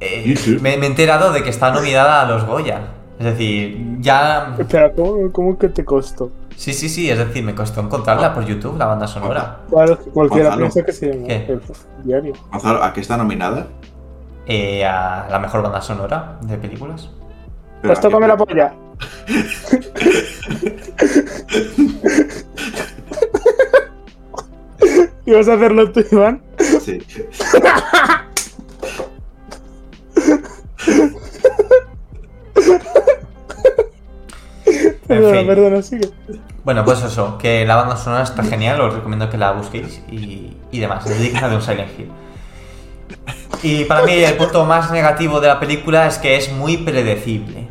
eh, 0.01 0.23
Sí, 0.25 0.37
sí. 0.37 0.59
me, 0.61 0.77
me 0.77 0.87
he 0.87 0.89
enterado 0.91 1.33
de 1.33 1.43
que 1.43 1.51
está 1.51 1.71
nominada 1.73 2.23
a 2.23 2.27
los 2.27 2.45
Goya. 2.45 2.81
Es 3.19 3.25
decir, 3.25 3.97
ya... 4.01 4.55
Espera, 4.59 4.93
¿cómo, 4.93 5.33
cómo 5.33 5.59
que 5.59 5.69
te 5.71 5.85
costó? 5.85 6.31
Sí, 6.57 6.73
sí, 6.73 6.89
sí, 6.89 7.11
es 7.11 7.19
decir, 7.19 7.45
me 7.45 7.55
costó 7.55 7.81
encontrarla 7.81 8.35
por 8.35 8.45
YouTube, 8.45 8.77
la 8.79 8.87
banda 8.87 9.07
sonora. 9.07 9.61
Claro, 9.69 9.99
cualquiera 10.13 10.51
Gonzalo. 10.51 10.63
piensa 10.73 10.85
que 10.85 10.93
se 10.93 11.13
llama 11.13 11.27
¿Qué? 11.29 11.47
el 11.53 11.61
diario. 12.05 12.33
Gonzalo, 12.51 12.83
¿a 12.83 12.93
qué 12.93 13.01
está 13.01 13.17
nominada? 13.17 13.67
Eh, 14.47 14.85
a 14.85 15.29
la 15.31 15.39
mejor 15.39 15.63
banda 15.63 15.81
sonora 15.83 16.39
de 16.43 16.57
películas. 16.57 17.11
Pero 17.83 17.95
Pues 17.95 17.99
¿a 17.99 18.03
qué- 18.03 18.09
tócame 18.09 18.27
la 18.29 18.37
polla. 18.37 18.75
¿Ibas 25.27 25.49
a 25.49 25.55
hacerlo 25.55 25.91
tú, 25.93 26.05
Iván? 26.13 26.43
Sí. 26.81 26.99
Perdona, 35.07 35.39
fin. 35.39 35.47
perdona, 35.47 35.83
sigue. 35.83 36.11
Bueno, 36.65 36.85
pues 36.85 37.03
eso, 37.03 37.39
que 37.39 37.65
la 37.65 37.77
banda 37.77 37.97
sonora 37.97 38.25
está 38.25 38.43
genial, 38.43 38.81
os 38.81 38.95
recomiendo 38.95 39.31
que 39.31 39.39
la 39.39 39.53
busquéis 39.53 40.03
y, 40.11 40.57
y 40.71 40.81
demás. 40.81 41.07
Es 41.07 41.21
digna 41.21 41.49
de 41.49 41.57
un 41.57 41.63
Silent 41.63 41.91
Hill. 41.99 42.11
Y 43.63 43.85
para 43.85 44.05
mí 44.05 44.13
el 44.13 44.35
punto 44.37 44.65
más 44.65 44.91
negativo 44.91 45.41
de 45.41 45.49
la 45.49 45.61
película 45.61 46.07
es 46.07 46.19
que 46.19 46.37
es 46.37 46.53
muy 46.53 46.77
predecible. 46.79 47.69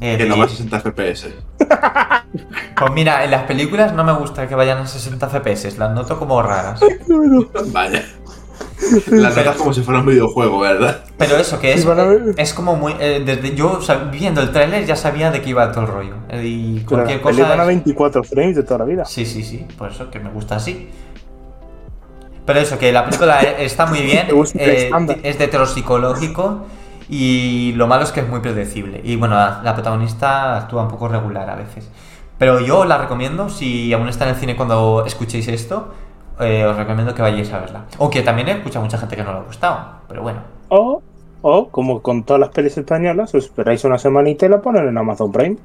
Eh, 0.00 0.16
Que 0.16 0.26
no 0.26 0.38
va 0.38 0.44
a 0.44 0.48
60 0.48 0.80
FPS. 0.80 1.28
Pues 2.78 2.92
mira, 2.92 3.24
en 3.24 3.32
las 3.32 3.42
películas 3.44 3.92
no 3.92 4.04
me 4.04 4.12
gusta 4.12 4.46
que 4.46 4.54
vayan 4.54 4.78
a 4.78 4.86
60 4.86 5.28
FPS, 5.28 5.78
las 5.78 5.90
noto 5.92 6.16
como 6.18 6.40
raras. 6.42 6.78
Vaya. 7.72 8.04
La 9.10 9.30
notas 9.30 9.56
como 9.56 9.72
si 9.72 9.82
fuera 9.82 10.00
un 10.00 10.06
videojuego, 10.06 10.60
¿verdad? 10.60 11.04
Pero 11.16 11.36
eso, 11.36 11.58
que 11.58 11.72
es, 11.72 11.84
es 12.36 12.54
como 12.54 12.76
muy... 12.76 12.94
eh, 13.00 13.22
desde 13.24 13.54
yo 13.54 13.80
viendo 14.12 14.40
el 14.40 14.52
tráiler 14.52 14.86
ya 14.86 14.94
sabía 14.96 15.30
de 15.30 15.42
qué 15.42 15.50
iba 15.50 15.70
todo 15.72 15.82
el 15.84 15.90
rollo. 15.90 16.14
Eh, 16.28 16.42
Y 16.44 16.80
cualquier 16.84 17.20
cosa... 17.20 17.42
van 17.48 17.60
a 17.60 17.62
es- 17.62 17.66
24 17.66 18.22
frames 18.22 18.56
de 18.56 18.62
toda 18.62 18.78
la 18.78 18.84
vida. 18.84 19.04
Sí, 19.04 19.26
sí, 19.26 19.42
sí, 19.42 19.66
por 19.76 19.90
eso 19.90 20.10
que 20.10 20.20
me 20.20 20.30
gusta 20.30 20.56
así. 20.56 20.88
Pero 22.44 22.60
eso, 22.60 22.78
que 22.78 22.92
la 22.92 23.04
película 23.04 23.40
está 23.58 23.86
muy 23.86 24.00
bien, 24.00 24.28
eh, 24.54 24.90
es 25.22 25.38
de 25.38 25.48
terror 25.48 25.68
psicológico 25.68 26.66
y 27.08 27.72
lo 27.76 27.86
malo 27.86 28.04
es 28.04 28.12
que 28.12 28.20
es 28.20 28.28
muy 28.28 28.40
predecible. 28.40 29.00
Y 29.04 29.16
bueno, 29.16 29.34
la, 29.34 29.60
la 29.62 29.74
protagonista 29.74 30.56
actúa 30.56 30.82
un 30.82 30.88
poco 30.88 31.08
regular 31.08 31.48
a 31.50 31.56
veces. 31.56 31.88
Pero 32.38 32.60
yo 32.60 32.84
la 32.84 32.98
recomiendo, 32.98 33.48
si 33.50 33.92
aún 33.92 34.08
está 34.08 34.24
en 34.24 34.30
el 34.30 34.36
cine 34.36 34.56
cuando 34.56 35.04
escuchéis 35.06 35.48
esto, 35.48 35.92
eh, 36.40 36.64
os 36.66 36.76
recomiendo 36.76 37.14
que 37.14 37.22
vayáis 37.22 37.52
a 37.52 37.58
verla. 37.60 37.84
Aunque 37.98 38.22
también 38.22 38.48
he 38.48 38.52
escuchado 38.52 38.80
a 38.80 38.84
mucha 38.84 38.98
gente 38.98 39.16
que 39.16 39.22
no 39.24 39.32
le 39.32 39.38
ha 39.38 39.42
gustado, 39.42 39.78
pero 40.08 40.22
bueno. 40.22 40.40
O, 40.68 41.02
o, 41.42 41.68
como 41.68 42.02
con 42.02 42.24
todas 42.24 42.40
las 42.40 42.50
pelis 42.50 42.76
españolas, 42.76 43.34
os 43.34 43.44
esperáis 43.44 43.84
una 43.84 43.98
semanita 43.98 44.46
y 44.46 44.48
la 44.48 44.60
ponen 44.60 44.88
en 44.88 44.98
Amazon 44.98 45.30
Prime. 45.32 45.56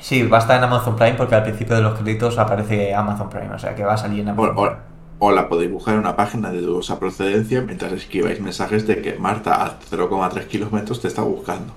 Sí, 0.00 0.22
va 0.26 0.38
a 0.38 0.40
estar 0.40 0.56
en 0.58 0.64
Amazon 0.64 0.96
Prime 0.96 1.14
porque 1.14 1.34
al 1.36 1.44
principio 1.44 1.76
de 1.76 1.82
los 1.82 1.94
créditos 1.98 2.36
aparece 2.38 2.94
Amazon 2.94 3.28
Prime, 3.30 3.54
o 3.54 3.58
sea 3.58 3.74
que 3.74 3.84
va 3.84 3.94
a 3.94 3.96
salir 3.96 4.20
en 4.20 4.30
Amazon 4.30 4.54
Prime. 4.54 4.68
o- 4.70 4.92
o 5.24 5.30
la 5.30 5.48
podéis 5.48 5.70
buscar 5.70 5.94
en 5.94 6.00
una 6.00 6.16
página 6.16 6.50
de 6.50 6.60
dudosa 6.60 6.98
procedencia 6.98 7.60
mientras 7.60 7.92
escribáis 7.92 8.40
mensajes 8.40 8.84
de 8.88 9.00
que 9.00 9.14
Marta 9.20 9.64
a 9.64 9.70
0,3 9.88 10.46
kilómetros 10.48 11.00
te 11.00 11.06
está 11.06 11.22
buscando. 11.22 11.72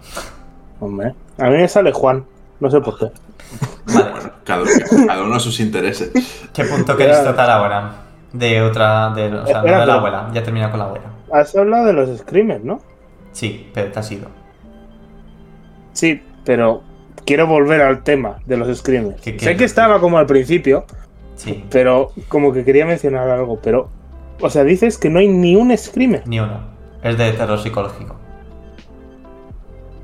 Hombre, 0.80 1.14
a 1.38 1.44
mí 1.50 1.58
me 1.58 1.68
sale 1.68 1.92
Juan, 1.92 2.26
no 2.60 2.72
sé 2.72 2.82
por 2.82 2.98
qué. 2.98 3.12
Vale. 3.94 4.10
Bueno, 4.12 4.30
cada, 4.44 4.64
cada 5.06 5.24
uno 5.24 5.36
a 5.36 5.40
sus 5.40 5.60
intereses. 5.60 6.12
¿Qué 6.54 6.64
punto 6.66 6.98
queréis 6.98 7.22
tratar 7.22 7.52
ahora? 7.52 7.92
De 8.38 8.62
otra, 8.62 9.10
de, 9.12 9.28
o 9.28 9.46
sea, 9.46 9.56
no 9.56 9.60
Espera, 9.60 9.62
de 9.62 9.72
la 9.72 9.86
pero- 9.86 9.94
abuela, 9.94 10.30
ya 10.34 10.44
termina 10.44 10.70
con 10.70 10.80
la 10.80 10.86
abuela. 10.86 11.06
Has 11.32 11.56
hablado 11.56 11.86
de 11.86 11.94
los 11.94 12.18
screamers, 12.20 12.64
¿no? 12.64 12.80
Sí, 13.32 13.70
pero 13.74 13.92
te 13.92 14.00
has 14.00 14.12
ido. 14.12 14.28
Sí, 15.94 16.22
pero 16.44 16.82
quiero 17.26 17.48
volver 17.48 17.82
al 17.82 18.04
tema 18.04 18.38
de 18.46 18.58
los 18.58 18.78
screamers. 18.78 19.22
¿Qué- 19.22 19.38
qué? 19.38 19.46
Sé 19.46 19.56
que 19.58 19.64
estaba 19.64 20.00
como 20.00 20.18
al 20.18 20.26
principio, 20.26 20.86
Sí, 21.36 21.66
pero 21.70 22.12
como 22.30 22.54
que 22.54 22.64
quería 22.64 22.86
mencionar 22.86 23.30
algo, 23.30 23.60
pero... 23.62 23.90
O 24.42 24.50
sea, 24.50 24.64
dices 24.64 24.98
que 24.98 25.10
no 25.10 25.20
hay 25.20 25.28
ni 25.28 25.56
un 25.56 25.76
screamer. 25.78 26.24
ni 26.28 26.40
uno. 26.40 26.60
Es 27.04 27.18
de 27.18 27.32
terror 27.34 27.60
psicológico. 27.60 28.16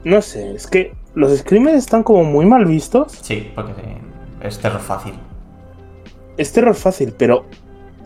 No 0.04 0.22
sé, 0.22 0.54
es 0.56 0.68
que 0.68 0.94
los 1.16 1.36
screamers 1.38 1.78
están 1.78 2.04
como 2.04 2.24
muy 2.24 2.46
mal 2.46 2.66
vistos. 2.66 3.12
Sí, 3.22 3.52
porque 3.56 3.72
eh, 3.82 3.98
es 4.42 4.60
terror 4.60 4.82
fácil. 4.82 5.14
Es 6.38 6.52
terror 6.54 6.76
fácil, 6.76 7.14
pero 7.18 7.46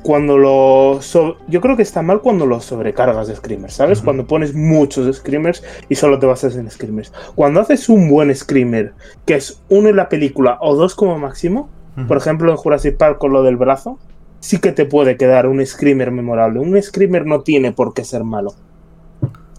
cuando 0.06 0.38
lo... 0.38 1.00
so- 1.02 1.38
Yo 1.48 1.62
creo 1.62 1.76
que 1.76 1.82
está 1.82 2.04
mal 2.04 2.22
cuando 2.22 2.46
lo 2.46 2.60
sobrecargas 2.62 3.28
de 3.28 3.36
screamers, 3.36 3.74
¿sabes? 3.74 4.02
Cuando 4.04 4.28
pones 4.28 4.54
muchos 4.54 5.16
screamers 5.18 5.64
y 5.90 5.96
solo 5.96 6.20
te 6.20 6.28
basas 6.28 6.56
en 6.58 6.70
screamers. 6.70 7.12
Cuando 7.34 7.60
haces 7.60 7.90
un 7.90 8.08
buen 8.08 8.34
screamer, 8.36 8.94
que 9.26 9.34
es 9.34 9.64
uno 9.68 9.90
en 9.90 9.96
la 9.96 10.08
película 10.08 10.60
o 10.62 10.76
dos 10.76 10.94
como 10.94 11.18
máximo, 11.18 11.70
por 12.08 12.18
ejemplo 12.18 12.52
en 12.52 12.58
Jurassic 12.58 12.98
Park 12.98 13.18
con 13.18 13.34
lo 13.34 13.42
del 13.42 13.58
brazo, 13.58 13.98
sí 14.42 14.60
que 14.60 14.72
te 14.72 14.86
puede 14.86 15.18
quedar 15.18 15.48
un 15.48 15.66
screamer 15.66 16.12
memorable. 16.12 16.60
Un 16.60 16.80
screamer 16.84 17.26
no 17.26 17.42
tiene 17.42 17.72
por 17.72 17.96
qué 17.96 18.04
ser 18.04 18.24
malo. 18.24 18.54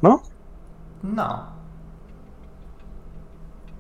¿No? 0.01 0.23
No. 1.03 1.49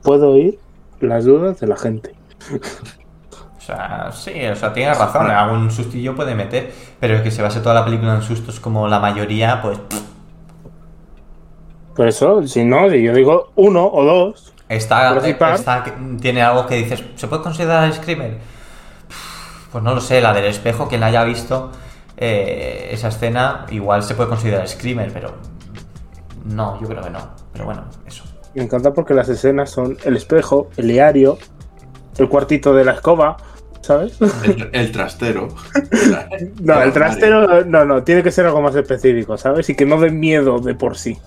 Puedo 0.02 0.30
oír 0.32 0.58
las 0.98 1.24
dudas 1.26 1.60
de 1.60 1.66
la 1.68 1.76
gente. 1.76 2.12
O 3.66 3.68
sea, 3.68 4.12
sí, 4.12 4.46
o 4.46 4.54
sea, 4.54 4.72
tienes 4.72 4.96
razón, 4.96 5.28
algún 5.28 5.72
sustillo 5.72 6.14
puede 6.14 6.36
meter, 6.36 6.72
pero 7.00 7.20
que 7.24 7.32
se 7.32 7.42
base 7.42 7.58
toda 7.58 7.74
la 7.74 7.84
película 7.84 8.14
en 8.14 8.22
sustos 8.22 8.60
como 8.60 8.86
la 8.86 9.00
mayoría, 9.00 9.60
pues 9.60 9.76
Por 11.96 12.06
eso, 12.06 12.46
si 12.46 12.64
no, 12.64 12.88
si 12.88 13.02
yo 13.02 13.12
digo 13.12 13.50
uno 13.56 13.84
o 13.92 14.04
dos, 14.04 14.52
está- 15.56 15.84
tiene 16.20 16.42
algo 16.42 16.64
que 16.66 16.76
dices, 16.76 17.02
¿se 17.16 17.26
puede 17.26 17.42
considerar 17.42 17.92
Screamer? 17.92 18.38
Pues 19.72 19.82
no 19.82 19.94
lo 19.96 20.00
sé, 20.00 20.20
la 20.20 20.32
del 20.32 20.44
espejo, 20.44 20.86
quien 20.86 21.00
la 21.00 21.06
haya 21.08 21.24
visto, 21.24 21.72
eh, 22.16 22.90
esa 22.92 23.08
escena, 23.08 23.66
igual 23.70 24.04
se 24.04 24.14
puede 24.14 24.28
considerar 24.28 24.68
Screamer, 24.68 25.12
pero 25.12 25.32
no, 26.44 26.80
yo 26.80 26.86
creo 26.86 27.02
que 27.02 27.10
no. 27.10 27.18
Pero 27.52 27.64
bueno, 27.64 27.82
eso. 28.06 28.22
Me 28.54 28.62
encanta 28.62 28.92
porque 28.92 29.12
las 29.12 29.28
escenas 29.28 29.70
son 29.70 29.96
el 30.04 30.16
espejo, 30.16 30.68
el 30.76 30.86
diario, 30.86 31.36
el 32.16 32.28
cuartito 32.28 32.72
de 32.72 32.84
la 32.84 32.92
escoba, 32.92 33.36
¿sabes? 33.80 34.16
El, 34.44 34.68
el 34.72 34.92
trastero. 34.92 35.48
No, 36.62 36.82
el 36.82 36.92
trastero, 36.92 37.64
no, 37.64 37.84
no, 37.84 38.02
tiene 38.02 38.22
que 38.22 38.30
ser 38.30 38.46
algo 38.46 38.60
más 38.60 38.74
específico, 38.74 39.36
¿sabes? 39.38 39.68
Y 39.70 39.74
que 39.74 39.86
no 39.86 39.98
dé 40.00 40.10
miedo 40.10 40.58
de 40.58 40.74
por 40.74 40.96
sí. 40.98 41.18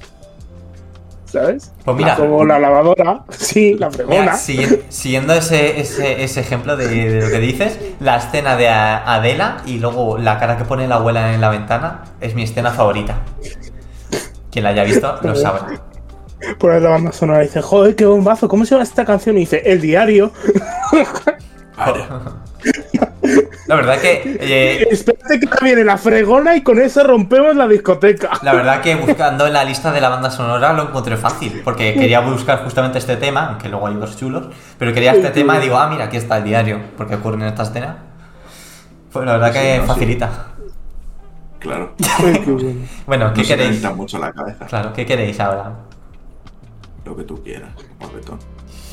¿Sabes? 1.26 1.72
Pues 1.86 1.96
mira, 1.96 2.16
Como 2.16 2.44
la 2.44 2.58
lavadora, 2.60 3.24
sí, 3.30 3.76
la 3.76 3.92
fregona. 3.92 4.20
Mira, 4.20 4.34
sigui- 4.36 4.82
siguiendo 4.90 5.34
ese, 5.34 5.80
ese, 5.80 6.24
ese 6.24 6.40
ejemplo 6.40 6.76
de, 6.76 6.88
de 6.88 7.22
lo 7.22 7.30
que 7.30 7.40
dices, 7.40 7.78
la 8.00 8.18
escena 8.18 8.56
de 8.56 8.68
Adela 8.68 9.58
y 9.66 9.78
luego 9.78 10.18
la 10.18 10.40
cara 10.40 10.58
que 10.58 10.66
pone 10.66 10.88
la 10.88 10.96
abuela 10.96 11.34
en 11.34 11.42
la 11.42 11.50
ventana 11.50 12.04
es 12.20 12.34
mi 12.34 12.44
escena 12.44 12.72
favorita. 12.72 13.20
Quien 14.52 14.64
la 14.64 14.72
haya 14.72 14.84
visto 14.84 15.20
lo 15.22 15.36
sabrá. 15.36 15.68
Pones 16.58 16.82
la 16.82 16.90
banda 16.90 17.12
sonora 17.12 17.44
y 17.44 17.48
dice, 17.48 17.62
joder, 17.62 17.96
qué 17.96 18.06
bombazo, 18.06 18.48
¿cómo 18.48 18.66
se 18.66 18.72
llama 18.72 18.84
esta 18.84 19.06
canción? 19.06 19.38
Y 19.38 19.42
dice, 19.42 19.62
El 19.66 19.82
diario. 19.82 20.32
Vale. 21.80 22.06
La 23.68 23.76
verdad 23.76 24.00
que 24.02 24.38
eh, 24.42 24.88
Espérate 24.90 25.40
que 25.40 25.46
ahora 25.48 25.60
viene 25.62 25.84
la 25.84 25.98
fregona 25.98 26.56
y 26.56 26.62
con 26.64 26.80
eso 26.80 27.04
rompemos 27.04 27.56
la 27.56 27.68
discoteca. 27.68 28.32
la 28.42 28.54
verdad 28.54 28.82
que 28.82 28.96
buscando 28.96 29.46
en 29.46 29.54
la 29.54 29.64
lista 29.64 29.92
de 29.92 30.02
la 30.02 30.10
banda 30.10 30.32
sonora 30.32 30.74
lo 30.74 30.84
encontré 30.84 31.16
fácil, 31.18 31.62
porque 31.64 31.94
quería 31.94 32.22
buscar 32.22 32.64
justamente 32.64 32.98
este 32.98 33.16
tema, 33.18 33.50
aunque 33.50 33.70
luego 33.70 33.86
hay 33.86 33.96
otros 33.96 34.18
chulos, 34.18 34.48
pero 34.80 34.92
quería 34.94 35.12
este 35.12 35.30
tema 35.30 35.58
y 35.58 35.62
digo, 35.62 35.78
ah, 35.78 35.88
mira, 35.88 36.06
aquí 36.06 36.18
está 36.18 36.38
el 36.38 36.46
diario, 36.46 36.80
porque 36.98 37.16
ocurre 37.16 37.36
en 37.36 37.44
esta 37.44 37.64
escena. 37.64 37.98
Pues 39.14 39.26
la 39.26 39.34
verdad 39.34 39.54
Sí, 39.54 39.60
que 39.60 39.76
no, 39.78 39.82
sí. 39.84 39.88
facilita. 39.88 40.30
Claro. 41.60 41.94
Bueno. 43.06 43.34
¿qué 43.34 43.42
no 43.42 43.48
se 43.48 43.56
queréis? 43.56 43.68
calienta 43.68 43.94
mucho 43.94 44.18
la 44.18 44.32
cabeza. 44.32 44.66
Claro, 44.66 44.94
¿qué 44.94 45.06
queréis 45.06 45.40
ahora? 45.40 45.74
Lo 47.06 47.16
que 47.16 47.24
tú 47.24 47.44
quieras, 47.44 47.70
guapetón. 48.00 48.40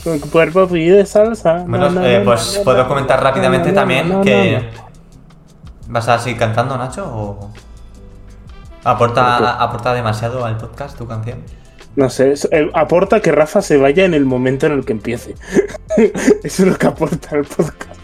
Con 0.07 0.21
cuerpo 0.21 0.69
pide 0.69 1.05
salsa. 1.05 1.65
Bueno, 1.67 1.89
eh, 2.05 2.21
na, 2.21 2.25
pues 2.25 2.63
na, 2.65 2.87
comentar 2.87 3.21
rápidamente 3.21 3.73
también 3.73 4.23
que... 4.23 4.71
¿Vas 5.89 6.07
a 6.07 6.17
seguir 6.21 6.39
cantando, 6.39 6.79
Nacho? 6.79 7.05
¿O 7.13 7.51
aporta, 8.85 9.61
aporta 9.61 9.93
demasiado 9.95 10.45
al 10.45 10.59
podcast 10.59 10.97
tu 10.97 11.09
canción? 11.09 11.41
No 11.97 12.09
sé, 12.09 12.35
eh, 12.53 12.71
aporta 12.73 13.19
que 13.19 13.33
Rafa 13.33 13.63
se 13.63 13.79
vaya 13.79 14.05
en 14.05 14.15
el 14.15 14.27
momento 14.27 14.67
en 14.67 14.75
el 14.75 14.85
que 14.85 14.93
empiece. 14.93 15.35
Eso 15.97 16.63
es 16.63 16.69
lo 16.69 16.79
que 16.79 16.87
aporta 16.87 17.35
el 17.35 17.45
podcast. 17.45 17.99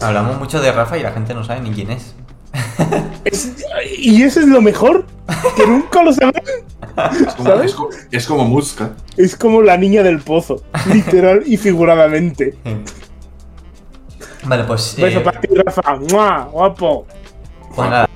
Hablamos 0.00 0.40
mucho 0.40 0.60
de 0.60 0.72
Rafa 0.72 0.98
y 0.98 1.04
la 1.04 1.12
gente 1.12 1.34
no 1.34 1.44
sabe 1.44 1.60
ni 1.60 1.70
quién 1.70 1.92
es. 1.92 2.16
Es- 3.24 3.56
y 3.98 4.22
eso 4.22 4.40
es 4.40 4.46
lo 4.46 4.60
mejor, 4.60 5.04
que 5.56 5.66
nunca 5.66 6.02
lo 6.02 6.12
saben. 6.12 6.42
Es 7.26 7.34
como, 7.34 7.48
¿Sabes? 7.48 7.66
es 7.70 7.74
co- 7.74 7.90
es 8.10 8.26
como 8.26 8.44
Muska. 8.44 8.90
Es 9.16 9.36
como 9.36 9.62
la 9.62 9.76
niña 9.76 10.02
del 10.02 10.20
pozo, 10.20 10.62
literal 10.92 11.42
y 11.46 11.56
figuradamente. 11.56 12.56
Vale, 14.44 14.64
pues... 14.64 14.98
eh, 14.98 15.02
Beso 15.04 15.22
para 15.22 15.40
ti, 15.40 15.48
Rafa. 15.54 15.96
¡Mua! 16.10 16.48
Guapo. 16.50 17.06
pues 17.74 17.90
nada. 17.90 18.08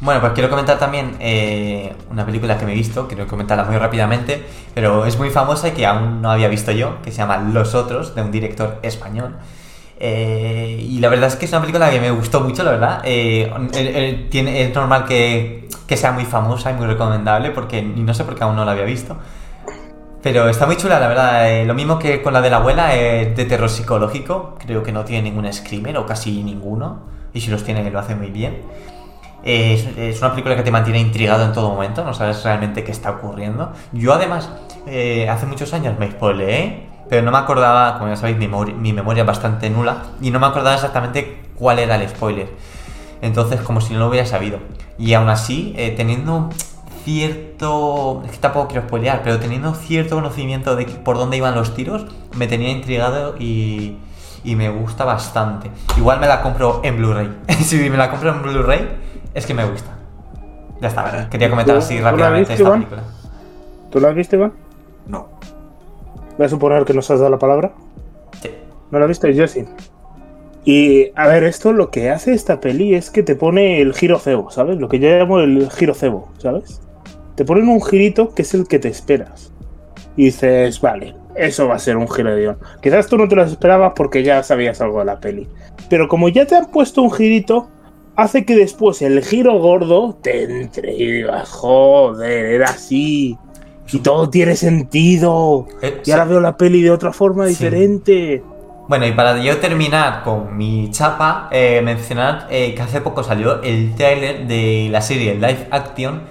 Bueno, 0.00 0.20
pues 0.20 0.32
quiero 0.32 0.48
comentar 0.48 0.78
también 0.78 1.16
eh, 1.18 1.92
una 2.10 2.24
película 2.24 2.56
que 2.56 2.64
me 2.64 2.72
he 2.72 2.74
visto, 2.76 3.08
quiero 3.08 3.26
comentarla 3.26 3.64
muy 3.64 3.76
rápidamente, 3.78 4.44
pero 4.74 5.06
es 5.06 5.18
muy 5.18 5.30
famosa 5.30 5.68
y 5.68 5.70
que 5.72 5.86
aún 5.86 6.22
no 6.22 6.30
había 6.30 6.46
visto 6.48 6.70
yo, 6.70 7.02
que 7.02 7.10
se 7.10 7.18
llama 7.18 7.38
Los 7.38 7.74
Otros, 7.74 8.14
de 8.14 8.22
un 8.22 8.30
director 8.30 8.78
español. 8.82 9.36
Eh, 10.00 10.86
y 10.88 11.00
la 11.00 11.08
verdad 11.08 11.26
es 11.26 11.36
que 11.36 11.46
es 11.46 11.52
una 11.52 11.60
película 11.60 11.90
que 11.90 12.00
me 12.00 12.10
gustó 12.10 12.40
mucho, 12.40 12.62
la 12.62 12.70
verdad. 12.72 13.02
Eh, 13.04 13.50
es 14.32 14.74
normal 14.74 15.04
que, 15.04 15.68
sea 15.88 16.12
muy 16.12 16.24
famosa 16.24 16.70
y 16.70 16.74
muy 16.74 16.86
recomendable, 16.86 17.50
porque 17.50 17.78
y 17.78 18.02
no 18.02 18.14
sé 18.14 18.24
por 18.24 18.34
qué 18.34 18.44
aún 18.44 18.56
no 18.56 18.64
la 18.64 18.72
había 18.72 18.84
visto. 18.84 19.16
Pero 20.22 20.48
está 20.48 20.66
muy 20.66 20.76
chula, 20.76 21.00
la 21.00 21.08
verdad. 21.08 21.50
Eh, 21.50 21.64
lo 21.64 21.74
mismo 21.74 21.98
que 21.98 22.22
con 22.22 22.32
la 22.32 22.40
de 22.40 22.50
la 22.50 22.58
abuela, 22.58 22.96
eh, 22.96 23.32
de 23.34 23.44
terror 23.44 23.68
psicológico. 23.68 24.56
Creo 24.58 24.82
que 24.82 24.92
no 24.92 25.04
tiene 25.04 25.30
ningún 25.30 25.52
screamer 25.52 25.96
o 25.96 26.06
casi 26.06 26.42
ninguno. 26.42 27.00
Y 27.32 27.40
si 27.40 27.50
los 27.50 27.64
tiene, 27.64 27.88
lo 27.90 27.98
hace 27.98 28.14
muy 28.14 28.30
bien. 28.30 28.62
Es, 29.44 29.86
es 29.96 30.20
una 30.20 30.30
película 30.30 30.56
que 30.56 30.62
te 30.62 30.70
mantiene 30.70 30.98
intrigado 30.98 31.44
en 31.44 31.52
todo 31.52 31.70
momento, 31.70 32.04
no 32.04 32.12
sabes 32.12 32.42
realmente 32.42 32.82
qué 32.82 32.90
está 32.90 33.12
ocurriendo. 33.12 33.72
Yo 33.92 34.12
además, 34.12 34.50
hace 34.84 35.46
muchos 35.46 35.72
años 35.72 35.96
me 35.98 36.10
spoileé, 36.10 36.87
pero 37.08 37.22
no 37.22 37.30
me 37.30 37.38
acordaba, 37.38 37.98
como 37.98 38.10
ya 38.10 38.16
sabéis, 38.16 38.36
mi, 38.38 38.46
memori- 38.48 38.74
mi 38.74 38.92
memoria 38.92 39.22
es 39.22 39.26
bastante 39.26 39.70
nula, 39.70 40.04
y 40.20 40.30
no 40.30 40.38
me 40.40 40.46
acordaba 40.46 40.74
exactamente 40.74 41.42
cuál 41.56 41.78
era 41.78 41.96
el 41.96 42.08
spoiler. 42.08 42.48
Entonces, 43.22 43.60
como 43.60 43.80
si 43.80 43.92
no 43.94 43.98
lo 44.00 44.08
hubiera 44.08 44.26
sabido. 44.26 44.58
Y 44.98 45.14
aún 45.14 45.28
así, 45.28 45.74
eh, 45.76 45.92
teniendo 45.96 46.50
cierto. 47.04 48.22
Es 48.26 48.32
que 48.32 48.38
tampoco 48.38 48.68
quiero 48.68 48.86
spoilear, 48.86 49.22
pero 49.24 49.38
teniendo 49.38 49.74
cierto 49.74 50.14
conocimiento 50.16 50.76
de 50.76 50.84
por 50.86 51.16
dónde 51.16 51.36
iban 51.36 51.54
los 51.54 51.74
tiros, 51.74 52.06
me 52.36 52.46
tenía 52.46 52.70
intrigado 52.70 53.34
y, 53.38 53.96
y 54.44 54.54
me 54.56 54.68
gusta 54.68 55.04
bastante. 55.04 55.70
Igual 55.96 56.20
me 56.20 56.26
la 56.26 56.42
compro 56.42 56.80
en 56.84 56.96
Blu-ray. 56.96 57.30
si 57.62 57.76
me 57.90 57.96
la 57.96 58.10
compro 58.10 58.30
en 58.30 58.42
Blu-ray, 58.42 58.88
es 59.34 59.46
que 59.46 59.54
me 59.54 59.64
gusta. 59.64 59.90
Ya 60.80 60.88
está, 60.88 61.28
quería 61.28 61.50
comentar 61.50 61.74
¿Tú- 61.76 61.80
así 61.82 62.00
rápidamente 62.00 62.50
viste, 62.52 62.62
esta 62.62 62.72
película. 62.72 63.02
¿Tú 63.90 64.00
la 64.00 64.08
has 64.10 64.14
visto, 64.14 64.36
Iván? 64.36 64.52
Voy 66.38 66.46
a 66.46 66.48
suponer 66.48 66.84
que 66.84 66.94
nos 66.94 67.10
has 67.10 67.18
dado 67.18 67.30
la 67.30 67.38
palabra. 67.38 67.72
Sí. 68.40 68.50
¿No 68.90 68.98
la? 68.98 69.06
Yo 69.06 69.48
sí. 69.48 69.64
Y 70.64 71.10
a 71.14 71.26
ver, 71.26 71.44
esto 71.44 71.72
lo 71.72 71.90
que 71.90 72.10
hace 72.10 72.32
esta 72.32 72.60
peli 72.60 72.94
es 72.94 73.10
que 73.10 73.22
te 73.22 73.34
pone 73.34 73.80
el 73.80 73.94
giro 73.94 74.18
cebo, 74.18 74.50
¿sabes? 74.50 74.78
Lo 74.78 74.88
que 74.88 74.98
yo 74.98 75.08
llamo 75.08 75.40
el 75.40 75.70
giro 75.70 75.94
cebo, 75.94 76.28
¿sabes? 76.38 76.80
Te 77.34 77.44
ponen 77.44 77.68
un 77.68 77.82
girito 77.82 78.34
que 78.34 78.42
es 78.42 78.54
el 78.54 78.68
que 78.68 78.78
te 78.78 78.88
esperas. 78.88 79.52
Y 80.16 80.26
dices, 80.26 80.80
vale, 80.80 81.14
eso 81.34 81.68
va 81.68 81.76
a 81.76 81.78
ser 81.78 81.96
un 81.96 82.08
giro 82.08 82.34
de 82.34 82.40
guion. 82.40 82.58
Quizás 82.82 83.06
tú 83.06 83.16
no 83.16 83.28
te 83.28 83.36
lo 83.36 83.44
esperabas 83.44 83.92
porque 83.96 84.22
ya 84.22 84.42
sabías 84.42 84.80
algo 84.80 84.98
de 85.00 85.06
la 85.06 85.20
peli. 85.20 85.48
Pero 85.88 86.06
como 86.06 86.28
ya 86.28 86.44
te 86.44 86.56
han 86.56 86.70
puesto 86.70 87.02
un 87.02 87.12
girito, 87.12 87.68
hace 88.16 88.44
que 88.44 88.56
después 88.56 89.00
el 89.00 89.24
giro 89.24 89.58
gordo 89.58 90.18
te 90.22 90.42
entre 90.42 90.92
y 90.92 91.12
digas, 91.12 91.48
joder, 91.48 92.46
era 92.46 92.66
así. 92.66 93.38
Y 93.92 93.98
todo 94.00 94.28
tiene 94.28 94.54
sentido. 94.56 95.66
Eh, 95.82 96.02
Y 96.04 96.10
ahora 96.10 96.24
veo 96.24 96.40
la 96.40 96.56
peli 96.56 96.82
de 96.82 96.90
otra 96.90 97.12
forma 97.12 97.44
Sí. 97.46 97.50
diferente. 97.50 98.42
Bueno, 98.88 99.06
y 99.06 99.12
para 99.12 99.36
yo 99.38 99.58
terminar 99.58 100.22
con 100.22 100.56
mi 100.56 100.90
chapa, 100.90 101.48
eh, 101.50 101.80
mencionar 101.84 102.46
eh, 102.50 102.74
que 102.74 102.80
hace 102.82 103.00
poco 103.02 103.22
salió 103.22 103.62
el 103.62 103.94
tráiler 103.94 104.46
de 104.46 104.88
la 104.90 105.00
serie 105.02 105.34
live 105.34 105.68
action. 105.70 106.22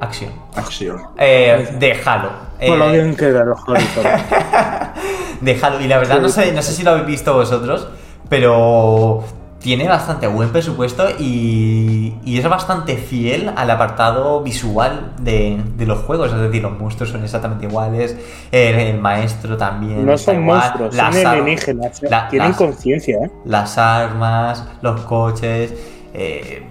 Acción. 0.00 0.32
Acción. 0.56 0.96
eh, 1.18 1.68
de 1.78 1.92
Halo. 2.04 2.30
Por 2.66 2.76
lo 2.78 2.88
Eh, 2.88 2.92
bien 3.02 3.14
que 3.16 3.26
era 3.26 3.44
los 3.44 3.58
de 5.40 5.58
Halo. 5.62 5.80
Y 5.80 5.88
la 5.88 5.98
verdad, 5.98 6.20
no 6.20 6.28
sé, 6.28 6.52
no 6.52 6.62
sé 6.62 6.72
si 6.72 6.82
lo 6.82 6.90
habéis 6.92 7.06
visto 7.06 7.34
vosotros, 7.34 7.88
pero 8.28 9.22
tiene 9.62 9.88
bastante 9.88 10.26
buen 10.26 10.50
presupuesto 10.50 11.04
y, 11.18 12.14
y 12.24 12.38
es 12.38 12.48
bastante 12.48 12.96
fiel 12.96 13.52
al 13.54 13.70
apartado 13.70 14.42
visual 14.42 15.12
de, 15.20 15.60
de 15.76 15.86
los 15.86 16.00
juegos. 16.00 16.32
Es 16.32 16.38
decir, 16.40 16.62
los 16.62 16.78
monstruos 16.78 17.10
son 17.10 17.22
exactamente 17.22 17.66
iguales, 17.66 18.16
el, 18.50 18.74
el 18.74 18.98
maestro 19.00 19.56
también. 19.56 20.04
No 20.04 20.18
son 20.18 20.42
igual, 20.42 20.58
monstruos, 20.58 20.94
las 20.94 21.14
son 21.14 21.26
alienígenas. 21.26 22.02
¿eh? 22.02 22.08
la- 22.10 22.28
Tienen 22.28 22.52
conciencia, 22.54 23.18
¿eh? 23.24 23.30
las 23.44 23.78
armas, 23.78 24.64
los 24.82 25.00
coches, 25.02 25.72
eh, 26.12 26.66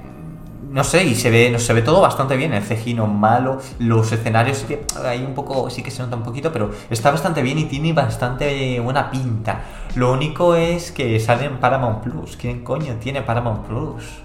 no 0.70 0.84
sé, 0.86 1.04
y 1.04 1.16
se 1.16 1.30
ve, 1.30 1.50
no, 1.52 1.60
se 1.60 1.74
ve 1.74 1.82
todo 1.82 2.00
bastante 2.00 2.38
bien, 2.38 2.54
el 2.54 2.64
CGI 2.64 2.94
no 2.94 3.04
es 3.06 3.12
malo, 3.12 3.58
los 3.80 4.10
escenarios 4.12 4.60
sí 4.60 4.66
que 4.68 4.86
hay 5.06 5.22
un 5.22 5.34
poco, 5.34 5.70
sí 5.70 5.84
que 5.84 5.92
se 5.92 6.02
nota 6.02 6.16
un 6.16 6.24
poquito, 6.24 6.52
pero 6.54 6.72
está 6.90 7.12
bastante 7.12 7.42
bien 7.42 7.58
y 7.58 7.66
tiene 7.66 7.92
bastante 7.92 8.80
buena 8.80 9.12
pinta. 9.12 9.60
Lo 9.96 10.14
único 10.14 10.56
es 10.56 10.92
que 10.92 11.20
sale 11.20 11.46
en 11.46 11.58
Paramount 11.60 12.02
Plus. 12.04 12.38
¿Quién 12.38 12.64
coño 12.64 12.96
tiene 13.00 13.22
Paramount 13.22 13.66
Plus? 13.68 14.22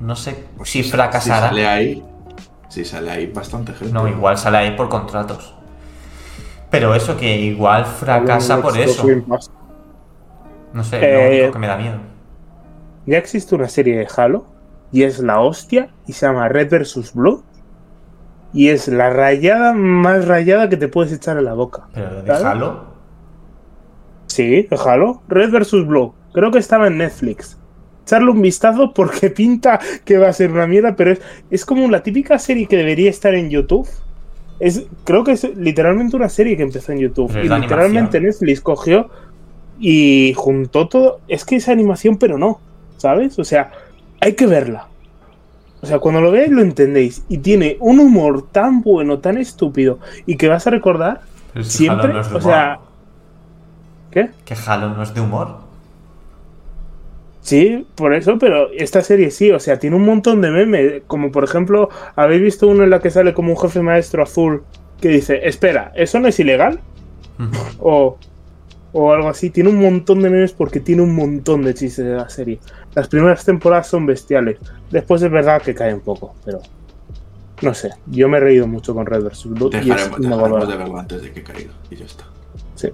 No 0.00 0.16
sé 0.16 0.46
Pues 0.56 0.70
si 0.70 0.82
Si 0.82 0.90
fracasará. 0.90 1.48
sale 1.48 1.66
ahí. 1.66 2.02
Si 2.68 2.84
sale 2.84 3.10
ahí 3.10 3.26
bastante 3.26 3.72
gente. 3.74 3.92
No, 3.92 4.08
igual 4.08 4.38
sale 4.38 4.58
ahí 4.58 4.70
por 4.76 4.88
contratos. 4.88 5.54
Pero 6.70 6.94
eso, 6.94 7.16
que 7.18 7.36
igual 7.38 7.84
fracasa 7.84 8.62
por 8.62 8.76
eso. 8.78 9.04
No 10.72 10.82
sé, 10.82 10.98
Eh, 11.02 11.14
lo 11.24 11.28
único 11.36 11.52
que 11.52 11.58
me 11.58 11.66
da 11.66 11.76
miedo. 11.76 11.98
Ya 13.04 13.18
existe 13.18 13.54
una 13.54 13.68
serie 13.68 13.98
de 13.98 14.08
Halo 14.16 14.46
y 14.90 15.02
es 15.02 15.18
la 15.18 15.40
hostia 15.40 15.90
y 16.06 16.14
se 16.14 16.24
llama 16.26 16.48
Red 16.48 16.70
vs. 16.70 17.12
Blue. 17.14 17.44
Y 18.54 18.68
es 18.68 18.88
la 18.88 19.10
rayada 19.10 19.72
más 19.74 20.26
rayada 20.26 20.68
que 20.68 20.76
te 20.78 20.88
puedes 20.88 21.12
echar 21.12 21.36
en 21.36 21.44
la 21.44 21.54
boca. 21.54 21.88
Pero 21.92 22.22
de 22.22 22.26
¿sabes? 22.26 22.44
Halo. 22.44 22.91
Sí, 24.32 24.62
de 24.62 24.78
Halo. 24.82 25.20
Red 25.28 25.50
vs. 25.50 25.86
Blue. 25.86 26.14
Creo 26.32 26.50
que 26.50 26.58
estaba 26.58 26.86
en 26.86 26.96
Netflix. 26.96 27.58
Echarle 28.06 28.30
un 28.30 28.40
vistazo 28.40 28.92
porque 28.94 29.28
pinta 29.28 29.78
que 30.06 30.16
va 30.16 30.28
a 30.28 30.32
ser 30.32 30.50
una 30.50 30.66
mierda, 30.66 30.96
pero 30.96 31.12
es, 31.12 31.20
es 31.50 31.66
como 31.66 31.86
la 31.88 32.02
típica 32.02 32.38
serie 32.38 32.66
que 32.66 32.78
debería 32.78 33.10
estar 33.10 33.34
en 33.34 33.50
YouTube. 33.50 33.86
Es, 34.58 34.86
creo 35.04 35.22
que 35.22 35.32
es 35.32 35.44
literalmente 35.54 36.16
una 36.16 36.30
serie 36.30 36.56
que 36.56 36.62
empezó 36.62 36.92
en 36.92 37.00
YouTube. 37.00 37.30
Pero 37.30 37.44
Y 37.44 37.60
literalmente 37.60 38.16
animación. 38.16 38.22
Netflix 38.22 38.60
cogió 38.62 39.10
y 39.78 40.32
juntó 40.34 40.88
todo. 40.88 41.20
Es 41.28 41.44
que 41.44 41.56
es 41.56 41.68
animación, 41.68 42.16
pero 42.16 42.38
no. 42.38 42.58
¿Sabes? 42.96 43.38
O 43.38 43.44
sea, 43.44 43.70
hay 44.20 44.32
que 44.32 44.46
verla. 44.46 44.88
O 45.82 45.86
sea, 45.86 45.98
cuando 45.98 46.22
lo 46.22 46.30
veáis 46.30 46.50
lo 46.50 46.62
entendéis. 46.62 47.22
Y 47.28 47.38
tiene 47.38 47.76
un 47.80 48.00
humor 48.00 48.48
tan 48.50 48.80
bueno, 48.80 49.18
tan 49.18 49.36
estúpido, 49.36 49.98
y 50.24 50.36
que 50.36 50.48
vas 50.48 50.66
a 50.66 50.70
recordar 50.70 51.20
siempre. 51.60 52.16
O 52.16 52.40
sea. 52.40 52.80
¿Qué? 54.12 54.30
Que 54.44 54.54
Halo 54.54 54.90
no 54.90 55.02
es 55.02 55.14
de 55.14 55.20
humor. 55.20 55.62
Sí, 57.40 57.86
por 57.96 58.14
eso, 58.14 58.38
pero 58.38 58.70
esta 58.70 59.02
serie 59.02 59.30
sí, 59.32 59.50
o 59.50 59.58
sea, 59.58 59.78
tiene 59.78 59.96
un 59.96 60.04
montón 60.04 60.40
de 60.40 60.50
memes. 60.50 61.02
Como 61.08 61.32
por 61.32 61.42
ejemplo, 61.42 61.88
¿habéis 62.14 62.42
visto 62.42 62.68
uno 62.68 62.84
en 62.84 62.90
la 62.90 63.00
que 63.00 63.10
sale 63.10 63.34
como 63.34 63.50
un 63.50 63.58
jefe 63.58 63.82
maestro 63.82 64.22
azul 64.22 64.62
que 65.00 65.08
dice, 65.08 65.40
espera, 65.48 65.92
¿eso 65.96 66.20
no 66.20 66.28
es 66.28 66.38
ilegal? 66.38 66.78
O, 67.80 68.16
o 68.92 69.12
algo 69.12 69.28
así. 69.28 69.50
Tiene 69.50 69.70
un 69.70 69.80
montón 69.80 70.22
de 70.22 70.30
memes 70.30 70.52
porque 70.52 70.78
tiene 70.78 71.02
un 71.02 71.16
montón 71.16 71.62
de 71.62 71.74
chistes 71.74 72.04
de 72.04 72.14
la 72.14 72.28
serie. 72.28 72.60
Las 72.94 73.08
primeras 73.08 73.44
temporadas 73.44 73.88
son 73.88 74.06
bestiales. 74.06 74.58
Después 74.90 75.20
es 75.22 75.30
verdad 75.30 75.60
que 75.60 75.74
cae 75.74 75.92
un 75.92 76.00
poco, 76.00 76.36
pero 76.44 76.60
no 77.62 77.74
sé. 77.74 77.90
Yo 78.06 78.28
me 78.28 78.36
he 78.36 78.40
reído 78.40 78.68
mucho 78.68 78.94
con 78.94 79.04
Red 79.04 79.24
vs. 79.24 79.46
Blue. 79.46 79.70
y 79.72 79.78
es 79.78 79.86
Dejaremos, 79.86 80.20
dejaremos 80.20 80.68
de 80.68 80.76
verlo 80.76 80.98
antes 80.98 81.22
de 81.22 81.32
que 81.32 81.42
caiga. 81.42 81.72
Y 81.90 81.96
ya 81.96 82.04
está. 82.04 82.24
Sí. 82.76 82.88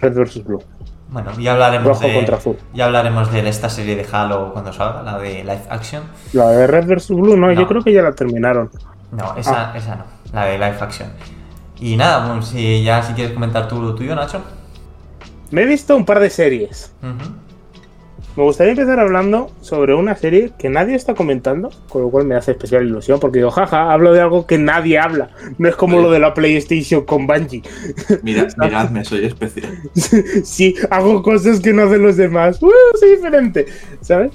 Red 0.00 0.14
vs. 0.14 0.44
Blue. 0.44 0.62
Bueno, 1.08 1.32
ya 1.38 1.52
hablaremos 1.52 1.88
Rojo 1.88 2.06
de. 2.06 2.14
contra 2.14 2.36
azul. 2.36 2.56
Ya 2.72 2.84
hablaremos 2.86 3.32
de 3.32 3.48
esta 3.48 3.68
serie 3.68 3.96
de 3.96 4.06
Halo 4.10 4.52
cuando 4.52 4.72
salga, 4.72 5.02
la 5.02 5.18
de 5.18 5.42
live 5.42 5.62
action. 5.68 6.04
La 6.32 6.48
de 6.50 6.66
Red 6.66 6.86
vs. 6.86 7.08
Blue, 7.10 7.36
no, 7.36 7.48
No. 7.48 7.52
yo 7.52 7.66
creo 7.66 7.82
que 7.82 7.92
ya 7.92 8.02
la 8.02 8.12
terminaron. 8.12 8.70
No, 9.10 9.34
esa, 9.36 9.76
esa 9.76 9.96
no, 9.96 10.04
la 10.32 10.44
de 10.46 10.52
live 10.54 10.76
action. 10.80 11.08
Y 11.80 11.96
nada, 11.96 12.26
bueno, 12.26 12.42
si 12.42 12.84
ya 12.84 13.02
si 13.02 13.12
quieres 13.14 13.32
comentar 13.32 13.66
tú 13.66 13.80
lo 13.82 13.94
tuyo, 13.94 14.14
Nacho. 14.14 14.40
Me 15.50 15.62
he 15.62 15.66
visto 15.66 15.96
un 15.96 16.04
par 16.04 16.20
de 16.20 16.30
series. 16.30 16.94
Ujú. 17.02 17.30
Me 18.36 18.44
gustaría 18.44 18.72
empezar 18.72 19.00
hablando 19.00 19.50
sobre 19.60 19.92
una 19.94 20.14
serie 20.14 20.52
que 20.56 20.68
nadie 20.70 20.94
está 20.94 21.14
comentando, 21.14 21.70
con 21.88 22.02
lo 22.02 22.10
cual 22.10 22.26
me 22.26 22.36
hace 22.36 22.52
especial 22.52 22.86
ilusión, 22.86 23.18
porque 23.18 23.38
digo, 23.40 23.50
jaja, 23.50 23.92
hablo 23.92 24.12
de 24.12 24.20
algo 24.20 24.46
que 24.46 24.56
nadie 24.56 24.98
habla. 24.98 25.30
No 25.58 25.68
es 25.68 25.74
como 25.76 26.00
lo 26.00 26.10
de 26.12 26.20
la 26.20 26.32
PlayStation 26.32 27.04
con 27.04 27.26
Bungie. 27.26 27.62
Mira, 28.22 28.46
miradme, 28.56 29.04
soy 29.04 29.24
especial. 29.26 29.76
sí, 30.44 30.74
hago 30.90 31.22
cosas 31.22 31.60
que 31.60 31.72
no 31.72 31.82
hacen 31.82 32.02
los 32.02 32.16
demás. 32.16 32.62
¡Uh, 32.62 32.70
soy 32.98 33.16
diferente! 33.16 33.66
¿Sabes? 34.00 34.30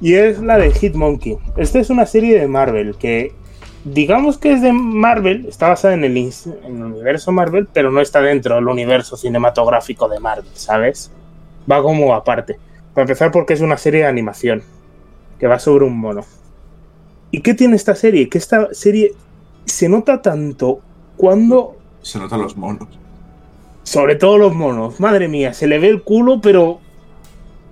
Y 0.00 0.14
es 0.14 0.38
la 0.40 0.56
de 0.58 0.70
Hitmonkey. 0.70 1.36
Esta 1.56 1.80
es 1.80 1.90
una 1.90 2.06
serie 2.06 2.38
de 2.38 2.46
Marvel 2.46 2.94
que, 2.96 3.32
digamos 3.84 4.38
que 4.38 4.52
es 4.52 4.62
de 4.62 4.72
Marvel, 4.72 5.46
está 5.48 5.68
basada 5.68 5.94
en 5.94 6.04
el, 6.04 6.14
ins- 6.16 6.54
en 6.64 6.76
el 6.76 6.82
universo 6.84 7.32
Marvel, 7.32 7.66
pero 7.72 7.90
no 7.90 8.00
está 8.00 8.20
dentro 8.20 8.54
del 8.54 8.68
universo 8.68 9.16
cinematográfico 9.16 10.08
de 10.08 10.20
Marvel, 10.20 10.50
¿sabes? 10.54 11.10
Va 11.70 11.82
como 11.82 12.14
aparte. 12.14 12.56
Para 12.94 13.02
empezar, 13.02 13.30
porque 13.32 13.54
es 13.54 13.60
una 13.60 13.76
serie 13.76 14.00
de 14.00 14.06
animación 14.06 14.62
que 15.38 15.46
va 15.46 15.58
sobre 15.58 15.84
un 15.84 15.98
mono. 15.98 16.24
¿Y 17.30 17.40
qué 17.40 17.54
tiene 17.54 17.74
esta 17.76 17.94
serie? 17.94 18.28
Que 18.28 18.38
esta 18.38 18.72
serie 18.72 19.12
se 19.64 19.88
nota 19.88 20.22
tanto 20.22 20.80
cuando 21.16 21.76
Se 22.02 22.18
notan 22.18 22.42
los 22.42 22.56
monos. 22.56 22.88
sobre 23.82 24.14
todo 24.14 24.38
los 24.38 24.54
monos. 24.54 25.00
Madre 25.00 25.28
mía, 25.28 25.52
se 25.52 25.66
le 25.66 25.78
ve 25.78 25.88
el 25.88 26.02
culo, 26.02 26.40
pero 26.40 26.80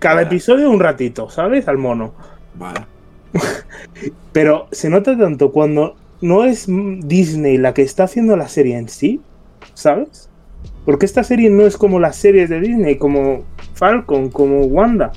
cada 0.01 0.23
episodio 0.23 0.69
un 0.70 0.81
ratito, 0.81 1.31
¿sabes? 1.31 1.69
Al 1.69 1.78
mono. 1.78 2.12
Vale. 2.55 2.86
Pero 4.32 4.66
se 4.73 4.90
nota 4.90 5.16
tanto 5.16 5.53
cuando 5.53 5.97
no 6.20 6.44
es 6.44 6.66
Disney 6.69 7.57
la 7.57 7.73
que 7.73 7.82
está 7.82 8.05
haciendo 8.05 8.36
la 8.36 8.49
serie 8.49 8.77
en 8.77 8.89
sí, 8.89 9.20
¿sabes? 9.74 10.28
Porque 10.85 11.07
esta 11.07 11.23
serie 11.23 11.51
no 11.51 11.63
es 11.63 11.77
como 11.77 12.01
las 12.01 12.17
series 12.17 12.51
de 12.51 12.61
Disney, 12.61 12.97
como 12.97 13.43
Falcon, 13.75 14.31
como 14.31 14.63
Wanda. 14.65 15.13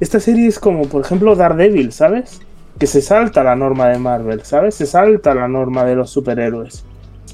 Esta 0.00 0.20
serie 0.20 0.46
es 0.46 0.58
como, 0.58 0.86
por 0.88 1.04
ejemplo, 1.04 1.36
Daredevil, 1.36 1.92
¿sabes? 1.92 2.40
Que 2.78 2.86
se 2.86 3.02
salta 3.02 3.44
la 3.44 3.56
norma 3.56 3.88
de 3.88 3.98
Marvel, 3.98 4.42
¿sabes? 4.42 4.74
Se 4.74 4.86
salta 4.86 5.34
la 5.34 5.48
norma 5.48 5.84
de 5.84 5.96
los 5.96 6.10
superhéroes. 6.10 6.84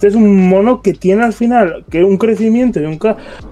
Este 0.01 0.09
es 0.09 0.15
un 0.15 0.49
mono 0.49 0.81
que 0.81 0.95
tiene 0.95 1.25
al 1.25 1.35
final 1.35 1.85
que 1.91 2.05
un 2.05 2.17
crecimiento 2.17 2.81
y 2.81 2.87
un 2.87 2.99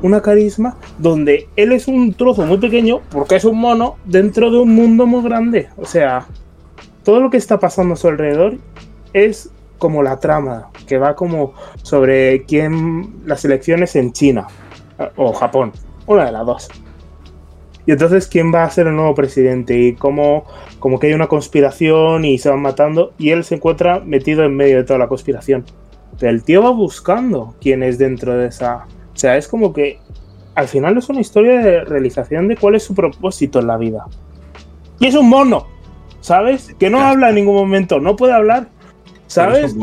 una 0.01 0.23
carisma 0.23 0.77
donde 0.97 1.47
él 1.57 1.73
es 1.73 1.89
un 1.89 2.15
trozo 2.15 2.47
muy 2.47 2.57
pequeño 2.57 3.01
porque 3.11 3.37
es 3.37 3.45
un 3.45 3.59
mono 3.59 3.97
dentro 4.07 4.51
de 4.51 4.57
un 4.59 4.75
mundo 4.75 5.07
muy 5.07 5.23
grande. 5.23 5.69
O 5.77 5.85
sea, 5.85 6.27
todo 7.05 7.21
lo 7.21 7.29
que 7.29 7.37
está 7.37 7.61
pasando 7.61 7.95
a 7.95 7.97
su 7.99 8.09
alrededor 8.09 8.57
es 9.13 9.51
como 9.79 10.03
la 10.03 10.19
trama, 10.19 10.71
que 10.87 10.99
va 10.99 11.15
como 11.15 11.55
sobre 11.83 12.45
quién 12.45 13.23
las 13.25 13.45
elecciones 13.45 13.97
en 13.97 14.13
China 14.13 14.47
o 15.17 15.33
Japón, 15.33 15.73
una 16.07 16.27
de 16.27 16.33
las 16.33 16.47
dos. 16.47 16.69
Y 17.89 17.93
entonces, 17.93 18.27
¿quién 18.27 18.53
va 18.53 18.65
a 18.65 18.71
ser 18.71 18.87
el 18.87 18.97
nuevo 18.97 19.15
presidente? 19.15 19.79
Y 19.79 19.95
cómo, 19.95 20.45
como 20.79 20.99
que 20.99 21.07
hay 21.07 21.15
una 21.15 21.27
conspiración 21.27 22.23
y 22.27 22.37
se 22.37 22.51
van 22.51 22.61
matando. 22.61 23.15
Y 23.17 23.31
él 23.31 23.45
se 23.45 23.55
encuentra 23.55 24.01
metido 24.01 24.45
en 24.45 24.55
medio 24.55 24.77
de 24.77 24.85
toda 24.85 24.99
la 24.99 25.09
conspiración. 25.09 25.65
Pero 26.19 26.31
el 26.31 26.43
tío 26.43 26.63
va 26.63 26.69
buscando 26.69 27.55
quién 27.63 27.83
es 27.83 27.97
dentro 27.97 28.37
de 28.37 28.49
esa. 28.49 28.85
O 29.15 29.17
sea, 29.17 29.39
es 29.39 29.49
como 29.49 29.73
que 29.73 30.01
al 30.55 30.69
final 30.69 30.99
es 30.99 31.09
una 31.09 31.21
historia 31.21 31.61
de 31.61 31.85
realización 31.85 32.49
de 32.49 32.59
cuál 32.59 32.75
es 32.75 32.83
su 32.83 32.95
propósito 32.95 33.61
en 33.61 33.69
la 33.69 33.79
vida. 33.79 34.05
Y 34.99 35.07
es 35.07 35.15
un 35.15 35.31
mono, 35.31 35.67
¿sabes? 36.21 36.75
Que 36.79 36.91
no 36.91 37.01
habla 37.01 37.31
en 37.31 37.37
ningún 37.37 37.55
momento, 37.55 38.01
no 38.01 38.17
puede 38.17 38.35
hablar. 38.35 38.69
¿Sabes? 39.29 39.77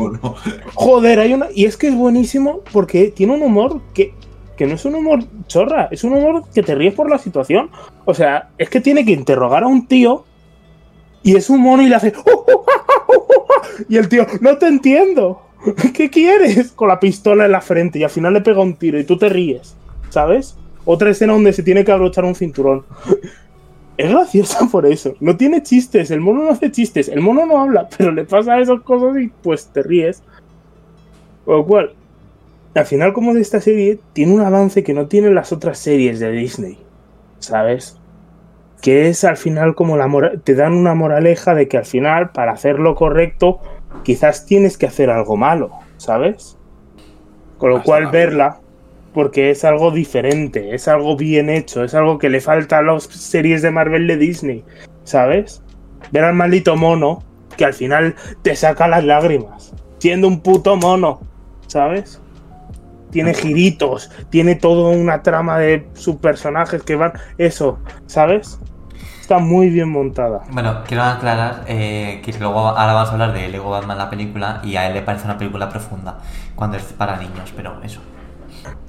Joder, 0.74 1.20
hay 1.20 1.32
una. 1.32 1.46
Y 1.54 1.64
es 1.64 1.76
que 1.76 1.88
es 1.88 1.94
buenísimo 1.94 2.60
porque 2.72 3.10
tiene 3.10 3.34
un 3.34 3.42
humor 3.42 3.80
que 3.94 4.12
que 4.56 4.66
no 4.66 4.74
es 4.74 4.84
un 4.84 4.94
humor 4.94 5.20
chorra, 5.46 5.88
es 5.90 6.02
un 6.02 6.14
humor 6.14 6.44
que 6.52 6.62
te 6.62 6.74
ríes 6.74 6.94
por 6.94 7.10
la 7.10 7.18
situación. 7.18 7.70
O 8.04 8.14
sea, 8.14 8.48
es 8.58 8.70
que 8.70 8.80
tiene 8.80 9.04
que 9.04 9.12
interrogar 9.12 9.62
a 9.62 9.66
un 9.66 9.86
tío 9.86 10.24
y 11.22 11.36
es 11.36 11.50
un 11.50 11.60
mono 11.60 11.82
y 11.82 11.88
le 11.88 11.94
hace. 11.94 12.12
Y 13.90 13.98
el 13.98 14.08
tío, 14.08 14.26
no 14.40 14.56
te 14.56 14.66
entiendo. 14.66 15.42
¿Qué 15.94 16.08
quieres? 16.08 16.72
Con 16.72 16.88
la 16.88 16.98
pistola 16.98 17.44
en 17.44 17.52
la 17.52 17.60
frente 17.60 17.98
y 17.98 18.04
al 18.04 18.10
final 18.10 18.32
le 18.32 18.40
pega 18.40 18.60
un 18.60 18.74
tiro 18.74 18.98
y 18.98 19.04
tú 19.04 19.18
te 19.18 19.28
ríes, 19.28 19.74
¿sabes? 20.08 20.56
Otra 20.84 21.10
escena 21.10 21.34
donde 21.34 21.52
se 21.52 21.62
tiene 21.62 21.84
que 21.84 21.92
abrochar 21.92 22.24
un 22.24 22.34
cinturón. 22.34 22.84
Es 23.96 24.10
graciosa 24.10 24.66
por 24.70 24.86
eso. 24.86 25.14
No 25.20 25.36
tiene 25.36 25.62
chistes, 25.62 26.10
el 26.10 26.20
mono 26.20 26.44
no 26.44 26.50
hace 26.50 26.70
chistes, 26.70 27.08
el 27.08 27.20
mono 27.20 27.46
no 27.46 27.58
habla, 27.60 27.88
pero 27.96 28.12
le 28.12 28.24
pasa 28.24 28.60
esas 28.60 28.80
cosas 28.82 29.20
y 29.20 29.28
pues 29.42 29.66
te 29.68 29.82
ríes. 29.82 30.22
Con 31.44 31.58
lo 31.58 31.66
cual, 31.66 31.94
al 32.74 32.86
final 32.86 33.12
como 33.12 33.34
de 33.34 33.40
esta 33.40 33.60
serie 33.60 33.98
tiene 34.12 34.34
un 34.34 34.40
avance 34.40 34.82
que 34.82 34.94
no 34.94 35.06
tienen 35.06 35.34
las 35.34 35.52
otras 35.52 35.78
series 35.78 36.20
de 36.20 36.30
Disney, 36.32 36.78
¿sabes? 37.38 37.98
Que 38.82 39.08
es 39.08 39.24
al 39.24 39.36
final 39.36 39.74
como 39.74 39.96
la 39.96 40.08
te 40.44 40.54
dan 40.54 40.74
una 40.74 40.94
moraleja 40.94 41.54
de 41.54 41.68
que 41.68 41.78
al 41.78 41.86
final 41.86 42.30
para 42.30 42.52
hacer 42.52 42.78
lo 42.78 42.94
correcto 42.94 43.60
quizás 44.02 44.44
tienes 44.44 44.76
que 44.76 44.86
hacer 44.86 45.08
algo 45.08 45.36
malo, 45.36 45.70
¿sabes? 45.96 46.58
Con 47.58 47.70
lo 47.70 47.82
cual 47.82 48.08
verla 48.08 48.60
porque 49.16 49.48
es 49.48 49.64
algo 49.64 49.92
diferente, 49.92 50.74
es 50.74 50.88
algo 50.88 51.16
bien 51.16 51.48
hecho, 51.48 51.82
es 51.82 51.94
algo 51.94 52.18
que 52.18 52.28
le 52.28 52.42
falta 52.42 52.76
a 52.76 52.82
las 52.82 53.04
series 53.04 53.62
de 53.62 53.70
Marvel 53.70 54.06
de 54.06 54.18
Disney, 54.18 54.62
¿sabes? 55.04 55.62
Ver 56.12 56.22
al 56.22 56.34
maldito 56.34 56.76
mono 56.76 57.22
que 57.56 57.64
al 57.64 57.72
final 57.72 58.14
te 58.42 58.54
saca 58.54 58.86
las 58.86 59.04
lágrimas, 59.04 59.72
siendo 60.00 60.28
un 60.28 60.42
puto 60.42 60.76
mono, 60.76 61.20
¿sabes? 61.66 62.20
tiene 63.10 63.32
giritos, 63.32 64.10
tiene 64.28 64.54
toda 64.54 64.94
una 64.94 65.22
trama 65.22 65.56
de 65.60 65.88
sus 65.94 66.16
personajes 66.16 66.82
que 66.82 66.96
van. 66.96 67.14
Eso, 67.38 67.78
¿sabes? 68.04 68.60
Está 69.18 69.38
muy 69.38 69.70
bien 69.70 69.88
montada. 69.88 70.42
Bueno, 70.50 70.82
quiero 70.86 71.04
aclarar 71.04 71.64
eh, 71.68 72.20
que 72.22 72.34
luego 72.38 72.58
ahora 72.58 72.92
vamos 72.92 73.08
a 73.08 73.12
hablar 73.12 73.32
de 73.32 73.48
Lego 73.48 73.70
Batman 73.70 73.96
la 73.96 74.10
película 74.10 74.60
y 74.62 74.76
a 74.76 74.86
él 74.86 74.92
le 74.92 75.00
parece 75.00 75.24
una 75.24 75.38
película 75.38 75.70
profunda 75.70 76.18
cuando 76.54 76.76
es 76.76 76.82
para 76.92 77.16
niños, 77.16 77.54
pero 77.56 77.80
eso. 77.82 78.02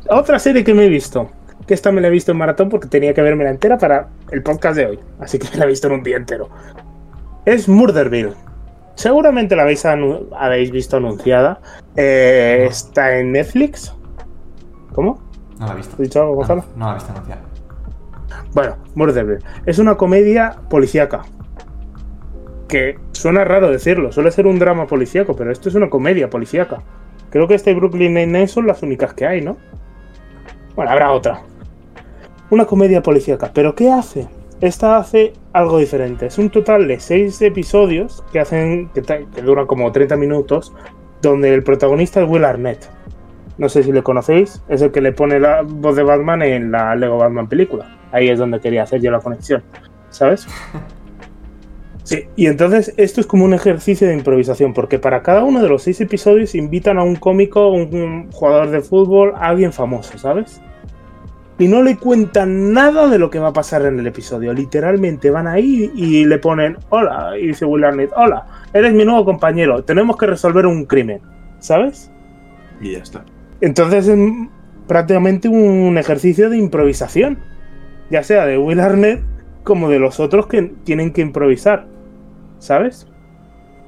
Otra 0.10 0.40
serie 0.40 0.64
que 0.64 0.74
me 0.74 0.86
he 0.86 0.90
visto, 0.90 1.30
que 1.68 1.74
esta 1.74 1.92
me 1.92 2.00
la 2.00 2.08
he 2.08 2.12
visto 2.12 2.32
en 2.32 2.38
maratón 2.38 2.70
porque 2.70 2.88
tenía 2.88 3.14
que 3.14 3.22
verme 3.22 3.44
la 3.44 3.50
entera 3.50 3.78
para 3.78 4.08
el 4.32 4.42
podcast 4.42 4.78
de 4.78 4.86
hoy, 4.86 5.00
así 5.20 5.38
que 5.38 5.48
me 5.52 5.58
la 5.58 5.66
he 5.66 5.68
visto 5.68 5.88
en 5.88 5.94
un 5.94 6.04
día 6.04 6.18
entero. 6.18 6.50
Es 7.46 7.68
Murderville. 7.68 8.34
Seguramente 8.96 9.56
la 9.56 9.64
habéis, 9.64 9.86
habéis 9.86 10.72
visto 10.72 10.98
anunciada. 10.98 11.62
Eh, 11.96 12.66
está 12.70 13.18
en 13.18 13.32
Netflix. 13.32 13.94
¿Cómo? 14.94 15.22
No 15.60 15.68
la 15.68 15.74
he 15.74 15.76
visto. 15.78 15.94
¿Has 15.94 16.00
dicho 16.00 16.22
algo, 16.22 16.36
Gonzalo? 16.36 16.66
No, 16.76 16.78
no 16.78 16.86
la 16.86 16.92
he 16.92 16.96
visto 16.96 17.12
anunciar. 17.12 17.40
Bueno, 18.54 18.76
Murderville. 18.96 19.44
Es 19.66 19.78
una 19.80 19.96
comedia 19.96 20.58
policíaca. 20.70 21.22
Que 22.68 22.98
suena 23.12 23.46
raro 23.46 23.70
decirlo, 23.70 24.12
suele 24.12 24.32
ser 24.32 24.48
un 24.48 24.60
drama 24.60 24.88
policíaco, 24.88 25.36
pero 25.36 25.52
esto 25.52 25.70
es 25.70 25.76
una 25.76 25.90
comedia 25.90 26.30
policíaca. 26.30 26.82
Creo 27.30 27.48
que 27.48 27.56
este 27.56 27.74
Brooklyn 27.74 28.14
Nine-Nine 28.14 28.48
son 28.48 28.68
las 28.68 28.82
únicas 28.84 29.14
que 29.14 29.26
hay, 29.26 29.42
¿no? 29.42 29.58
Bueno, 30.78 30.92
habrá 30.92 31.12
otra. 31.12 31.42
Una 32.50 32.64
comedia 32.64 33.04
policíaca. 33.04 33.52
¿Pero 33.54 33.76
qué 33.76 33.92
hace? 33.92 34.30
Esta 34.62 34.96
hace 34.96 35.34
algo 35.52 35.80
diferente. 35.80 36.28
Es 36.28 36.38
un 36.38 36.50
total 36.50 36.88
de 36.88 37.02
seis 37.02 37.42
episodios 37.42 38.24
que 38.32 38.40
hacen. 38.40 38.90
que, 38.94 39.02
que 39.02 39.42
duran 39.42 39.68
como 39.68 39.92
30 39.92 40.16
minutos. 40.16 40.74
Donde 41.22 41.54
el 41.54 41.64
protagonista 41.64 42.22
es 42.22 42.30
Will 42.30 42.46
Arnett 42.46 42.88
no 43.58 43.70
sé 43.70 43.84
si 43.84 43.92
le 43.92 44.04
conocéis, 44.04 44.62
es 44.68 44.82
el 44.82 44.92
que 44.92 45.02
le 45.02 45.12
pone 45.12 45.40
la 45.40 45.64
voz 45.64 45.96
de 45.96 46.04
Batman 46.04 46.44
en 46.44 46.72
la 46.72 46.96
Lego 46.96 47.18
Batman 47.18 47.48
película. 47.48 47.98
Ahí 48.12 48.30
es 48.30 48.40
donde 48.40 48.60
quería 48.60 48.84
hacer 48.84 49.02
yo 49.02 49.12
la 49.12 49.20
conexión, 49.20 49.64
¿sabes? 50.10 50.48
Sí, 52.04 52.24
y 52.38 52.46
entonces 52.46 52.94
esto 52.96 53.20
es 53.20 53.28
como 53.28 53.44
un 53.44 53.54
ejercicio 53.54 54.08
de 54.08 54.14
improvisación, 54.14 54.74
porque 54.74 54.98
para 54.98 55.22
cada 55.24 55.44
uno 55.44 55.62
de 55.62 55.68
los 55.68 55.84
seis 55.84 56.00
episodios 56.00 56.56
invitan 56.56 56.98
a 56.98 57.04
un 57.04 57.18
cómico, 57.18 57.68
un 57.68 58.32
jugador 58.32 58.70
de 58.70 58.80
fútbol, 58.80 59.34
a 59.36 59.50
alguien 59.50 59.74
famoso, 59.74 60.18
¿sabes? 60.18 60.62
Y 61.60 61.68
no 61.68 61.82
le 61.82 61.98
cuentan 61.98 62.72
nada 62.72 63.08
de 63.08 63.18
lo 63.18 63.30
que 63.30 63.40
va 63.40 63.48
a 63.48 63.54
pasar 63.54 63.84
en 63.86 64.00
el 64.00 64.06
episodio. 64.06 64.54
Literalmente 64.54 65.32
van 65.32 65.48
ahí 65.48 65.92
y 65.96 66.26
le 66.26 66.38
ponen, 66.38 66.78
hola, 66.90 67.34
y 67.40 67.48
dice 67.48 67.66
Will 67.66 67.84
Arnett, 67.84 68.12
hola, 68.16 68.46
eres 68.74 68.94
mi 68.94 69.06
nuevo 69.06 69.26
compañero, 69.26 69.84
tenemos 69.84 70.18
que 70.18 70.28
resolver 70.28 70.68
un 70.68 70.86
crimen, 70.86 71.22
¿sabes? 71.60 72.12
Y 72.80 72.92
ya 72.92 73.00
está. 73.00 73.26
Entonces 73.60 74.08
es 74.08 74.20
prácticamente 74.88 75.50
un 75.50 75.98
ejercicio 75.98 76.50
de 76.50 76.58
improvisación, 76.58 77.40
ya 78.12 78.22
sea 78.22 78.46
de 78.46 78.58
Will 78.58 78.80
Arnett 78.80 79.22
como 79.64 79.90
de 79.90 80.00
los 80.00 80.20
otros 80.20 80.48
que 80.48 80.62
tienen 80.84 81.12
que 81.12 81.22
improvisar, 81.22 81.88
¿sabes? 82.60 83.08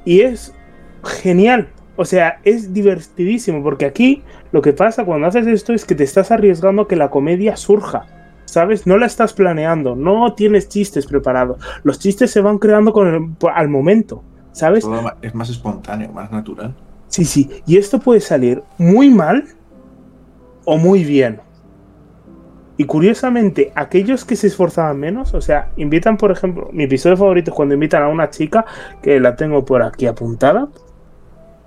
Y 0.06 0.22
es 0.22 0.56
genial, 1.04 1.70
o 2.00 2.06
sea, 2.06 2.40
es 2.46 2.74
divertidísimo, 2.74 3.62
porque 3.62 3.86
aquí 3.86 4.24
lo 4.54 4.62
que 4.62 4.72
pasa 4.72 5.04
cuando 5.04 5.28
haces 5.28 5.46
esto 5.48 5.74
es 5.74 5.84
que 5.84 5.96
te 5.96 6.06
estás 6.06 6.32
arriesgando 6.32 6.84
a 6.84 6.88
que 6.88 6.96
la 6.96 7.10
comedia 7.10 7.58
surja, 7.58 8.06
¿sabes? 8.46 8.88
No 8.88 8.98
la 8.98 9.06
estás 9.06 9.34
planeando, 9.34 9.98
no 9.98 10.34
tienes 10.34 10.70
chistes 10.70 11.06
preparados, 11.06 11.62
los 11.84 12.00
chistes 12.00 12.32
se 12.32 12.40
van 12.40 12.58
creando 12.58 12.94
con 12.94 13.36
al 13.54 13.68
momento, 13.68 14.24
¿sabes? 14.54 14.88
es 15.22 15.36
más 15.36 15.50
espontáneo, 15.50 16.14
más 16.14 16.32
natural. 16.32 16.74
Sí, 17.10 17.26
sí, 17.26 17.50
y 17.68 17.76
esto 17.76 18.00
puede 18.00 18.22
salir 18.22 18.64
muy 18.78 19.10
mal 19.10 19.44
o 20.64 20.78
muy 20.78 21.04
bien. 21.04 21.42
Y 22.78 22.86
curiosamente, 22.86 23.74
aquellos 23.76 24.24
que 24.24 24.38
se 24.38 24.48
esforzaban 24.48 24.98
menos, 24.98 25.34
o 25.34 25.42
sea, 25.42 25.74
invitan, 25.76 26.16
por 26.16 26.32
ejemplo, 26.32 26.70
mi 26.72 26.86
episodio 26.86 27.18
favorito 27.18 27.52
es 27.52 27.56
cuando 27.58 27.74
invitan 27.74 28.04
a 28.04 28.08
una 28.08 28.30
chica, 28.30 28.66
que 29.02 29.20
la 29.20 29.36
tengo 29.36 29.66
por 29.66 29.84
aquí 29.84 30.08
apuntada, 30.08 30.70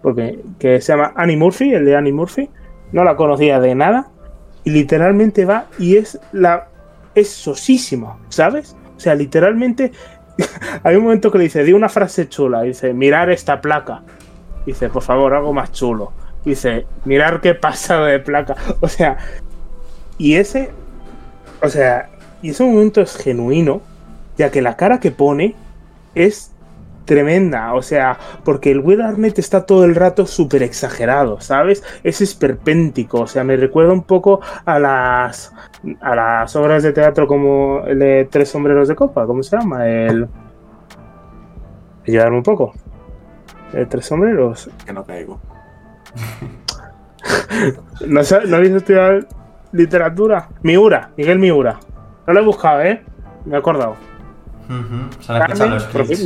porque 0.02 0.40
que 0.58 0.80
se 0.80 0.92
llama 0.92 1.12
Annie 1.16 1.36
Murphy, 1.36 1.72
el 1.74 1.84
de 1.84 1.96
Annie 1.96 2.12
Murphy, 2.12 2.50
no 2.92 3.04
la 3.04 3.16
conocía 3.16 3.60
de 3.60 3.74
nada, 3.74 4.08
y 4.64 4.70
literalmente 4.70 5.44
va 5.44 5.66
y 5.78 5.96
es 5.96 6.20
la 6.32 6.68
es 7.14 7.48
¿sabes? 8.28 8.76
O 8.96 9.00
sea, 9.00 9.14
literalmente 9.14 9.92
hay 10.82 10.96
un 10.96 11.04
momento 11.04 11.30
que 11.30 11.38
le 11.38 11.44
dice, 11.44 11.64
di 11.64 11.72
una 11.72 11.88
frase 11.88 12.28
chula, 12.28 12.62
dice, 12.62 12.94
mirar 12.94 13.30
esta 13.30 13.60
placa. 13.60 14.02
Dice, 14.64 14.88
por 14.88 15.02
favor, 15.02 15.34
algo 15.34 15.52
más 15.52 15.72
chulo 15.72 16.12
dice, 16.44 16.86
mirar 17.04 17.40
qué 17.40 17.54
pasa 17.54 18.00
de 18.02 18.18
placa. 18.18 18.56
O 18.80 18.88
sea, 18.88 19.18
y 20.18 20.34
ese, 20.34 20.70
o 21.62 21.68
sea, 21.68 22.10
y 22.42 22.50
ese 22.50 22.64
momento 22.64 23.00
es 23.00 23.16
genuino, 23.16 23.80
ya 24.36 24.50
que 24.50 24.62
la 24.62 24.76
cara 24.76 25.00
que 25.00 25.10
pone 25.10 25.54
es 26.14 26.51
tremenda, 27.04 27.74
o 27.74 27.82
sea, 27.82 28.18
porque 28.44 28.70
el 28.70 28.80
Will 28.80 29.00
Arnett 29.00 29.38
está 29.38 29.66
todo 29.66 29.84
el 29.84 29.94
rato 29.94 30.26
súper 30.26 30.62
exagerado, 30.62 31.40
¿sabes? 31.40 31.82
Es 32.02 32.20
esperpéntico, 32.20 33.20
o 33.20 33.26
sea, 33.26 33.44
me 33.44 33.56
recuerda 33.56 33.92
un 33.92 34.04
poco 34.04 34.40
a 34.64 34.78
las 34.78 35.52
a 36.00 36.14
las 36.14 36.54
obras 36.56 36.82
de 36.82 36.92
teatro 36.92 37.26
como 37.26 37.82
el 37.86 37.98
de 37.98 38.28
Tres 38.30 38.50
sombreros 38.50 38.88
de 38.88 38.94
copa, 38.94 39.26
¿cómo 39.26 39.42
se 39.42 39.56
llama? 39.56 39.88
El 39.88 40.28
ayudarme 42.06 42.36
un 42.36 42.42
poco. 42.42 42.72
El 43.72 43.88
Tres 43.88 44.06
sombreros. 44.06 44.70
Que 44.84 44.92
no 44.92 45.04
caigo. 45.04 45.40
¿No, 48.06 48.20
¿No 48.48 48.56
habéis 48.56 48.72
estudiado 48.72 49.20
literatura? 49.72 50.48
Miura, 50.62 51.10
Miguel 51.16 51.38
Miura. 51.38 51.78
No 52.26 52.32
lo 52.32 52.40
he 52.40 52.44
buscado, 52.44 52.82
¿eh? 52.82 53.02
Me 53.44 53.56
he 53.56 53.58
acordado. 53.58 53.96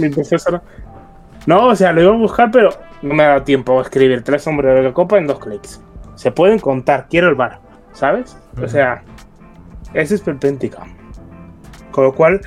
Mi 0.01 0.09
profesora. 0.11 0.63
No, 1.47 1.69
o 1.69 1.77
sea, 1.77 1.93
lo 1.93 2.03
iba 2.03 2.13
a 2.13 2.17
buscar, 2.17 2.51
pero 2.51 2.71
no 3.03 3.15
me 3.15 3.23
ha 3.23 3.29
dado 3.29 3.43
tiempo 3.43 3.79
a 3.79 3.83
escribir 3.83 4.23
tres 4.23 4.47
hombres 4.47 4.83
de 4.83 4.93
copa 4.93 5.19
en 5.19 5.27
dos 5.27 5.39
clics. 5.39 5.81
Se 6.17 6.33
pueden 6.33 6.59
contar, 6.59 7.07
quiero 7.09 7.29
el 7.29 7.35
bar, 7.35 7.61
¿sabes? 7.93 8.37
O 8.63 8.67
sea, 8.67 9.03
es 9.95 10.11
esperpéntica. 10.11 10.83
Con 11.93 12.05
lo 12.05 12.15
cual, 12.15 12.41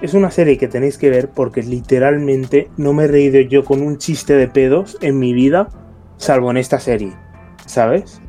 es 0.00 0.14
una 0.14 0.30
serie 0.30 0.58
que 0.58 0.68
tenéis 0.68 0.98
que 0.98 1.10
ver 1.10 1.30
porque 1.30 1.62
literalmente 1.62 2.70
no 2.76 2.92
me 2.92 3.04
he 3.04 3.08
reído 3.08 3.40
yo 3.40 3.64
con 3.64 3.82
un 3.82 3.98
chiste 3.98 4.34
de 4.34 4.46
pedos 4.48 4.96
en 5.00 5.18
mi 5.18 5.32
vida 5.32 5.68
salvo 6.18 6.50
en 6.50 6.56
esta 6.58 6.78
serie, 6.78 7.12
¿sabes? 7.66 8.20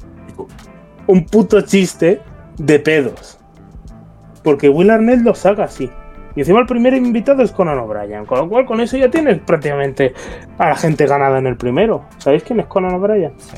Un 1.07 1.25
puto 1.25 1.61
chiste 1.61 2.21
de 2.57 2.79
pedos. 2.79 3.35
porque 4.43 4.69
Will 4.69 4.89
Arnett 4.89 5.21
lo 5.21 5.35
saca 5.35 5.65
así. 5.65 5.91
Y 6.35 6.41
encima 6.41 6.59
el 6.59 6.65
primer 6.65 6.93
invitado 6.93 7.41
es 7.43 7.51
Conan 7.51 7.79
O'Brien, 7.79 8.25
con 8.25 8.37
lo 8.39 8.49
cual 8.49 8.65
con 8.65 8.79
eso 8.81 8.97
ya 8.97 9.09
tienes 9.09 9.39
prácticamente 9.39 10.13
a 10.57 10.69
la 10.69 10.75
gente 10.75 11.05
ganada 11.05 11.39
en 11.39 11.47
el 11.47 11.57
primero. 11.57 12.05
¿Sabéis 12.17 12.43
quién 12.43 12.59
es 12.59 12.67
Conan 12.67 12.93
O'Brien? 12.93 13.33
Sí, 13.37 13.57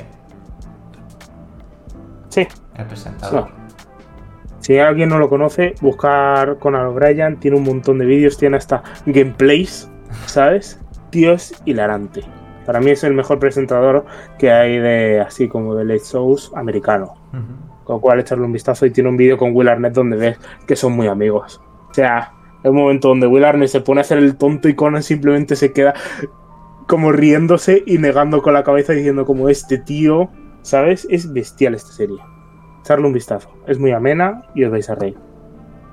Sí. 2.30 2.48
el 2.78 2.86
presentador. 2.86 3.48
Si 4.60 4.78
alguien 4.78 5.10
no 5.10 5.18
lo 5.18 5.28
conoce, 5.28 5.74
buscar 5.82 6.58
Conan 6.60 6.86
O'Brien, 6.88 7.38
tiene 7.40 7.58
un 7.58 7.64
montón 7.64 7.98
de 7.98 8.06
vídeos, 8.06 8.38
tiene 8.38 8.58
hasta 8.58 8.84
gameplays, 9.06 9.90
¿sabes? 10.28 10.80
Es 11.12 11.62
hilarante. 11.66 12.22
Para 12.66 12.80
mí 12.80 12.92
es 12.92 13.04
el 13.04 13.14
mejor 13.14 13.40
presentador 13.40 14.06
que 14.38 14.52
hay 14.52 14.78
de 14.78 15.20
así 15.20 15.48
como 15.50 15.76
de 15.76 15.84
late 15.84 16.04
shows 16.06 16.52
americano. 16.56 17.16
Con 17.84 17.96
lo 17.98 18.00
cual 18.02 18.20
echarle 18.20 18.46
un 18.46 18.54
vistazo 18.54 18.86
y 18.86 18.92
tiene 18.92 19.10
un 19.10 19.18
vídeo 19.18 19.38
con 19.38 19.54
Will 19.54 19.68
Arnett 19.68 19.94
donde 19.94 20.16
ves 20.16 20.40
que 20.66 20.76
son 20.78 20.94
muy 20.94 21.08
amigos. 21.08 21.60
O 21.90 21.94
sea, 21.94 22.32
hay 22.64 22.70
un 22.70 22.76
momento 22.76 23.08
donde 23.08 23.28
Will 23.28 23.44
Arnett 23.44 23.70
se 23.70 23.82
pone 23.82 24.00
a 24.00 24.02
hacer 24.02 24.20
el 24.20 24.38
tonto 24.38 24.70
y 24.70 24.76
Conan 24.76 25.04
simplemente 25.04 25.56
se 25.56 25.72
queda 25.74 25.94
como 26.88 27.12
riéndose 27.12 27.84
y 27.86 27.98
negando 27.98 28.42
con 28.42 28.54
la 28.54 28.64
cabeza 28.64 28.94
diciendo 28.94 29.26
como 29.26 29.50
este 29.50 29.78
tío, 29.78 30.30
¿sabes? 30.62 31.08
Es 31.10 31.32
bestial 31.32 31.74
esta 31.74 31.92
serie. 31.92 32.18
Echarle 32.82 33.08
un 33.08 33.14
vistazo. 33.14 33.50
Es 33.68 33.80
muy 33.80 33.92
amena 33.92 34.44
y 34.54 34.64
os 34.64 34.72
vais 34.72 34.90
a 34.90 34.96
reír. 34.96 35.18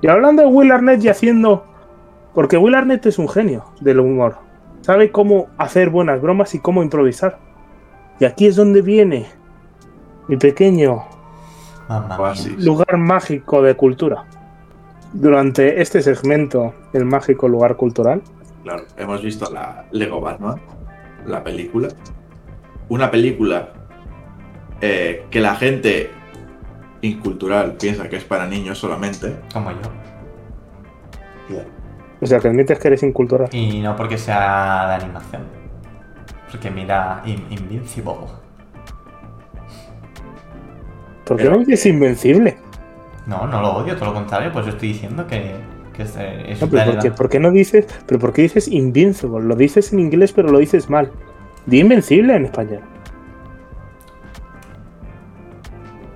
Y 0.01 0.07
hablando 0.07 0.43
de 0.43 0.47
Will 0.49 0.71
Arnett 0.71 1.03
y 1.03 1.09
haciendo... 1.09 1.65
Porque 2.33 2.57
Will 2.57 2.75
Arnett 2.75 3.05
es 3.05 3.17
un 3.17 3.27
genio 3.27 3.65
del 3.81 3.99
humor. 3.99 4.37
Sabe 4.81 5.11
cómo 5.11 5.47
hacer 5.57 5.89
buenas 5.89 6.21
bromas 6.21 6.53
y 6.53 6.59
cómo 6.59 6.83
improvisar. 6.83 7.39
Y 8.19 8.25
aquí 8.25 8.45
es 8.45 8.55
donde 8.55 8.81
viene 8.81 9.27
mi 10.27 10.37
pequeño 10.37 11.03
lugar 12.59 12.97
mágico 12.97 13.61
de 13.61 13.75
cultura. 13.75 14.25
Durante 15.13 15.81
este 15.81 16.01
segmento, 16.01 16.73
el 16.93 17.05
mágico 17.05 17.47
lugar 17.47 17.75
cultural, 17.75 18.21
Claro, 18.63 18.83
hemos 18.97 19.23
visto 19.23 19.49
la 19.51 19.85
Lego 19.91 20.19
Batman, 20.21 20.59
la 21.25 21.43
película. 21.43 21.87
Una 22.89 23.09
película 23.09 23.69
eh, 24.81 25.25
que 25.31 25.39
la 25.39 25.55
gente 25.55 26.11
incultural 27.01 27.73
piensa 27.79 28.09
que 28.09 28.17
es 28.17 28.23
para 28.25 28.45
niños 28.45 28.77
solamente. 28.77 29.37
Como 29.53 29.71
yo. 29.71 29.77
o 32.21 32.25
sea, 32.27 32.39
que 32.39 32.49
admites 32.49 32.77
que 32.77 32.87
eres 32.89 33.01
incultural. 33.03 33.47
Y 33.53 33.79
no 33.79 33.95
porque 33.95 34.17
sea 34.17 34.87
de 34.89 34.93
animación. 35.05 35.43
Porque 36.51 36.69
mira 36.69 37.21
In- 37.25 37.45
Invincible. 37.49 38.11
¿Por 41.25 41.37
qué 41.37 41.43
Pero- 41.43 41.51
no 41.51 41.59
dices 41.59 41.85
invencible? 41.85 42.57
No, 43.29 43.45
no 43.47 43.61
lo 43.61 43.73
odio, 43.75 43.95
todo 43.95 44.05
lo 44.05 44.13
contrario, 44.15 44.51
pues 44.51 44.65
yo 44.65 44.71
estoy 44.71 44.87
diciendo 44.89 45.27
que, 45.27 45.53
que 45.93 46.01
es, 46.03 46.15
eh, 46.17 46.51
es 46.51 46.61
No, 46.61 46.67
pero 46.67 46.79
de 46.85 46.91
¿por 46.93 46.99
qué, 47.01 47.09
la- 47.09 47.15
por 47.15 47.29
qué 47.29 47.39
no 47.39 47.51
dices, 47.51 47.85
pero 48.07 48.19
por 48.19 48.33
qué 48.33 48.41
dices 48.41 48.67
invincible? 48.67 49.41
Lo 49.45 49.55
dices 49.55 49.93
en 49.93 49.99
inglés, 49.99 50.33
pero 50.33 50.49
lo 50.49 50.57
dices 50.57 50.89
mal. 50.89 51.11
Di 51.67 51.79
invencible 51.79 52.35
en 52.35 52.45
español. 52.45 52.81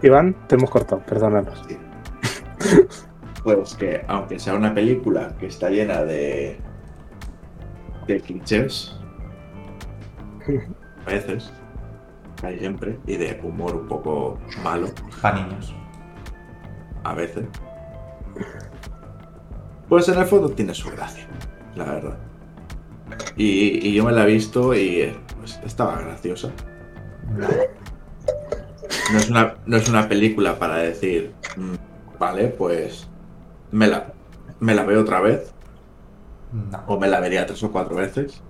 Iván, 0.01 0.35
te 0.47 0.55
hemos 0.55 0.69
cortado, 0.69 1.01
perdónanos. 1.05 1.63
Pues 3.43 3.75
que, 3.75 4.01
aunque 4.07 4.39
sea 4.39 4.53
una 4.53 4.73
película 4.73 5.35
que 5.37 5.47
está 5.47 5.69
llena 5.69 6.03
de. 6.05 6.57
de 8.07 8.21
clichés. 8.21 8.97
A 11.05 11.09
veces. 11.09 11.51
Hay 12.41 12.57
siempre. 12.59 12.97
Y 13.05 13.17
de 13.17 13.37
humor 13.43 13.75
un 13.75 13.85
poco 13.89 14.39
malo. 14.63 14.87
para 15.21 15.41
niños. 15.45 15.75
A 17.03 17.13
veces. 17.13 17.45
Pues 19.89 20.07
en 20.09 20.17
el 20.19 20.25
fondo 20.25 20.49
tiene 20.49 20.73
su 20.73 20.89
gracia. 20.89 21.27
La 21.75 21.85
verdad. 21.85 22.17
Y, 23.35 23.87
y 23.87 23.93
yo 23.93 24.03
me 24.05 24.11
la 24.11 24.23
he 24.23 24.27
visto 24.27 24.73
y 24.73 25.01
eh, 25.01 25.15
pues, 25.39 25.59
estaba 25.65 25.99
graciosa. 26.01 26.49
No. 27.37 27.47
Es 29.17 29.29
una, 29.29 29.55
no 29.65 29.77
es 29.77 29.89
una 29.89 30.07
película 30.07 30.57
para 30.57 30.77
decir, 30.77 31.33
"Mm, 31.57 32.17
vale, 32.19 32.47
pues 32.47 33.07
me 33.71 33.87
la, 33.87 34.13
me 34.59 34.73
la 34.73 34.83
veo 34.83 35.01
otra 35.01 35.19
vez 35.19 35.53
No. 36.51 36.83
o 36.87 36.99
me 36.99 37.07
la 37.07 37.19
vería 37.19 37.45
tres 37.45 37.61
o 37.63 37.71
cuatro 37.71 37.95
veces. 37.95 38.41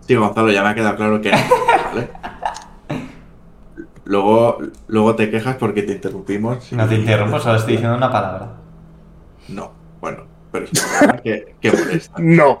Sí, 0.00 0.14
Gonzalo, 0.14 0.50
ya 0.52 0.62
me 0.62 0.68
ha 0.70 0.74
quedado 0.74 0.96
claro 0.96 1.20
que 1.20 1.32
no, 1.32 1.38
¿vale? 1.92 2.08
Luego, 4.06 4.58
luego 4.86 5.14
te 5.16 5.30
quejas 5.30 5.56
porque 5.56 5.82
te 5.82 5.92
interrumpimos. 5.92 6.72
No 6.72 6.88
te 6.88 6.94
y- 6.94 7.00
interrumpo, 7.00 7.38
solo 7.40 7.56
estoy 7.56 7.72
diciendo 7.74 7.96
una 7.96 8.10
palabra. 8.10 8.54
No, 9.48 9.72
bueno, 10.00 10.24
pero 10.52 10.64
es 10.64 10.72
una 10.72 10.98
palabra 11.00 11.22
que, 11.22 11.54
que 11.60 11.72
molesta. 11.72 12.14
No. 12.18 12.58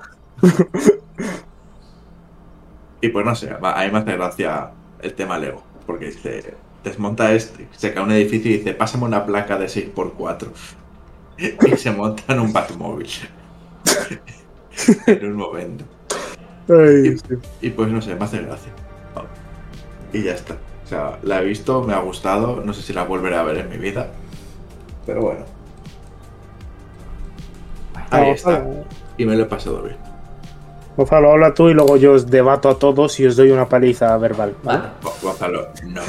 Y 3.00 3.08
pues 3.08 3.24
no 3.24 3.34
sé, 3.34 3.50
a 3.50 3.84
mí 3.84 3.90
me 3.92 3.98
hace 3.98 4.12
gracia 4.16 4.70
el 5.00 5.14
tema 5.14 5.38
Lego, 5.38 5.62
porque 5.86 6.06
dice, 6.06 6.54
desmonta 6.82 7.32
este, 7.32 7.68
se 7.72 7.92
cae 7.94 8.02
un 8.02 8.10
edificio 8.10 8.50
y 8.50 8.58
dice, 8.58 8.74
pásame 8.74 9.04
una 9.04 9.24
placa 9.24 9.56
de 9.58 9.66
6x4. 9.66 10.48
Y 11.38 11.76
se 11.76 11.90
monta 11.92 12.32
en 12.32 12.40
un 12.40 12.50
Batmóvil. 12.52 13.10
en 15.06 15.26
un 15.26 15.36
momento. 15.36 15.84
Ay, 16.68 17.16
sí. 17.18 17.34
Y 17.60 17.70
pues 17.70 17.90
no 17.90 18.00
sé, 18.00 18.14
me 18.16 18.24
hace 18.24 18.40
gracia. 18.40 18.72
Y 20.14 20.22
ya 20.22 20.32
está. 20.32 20.56
O 20.86 20.88
sea, 20.88 21.18
la 21.24 21.40
he 21.42 21.44
visto, 21.44 21.82
me 21.82 21.94
ha 21.94 21.98
gustado, 21.98 22.62
no 22.64 22.72
sé 22.72 22.80
si 22.80 22.92
la 22.92 23.02
volveré 23.02 23.34
a 23.36 23.42
ver 23.42 23.56
en 23.58 23.68
mi 23.68 23.76
vida. 23.76 24.06
Pero 25.04 25.20
bueno. 25.20 25.44
Ahí 28.10 28.30
está. 28.30 28.64
Y 29.18 29.24
me 29.24 29.34
lo 29.36 29.42
he 29.42 29.46
pasado 29.46 29.82
bien. 29.82 29.96
Gonzalo, 30.96 31.32
habla 31.32 31.52
tú 31.52 31.68
y 31.68 31.74
luego 31.74 31.96
yo 31.96 32.12
os 32.12 32.30
debato 32.30 32.68
a 32.68 32.78
todos 32.78 33.18
y 33.20 33.26
os 33.26 33.36
doy 33.36 33.50
una 33.50 33.68
paliza 33.68 34.16
verbal. 34.16 34.54
¿vale? 34.62 34.78
Vale. 34.78 34.90
Go- 35.02 35.14
Gonzalo, 35.22 35.68
no. 35.86 36.00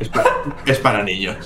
es, 0.00 0.08
para, 0.08 0.30
es 0.66 0.78
para 0.78 1.02
niños. 1.04 1.36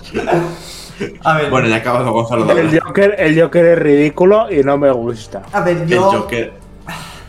A 1.25 1.37
ver, 1.39 1.51
Bueno, 1.51 1.67
ya 1.69 1.75
ha 1.75 1.79
acabado 1.79 2.13
Gonzalo 2.13 2.45
de 2.47 2.61
El. 2.61 2.81
Joker, 2.81 3.17
el 3.19 3.41
Joker 3.43 3.65
es 3.67 3.79
ridículo 3.81 4.51
y 4.53 4.63
no 4.63 4.79
me 4.79 4.91
gusta. 4.93 5.43
a 5.53 5.61
ver, 5.63 5.79
El 5.79 5.89
yo. 5.89 6.03
Joker. 6.13 6.53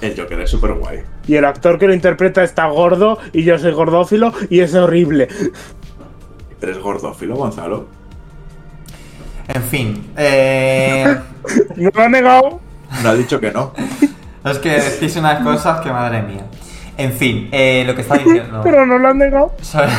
El 0.02 0.16
Joker 0.20 0.40
es 0.41 0.49
súper 0.52 0.74
guay. 0.74 0.99
Y 1.27 1.35
el 1.35 1.45
actor 1.45 1.80
que 1.80 1.88
lo 1.88 1.93
interpreta 1.93 2.43
está 2.43 2.68
gordo 2.68 3.18
y 3.34 3.43
yo 3.43 3.57
soy 3.57 3.72
gordófilo 3.73 4.34
y 4.49 4.60
es 4.60 4.76
horrible. 4.76 5.27
Pero 6.60 6.72
es 6.72 6.80
gordófilo, 6.80 7.35
Gonzalo. 7.35 7.88
En 9.47 9.61
fin, 9.64 10.11
eh. 10.18 11.18
No 11.76 11.89
lo 11.93 12.02
ha 12.03 12.10
negado. 12.10 12.60
No 13.03 13.10
ha 13.10 13.15
dicho 13.15 13.39
que 13.39 13.52
no. 13.52 13.73
es 14.45 14.57
que 14.60 14.69
decís 14.80 15.15
unas 15.18 15.43
cosas 15.43 15.81
que 15.81 15.91
madre 15.91 16.22
mía. 16.22 16.45
En 16.97 17.11
fin, 17.11 17.49
eh, 17.52 17.84
lo 17.85 17.93
que 17.95 18.02
estaba 18.02 18.22
diciendo. 18.23 18.61
Pero 18.64 18.85
no 18.85 18.97
lo 18.97 19.07
han 19.10 19.18
negado. 19.18 19.53
sobre- 19.61 19.89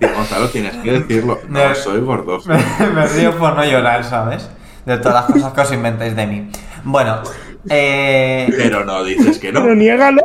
Y 0.00 0.06
Gonzalo, 0.06 0.48
tienes 0.48 0.76
que 0.76 0.92
decirlo. 0.92 1.40
No, 1.48 1.74
soy 1.74 2.00
gordófilo. 2.00 2.56
me, 2.78 2.86
me 2.86 3.06
río 3.06 3.36
por 3.36 3.54
no 3.54 3.64
llorar, 3.64 4.02
¿sabes? 4.04 4.48
De 4.86 4.96
todas 4.96 5.14
las 5.28 5.32
cosas 5.32 5.52
que 5.52 5.60
os 5.60 5.72
inventáis 5.72 6.16
de 6.16 6.26
mí. 6.26 6.50
Bueno, 6.84 7.18
eh. 7.68 8.48
Pero 8.56 8.84
no 8.84 9.02
dices 9.04 9.38
que 9.38 9.52
no. 9.52 9.62
Pero 9.62 9.74
niégalo. 9.74 10.22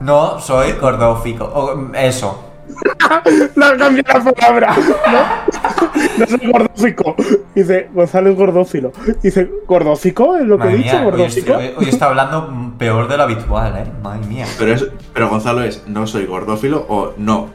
No 0.00 0.38
soy 0.40 0.72
gordófico. 0.72 1.44
O, 1.44 1.94
eso. 1.94 2.48
Le 3.56 3.64
han 3.64 3.78
cambiado 3.78 4.18
la 4.24 4.32
palabra. 4.32 4.76
¿no? 4.76 6.18
No 6.18 6.26
soy 6.26 6.50
gordófico. 6.50 7.16
Dice, 7.54 7.88
Gonzalo 7.92 8.30
es 8.30 8.36
gordófilo. 8.36 8.92
Dice, 9.22 9.50
¿gordófico? 9.66 10.36
¿Es 10.36 10.44
lo 10.46 10.58
que 10.58 10.68
he 10.68 10.76
dicho? 10.76 10.90
mía, 10.90 10.98
hoy, 10.98 11.04
¿Gordófico? 11.04 11.52
hoy- 11.54 11.74
hoy 11.76 11.88
está 11.88 12.06
hablando 12.06 12.72
peor 12.78 13.08
de 13.08 13.16
lo 13.16 13.22
habitual, 13.24 13.76
¿eh? 13.76 13.84
Madre 14.02 14.26
mía. 14.26 14.46
Pero, 14.58 14.72
es, 14.74 14.86
pero 15.12 15.28
Gonzalo 15.28 15.62
es 15.62 15.82
no 15.86 16.06
soy 16.06 16.26
gordófilo 16.26 16.84
o 16.88 17.12
no, 17.18 17.50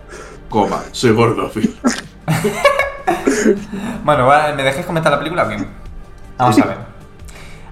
coma, 0.50 0.82
soy 0.92 1.12
gordófilo. 1.12 1.72
Bueno, 4.04 4.28
vale, 4.28 4.54
¿me 4.56 4.64
dejáis 4.64 4.86
comentar 4.86 5.12
la 5.12 5.18
película 5.20 5.44
o 5.46 5.50
qué? 5.50 5.58
Vamos 6.38 6.60
a 6.60 6.66
ver. 6.66 6.78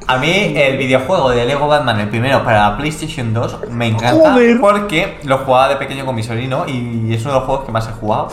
A 0.08 0.18
mí 0.18 0.54
el 0.56 0.78
videojuego 0.78 1.32
de 1.32 1.46
Lego 1.46 1.68
Batman, 1.68 2.00
el 2.00 2.10
primero 2.10 2.44
para 2.44 2.70
la 2.70 2.78
PlayStation 2.78 3.34
2, 3.34 3.70
me 3.72 3.88
encanta 3.88 4.34
Joder. 4.34 4.60
porque 4.60 5.18
lo 5.24 5.40
jugaba 5.40 5.70
de 5.70 5.78
pequeño 5.78 6.06
con 6.06 6.14
mi 6.16 6.22
sobrino 6.22 6.66
y 6.68 7.12
es 7.14 7.22
uno 7.24 7.34
de 7.34 7.40
los 7.40 7.46
juegos 7.48 7.66
que 7.66 7.72
más 7.72 7.88
he 7.88 7.92
jugado. 7.92 8.28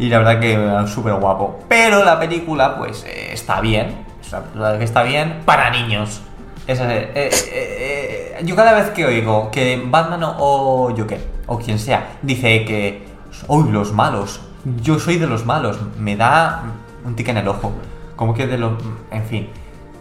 Y 0.00 0.08
la 0.08 0.18
verdad 0.18 0.40
que 0.40 0.54
es 0.84 0.90
súper 0.90 1.14
guapo. 1.14 1.60
Pero 1.68 2.04
la 2.04 2.18
película, 2.18 2.76
pues, 2.76 3.04
eh, 3.06 3.30
está 3.32 3.60
bien. 3.60 4.04
O 4.20 4.24
sea, 4.24 4.42
la 4.54 4.62
verdad 4.62 4.78
que 4.78 4.84
está 4.84 5.02
bien 5.04 5.42
para 5.44 5.70
niños. 5.70 6.22
Es, 6.66 6.80
eh, 6.80 7.10
eh, 7.14 7.30
eh, 7.52 8.40
yo 8.44 8.56
cada 8.56 8.72
vez 8.72 8.90
que 8.90 9.04
oigo 9.04 9.50
que 9.50 9.80
Batman 9.86 10.24
o- 10.24 10.36
o 10.38 10.96
Joker, 10.96 11.20
o 11.46 11.58
quien 11.58 11.78
sea, 11.78 12.14
dice 12.22 12.64
que, 12.64 13.06
uy, 13.46 13.70
los 13.70 13.92
malos, 13.92 14.40
yo 14.82 14.98
soy 14.98 15.18
de 15.18 15.26
los 15.26 15.44
malos, 15.46 15.78
me 15.98 16.16
da 16.16 16.62
un 17.04 17.14
tic 17.14 17.28
en 17.28 17.36
el 17.38 17.48
ojo. 17.48 17.72
Como 18.16 18.34
que 18.34 18.46
de 18.46 18.58
los... 18.58 18.72
En 19.10 19.24
fin. 19.24 19.48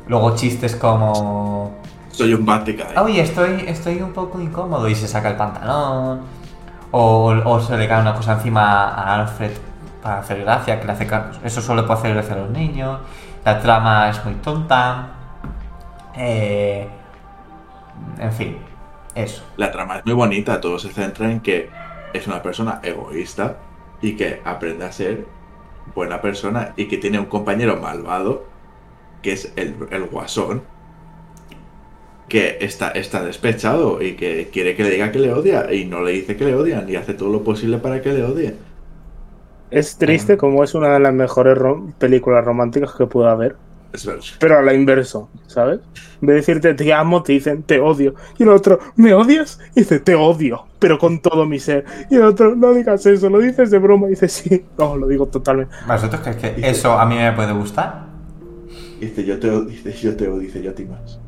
Luego 0.10 0.36
chistes 0.36 0.76
como... 0.76 1.78
Soy 2.10 2.34
un 2.34 2.46
Batica. 2.46 3.02
Oye, 3.02 3.22
estoy, 3.22 3.64
estoy 3.68 4.02
un 4.02 4.12
poco 4.12 4.42
incómodo 4.42 4.90
y 4.90 4.96
se 4.96 5.08
saca 5.08 5.30
el 5.30 5.38
pantalón. 5.38 6.22
O, 6.92 7.28
o 7.46 7.60
se 7.62 7.78
le 7.78 7.88
cae 7.88 8.02
una 8.02 8.16
cosa 8.16 8.34
encima 8.34 8.90
a 8.90 9.22
Alfred 9.22 9.52
para 10.02 10.20
hacer 10.20 10.42
gracia, 10.42 10.80
que 10.80 10.88
le 10.88 10.94
hace 10.94 11.08
eso 11.44 11.62
solo 11.62 11.86
puede 11.86 12.00
hacer 12.00 12.14
gracia 12.16 12.34
a 12.34 12.38
los 12.40 12.50
niños. 12.50 13.00
La 13.46 13.62
trama 13.62 14.10
es 14.10 14.26
muy 14.26 14.34
tonta. 14.36 15.10
Eh, 16.16 16.90
en 18.18 18.34
fin, 18.34 18.58
eso. 19.14 19.44
La 19.58 19.72
trama 19.72 19.98
es 19.98 20.06
muy 20.06 20.16
bonita, 20.16 20.60
todo 20.60 20.80
se 20.80 20.90
centra 20.90 21.32
en 21.32 21.40
que 21.42 21.70
es 22.14 22.26
una 22.28 22.42
persona 22.42 22.80
egoísta 22.82 23.58
y 24.02 24.16
que 24.16 24.42
aprende 24.44 24.86
a 24.86 24.92
ser 24.92 25.28
buena 25.94 26.20
persona 26.22 26.74
y 26.76 26.88
que 26.88 26.98
tiene 26.98 27.20
un 27.20 27.26
compañero 27.26 27.78
malvado, 27.78 28.46
que 29.22 29.34
es 29.34 29.54
el, 29.56 29.76
el 29.92 30.06
guasón, 30.06 30.64
que 32.28 32.58
está, 32.62 32.90
está 32.92 33.24
despechado 33.24 34.02
y 34.02 34.16
que 34.16 34.50
quiere 34.52 34.76
que 34.76 34.84
le 34.84 34.92
diga 34.92 35.12
que 35.12 35.20
le 35.20 35.34
odia 35.34 35.74
y 35.74 35.86
no 35.86 36.02
le 36.04 36.12
dice 36.12 36.38
que 36.38 36.46
le 36.46 36.56
odian 36.56 36.88
y 36.90 36.96
hace 36.96 37.14
todo 37.16 37.30
lo 37.30 37.44
posible 37.44 37.80
para 37.80 38.02
que 38.02 38.14
le 38.14 38.24
odie. 38.24 38.56
Es 39.72 39.98
triste 39.98 40.38
como 40.38 40.64
es 40.64 40.74
una 40.76 40.94
de 40.94 41.00
las 41.00 41.14
mejores 41.14 41.58
ro- 41.58 41.94
películas 41.98 42.44
románticas 42.46 42.94
que 42.96 43.06
pueda 43.08 43.32
haber. 43.32 43.58
Es 43.94 44.06
verdad. 44.06 44.24
Pero 44.40 44.60
a 44.60 44.62
la 44.62 44.74
inverso, 44.74 45.32
¿sabes? 45.48 45.80
En 46.22 46.28
vez 46.28 46.34
de 46.36 46.36
decirte 46.36 46.74
te 46.76 46.94
amo, 46.94 47.24
te 47.24 47.34
dicen 47.34 47.64
te 47.64 47.80
odio. 47.80 48.14
Y 48.38 48.44
el 48.44 48.50
otro, 48.50 48.80
¿me 48.96 49.14
odias? 49.14 49.60
Y 49.76 49.82
dice 49.82 50.00
te 50.00 50.16
odio, 50.16 50.68
pero 50.80 51.00
con 51.00 51.22
todo 51.22 51.46
mi 51.46 51.60
ser. 51.60 51.86
Y 52.10 52.16
el 52.16 52.24
otro, 52.24 52.56
no 52.56 52.74
digas 52.74 53.06
eso, 53.06 53.30
lo 53.30 53.40
dices 53.40 53.72
de 53.72 53.80
broma. 53.80 54.08
Y 54.08 54.12
dice 54.12 54.28
sí, 54.30 54.66
no, 54.78 54.96
lo 54.98 55.08
digo 55.08 55.28
totalmente. 55.28 55.76
¿Vosotros 55.82 56.22
creéis 56.22 56.38
que 56.38 56.70
eso 56.70 56.98
a 56.98 57.06
mí 57.06 57.16
me 57.16 57.32
puede 57.34 57.54
gustar? 57.54 58.09
Dice 59.00 59.26
yo 59.26 59.40
te 59.40 59.50
odio, 59.50 59.66
dice 59.66 59.92
yo 59.94 60.16
te 60.16 60.28
odio, 60.28 60.40
dice 60.40 60.62
yo 60.62 60.72
a 60.72 60.76
ti 60.76 60.86
más. 60.86 61.20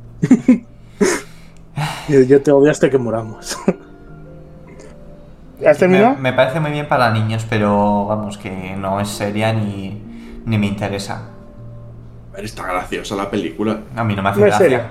Y 2.07 2.25
yo 2.27 2.41
te 2.41 2.51
odio 2.51 2.71
hasta 2.71 2.89
que 2.89 2.97
moramos. 2.97 3.57
¿Has 5.65 5.77
terminado? 5.77 6.15
Me, 6.15 6.31
me 6.31 6.33
parece 6.33 6.59
muy 6.59 6.71
bien 6.71 6.87
para 6.87 7.11
niños, 7.11 7.45
pero 7.49 8.05
vamos, 8.07 8.37
que 8.37 8.75
no 8.75 8.99
es 8.99 9.09
seria 9.09 9.53
ni, 9.53 10.01
ni 10.45 10.57
me 10.57 10.65
interesa. 10.65 11.29
A 12.31 12.35
ver, 12.35 12.45
está 12.45 12.65
graciosa 12.65 13.15
la 13.15 13.29
película. 13.29 13.81
A 13.95 14.03
mí 14.03 14.15
no 14.15 14.23
me 14.23 14.29
hace 14.29 14.39
No 14.39 14.45
gracia. 14.47 14.63
seria. 14.65 14.87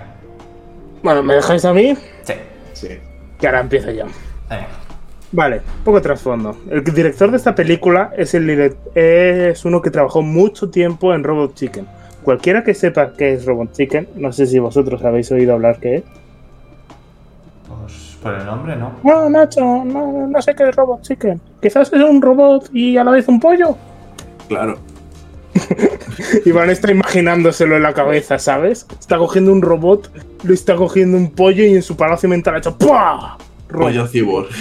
Bueno, 1.02 1.22
¿me 1.22 1.34
dejáis 1.34 1.64
a 1.64 1.74
mí? 1.74 1.94
Sí. 2.22 2.34
Sí. 2.72 2.88
Que 3.38 3.46
ahora 3.46 3.60
empieza 3.60 3.90
ya. 3.90 4.04
Eh, 4.04 4.66
Vale, 5.32 5.60
poco 5.84 6.00
trasfondo. 6.02 6.56
El 6.70 6.84
director 6.84 7.30
de 7.30 7.36
esta 7.36 7.54
película 7.54 8.12
es, 8.16 8.34
el 8.34 8.76
es 8.94 9.64
uno 9.64 9.80
que 9.80 9.90
trabajó 9.90 10.22
mucho 10.22 10.70
tiempo 10.70 11.14
en 11.14 11.24
Robot 11.24 11.54
Chicken. 11.54 11.86
Cualquiera 12.22 12.62
que 12.62 12.74
sepa 12.74 13.12
qué 13.14 13.32
es 13.32 13.46
Robot 13.46 13.72
Chicken, 13.72 14.08
no 14.16 14.32
sé 14.32 14.46
si 14.46 14.58
vosotros 14.58 15.02
habéis 15.04 15.30
oído 15.32 15.54
hablar 15.54 15.78
qué 15.80 15.96
es. 15.96 16.02
pues 17.66 18.18
por 18.22 18.34
el 18.34 18.44
nombre, 18.44 18.76
¿no? 18.76 18.92
No, 19.02 19.30
Nacho, 19.30 19.84
no, 19.84 20.26
no 20.26 20.42
sé 20.42 20.54
qué 20.54 20.68
es 20.68 20.76
Robot 20.76 21.02
Chicken. 21.02 21.40
Quizás 21.62 21.92
es 21.92 22.02
un 22.02 22.20
robot 22.20 22.68
y 22.72 22.96
a 22.96 23.04
la 23.04 23.12
vez 23.12 23.26
un 23.28 23.40
pollo. 23.40 23.76
Claro. 24.48 24.78
Iván 26.44 26.70
está 26.70 26.90
imaginándoselo 26.90 27.76
en 27.76 27.82
la 27.82 27.94
cabeza, 27.94 28.38
¿sabes? 28.38 28.86
Está 28.98 29.18
cogiendo 29.18 29.52
un 29.52 29.62
robot, 29.62 30.10
lo 30.44 30.54
está 30.54 30.76
cogiendo 30.76 31.16
un 31.16 31.30
pollo 31.30 31.64
y 31.64 31.74
en 31.74 31.82
su 31.82 31.96
palacio 31.96 32.28
mental 32.28 32.54
ha 32.54 32.58
hecho 32.58 32.76
¡Pua! 32.76 33.38
Robot. 33.68 33.88
Pollo 33.88 34.06
cibor. 34.06 34.46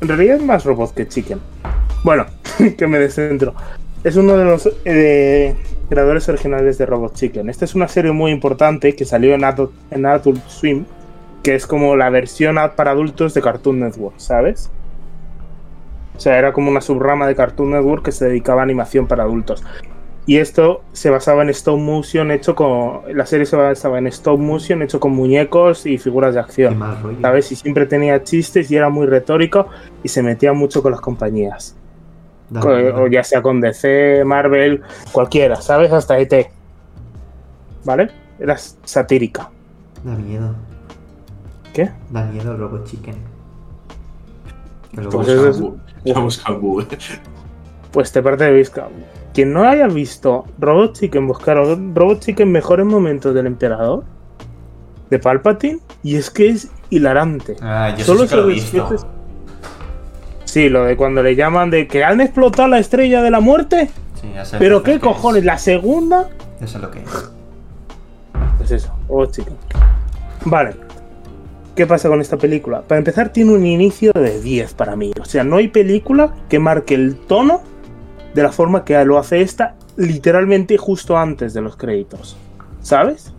En 0.00 0.08
realidad 0.08 0.36
es 0.36 0.42
más 0.42 0.64
robot 0.64 0.94
que 0.94 1.06
chicken. 1.06 1.38
Bueno, 2.04 2.24
que 2.78 2.86
me 2.86 2.98
descentro. 2.98 3.54
Es 4.02 4.16
uno 4.16 4.34
de 4.34 4.44
los 4.46 4.66
eh, 4.86 5.54
creadores 5.90 6.26
originales 6.30 6.78
de 6.78 6.86
Robot 6.86 7.14
Chicken. 7.14 7.50
Esta 7.50 7.66
es 7.66 7.74
una 7.74 7.86
serie 7.86 8.12
muy 8.12 8.30
importante 8.30 8.96
que 8.96 9.04
salió 9.04 9.34
en 9.34 9.44
Adult, 9.44 9.72
en 9.90 10.06
Adult 10.06 10.42
Swim, 10.48 10.86
que 11.42 11.54
es 11.54 11.66
como 11.66 11.96
la 11.96 12.08
versión 12.08 12.56
para 12.76 12.92
adultos 12.92 13.34
de 13.34 13.42
Cartoon 13.42 13.80
Network, 13.80 14.14
¿sabes? 14.16 14.70
O 16.16 16.20
sea, 16.20 16.38
era 16.38 16.54
como 16.54 16.70
una 16.70 16.80
subrama 16.80 17.26
de 17.26 17.34
Cartoon 17.34 17.72
Network 17.72 18.04
que 18.04 18.12
se 18.12 18.24
dedicaba 18.24 18.62
a 18.62 18.64
animación 18.64 19.06
para 19.06 19.24
adultos. 19.24 19.62
Y 20.24 20.38
esto 20.38 20.82
se 20.92 21.10
basaba 21.10 21.42
en 21.42 21.50
stop 21.50 21.78
motion 21.78 22.30
hecho 22.30 22.54
con... 22.54 23.00
La 23.14 23.26
serie 23.26 23.44
se 23.44 23.56
basaba 23.56 23.98
en 23.98 24.06
stop 24.06 24.38
motion 24.38 24.80
hecho 24.82 24.98
con 24.98 25.12
muñecos 25.12 25.84
y 25.84 25.98
figuras 25.98 26.34
de 26.34 26.40
acción. 26.40 26.78
¿sabes? 27.20 27.52
Y 27.52 27.56
siempre 27.56 27.84
tenía 27.84 28.22
chistes 28.22 28.70
y 28.70 28.76
era 28.76 28.88
muy 28.88 29.06
retórico 29.06 29.66
y 30.02 30.08
se 30.08 30.22
metía 30.22 30.54
mucho 30.54 30.82
con 30.82 30.92
las 30.92 31.00
compañías. 31.02 31.76
O 33.02 33.06
ya 33.06 33.22
sea 33.22 33.42
con 33.42 33.60
DC, 33.60 34.22
Marvel, 34.24 34.82
cualquiera, 35.12 35.56
¿sabes? 35.56 35.92
Hasta 35.92 36.18
ET. 36.18 36.50
¿Vale? 37.84 38.10
Era 38.38 38.56
satírica. 38.58 39.50
Da 40.02 40.12
miedo. 40.16 40.54
¿Qué? 41.72 41.90
Da 42.10 42.24
miedo 42.24 42.56
Robot 42.56 42.84
Chicken. 42.86 43.14
Pues 44.94 45.06
busca- 45.08 46.52
Google. 46.52 46.86
Pues 47.92 48.12
te 48.12 48.22
parte 48.22 48.44
de. 48.52 48.88
Quien 49.34 49.52
no 49.52 49.64
haya 49.64 49.86
visto 49.88 50.44
Robot 50.58 50.92
Chicken, 50.98 51.26
buscaron 51.26 51.94
Robot 51.94 52.20
Chicken 52.20 52.50
mejores 52.50 52.86
momentos 52.86 53.34
del 53.34 53.46
emperador 53.46 54.04
de 55.08 55.18
Palpatine 55.18 55.80
y 56.02 56.14
es 56.16 56.30
que 56.30 56.48
es 56.50 56.70
hilarante. 56.90 57.56
Ah, 57.60 57.94
yo 57.96 58.04
Solo 58.04 58.22
sí 58.22 58.28
que 58.28 58.36
lo 58.36 58.48
he 58.48 58.56
esos 58.56 58.72
visto. 58.72 58.88
Sí, 60.50 60.68
lo 60.68 60.82
de 60.82 60.96
cuando 60.96 61.22
le 61.22 61.36
llaman 61.36 61.70
de 61.70 61.86
que 61.86 62.02
han 62.02 62.20
explotado 62.20 62.66
la 62.66 62.80
estrella 62.80 63.22
de 63.22 63.30
la 63.30 63.38
muerte. 63.38 63.88
Sí, 64.20 64.32
ya 64.34 64.44
sé 64.44 64.58
Pero 64.58 64.82
qué 64.82 64.98
cojones, 64.98 65.44
la 65.44 65.58
segunda 65.58 66.28
Ya 66.60 66.66
sé 66.66 66.80
lo 66.80 66.90
que 66.90 66.98
es. 66.98 67.30
Pues 68.58 68.72
eso, 68.72 68.92
oh 69.06 69.26
chico. 69.26 69.52
Vale. 70.44 70.74
¿Qué 71.76 71.86
pasa 71.86 72.08
con 72.08 72.20
esta 72.20 72.36
película? 72.36 72.82
Para 72.82 72.98
empezar, 72.98 73.28
tiene 73.28 73.52
un 73.52 73.64
inicio 73.64 74.10
de 74.12 74.40
10 74.40 74.74
para 74.74 74.96
mí. 74.96 75.12
O 75.20 75.24
sea, 75.24 75.44
no 75.44 75.54
hay 75.54 75.68
película 75.68 76.34
que 76.48 76.58
marque 76.58 76.96
el 76.96 77.14
tono 77.14 77.62
de 78.34 78.42
la 78.42 78.50
forma 78.50 78.84
que 78.84 79.04
lo 79.04 79.18
hace 79.18 79.42
esta, 79.42 79.76
literalmente 79.96 80.76
justo 80.78 81.16
antes 81.16 81.54
de 81.54 81.60
los 81.60 81.76
créditos. 81.76 82.36
¿Sabes? 82.82 83.32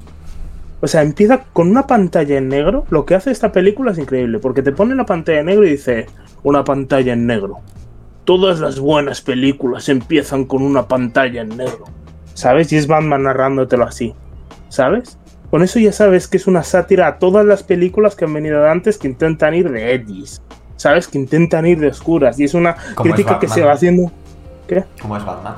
O 0.82 0.88
sea, 0.88 1.04
empieza 1.04 1.44
con 1.54 1.70
una 1.70 1.86
pantalla 1.86 2.38
en 2.38 2.50
negro. 2.50 2.86
Lo 2.90 3.06
que 3.06 3.14
hace 3.14 3.32
esta 3.32 3.52
película 3.52 3.92
es 3.92 4.00
increíble, 4.00 4.40
porque 4.40 4.64
te 4.64 4.72
pone 4.72 4.96
la 4.96 5.06
pantalla 5.06 5.40
en 5.40 5.46
negro 5.46 5.66
y 5.66 5.72
dice, 5.72 6.08
una 6.44 6.64
pantalla 6.64 7.14
en 7.14 7.28
negro. 7.28 7.60
Todas 8.26 8.60
las 8.60 8.80
buenas 8.80 9.22
películas 9.22 9.90
empiezan 9.90 10.46
con 10.46 10.64
una 10.64 10.88
pantalla 10.88 11.42
en 11.42 11.50
negro. 11.50 11.86
¿Sabes? 12.34 12.72
Y 12.74 12.78
es 12.78 12.88
Batman 12.88 13.24
narrándotelo 13.24 13.86
así. 13.86 14.16
¿Sabes? 14.70 15.20
Con 15.52 15.62
eso 15.64 15.80
ya 15.80 15.92
sabes 15.92 16.28
que 16.28 16.38
es 16.38 16.48
una 16.48 16.64
sátira 16.64 17.08
a 17.08 17.20
todas 17.20 17.46
las 17.46 17.62
películas 17.62 18.16
que 18.16 18.26
han 18.26 18.34
venido 18.34 18.62
de 18.62 18.70
antes 18.70 18.98
que 18.98 19.08
intentan 19.08 19.54
ir 19.54 19.70
de 19.70 19.94
edgies. 19.94 20.42
¿Sabes? 20.78 21.08
Que 21.08 21.20
intentan 21.20 21.68
ir 21.68 21.80
de 21.80 21.88
oscuras. 21.90 22.40
Y 22.40 22.46
es 22.46 22.56
una 22.56 22.72
es 22.72 22.96
crítica 22.96 23.38
que 23.38 23.48
se 23.48 23.62
va 23.62 23.74
haciendo. 23.74 24.12
¿Qué? 24.68 24.84
¿Cómo 25.00 25.18
es 25.18 25.26
Batman? 25.26 25.56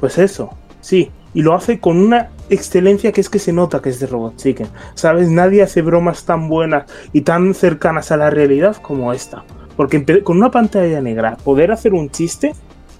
Pues 0.00 0.18
eso, 0.18 0.50
sí. 0.80 1.10
Y 1.32 1.42
lo 1.42 1.54
hace 1.54 1.80
con 1.80 1.96
una 1.96 2.28
excelencia 2.50 3.12
que 3.12 3.20
es 3.20 3.28
que 3.28 3.38
se 3.38 3.52
nota 3.52 3.80
que 3.80 3.90
es 3.90 4.00
de 4.00 4.06
Robot 4.06 4.36
Chicken. 4.36 4.68
¿Sabes? 4.94 5.28
Nadie 5.28 5.62
hace 5.62 5.82
bromas 5.82 6.24
tan 6.24 6.48
buenas 6.48 6.84
y 7.12 7.22
tan 7.22 7.54
cercanas 7.54 8.12
a 8.12 8.16
la 8.16 8.30
realidad 8.30 8.76
como 8.76 9.12
esta. 9.12 9.44
Porque 9.76 10.22
con 10.22 10.36
una 10.36 10.50
pantalla 10.50 11.00
negra, 11.00 11.36
poder 11.44 11.72
hacer 11.72 11.94
un 11.94 12.10
chiste 12.10 12.52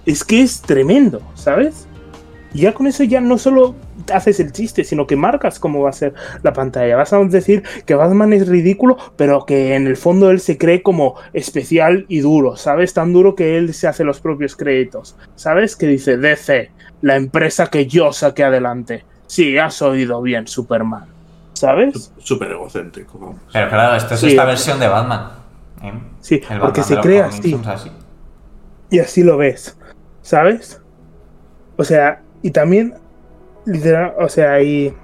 es 0.07 0.25
que 0.25 0.43
es 0.43 0.61
tremendo, 0.61 1.23
¿sabes? 1.35 1.87
Y 2.53 2.61
ya 2.61 2.73
con 2.73 2.87
eso 2.87 3.03
ya 3.03 3.21
no 3.21 3.37
solo 3.37 3.75
haces 4.13 4.39
el 4.39 4.53
chiste, 4.53 4.85
sino 4.85 5.09
que 5.09 5.17
marcas 5.17 5.59
cómo 5.59 5.83
va 5.83 5.91
a 5.91 5.93
ser 5.93 6.15
la 6.43 6.53
pantalla. 6.53 6.97
Vas 6.97 7.13
a 7.13 7.19
decir 7.25 7.65
que 7.85 7.97
Batman 7.97 8.33
es 8.33 8.47
ridículo, 8.47 8.97
pero 9.17 9.45
que 9.45 9.75
en 9.75 9.89
el 9.89 9.97
fondo 9.97 10.31
él 10.31 10.39
se 10.39 10.57
cree 10.57 10.81
como 10.81 11.17
especial 11.33 12.07
y 12.09 12.21
duro, 12.21 12.57
¿sabes? 12.57 12.95
Tan 12.95 13.13
duro 13.13 13.35
que 13.35 13.59
él 13.59 13.75
se 13.75 13.89
hace 13.89 14.05
los 14.05 14.21
propios 14.21 14.55
créditos. 14.55 15.17
¿Sabes? 15.35 15.75
Que 15.75 15.89
dice 15.89 16.17
DC, 16.17 16.71
la 17.03 17.17
empresa 17.17 17.67
que 17.67 17.87
yo 17.87 18.13
saqué 18.13 18.45
adelante. 18.45 19.05
Sí, 19.27 19.57
has 19.59 19.81
oído 19.83 20.21
bien, 20.23 20.47
Superman. 20.47 21.07
¿Sabes? 21.55 22.13
Súper 22.19 22.51
egocéntrico, 22.53 23.19
vamos. 23.19 23.37
Pero 23.53 23.69
claro, 23.69 23.97
esto 23.97 24.15
es 24.15 24.21
Sí. 24.21 24.29
esta 24.29 24.45
versión 24.45 24.81
de 24.81 24.89
Batman. 24.89 25.31
¿eh? 25.83 25.93
Sí, 26.21 26.41
El 26.51 26.61
porque 26.61 26.81
Batman 26.81 26.85
se 26.85 27.01
crea 27.01 27.27
así. 27.27 27.91
Y 28.91 28.99
así 28.99 29.23
lo 29.23 29.37
ves, 29.37 29.77
¿sabes? 30.23 30.81
O 31.77 31.85
sea, 31.85 32.21
y 32.43 32.51
también, 32.51 32.95
literal, 33.67 34.15
o 34.19 34.29
sea, 34.29 34.61
y 34.63 34.95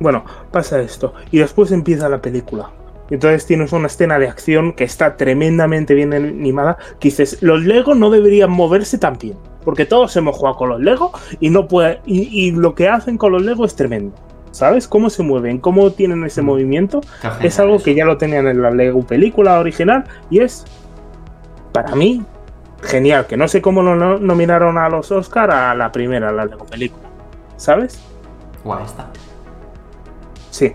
bueno, 0.00 0.24
pasa 0.50 0.80
esto. 0.80 1.14
Y 1.30 1.38
después 1.38 1.72
empieza 1.72 2.08
la 2.08 2.20
película. 2.20 2.70
Y 3.10 3.14
entonces 3.14 3.46
tienes 3.46 3.72
una 3.72 3.86
escena 3.86 4.18
de 4.18 4.28
acción 4.28 4.74
que 4.74 4.84
está 4.84 5.16
tremendamente 5.16 5.94
bien 5.94 6.12
animada. 6.12 6.76
Que 7.00 7.08
dices, 7.08 7.38
los 7.42 7.62
Lego 7.64 7.94
no 7.94 8.10
deberían 8.10 8.50
moverse 8.50 8.98
tan 8.98 9.16
bien. 9.18 9.36
Porque 9.68 9.84
todos 9.84 10.16
hemos 10.16 10.34
jugado 10.34 10.56
con 10.56 10.70
los 10.70 10.80
Lego 10.80 11.12
y 11.40 11.50
no 11.50 11.68
puede. 11.68 12.00
Y, 12.06 12.22
y 12.46 12.52
lo 12.52 12.74
que 12.74 12.88
hacen 12.88 13.18
con 13.18 13.32
los 13.32 13.42
Lego 13.42 13.66
es 13.66 13.76
tremendo. 13.76 14.14
¿Sabes? 14.50 14.88
Cómo 14.88 15.10
se 15.10 15.22
mueven, 15.22 15.58
cómo 15.58 15.90
tienen 15.90 16.24
ese 16.24 16.40
Mm. 16.40 16.46
movimiento. 16.46 17.02
Es 17.42 17.60
algo 17.60 17.74
eso. 17.74 17.84
que 17.84 17.94
ya 17.94 18.06
lo 18.06 18.16
tenían 18.16 18.46
en 18.46 18.62
la 18.62 18.70
Lego 18.70 19.02
película 19.06 19.58
original 19.60 20.04
y 20.30 20.40
es, 20.40 20.64
para 21.72 21.94
mí, 21.94 22.22
genial. 22.82 23.26
Que 23.26 23.36
no 23.36 23.46
sé 23.46 23.60
cómo 23.60 23.82
lo 23.82 23.94
no- 23.94 24.18
nominaron 24.18 24.78
a 24.78 24.88
los 24.88 25.12
Oscar 25.12 25.50
a 25.50 25.74
la 25.74 25.92
primera, 25.92 26.30
a 26.30 26.32
la 26.32 26.46
Lego 26.46 26.64
película. 26.64 27.06
¿Sabes? 27.58 28.00
Guay 28.64 28.84
está. 28.86 29.10
Sí. 30.50 30.72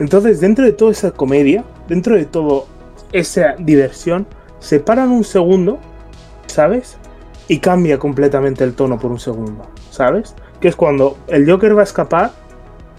Entonces, 0.00 0.40
dentro 0.40 0.64
de 0.64 0.72
toda 0.72 0.90
esa 0.90 1.12
comedia, 1.12 1.62
dentro 1.86 2.16
de 2.16 2.24
todo 2.24 2.66
esa 3.12 3.54
diversión, 3.60 4.26
se 4.58 4.80
paran 4.80 5.10
un 5.12 5.22
segundo 5.22 5.78
¿sabes? 6.46 6.98
Y 7.48 7.58
cambia 7.60 7.98
completamente 7.98 8.62
el 8.62 8.74
tono 8.74 8.98
por 8.98 9.10
un 9.10 9.18
segundo, 9.18 9.66
¿sabes? 9.90 10.34
Que 10.60 10.68
es 10.68 10.76
cuando 10.76 11.16
el 11.28 11.50
Joker 11.50 11.74
va 11.76 11.80
a 11.80 11.84
escapar 11.84 12.30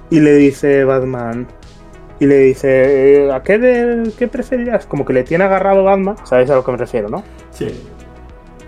y 0.09 0.19
le 0.19 0.33
dice 0.33 0.83
Batman, 0.85 1.47
y 2.19 2.25
le 2.25 2.37
dice, 2.39 3.29
¿a 3.31 3.41
qué, 3.43 3.57
de, 3.59 4.11
qué 4.17 4.27
preferirías? 4.27 4.85
Como 4.85 5.05
que 5.05 5.13
le 5.13 5.23
tiene 5.23 5.43
agarrado 5.45 5.83
Batman, 5.83 6.15
¿sabes 6.25 6.49
a 6.49 6.55
lo 6.55 6.65
que 6.65 6.71
me 6.71 6.77
refiero, 6.77 7.07
no? 7.09 7.23
Sí. 7.51 7.67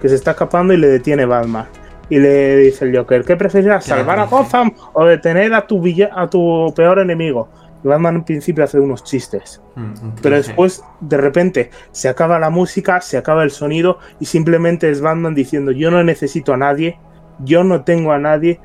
Que 0.01 0.07
se 0.07 0.15
está 0.15 0.31
escapando 0.31 0.73
y 0.73 0.77
le 0.77 0.87
detiene 0.87 1.25
Batman. 1.25 1.65
Y 2.09 2.19
le 2.19 2.57
dice 2.57 2.85
el 2.85 2.95
Joker, 2.95 3.23
¿qué 3.23 3.35
le 3.35 3.81
¿Salvar 3.81 4.19
a? 4.19 4.25
Gotham 4.25 4.71
o 4.93 5.05
detener 5.05 5.53
a 5.53 5.65
tu, 5.65 5.81
villa- 5.81 6.11
a 6.13 6.29
tu 6.29 6.71
peor 6.75 6.99
enemigo? 6.99 7.49
Batman 7.83 8.17
en 8.17 8.23
principio 8.23 8.63
hace 8.63 8.79
unos 8.79 9.03
chistes. 9.03 9.61
Mm, 9.75 9.93
Pero 10.21 10.35
después, 10.35 10.83
de 10.99 11.17
repente, 11.17 11.71
se 11.91 12.09
acaba 12.09 12.39
la 12.39 12.49
música, 12.49 13.01
se 13.01 13.17
acaba 13.17 13.43
el 13.43 13.51
sonido 13.51 13.99
y 14.19 14.25
simplemente 14.25 14.89
es 14.89 15.01
Batman 15.01 15.35
diciendo, 15.35 15.71
yo 15.71 15.91
no 15.91 16.03
necesito 16.03 16.53
a 16.53 16.57
nadie, 16.57 16.99
yo 17.39 17.63
no 17.63 17.83
tengo 17.83 18.11
a 18.11 18.19
nadie, 18.19 18.59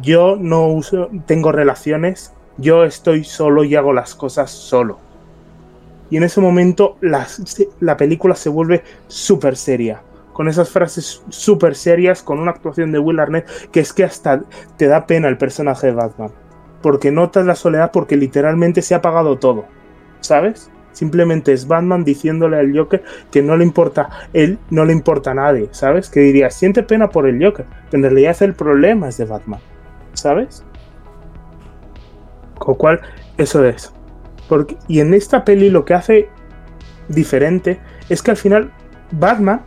yo 0.00 0.36
no 0.36 0.66
uso, 0.68 1.10
tengo 1.26 1.52
relaciones, 1.52 2.32
yo 2.56 2.84
estoy 2.84 3.24
solo 3.24 3.64
y 3.64 3.74
hago 3.74 3.92
las 3.92 4.14
cosas 4.14 4.50
solo. 4.50 4.98
Y 6.10 6.16
en 6.16 6.22
ese 6.22 6.40
momento 6.40 6.96
la, 7.00 7.26
la 7.80 7.96
película 7.96 8.34
se 8.34 8.48
vuelve 8.48 8.82
súper 9.08 9.56
seria. 9.56 10.02
Con 10.32 10.48
esas 10.48 10.68
frases 10.68 11.22
súper 11.28 11.76
serias, 11.76 12.22
con 12.22 12.40
una 12.40 12.50
actuación 12.50 12.92
de 12.92 12.98
Will 12.98 13.20
Arnett 13.20 13.48
que 13.70 13.80
es 13.80 13.92
que 13.92 14.04
hasta 14.04 14.42
te 14.76 14.86
da 14.86 15.06
pena 15.06 15.28
el 15.28 15.38
personaje 15.38 15.88
de 15.88 15.92
Batman. 15.92 16.30
Porque 16.84 17.10
notas 17.10 17.46
la 17.46 17.54
soledad 17.54 17.92
porque 17.92 18.14
literalmente 18.14 18.82
se 18.82 18.92
ha 18.92 18.98
apagado 18.98 19.38
todo. 19.38 19.64
¿Sabes? 20.20 20.70
Simplemente 20.92 21.54
es 21.54 21.66
Batman 21.66 22.04
diciéndole 22.04 22.58
al 22.58 22.76
Joker 22.76 23.02
que 23.30 23.40
no 23.40 23.56
le 23.56 23.64
importa, 23.64 24.10
él 24.34 24.58
no 24.68 24.84
le 24.84 24.92
importa 24.92 25.30
a 25.30 25.34
nadie, 25.34 25.70
¿sabes? 25.70 26.10
Que 26.10 26.20
diría, 26.20 26.50
siente 26.50 26.82
pena 26.82 27.08
por 27.08 27.26
el 27.26 27.42
Joker, 27.42 27.64
pero 27.90 27.96
en 27.96 28.10
realidad 28.10 28.36
el 28.42 28.52
problema 28.52 29.08
es 29.08 29.16
de 29.16 29.24
Batman, 29.24 29.60
¿sabes? 30.12 30.62
Con 32.58 32.74
lo 32.74 32.78
cual, 32.78 33.00
eso 33.38 33.64
es. 33.64 33.90
Porque, 34.46 34.76
y 34.86 35.00
en 35.00 35.14
esta 35.14 35.42
peli 35.42 35.70
lo 35.70 35.86
que 35.86 35.94
hace 35.94 36.28
diferente 37.08 37.80
es 38.10 38.22
que 38.22 38.30
al 38.32 38.36
final 38.36 38.70
Batman, 39.10 39.62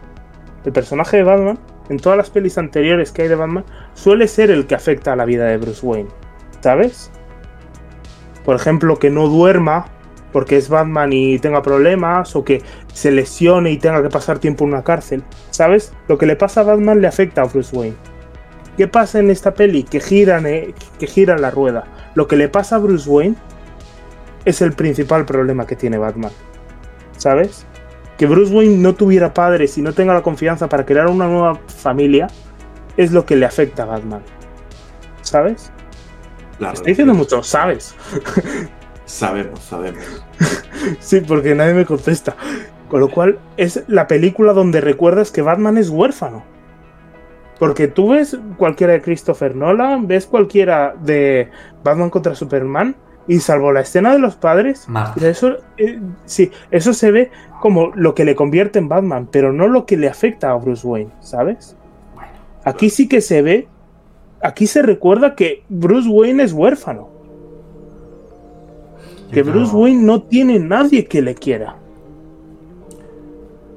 el 0.66 0.72
personaje 0.72 1.18
de 1.18 1.24
Batman, 1.24 1.58
en 1.90 1.98
todas 1.98 2.16
las 2.16 2.30
pelis 2.30 2.60
anteriores 2.60 3.12
que 3.12 3.24
hay 3.24 3.28
de 3.28 3.36
Batman, 3.36 3.66
suele 3.96 4.28
ser 4.28 4.52
el 4.52 4.68
que 4.68 4.76
afecta 4.76 5.14
a 5.14 5.16
la 5.16 5.26
vida 5.26 5.46
de 5.46 5.58
Bruce 5.58 5.84
Wayne, 5.84 6.10
¿sabes? 6.68 7.12
Por 8.44 8.58
ejemplo, 8.58 9.00
que 9.00 9.10
no 9.10 9.30
duerma 9.30 9.86
porque 10.34 10.58
es 10.58 10.68
Batman 10.68 11.14
y 11.14 11.40
tenga 11.40 11.62
problemas, 11.62 12.36
o 12.36 12.44
que 12.44 12.62
se 12.92 13.10
lesione 13.10 13.72
y 13.72 13.78
tenga 13.78 14.04
que 14.04 14.10
pasar 14.10 14.40
tiempo 14.40 14.66
en 14.66 14.72
una 14.72 14.84
cárcel, 14.84 15.24
¿sabes? 15.50 15.94
Lo 16.10 16.18
que 16.18 16.26
le 16.26 16.36
pasa 16.36 16.60
a 16.60 16.64
Batman 16.66 17.00
le 17.00 17.08
afecta 17.08 17.42
a 17.42 17.46
Bruce 17.46 17.74
Wayne. 17.74 17.96
¿Qué 18.76 18.86
pasa 18.90 19.20
en 19.20 19.30
esta 19.30 19.54
peli? 19.54 19.84
Que 19.84 20.02
giran, 20.02 20.46
eh, 20.46 20.74
que 21.00 21.08
giran 21.08 21.42
la 21.42 21.52
rueda. 21.52 21.86
Lo 22.16 22.28
que 22.28 22.36
le 22.36 22.50
pasa 22.50 22.76
a 22.76 22.80
Bruce 22.80 23.10
Wayne 23.10 23.38
es 24.44 24.62
el 24.62 24.74
principal 24.74 25.24
problema 25.26 25.66
que 25.66 25.78
tiene 25.78 25.98
Batman. 25.98 26.34
¿Sabes? 27.16 27.66
Que 28.18 28.26
Bruce 28.26 28.54
Wayne 28.54 28.76
no 28.76 28.94
tuviera 28.94 29.34
padres 29.34 29.78
y 29.78 29.82
no 29.82 29.94
tenga 29.94 30.14
la 30.14 30.22
confianza 30.22 30.68
para 30.68 30.86
crear 30.86 31.08
una 31.08 31.28
nueva 31.28 31.62
familia 31.68 32.28
es 32.98 33.14
lo 33.14 33.26
que 33.26 33.38
le 33.38 33.46
afecta 33.46 33.84
a 33.84 33.86
Batman. 33.86 34.22
¿Sabes? 35.22 35.72
La 36.60 36.72
Estoy 36.72 36.92
diciendo 36.92 37.14
mucho, 37.14 37.44
¿sabes? 37.44 37.96
Sabemos, 39.06 39.60
sabemos. 39.62 40.04
Sí, 41.00 41.22
porque 41.22 41.56
nadie 41.56 41.74
me 41.74 41.86
contesta. 41.86 42.36
Con 42.90 43.02
lo 43.02 43.10
cual, 43.10 43.40
es 43.58 43.84
la 43.88 44.08
película 44.08 44.54
donde 44.54 44.80
recuerdas 44.80 45.32
que 45.32 45.42
Batman 45.42 45.78
es 45.78 45.90
huérfano. 45.90 46.44
Porque 47.60 47.88
tú 47.88 48.12
ves 48.12 48.38
cualquiera 48.58 48.94
de 48.94 49.02
Christopher 49.02 49.56
Nolan, 49.56 50.08
ves 50.08 50.28
cualquiera 50.28 50.96
de 51.02 51.50
Batman 51.84 52.10
contra 52.10 52.36
Superman, 52.36 52.96
y 53.28 53.40
salvo 53.40 53.72
la 53.72 53.82
escena 53.82 54.14
de 54.14 54.20
los 54.20 54.36
padres, 54.36 54.88
Marta. 54.88 55.28
eso, 55.28 55.58
eh, 55.78 56.00
sí, 56.26 56.52
eso 56.72 56.94
se 56.94 57.12
ve 57.12 57.32
como 57.60 57.92
lo 57.94 58.16
que 58.16 58.24
le 58.24 58.36
convierte 58.36 58.80
en 58.80 58.88
Batman, 58.88 59.28
pero 59.30 59.52
no 59.52 59.68
lo 59.68 59.86
que 59.86 59.98
le 59.98 60.08
afecta 60.08 60.52
a 60.52 60.56
Bruce 60.56 60.88
Wayne, 60.88 61.12
¿sabes? 61.20 61.76
Bueno, 62.16 62.32
Aquí 62.64 62.90
sí 62.90 63.10
que 63.10 63.22
se 63.22 63.42
ve, 63.42 63.68
aquí 64.48 64.68
se 64.68 64.82
recuerda 64.82 65.36
que 65.36 65.64
Bruce 65.70 66.10
Wayne 66.10 66.44
es 66.44 66.54
huérfano, 66.54 67.10
que 69.32 69.44
Bruce 69.44 69.76
Wayne 69.76 70.04
no 70.04 70.22
tiene 70.24 70.58
nadie 70.60 71.06
que 71.06 71.22
le 71.22 71.36
quiera. 71.36 71.76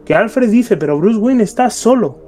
Que 0.04 0.14
Alfred 0.14 0.48
dice, 0.50 0.76
pero 0.76 0.98
Bruce 0.98 1.18
Wayne 1.18 1.42
está 1.42 1.70
solo. 1.70 2.18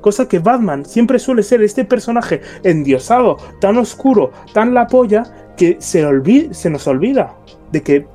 Cosa 0.00 0.28
que 0.28 0.38
Batman 0.38 0.84
siempre 0.84 1.18
suele 1.18 1.42
ser 1.42 1.62
este 1.62 1.84
personaje 1.84 2.40
endiosado, 2.62 3.36
tan 3.60 3.76
oscuro, 3.78 4.30
tan 4.54 4.72
la 4.74 4.86
polla, 4.86 5.52
que 5.56 5.76
se, 5.80 6.06
olvi- 6.06 6.52
se 6.52 6.70
nos 6.70 6.86
olvida 6.86 7.34
de 7.72 7.82
que 7.82 8.06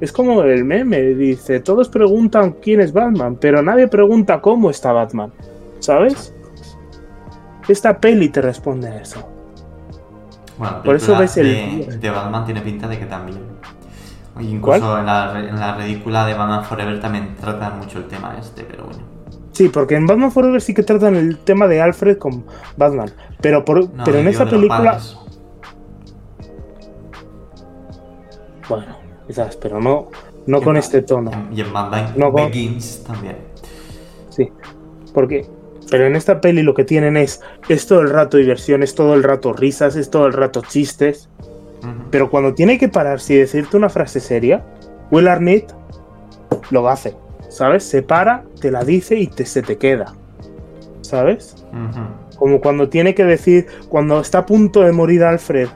es 0.00 0.12
como 0.12 0.42
el 0.42 0.64
meme, 0.64 1.00
dice, 1.14 1.60
todos 1.60 1.88
preguntan 1.88 2.56
quién 2.60 2.80
es 2.80 2.92
Batman, 2.92 3.38
pero 3.40 3.62
nadie 3.62 3.88
pregunta 3.88 4.40
cómo 4.42 4.68
está 4.68 4.92
Batman. 4.92 5.32
¿Sabes? 5.78 6.34
Esta 7.68 7.98
peli 7.98 8.28
te 8.28 8.40
responde 8.42 8.88
a 8.88 9.00
eso. 9.00 9.28
Bueno, 10.58 10.82
Por 10.82 10.96
eso 10.96 11.16
ves 11.18 11.36
el- 11.36 11.86
de, 11.88 11.98
de 11.98 12.10
Batman 12.10 12.44
tiene 12.44 12.60
pinta 12.62 12.88
de 12.88 12.98
que 12.98 13.06
también. 13.06 13.38
Incluso 14.40 14.98
en 14.98 15.06
la, 15.06 15.38
en 15.38 15.58
la 15.58 15.76
ridícula 15.76 16.26
de 16.26 16.34
Batman 16.34 16.64
Forever 16.64 17.00
también 17.00 17.36
tratan 17.40 17.78
mucho 17.78 17.98
el 17.98 18.04
tema 18.06 18.36
este, 18.38 18.64
pero 18.64 18.84
bueno. 18.84 19.00
Sí, 19.52 19.70
porque 19.70 19.94
en 19.96 20.06
Batman 20.06 20.30
Forever 20.30 20.60
sí 20.60 20.74
que 20.74 20.82
tratan 20.82 21.16
el 21.16 21.38
tema 21.38 21.66
de 21.66 21.80
Alfred 21.80 22.18
con 22.18 22.44
Batman. 22.76 23.10
Pero, 23.40 23.64
por, 23.64 23.88
No, 23.94 24.04
pero 24.04 24.18
en 24.18 24.26
los 24.26 24.36
película. 24.36 24.98
Bueno, 28.68 28.96
quizás, 29.26 29.56
pero 29.56 29.80
no, 29.80 30.08
no 30.46 30.60
con 30.60 30.76
en- 30.76 30.80
este 30.82 31.02
tono. 31.02 31.30
Y 31.52 31.60
en 31.60 31.72
Batman 31.72 32.12
No 32.16 32.32
con- 32.32 32.46
Begins 32.50 33.02
también. 33.04 33.36
Sí. 34.28 34.50
Porque. 35.14 35.48
Pero 35.90 36.06
en 36.06 36.16
esta 36.16 36.40
peli 36.40 36.62
lo 36.62 36.74
que 36.74 36.84
tienen 36.84 37.16
es. 37.16 37.40
Es 37.68 37.86
todo 37.86 38.00
el 38.00 38.10
rato 38.10 38.36
diversión, 38.36 38.82
es 38.82 38.94
todo 38.94 39.14
el 39.14 39.22
rato 39.22 39.52
risas, 39.52 39.96
es 39.96 40.10
todo 40.10 40.26
el 40.26 40.32
rato 40.32 40.62
chistes. 40.66 41.28
Pero 42.10 42.30
cuando 42.30 42.54
tiene 42.54 42.78
que 42.78 42.88
pararse 42.88 43.34
y 43.34 43.36
decirte 43.38 43.76
una 43.76 43.88
frase 43.88 44.18
seria, 44.18 44.64
Will 45.10 45.28
Arnett 45.28 45.72
lo 46.70 46.88
hace. 46.88 47.14
¿Sabes? 47.48 47.84
Se 47.84 48.02
para, 48.02 48.44
te 48.60 48.70
la 48.70 48.82
dice 48.82 49.16
y 49.16 49.28
te, 49.28 49.46
se 49.46 49.62
te 49.62 49.78
queda. 49.78 50.14
¿Sabes? 51.02 51.54
Como 52.36 52.60
cuando 52.60 52.88
tiene 52.88 53.14
que 53.14 53.24
decir, 53.24 53.66
cuando 53.88 54.20
está 54.20 54.38
a 54.38 54.46
punto 54.46 54.82
de 54.82 54.92
morir 54.92 55.22
Alfred, 55.22 55.68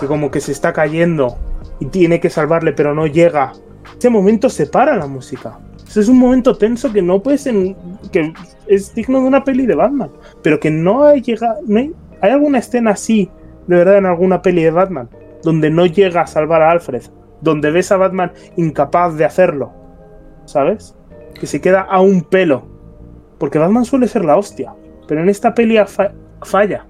que 0.00 0.06
como 0.06 0.30
que 0.30 0.40
se 0.40 0.52
está 0.52 0.72
cayendo 0.72 1.36
y 1.80 1.86
tiene 1.86 2.20
que 2.20 2.30
salvarle, 2.30 2.72
pero 2.72 2.94
no 2.94 3.06
llega. 3.06 3.52
Ese 3.98 4.10
momento 4.10 4.48
se 4.48 4.66
para 4.66 4.96
la 4.96 5.06
música. 5.06 5.58
Ese 5.88 6.00
es 6.00 6.08
un 6.08 6.18
momento 6.18 6.54
tenso 6.56 6.92
que 6.92 7.00
no 7.02 7.22
puedes 7.22 7.46
en- 7.46 7.74
que 8.12 8.32
es 8.66 8.94
digno 8.94 9.20
de 9.20 9.26
una 9.26 9.42
peli 9.42 9.64
de 9.66 9.74
Batman, 9.74 10.10
pero 10.42 10.60
que 10.60 10.70
no 10.70 11.02
hay 11.04 11.22
llega, 11.22 11.56
no 11.66 11.78
hay, 11.80 11.92
hay 12.20 12.30
alguna 12.30 12.58
escena 12.58 12.90
así, 12.92 13.30
de 13.66 13.76
verdad, 13.76 13.96
en 13.98 14.06
alguna 14.06 14.42
peli 14.42 14.62
de 14.62 14.70
Batman, 14.70 15.08
donde 15.42 15.70
no 15.70 15.86
llega 15.86 16.20
a 16.22 16.26
salvar 16.26 16.62
a 16.62 16.70
Alfred, 16.70 17.02
donde 17.40 17.70
ves 17.70 17.90
a 17.90 17.96
Batman 17.96 18.32
incapaz 18.56 19.16
de 19.16 19.24
hacerlo, 19.24 19.72
¿sabes? 20.44 20.94
Que 21.40 21.46
se 21.46 21.60
queda 21.60 21.80
a 21.80 22.00
un 22.00 22.22
pelo, 22.22 22.64
porque 23.38 23.58
Batman 23.58 23.84
suele 23.84 24.08
ser 24.08 24.24
la 24.24 24.36
hostia, 24.36 24.74
pero 25.06 25.22
en 25.22 25.28
esta 25.30 25.54
peli 25.54 25.78
fa- 25.86 26.12
falla. 26.42 26.84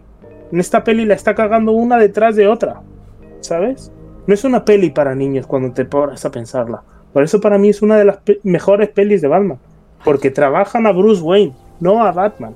En 0.50 0.58
esta 0.60 0.82
peli 0.82 1.04
la 1.04 1.14
está 1.14 1.34
cagando 1.34 1.72
una 1.72 1.98
detrás 1.98 2.34
de 2.34 2.48
otra, 2.48 2.80
¿sabes? 3.40 3.92
No 4.26 4.34
es 4.34 4.44
una 4.44 4.64
peli 4.64 4.90
para 4.90 5.14
niños 5.14 5.46
cuando 5.46 5.72
te 5.72 5.84
pones 5.84 6.24
a 6.24 6.30
pensarla. 6.30 6.82
Por 7.12 7.22
eso 7.22 7.40
para 7.40 7.58
mí 7.58 7.68
es 7.70 7.82
una 7.82 7.96
de 7.96 8.04
las 8.04 8.16
pe- 8.18 8.40
mejores 8.44 8.88
pelis 8.90 9.20
de 9.22 9.28
Batman, 9.28 9.58
porque 10.04 10.30
trabajan 10.30 10.86
a 10.86 10.92
Bruce 10.92 11.22
Wayne, 11.22 11.52
no 11.80 12.04
a 12.04 12.12
Batman. 12.12 12.54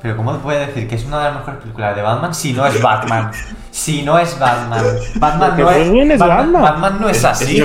Pero 0.00 0.16
¿cómo 0.16 0.36
puede 0.38 0.66
decir 0.66 0.88
que 0.88 0.96
es 0.96 1.04
una 1.04 1.18
de 1.18 1.24
las 1.26 1.34
mejores 1.36 1.60
películas 1.60 1.94
de 1.94 2.02
Batman 2.02 2.34
si 2.34 2.52
no 2.52 2.66
es 2.66 2.82
Batman? 2.82 3.30
Si 3.70 4.02
no 4.02 4.18
es 4.18 4.36
Batman. 4.38 4.82
Batman 5.16 5.54
no 5.56 5.70
es, 5.70 5.76
Bruce 5.76 5.90
Wayne 5.90 6.14
es 6.14 6.20
Batman. 6.20 6.62
Batman 6.62 6.98
no 7.00 7.08
es 7.08 7.16
Es, 7.18 7.24
así. 7.24 7.64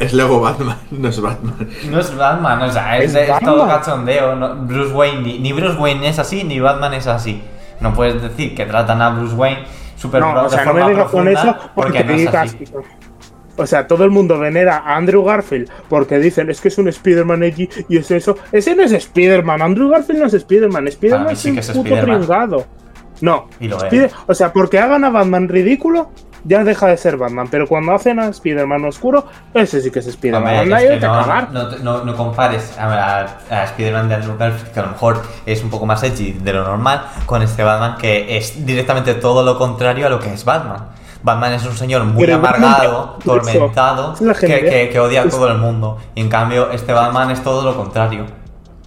Es 0.00 0.12
Lego 0.12 0.40
Batman, 0.40 0.76
no 0.90 1.08
es 1.08 1.20
Batman. 1.20 1.68
No 1.88 2.00
es 2.00 2.16
Batman, 2.16 2.62
o 2.62 2.72
sea, 2.72 2.98
es, 2.98 3.14
Es 3.14 3.28
es 3.28 3.40
todo 3.40 3.68
cachondeo. 3.68 4.34
no- 4.34 4.56
Bruce 4.66 4.92
Wayne, 4.92 5.20
ni, 5.22 5.38
ni 5.38 5.52
Bruce 5.52 5.78
Wayne 5.78 6.08
es 6.08 6.18
así, 6.18 6.42
ni 6.42 6.58
Batman 6.58 6.94
es 6.94 7.06
así. 7.06 7.40
No 7.80 7.94
puedes 7.94 8.20
decir 8.20 8.56
que 8.56 8.66
tratan 8.66 9.00
a 9.00 9.10
Bruce 9.10 9.34
Wayne 9.36 9.64
super 9.96 10.20
No, 10.20 10.42
o 10.42 10.48
sea, 10.48 10.60
de 10.60 10.66
no 10.66 10.74
me 10.74 10.80
forma 10.80 10.90
digas 10.90 11.10
con 11.10 11.24
profunda, 11.24 11.40
eso 11.40 11.70
porque, 11.76 12.02
porque 12.04 12.04
no 12.04 12.42
es. 12.42 12.64
O 13.56 13.66
sea, 13.66 13.86
todo 13.86 14.04
el 14.04 14.10
mundo 14.10 14.38
venera 14.38 14.78
a 14.78 14.96
Andrew 14.96 15.22
Garfield 15.24 15.68
porque 15.88 16.18
dicen 16.18 16.50
es 16.50 16.60
que 16.60 16.68
es 16.68 16.78
un 16.78 16.88
Spider-Man 16.88 17.44
y 17.88 17.96
es 17.96 18.10
eso. 18.10 18.36
Ese 18.50 18.74
no 18.74 18.82
es 18.82 18.92
Spider-Man. 18.92 19.62
Andrew 19.62 19.88
Garfield 19.90 20.20
no 20.20 20.26
es 20.26 20.34
Spider-Man. 20.34 20.88
Spider-Man 20.88 21.26
es 21.32 21.38
sí 21.38 21.48
un 21.50 21.54
que 21.54 21.60
es 21.60 21.66
puto 21.70 21.88
pringado. 22.18 22.66
No. 23.20 23.48
Y 23.60 23.68
lo 23.68 23.76
es. 23.76 23.82
Spider- 23.84 24.10
o 24.26 24.34
sea, 24.34 24.52
porque 24.52 24.78
hagan 24.80 25.04
a 25.04 25.10
Batman 25.10 25.48
ridículo, 25.48 26.10
ya 26.42 26.64
deja 26.64 26.88
de 26.88 26.96
ser 26.96 27.16
Batman. 27.16 27.46
Pero 27.48 27.66
cuando 27.68 27.92
hacen 27.94 28.18
a 28.18 28.26
Spider-Man 28.28 28.84
oscuro, 28.86 29.24
ese 29.54 29.80
sí 29.80 29.90
que 29.92 30.00
es 30.00 30.06
Spider-Man. 30.08 30.52
No, 31.52 31.62
no, 31.70 31.78
no- 31.78 32.04
no 32.04 32.16
compares 32.16 32.76
a, 32.76 33.20
a- 33.20 33.38
a 33.50 33.64
Spider-Man 33.66 34.08
de 34.08 34.14
Andrew 34.16 34.36
Garfield, 34.36 34.72
que 34.72 34.80
a 34.80 34.82
lo 34.82 34.88
mejor 34.90 35.22
es 35.46 35.62
un 35.62 35.70
poco 35.70 35.86
más 35.86 36.02
edgy 36.02 36.32
de 36.32 36.52
lo 36.52 36.64
normal, 36.64 37.02
con 37.24 37.40
este 37.40 37.62
Batman 37.62 37.96
que 37.98 38.36
es 38.36 38.66
directamente 38.66 39.14
todo 39.14 39.44
lo 39.44 39.56
contrario 39.56 40.06
a 40.06 40.10
lo 40.10 40.18
que 40.18 40.34
es 40.34 40.44
Batman. 40.44 40.88
Batman 41.24 41.54
es 41.54 41.64
un 41.64 41.72
señor 41.76 42.04
muy 42.04 42.24
Pero 42.24 42.36
amargado, 42.36 43.18
tormentado, 43.24 44.14
que, 44.14 44.34
genialidad. 44.34 44.70
que- 44.70 44.88
que 44.90 45.00
odia 45.00 45.22
a 45.22 45.28
todo 45.28 45.48
el 45.48 45.58
mundo. 45.58 45.98
Y 46.14 46.20
en 46.20 46.28
cambio, 46.28 46.70
este 46.70 46.92
Batman 46.92 47.30
es 47.30 47.42
todo 47.42 47.64
lo 47.64 47.74
contrario. 47.76 48.26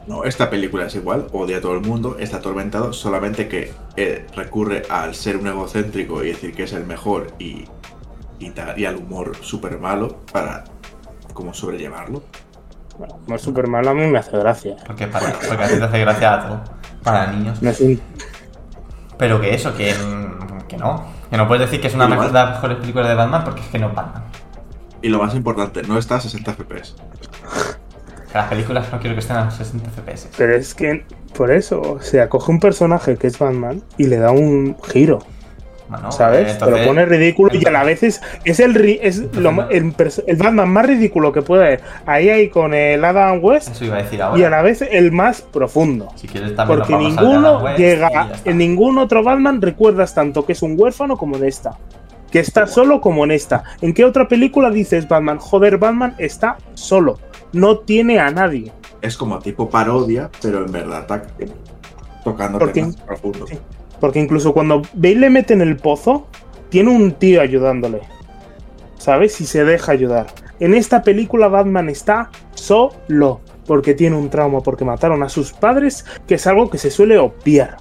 No, 0.05 0.23
esta 0.23 0.49
película 0.49 0.85
es 0.85 0.95
igual, 0.95 1.27
odia 1.33 1.57
a 1.57 1.61
todo 1.61 1.73
el 1.73 1.81
mundo, 1.81 2.15
está 2.19 2.37
atormentado, 2.37 2.93
solamente 2.93 3.49
que 3.49 3.73
eh, 3.97 4.25
recurre 4.35 4.83
al 4.89 5.15
ser 5.15 5.35
un 5.35 5.47
egocéntrico 5.47 6.23
y 6.23 6.27
decir 6.29 6.53
que 6.55 6.63
es 6.63 6.71
el 6.73 6.85
mejor 6.85 7.27
y, 7.39 7.65
y, 8.39 8.51
tal, 8.51 8.79
y 8.79 8.85
al 8.85 8.95
humor 8.97 9.35
súper 9.41 9.79
malo 9.79 10.19
para 10.31 10.63
como 11.33 11.53
sobrellevarlo. 11.53 12.21
Bueno, 12.97 13.15
como 13.25 13.35
es 13.35 13.41
súper 13.41 13.67
malo, 13.67 13.89
a 13.89 13.93
mí 13.93 14.05
me 14.07 14.19
hace 14.19 14.37
gracia. 14.37 14.75
Porque, 14.85 15.07
para, 15.07 15.33
porque 15.33 15.63
a 15.63 15.67
ti 15.67 15.75
te 15.77 15.83
hace 15.83 15.99
gracia 15.99 16.33
a 16.33 16.47
todo. 16.47 16.59
Para 17.03 17.27
niños. 17.31 17.61
No 17.61 17.69
es 17.69 17.79
un- 17.81 17.99
Pero 19.17 19.41
que 19.41 19.53
eso, 19.55 19.75
que, 19.75 19.93
que 20.67 20.77
no. 20.77 21.16
Que 21.29 21.37
no 21.37 21.47
puedes 21.47 21.69
decir 21.69 21.81
que 21.81 21.87
es 21.87 21.93
una 21.93 22.07
de 22.07 22.31
las 22.31 22.49
mejores 22.51 22.77
películas 22.77 23.09
de 23.09 23.15
Batman 23.15 23.43
porque 23.43 23.61
es 23.61 23.67
que 23.67 23.79
no 23.79 23.87
es 23.87 23.95
Batman. 23.95 24.23
Y 25.01 25.09
lo 25.09 25.19
más 25.19 25.35
importante, 25.35 25.83
no 25.83 25.97
está 25.97 26.15
a 26.15 26.21
60 26.21 26.53
FPS. 26.53 26.95
Que 28.31 28.37
las 28.37 28.47
películas 28.47 28.91
no 28.91 28.99
quiero 28.99 29.15
que 29.15 29.19
estén 29.19 29.37
a 29.37 29.51
60 29.51 29.89
FPS. 29.89 30.29
Pero 30.37 30.55
es 30.55 30.73
que 30.73 31.05
por 31.35 31.51
eso, 31.51 31.81
o 31.81 32.01
sea, 32.01 32.29
coge 32.29 32.51
un 32.51 32.59
personaje 32.59 33.17
que 33.17 33.27
es 33.27 33.37
Batman 33.37 33.81
y 33.97 34.07
le 34.07 34.17
da 34.17 34.31
un 34.31 34.75
giro. 34.91 35.19
Bueno, 35.89 36.11
¿Sabes? 36.11 36.41
eh, 36.41 36.45
Te 36.45 36.51
entonces- 36.51 36.79
lo 36.81 36.87
pone 36.87 37.05
ridículo 37.05 37.51
y 37.53 37.65
a 37.65 37.71
la 37.71 37.83
vez 37.83 38.03
es, 38.03 38.21
es, 38.43 38.59
el, 38.59 38.73
ri- 38.75 38.99
es 39.01 39.19
lo 39.35 39.69
el, 39.69 39.93
el 40.27 40.35
Batman 40.35 40.69
más 40.69 40.85
ridículo 40.85 41.31
que 41.31 41.41
puede 41.41 41.63
haber. 41.65 41.81
Ahí 42.05 42.29
hay 42.29 42.49
con 42.49 42.73
el 42.73 43.03
Adam 43.05 43.39
West 43.41 43.69
Eso 43.69 43.85
iba 43.85 43.95
a 43.95 44.03
decir 44.03 44.21
ahora. 44.21 44.37
y 44.39 44.43
a 44.43 44.49
la 44.49 44.61
vez 44.61 44.81
el 44.81 45.11
más 45.13 45.41
profundo. 45.41 46.09
Si 46.15 46.27
quieres 46.27 46.55
también 46.55 46.79
Porque 46.79 46.95
ninguno 46.97 47.47
Adam 47.47 47.63
West 47.63 47.79
y 47.79 47.81
llega, 47.83 48.29
en 48.43 48.57
ningún 48.57 48.97
otro 48.97 49.23
Batman 49.23 49.61
recuerdas 49.61 50.13
tanto 50.13 50.45
que 50.45 50.51
es 50.53 50.61
un 50.61 50.75
huérfano 50.77 51.15
como 51.17 51.37
en 51.37 51.45
esta. 51.45 51.77
Que 52.31 52.39
está 52.39 52.67
solo 52.67 52.99
como 52.99 53.23
en 53.23 53.31
esta. 53.31 53.63
¿En 53.79 53.93
qué 53.93 54.03
otra 54.03 54.27
película 54.27 54.69
dices 54.69 55.07
Batman? 55.07 55.37
Joder, 55.39 55.77
Batman 55.77 56.13
está 56.17 56.57
solo. 56.73 57.19
No 57.53 57.77
tiene 57.77 58.19
a 58.19 58.29
nadie. 58.29 58.73
Es 59.01 59.15
como 59.15 59.39
tipo 59.39 59.69
parodia, 59.69 60.29
pero 60.41 60.65
en 60.65 60.71
verdad 60.73 61.07
tocando 62.25 62.59
temas 62.67 62.97
profundos. 62.97 63.49
sí. 63.49 63.57
Porque 63.99 64.19
incluso 64.19 64.53
cuando 64.53 64.81
Bale 64.93 65.15
le 65.15 65.29
mete 65.29 65.53
en 65.53 65.61
el 65.61 65.77
pozo, 65.77 66.27
tiene 66.69 66.91
un 66.91 67.13
tío 67.13 67.41
ayudándole. 67.41 68.01
¿Sabes? 68.97 69.33
Si 69.33 69.45
se 69.45 69.63
deja 69.63 69.91
ayudar. 69.91 70.27
En 70.59 70.73
esta 70.73 71.01
película 71.01 71.47
Batman 71.47 71.89
está 71.89 72.29
solo. 72.53 73.41
Porque 73.65 73.93
tiene 73.93 74.15
un 74.15 74.29
trauma, 74.29 74.61
porque 74.61 74.85
mataron 74.85 75.23
a 75.23 75.29
sus 75.29 75.51
padres, 75.51 76.05
que 76.25 76.35
es 76.35 76.47
algo 76.47 76.69
que 76.69 76.77
se 76.77 76.89
suele 76.89 77.17
obviar. 77.17 77.77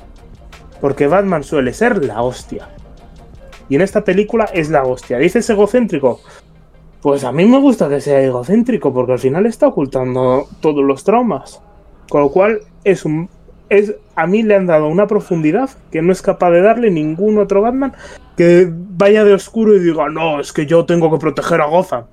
Porque 0.80 1.06
Batman 1.06 1.44
suele 1.44 1.72
ser 1.72 2.04
la 2.04 2.22
hostia. 2.22 2.68
Y 3.68 3.76
en 3.76 3.82
esta 3.82 4.04
película 4.04 4.46
es 4.52 4.68
la 4.70 4.84
hostia. 4.84 5.18
¿Dices 5.18 5.48
egocéntrico? 5.48 6.20
Pues 7.02 7.24
a 7.24 7.32
mí 7.32 7.46
me 7.46 7.60
gusta 7.60 7.88
que 7.88 8.00
sea 8.00 8.20
egocéntrico, 8.20 8.92
porque 8.92 9.12
al 9.12 9.18
final 9.18 9.46
está 9.46 9.68
ocultando 9.68 10.48
todos 10.60 10.84
los 10.84 11.04
traumas. 11.04 11.62
Con 12.08 12.22
lo 12.22 12.30
cual 12.30 12.60
es 12.84 13.04
un. 13.04 13.28
Es, 13.68 13.94
a 14.16 14.26
mí 14.26 14.42
le 14.42 14.56
han 14.56 14.66
dado 14.66 14.88
una 14.88 15.06
profundidad 15.06 15.70
que 15.92 16.02
no 16.02 16.10
es 16.12 16.22
capaz 16.22 16.50
de 16.50 16.62
darle 16.62 16.90
ningún 16.90 17.38
otro 17.38 17.60
Batman 17.62 17.92
que 18.36 18.68
vaya 18.70 19.24
de 19.24 19.34
oscuro 19.34 19.74
y 19.74 19.78
diga, 19.80 20.08
no, 20.08 20.40
es 20.40 20.52
que 20.52 20.66
yo 20.66 20.84
tengo 20.86 21.10
que 21.10 21.18
proteger 21.18 21.60
a 21.60 21.66
Gotham. 21.66 22.04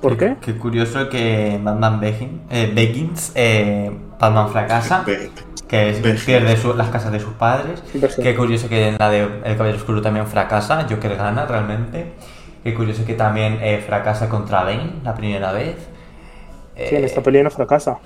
¿Por 0.00 0.16
qué? 0.16 0.36
Qué 0.40 0.56
curioso 0.56 1.08
que 1.08 1.58
Batman 1.62 2.00
Begin- 2.00 2.40
eh, 2.50 2.70
Begins, 2.72 3.32
eh, 3.34 3.90
Batman 4.20 4.48
fracasa, 4.48 5.04
que 5.66 5.90
es- 5.90 6.22
pierde 6.24 6.56
su- 6.56 6.74
las 6.74 6.88
casas 6.88 7.10
de 7.10 7.18
sus 7.18 7.32
padres. 7.34 7.82
Qué 8.22 8.36
curioso 8.36 8.68
que 8.68 8.88
en 8.88 8.96
la 8.98 9.10
de 9.10 9.22
El 9.44 9.56
Caballero 9.56 9.76
Oscuro 9.78 10.00
también 10.00 10.26
fracasa, 10.28 10.86
Joker 10.88 11.16
gana 11.16 11.46
realmente. 11.46 12.12
Qué 12.62 12.74
curioso 12.74 13.04
que 13.04 13.14
también 13.14 13.58
eh, 13.60 13.82
fracasa 13.84 14.28
contra 14.28 14.62
Bane 14.62 14.92
la 15.02 15.14
primera 15.14 15.50
vez. 15.52 15.76
Sí, 16.76 16.94
en 16.94 17.04
esta 17.04 17.20
pelea 17.20 17.42
no 17.42 17.50
fracasa. 17.50 17.98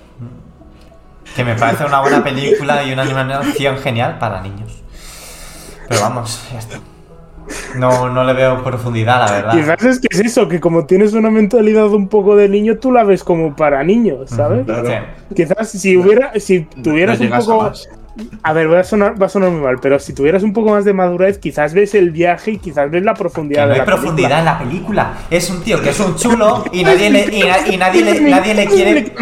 Que 1.34 1.44
me 1.44 1.54
parece 1.54 1.84
una 1.84 2.00
buena 2.00 2.22
película 2.22 2.82
y 2.84 2.92
una 2.92 3.02
animación 3.02 3.78
genial 3.78 4.18
para 4.18 4.42
niños. 4.42 4.82
Pero 5.88 6.00
vamos, 6.00 6.46
ya 6.52 6.58
está. 6.58 6.78
No, 7.76 8.08
no 8.08 8.24
le 8.24 8.32
veo 8.32 8.62
profundidad, 8.62 9.26
la 9.26 9.32
verdad. 9.32 9.52
Quizás 9.52 9.82
es 9.82 10.00
que 10.00 10.08
es 10.10 10.20
eso, 10.20 10.48
que 10.48 10.60
como 10.60 10.86
tienes 10.86 11.12
una 11.12 11.30
mentalidad 11.30 11.88
un 11.88 12.08
poco 12.08 12.36
de 12.36 12.48
niño, 12.48 12.78
tú 12.78 12.92
la 12.92 13.04
ves 13.04 13.24
como 13.24 13.54
para 13.56 13.82
niños, 13.82 14.30
¿sabes? 14.30 14.64
Claro. 14.64 14.86
Sí. 14.86 15.34
Quizás 15.34 15.70
si 15.70 15.96
hubiera, 15.96 16.32
si 16.38 16.60
tuvieras 16.60 17.20
No 17.20 17.36
un 17.36 17.44
poco. 17.44 17.72
A 18.42 18.52
ver, 18.52 18.68
voy 18.68 18.76
a 18.78 18.84
sonar, 18.84 19.20
va 19.20 19.26
a 19.26 19.28
sonar 19.28 19.50
muy 19.50 19.60
mal, 19.60 19.76
pero 19.80 19.98
si 19.98 20.12
tuvieras 20.12 20.42
un 20.42 20.52
poco 20.52 20.70
más 20.70 20.84
de 20.84 20.92
madurez, 20.92 21.38
quizás 21.38 21.72
ves 21.74 21.94
el 21.94 22.10
viaje 22.10 22.52
y 22.52 22.58
quizás 22.58 22.90
ves 22.90 23.02
la 23.04 23.14
Que 23.14 23.18
profundidad 23.20 23.62
no 23.62 23.68
de 23.68 23.72
hay 23.74 23.78
la 23.80 23.84
profundidad 23.86 24.28
película. 24.28 24.38
en 24.38 24.44
la 24.44 24.58
película. 24.58 25.12
Es 25.30 25.50
un 25.50 25.62
tío 25.62 25.80
que 25.80 25.90
es 25.90 26.00
un 26.00 26.14
chulo 26.16 26.64
y 26.72 26.84
nadie 26.84 27.10
le, 27.10 27.24
y, 27.36 27.42
na- 27.42 27.66
y 27.68 27.76
nadie 27.76 28.02
le, 28.04 28.20
nadie 28.20 28.54
le 28.54 28.66
quiere. 28.66 29.12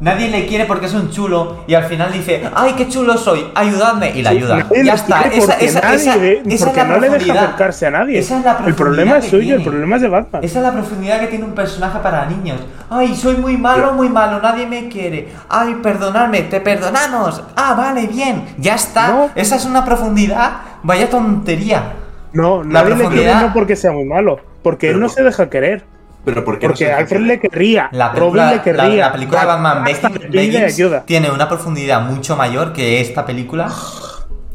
Nadie 0.00 0.28
le 0.30 0.46
quiere 0.46 0.64
porque 0.64 0.86
es 0.86 0.94
un 0.94 1.10
chulo 1.10 1.64
y 1.66 1.74
al 1.74 1.84
final 1.84 2.12
dice, 2.12 2.42
¡ay, 2.54 2.72
qué 2.76 2.88
chulo 2.88 3.16
soy! 3.16 3.46
¡Ayudadme! 3.54 4.10
Y 4.16 4.22
la 4.22 4.30
ayuda. 4.30 4.66
Ya 4.82 4.94
está. 4.94 5.22
Esa, 5.22 5.54
esa, 5.54 5.92
esa- 5.94 6.16
es 6.16 6.60
la 6.76 6.84
no 6.84 6.98
le 6.98 7.10
deja 7.10 7.32
acercarse 7.34 7.86
a 7.86 7.90
nadie. 7.90 8.18
Esa 8.18 8.38
es 8.38 8.44
la 8.44 8.58
el 8.66 8.74
problema 8.74 9.18
es 9.18 9.24
que 9.24 9.30
suyo, 9.30 9.56
el 9.56 9.62
problema 9.62 9.96
es 9.96 10.02
de 10.02 10.08
Batman. 10.08 10.42
Esa 10.44 10.58
es 10.58 10.64
la 10.64 10.72
profundidad 10.72 11.20
que 11.20 11.26
tiene 11.28 11.44
un 11.44 11.54
personaje 11.54 11.98
para 12.00 12.26
niños. 12.26 12.58
¡Ay, 12.90 13.14
soy 13.14 13.36
muy 13.36 13.56
malo, 13.56 13.92
muy 13.92 14.08
malo! 14.08 14.40
Nadie 14.40 14.66
me 14.66 14.88
quiere. 14.88 15.28
¡Ay, 15.48 15.76
perdonadme! 15.82 16.42
¡Te 16.42 16.60
perdonamos! 16.60 17.42
¡Ah, 17.56 17.74
vale, 17.74 18.06
bien! 18.06 18.31
¡Ya 18.58 18.74
está! 18.74 19.08
No. 19.08 19.30
Esa 19.34 19.56
es 19.56 19.64
una 19.64 19.84
profundidad. 19.84 20.52
Vaya 20.82 21.08
tontería. 21.10 21.94
No, 22.32 22.62
La 22.64 22.82
nadie 22.82 22.96
le 22.96 23.08
quiere 23.08 23.34
no 23.34 23.52
porque 23.52 23.76
sea 23.76 23.92
muy 23.92 24.04
malo, 24.04 24.38
porque 24.62 24.90
él 24.90 25.00
no 25.00 25.08
se 25.08 25.22
deja 25.22 25.50
querer. 25.50 25.84
Pero 26.24 26.44
¿por 26.44 26.58
qué 26.58 26.66
no 26.66 26.72
Porque 26.72 26.84
deja 26.86 26.98
Alfred 26.98 27.20
le 27.22 27.40
querría, 27.40 27.88
La 27.92 28.10
Robin 28.12 28.44
película, 28.44 28.50
le 28.50 28.56
la- 28.56 28.62
querría. 28.62 29.06
la 29.06 29.12
película 29.12 29.40
de 29.40 29.46
Batman 29.46 29.84
Begins, 30.30 30.74
ayuda. 30.74 31.02
tiene 31.04 31.30
una 31.30 31.48
profundidad 31.48 32.00
mucho 32.02 32.36
mayor 32.36 32.72
que 32.72 33.00
esta 33.00 33.26
película 33.26 33.68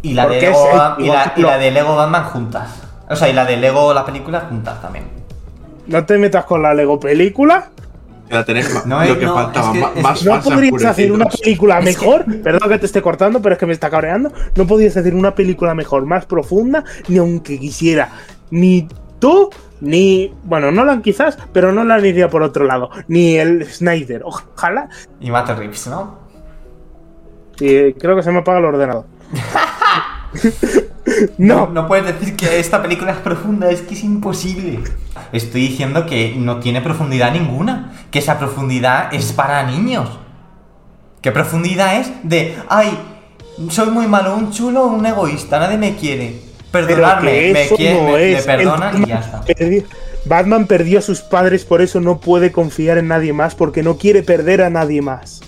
y 0.01 0.13
la, 0.13 0.27
de 0.27 0.39
Lego, 0.41 0.65
es 0.65 0.71
el- 0.71 0.77
Ba- 0.77 0.95
y, 0.97 1.07
la, 1.07 1.33
y 1.35 1.41
la 1.41 1.57
de 1.57 1.71
Lego 1.71 1.95
Batman 1.97 2.23
juntas. 2.23 2.69
O 3.09 3.15
sea, 3.17 3.27
y 3.29 3.33
la 3.33 3.43
de 3.45 3.57
Lego 3.57 3.93
la 3.93 4.05
película 4.05 4.41
juntas 4.49 4.81
también. 4.81 5.05
No 5.87 6.05
te 6.05 6.17
metas 6.17 6.45
con 6.45 6.61
la 6.63 6.73
Lego 6.73 6.99
película. 6.99 7.67
Ya 8.29 8.43
tenés 8.43 8.73
ma- 8.73 8.83
No 8.85 9.01
es- 9.01 9.09
lo 9.09 9.19
que 9.19 9.25
no, 9.25 9.33
faltaba, 9.33 9.67
es 9.67 9.73
que- 9.73 9.79
ma- 9.79 9.91
es 9.95 10.03
más 10.03 10.19
que- 10.19 10.25
No 10.29 10.41
podrías 10.41 10.85
hacer 10.91 11.11
una 11.11 11.25
película 11.25 11.79
Es 11.79 11.85
que- 11.97 12.05
mejor. 12.05 12.25
Perdón 12.43 12.69
que 12.69 12.79
te 12.79 12.85
esté 12.85 13.01
cortando, 13.01 13.41
pero 13.41 13.53
es 13.53 13.59
que 13.59 13.65
me 13.65 13.73
está 13.73 13.89
cabreando. 13.89 14.31
No 14.55 14.67
podrías 14.67 14.95
hacer 14.97 15.13
una 15.15 15.33
película 15.35 15.73
mejor, 15.73 16.05
más 16.05 16.25
profunda, 16.25 16.83
ni 17.07 17.17
aunque 17.17 17.57
quisiera. 17.59 18.09
Ni 18.51 18.87
tú, 19.19 19.49
ni. 19.81 20.33
Bueno, 20.43 20.71
Nolan 20.71 21.01
quizás, 21.01 21.37
pero 21.53 21.71
Nolan 21.71 22.05
iría 22.05 22.29
por 22.29 22.43
otro 22.43 22.65
lado. 22.65 22.89
Ni 23.07 23.37
el 23.37 23.65
Snyder. 23.65 24.21
Ojalá. 24.25 24.89
Y 25.21 25.31
Matt 25.31 25.49
Reeves, 25.57 25.87
¿no? 25.87 26.19
Y 27.59 27.93
creo 27.93 28.15
que 28.15 28.23
se 28.23 28.31
me 28.31 28.39
apaga 28.39 28.59
el 28.59 28.65
ordenador. 28.65 29.05
no. 31.37 31.67
No 31.67 31.87
puedes 31.87 32.05
decir 32.05 32.35
que 32.35 32.59
esta 32.59 32.81
película 32.81 33.11
es 33.11 33.17
profunda, 33.17 33.69
es 33.69 33.81
que 33.81 33.93
es 33.93 34.03
imposible. 34.03 34.79
Estoy 35.31 35.61
diciendo 35.69 36.05
que 36.05 36.35
no 36.37 36.59
tiene 36.59 36.81
profundidad 36.81 37.31
ninguna. 37.31 37.93
Que 38.11 38.19
esa 38.19 38.37
profundidad 38.39 39.13
es 39.13 39.33
para 39.33 39.63
niños. 39.63 40.09
¿Qué 41.21 41.31
profundidad 41.31 41.99
es? 41.99 42.11
De, 42.23 42.55
ay, 42.69 42.97
soy 43.69 43.89
muy 43.89 44.07
malo, 44.07 44.35
un 44.35 44.51
chulo, 44.51 44.85
un 44.85 45.05
egoísta, 45.05 45.59
nadie 45.59 45.77
me 45.77 45.95
quiere. 45.95 46.39
Perdonarme, 46.71 47.53
me, 47.53 47.67
quiere, 47.75 47.95
no 48.01 48.03
me- 48.11 48.31
me 48.33 48.41
perdonan 48.41 49.03
y 49.03 49.05
ya 49.07 49.19
está. 49.19 49.43
Batman 50.25 50.67
perdió 50.67 50.99
a 50.99 51.01
sus 51.01 51.21
padres, 51.21 51.63
por 51.63 51.81
eso 51.81 52.01
no 52.01 52.19
puede 52.19 52.51
confiar 52.51 52.97
en 52.97 53.07
nadie 53.07 53.31
más, 53.33 53.55
porque 53.55 53.81
no 53.83 53.97
quiere 53.97 54.21
perder 54.23 54.61
a 54.61 54.69
nadie 54.69 55.01
más. 55.01 55.41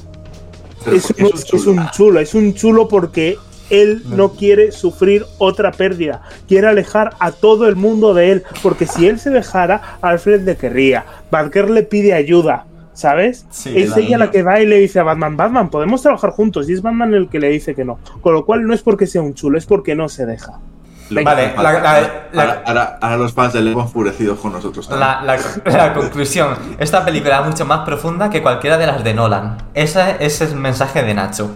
Es 0.92 1.68
un 1.68 1.90
chulo, 1.92 2.20
es 2.22 2.34
un 2.34 2.54
chulo 2.54 2.88
porque 2.88 3.38
él 3.70 4.04
no 4.08 4.30
quiere 4.32 4.72
sufrir 4.72 5.26
otra 5.38 5.72
pérdida, 5.72 6.22
quiere 6.48 6.68
alejar 6.68 7.16
a 7.20 7.32
todo 7.32 7.68
el 7.68 7.76
mundo 7.76 8.14
de 8.14 8.32
él, 8.32 8.44
porque 8.64 8.86
si 8.86 9.08
él 9.08 9.20
se 9.20 9.30
dejara, 9.30 9.98
Alfred 10.02 10.42
le 10.44 10.56
querría, 10.58 11.06
Batgirl 11.32 11.74
le 11.74 11.84
pide 11.84 12.14
ayuda, 12.14 12.66
¿sabes? 12.94 13.46
Sí, 13.50 13.72
es 13.76 13.92
la- 13.92 14.00
ella 14.00 14.18
la 14.18 14.32
que 14.32 14.44
va 14.44 14.60
y 14.60 14.66
le 14.66 14.78
dice 14.80 15.00
a 15.00 15.04
Batman, 15.04 15.38
Batman, 15.38 15.70
podemos 15.70 16.02
trabajar 16.02 16.32
juntos, 16.32 16.70
y 16.70 16.74
es 16.74 16.82
Batman 16.82 17.14
el 17.14 17.30
que 17.30 17.40
le 17.40 17.50
dice 17.50 17.76
que 17.76 17.86
no, 17.86 18.00
con 18.22 18.34
lo 18.34 18.46
cual 18.46 18.66
no 18.66 18.74
es 18.74 18.82
porque 18.82 19.08
sea 19.08 19.22
un 19.22 19.34
chulo, 19.34 19.58
es 19.58 19.66
porque 19.66 19.96
no 19.96 20.10
se 20.10 20.26
deja. 20.26 20.60
Vale, 21.12 21.50
que 21.50 21.56
falta. 21.56 21.64
la- 21.64 21.80
la- 21.82 22.02
la- 22.34 22.42
ahora, 22.44 22.64
ahora- 22.68 22.98
ahora 23.02 23.18
los 23.18 23.34
fans 23.34 23.54
de 23.54 23.62
Lego 23.62 23.82
enfurecidos 23.82 24.38
con 24.40 24.52
nosotros 24.52 24.88
también. 24.88 25.10
La, 25.26 25.38
la- 25.66 25.72
la 25.88 25.94
conclusión, 25.96 26.54
esta 26.78 27.04
película 27.04 27.40
es 27.40 27.48
mucho 27.48 27.66
más 27.66 27.80
profunda 27.84 28.30
que 28.30 28.44
cualquiera 28.44 28.78
de 28.78 28.86
las 28.86 29.04
de 29.04 29.16
Nolan. 29.16 29.58
Ese, 29.74 30.18
ese 30.20 30.44
es 30.46 30.52
el 30.52 30.60
mensaje 30.60 31.02
de 31.02 31.16
Nacho. 31.16 31.50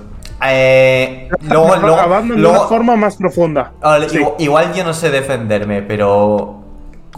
Eh, 0.48 1.30
luego, 1.41 1.74
a 1.74 1.78
luego, 1.78 1.95
Batman 1.95 2.41
de 2.41 2.48
una 2.48 2.60
forma 2.61 2.95
más 2.95 3.15
profunda. 3.15 3.72
Sí. 4.10 4.18
igual, 4.18 4.34
igual 4.40 4.74
yo 4.74 4.84
no 4.84 4.94
sé 4.94 5.10
defenderme, 5.10 5.82
pero 5.82 6.61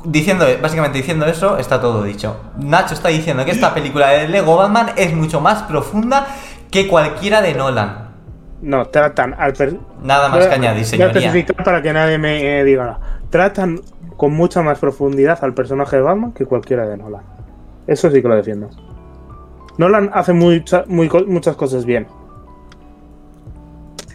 diciendo, 0.03 0.45
básicamente 0.61 0.97
diciendo 0.97 1.25
eso, 1.25 1.57
está 1.57 1.81
todo 1.81 2.03
dicho. 2.03 2.37
Nacho 2.57 2.93
está 2.93 3.09
diciendo 3.09 3.43
que 3.45 3.51
esta 3.51 3.73
película 3.73 4.09
de 4.09 4.27
Lego 4.27 4.55
Batman 4.57 4.91
es 4.95 5.13
mucho 5.15 5.41
más 5.41 5.63
profunda 5.63 6.27
que 6.71 6.87
cualquiera 6.87 7.41
de 7.41 7.53
Nolan. 7.53 8.05
No, 8.61 8.85
tratan 8.85 9.35
al 9.37 9.53
per- 9.53 9.79
Nada 10.01 10.29
más 10.29 10.47
que 10.47 10.53
añadir, 10.53 10.85
señoría. 10.85 11.31
para 11.63 11.81
que 11.81 11.93
nadie 11.93 12.17
me 12.17 12.59
eh, 12.59 12.63
diga 12.63 12.83
nada. 12.85 12.99
Tratan 13.29 13.81
con 14.17 14.33
mucha 14.33 14.61
más 14.61 14.79
profundidad 14.79 15.39
al 15.43 15.53
personaje 15.53 15.97
de 15.97 16.01
Batman 16.01 16.31
que 16.31 16.45
cualquiera 16.45 16.87
de 16.87 16.97
Nolan. 16.97 17.21
Eso 17.87 18.09
sí 18.09 18.21
que 18.21 18.27
lo 18.27 18.35
defiendo. 18.35 18.69
Nolan 19.77 20.09
hace 20.13 20.33
muy 20.33 20.63
muchas 20.87 21.55
cosas 21.55 21.85
bien. 21.85 22.07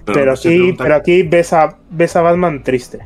Pero, 0.04 0.32
aquí, 0.32 0.48
pregunta- 0.48 0.84
pero 0.84 0.94
aquí 0.96 1.22
ves 1.22 1.52
a, 1.52 1.76
ves 1.90 2.16
a 2.16 2.22
Batman 2.22 2.62
triste. 2.62 3.00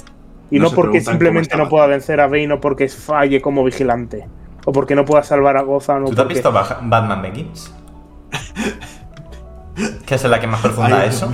Y 0.51 0.59
No 0.59 0.71
porque 0.71 1.01
simplemente 1.01 1.57
no 1.57 1.69
pueda 1.69 1.87
vencer 1.87 2.21
a 2.21 2.27
Bane 2.29 2.53
o 2.53 2.61
porque 2.61 2.89
falle 2.89 3.41
como 3.41 3.65
vigilante. 3.65 4.27
O 4.67 4.73
porque 4.73 4.95
no 4.95 5.05
pueda 5.05 5.23
salvar 5.23 5.57
a 5.57 5.63
Gotham. 5.63 6.05
¿Tú 6.07 6.15
te 6.15 6.23
has 6.23 6.29
visto 6.29 6.53
Ba- 6.53 6.79
Batman 6.83 7.23
Begins? 7.23 7.73
¿Qué 10.07 10.15
es 10.15 10.25
la 10.25 10.39
que 10.41 10.47
más 10.47 10.61
profunda 10.61 11.01
Ay, 11.01 11.09
eso? 11.09 11.33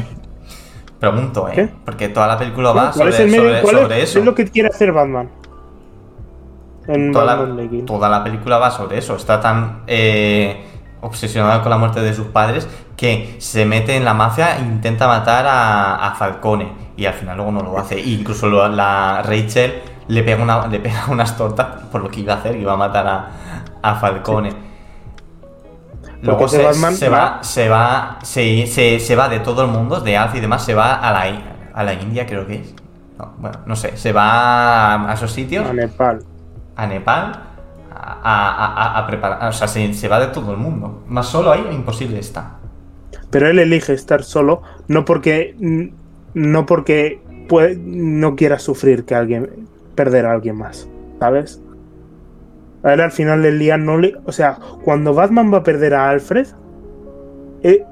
Pregunto, 0.98 1.48
¿eh? 1.48 1.52
¿Qué? 1.54 1.68
Porque 1.84 2.08
toda 2.08 2.26
la 2.26 2.38
película 2.38 2.70
va 2.72 2.90
¿Cuál 2.90 2.92
sobre, 2.94 3.10
es 3.10 3.20
el 3.20 3.26
medio- 3.30 3.42
sobre- 3.42 3.60
cuál 3.62 3.74
es- 3.76 3.82
sobre 3.82 4.02
eso. 4.02 4.18
es 4.18 4.24
lo 4.24 4.34
que 4.34 4.44
quiere 4.46 4.68
hacer 4.68 4.92
Batman? 4.92 5.28
En 6.88 7.12
toda, 7.12 7.36
Batman 7.36 7.56
la, 7.56 7.62
Begins. 7.62 7.86
toda 7.86 8.08
la 8.08 8.24
película 8.24 8.58
va 8.58 8.70
sobre 8.70 8.98
eso. 8.98 9.16
Está 9.16 9.40
tan 9.40 9.82
eh, 9.86 10.64
obsesionado 11.02 11.62
con 11.62 11.70
la 11.70 11.78
muerte 11.78 12.00
de 12.00 12.12
sus 12.14 12.26
padres 12.26 12.68
que 12.96 13.36
se 13.38 13.64
mete 13.64 13.96
en 13.96 14.04
la 14.04 14.12
mafia 14.14 14.58
e 14.58 14.60
intenta 14.60 15.06
matar 15.08 15.46
a, 15.46 16.06
a 16.06 16.14
Falcone. 16.14 16.72
Y 16.96 17.06
al 17.06 17.14
final 17.14 17.36
luego 17.36 17.52
no 17.52 17.62
lo 17.62 17.78
hace. 17.78 17.96
E 17.96 18.10
incluso 18.10 18.46
lo- 18.48 18.68
la 18.68 19.22
Rachel 19.22 19.82
le 20.08 20.22
pega, 20.22 20.42
una, 20.42 20.66
le 20.66 20.78
pega 20.80 21.06
unas 21.08 21.36
tortas 21.36 21.66
por 21.90 22.02
lo 22.02 22.08
que 22.10 22.20
iba 22.20 22.34
a 22.34 22.36
hacer. 22.36 22.56
Iba 22.56 22.74
a 22.74 22.76
matar 22.76 23.06
a, 23.06 23.30
a 23.82 23.94
Falcone. 23.94 24.52
Luego 26.22 26.44
ese 26.46 26.58
se, 26.58 26.62
Batman 26.64 26.94
se 26.94 27.08
va- 27.08 27.38
se 27.42 27.68
va, 27.70 28.18
se, 28.22 28.66
se- 28.66 29.00
se 29.00 29.16
va 29.16 29.28
de 29.30 29.40
todo 29.40 29.62
el 29.62 29.68
mundo, 29.68 30.00
de 30.00 30.16
Alf 30.18 30.34
y 30.34 30.40
demás, 30.40 30.62
se 30.62 30.74
va 30.74 30.96
a 30.96 31.12
la, 31.12 31.24
a 31.72 31.82
la 31.82 31.94
India, 31.94 32.26
creo 32.26 32.46
que 32.46 32.56
es. 32.56 32.74
No, 33.18 33.32
bueno, 33.38 33.58
no 33.64 33.74
sé, 33.76 33.96
se 33.96 34.12
va 34.12 34.94
a, 34.94 35.10
a 35.10 35.14
esos 35.14 35.32
sitios 35.32 35.66
A 35.68 35.72
Nepal. 35.72 36.22
a 36.76 36.86
Nepal 36.86 37.32
a, 38.02 39.04
preparar. 39.06 39.48
O 39.48 39.52
sea, 39.52 39.68
se, 39.68 40.08
va 40.08 40.20
de 40.20 40.28
todo 40.28 40.52
el 40.52 40.58
mundo. 40.58 41.02
Más 41.08 41.28
solo 41.28 41.52
ahí, 41.52 41.64
imposible 41.70 42.18
está. 42.18 42.58
Pero 43.30 43.48
él 43.48 43.58
elige 43.58 43.92
estar 43.92 44.22
solo, 44.22 44.62
no 44.88 45.04
porque 45.04 45.54
no 46.34 46.66
porque 46.66 47.20
no 47.52 48.36
quiera 48.36 48.58
sufrir 48.58 49.04
que 49.04 49.14
alguien 49.14 49.66
perder 49.94 50.26
a 50.26 50.32
alguien 50.32 50.56
más, 50.56 50.88
¿sabes? 51.18 51.60
A 52.82 52.94
él 52.94 53.00
al 53.00 53.12
final 53.12 53.42
del 53.42 53.58
día 53.58 53.76
no 53.76 53.98
le, 53.98 54.14
o 54.24 54.32
sea, 54.32 54.58
cuando 54.84 55.14
Batman 55.14 55.52
va 55.52 55.58
a 55.58 55.62
perder 55.62 55.94
a 55.94 56.10
Alfred, 56.10 56.46
eh, 57.62 57.84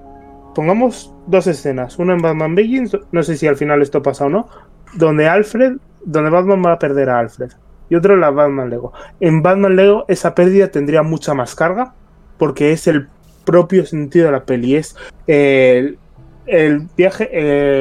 pongamos 0.55 1.13
dos 1.27 1.47
escenas, 1.47 1.99
una 1.99 2.15
en 2.15 2.23
Batman 2.23 2.55
Begins, 2.55 2.97
no 3.13 3.23
sé 3.23 3.37
si 3.37 3.47
al 3.47 3.57
final 3.57 3.83
esto 3.83 4.03
pasa 4.03 4.27
o 4.27 4.29
no, 4.29 4.49
donde 4.95 5.29
Alfred, 5.29 5.77
donde 6.05 6.31
Batman 6.31 6.63
va 6.65 6.73
a 6.73 6.79
perder 6.79 7.11
a 7.11 7.19
Alfred 7.19 7.51
y 7.89 7.95
otro 7.95 8.17
la 8.17 8.31
Batman 8.31 8.71
Lego. 8.71 8.93
En 9.21 9.43
Batman 9.43 9.77
Lego 9.77 10.05
esa 10.09 10.35
pérdida 10.35 10.69
tendría 10.69 11.03
mucha 11.03 11.35
más 11.35 11.55
carga 11.55 11.95
porque 12.39 12.73
es 12.73 12.87
el 12.87 13.09
propio 13.45 13.87
sentido 13.87 14.27
de 14.27 14.33
la 14.33 14.45
peli, 14.45 14.77
es 14.77 14.95
el, 15.27 15.99
el 16.47 16.89
viaje, 16.97 17.29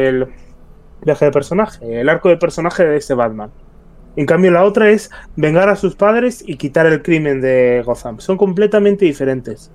el 0.08 0.28
viaje 1.04 1.26
de 1.26 1.32
personaje, 1.32 2.02
el 2.02 2.10
arco 2.10 2.30
de 2.30 2.38
personaje 2.38 2.86
de 2.86 2.98
ese 2.98 3.14
Batman. 3.14 3.52
En 4.16 4.26
cambio, 4.26 4.50
la 4.50 4.64
otra 4.64 4.90
es 4.90 5.12
vengar 5.36 5.70
a 5.70 5.76
sus 5.76 5.96
padres 5.96 6.44
y 6.46 6.58
quitar 6.58 6.88
el 6.88 7.04
crimen 7.04 7.40
de 7.40 7.84
Gotham. 7.86 8.20
Son 8.20 8.36
completamente 8.36 9.06
diferentes. 9.06 9.72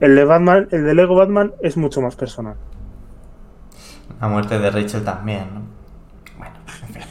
El 0.00 0.14
de 0.14 0.24
Batman, 0.24 0.68
el 0.72 0.84
de 0.84 0.94
Lego 0.94 1.14
Batman 1.14 1.54
es 1.62 1.78
mucho 1.78 2.02
más 2.02 2.16
personal. 2.16 2.56
La 4.20 4.28
muerte 4.28 4.58
de 4.58 4.70
Rachel 4.70 5.04
también, 5.04 5.54
¿no? 5.54 5.62
Bueno, 6.36 6.54
en 6.86 6.94
fin. 6.94 7.02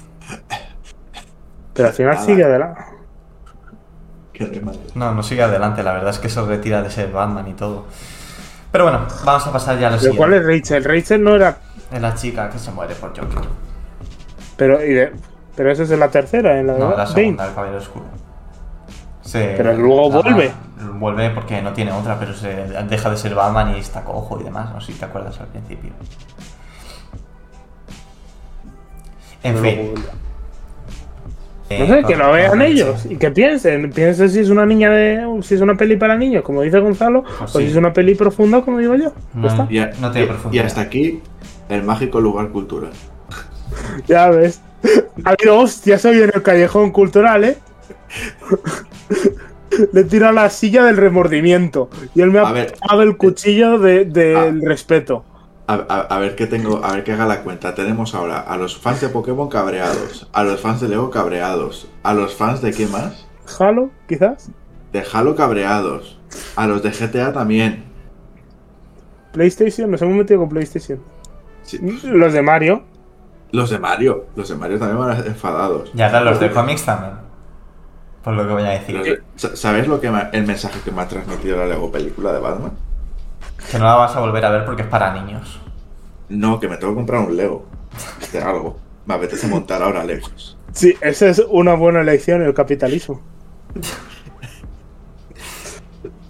Pero 1.75 1.89
al 1.89 1.93
final 1.93 2.13
Nada. 2.15 2.25
sigue 2.25 2.43
adelante. 2.43 2.81
Qué. 4.33 4.61
No, 4.95 5.13
no 5.13 5.23
sigue 5.23 5.43
adelante, 5.43 5.83
la 5.83 5.93
verdad 5.93 6.09
es 6.09 6.19
que 6.19 6.29
se 6.29 6.41
retira 6.41 6.81
de 6.81 6.89
ser 6.89 7.11
Batman 7.11 7.47
y 7.47 7.53
todo. 7.53 7.85
Pero 8.71 8.85
bueno, 8.85 9.05
vamos 9.23 9.47
a 9.47 9.51
pasar 9.53 9.77
ya 9.79 9.87
a 9.87 9.91
lo 9.91 9.97
Pero 9.99 10.15
¿Cuál 10.15 10.31
siguiente. 10.33 10.53
es 10.55 10.61
Rachel? 10.63 10.83
Rachel 10.83 11.23
no 11.23 11.35
era. 11.35 11.57
Es 11.91 12.01
la 12.01 12.15
chica 12.15 12.49
que 12.49 12.59
se 12.59 12.71
muere 12.71 12.95
por 12.95 13.09
Joker. 13.09 13.47
Pero, 14.57 14.83
y 14.83 14.93
de- 14.93 15.13
pero 15.55 15.71
eso 15.71 15.83
es 15.83 15.91
en 15.91 15.99
la 15.99 16.09
tercera, 16.09 16.59
en 16.59 16.67
la 16.67 16.73
de 16.73 16.79
No, 16.79 16.89
la 16.89 16.95
Bane. 17.03 17.13
segunda, 17.13 17.47
el 17.47 17.53
Caballero 17.53 17.77
Oscuro. 17.79 18.05
Se- 19.21 19.53
Pero 19.55 19.73
luego 19.73 20.09
la- 20.09 20.21
vuelve. 20.21 20.51
Vuelve 20.99 21.29
porque 21.29 21.61
no 21.61 21.71
tiene 21.73 21.91
otra, 21.93 22.19
pero 22.19 22.33
se 22.33 22.53
deja 22.89 23.09
de 23.09 23.17
ser 23.17 23.33
Batman 23.35 23.75
y 23.75 23.79
está 23.79 24.03
cojo 24.03 24.39
y 24.39 24.43
demás. 24.43 24.71
No 24.73 24.81
sé 24.81 24.91
si 24.93 24.99
te 24.99 25.05
acuerdas 25.05 25.39
al 25.39 25.47
principio. 25.47 25.91
En 29.43 29.53
Pero 29.53 29.63
fin. 29.63 29.75
luego 29.93 30.01
No 31.69 31.87
sé, 31.87 32.03
que 32.07 32.15
lo 32.15 32.31
vean 32.31 32.61
ellos 32.61 33.05
y 33.09 33.17
que 33.17 33.31
piensen. 33.31 33.91
Piensen 33.91 34.29
si 34.29 34.39
es 34.39 34.49
una 34.49 34.65
niña 34.65 34.91
de. 34.91 35.25
si 35.41 35.55
es 35.55 35.61
una 35.61 35.75
peli 35.75 35.97
para 35.97 36.15
niños, 36.15 36.43
como 36.43 36.61
dice 36.61 36.79
Gonzalo, 36.79 37.23
Pues 37.39 37.55
o 37.55 37.59
si 37.59 37.65
es 37.65 37.75
una 37.75 37.91
peli 37.91 38.13
profunda, 38.15 38.61
como 38.61 38.77
digo 38.77 38.95
yo. 38.95 39.11
Ya 39.33 39.35
No, 39.41 39.47
está. 39.47 39.67
Y, 39.69 39.79
a- 39.79 39.91
No 39.99 40.11
tiene 40.11 40.25
y- 40.25 40.29
profundidad. 40.29 40.63
y 40.63 40.67
hasta 40.67 40.81
aquí 40.81 41.21
el 41.69 41.83
mágico 41.83 42.21
lugar 42.21 42.49
cultural. 42.49 42.91
Ya 44.07 44.29
ves. 44.29 44.61
Ha 45.23 45.31
habido 45.31 45.57
hostias 45.59 46.05
hoy 46.05 46.17
en 46.21 46.31
el 46.35 46.43
callejón 46.43 46.91
cultural, 46.91 47.43
¿eh? 47.43 47.57
Le 49.93 50.01
he 50.01 50.03
tirado 50.05 50.33
la 50.33 50.49
silla 50.49 50.83
del 50.85 50.97
remordimiento. 50.97 51.89
Y 52.13 52.21
él 52.21 52.31
me 52.31 52.39
ha 52.39 52.43
dado 52.89 53.01
el 53.01 53.17
cuchillo 53.17 53.79
de- 53.79 54.05
del 54.05 54.61
respeto. 54.61 55.25
A, 55.67 55.73
a- 55.73 56.01
a 56.15 56.19
ver 56.19 56.35
qué 56.35 56.45
tengo, 56.45 56.83
a 56.85 56.91
ver 56.93 57.03
qué 57.03 57.13
haga 57.13 57.25
la 57.25 57.41
cuenta. 57.41 57.73
Tenemos 57.73 58.13
ahora 58.13 58.39
a 58.39 58.55
los 58.57 58.77
fans 58.77 59.01
de 59.01 59.09
Pokémon 59.09 59.49
cabreados, 59.49 60.29
a 60.31 60.43
los 60.43 60.61
fans 60.61 60.81
de 60.81 60.89
Lego 60.89 61.09
cabreados, 61.09 61.87
a 62.03 62.13
los 62.13 62.35
fans 62.35 62.61
de 62.61 62.71
qué 62.71 62.85
más? 62.87 63.25
Halo, 63.59 63.89
quizás. 64.07 64.49
De 64.93 65.03
Halo 65.11 65.35
cabreados, 65.35 66.19
a 66.55 66.67
los 66.67 66.83
de 66.83 66.91
GTA 66.91 67.33
también. 67.33 67.85
PlayStation, 69.33 69.89
nos 69.91 70.01
hemos 70.01 70.15
metido 70.15 70.39
con 70.39 70.49
PlayStation. 70.49 70.99
Sí, 71.63 71.79
Los 72.03 72.33
de 72.33 72.41
Mario. 72.41 72.83
Los 73.51 73.69
de 73.69 73.79
Mario, 73.79 74.25
los 74.35 74.49
de 74.49 74.55
Mario 74.55 74.77
también 74.79 74.99
van 74.99 75.25
enfadados. 75.25 75.91
Y 75.95 76.01
ahora 76.01 76.21
los 76.21 76.39
de 76.39 76.51
cómics 76.51 76.83
también. 76.85 77.13
Por 78.23 78.33
lo 78.33 78.47
que 78.47 78.53
voy 78.53 78.63
a 78.63 78.69
decir. 78.71 79.01
De- 79.01 79.21
¿Sabes 79.55 79.87
lo 79.87 79.99
que 79.99 80.09
me- 80.11 80.29
el 80.31 80.45
mensaje 80.45 80.79
que 80.83 80.91
me 80.91 81.01
ha 81.01 81.07
transmitido 81.07 81.57
la 81.57 81.65
Lego 81.67 81.91
película 81.91 82.31
de 82.33 82.39
Batman? 82.39 82.71
Que 83.71 83.79
no 83.79 83.85
la 83.85 83.95
vas 83.95 84.15
a 84.15 84.19
volver 84.19 84.45
a 84.45 84.49
ver 84.51 84.65
porque 84.65 84.83
es 84.83 84.87
para 84.87 85.13
niños. 85.13 85.59
No, 86.29 86.59
que 86.59 86.67
me 86.67 86.77
tengo 86.77 86.93
que 86.93 86.97
comprar 86.97 87.21
un 87.21 87.35
Lego. 87.35 87.65
De 88.31 88.39
algo. 88.39 88.77
Me 89.05 89.13
apetece 89.13 89.47
montar 89.47 89.81
ahora 89.83 90.03
Legos. 90.03 90.57
Sí, 90.73 90.95
esa 91.01 91.29
es 91.29 91.39
una 91.49 91.73
buena 91.75 92.01
elección, 92.01 92.41
el 92.41 92.53
capitalismo. 92.53 93.21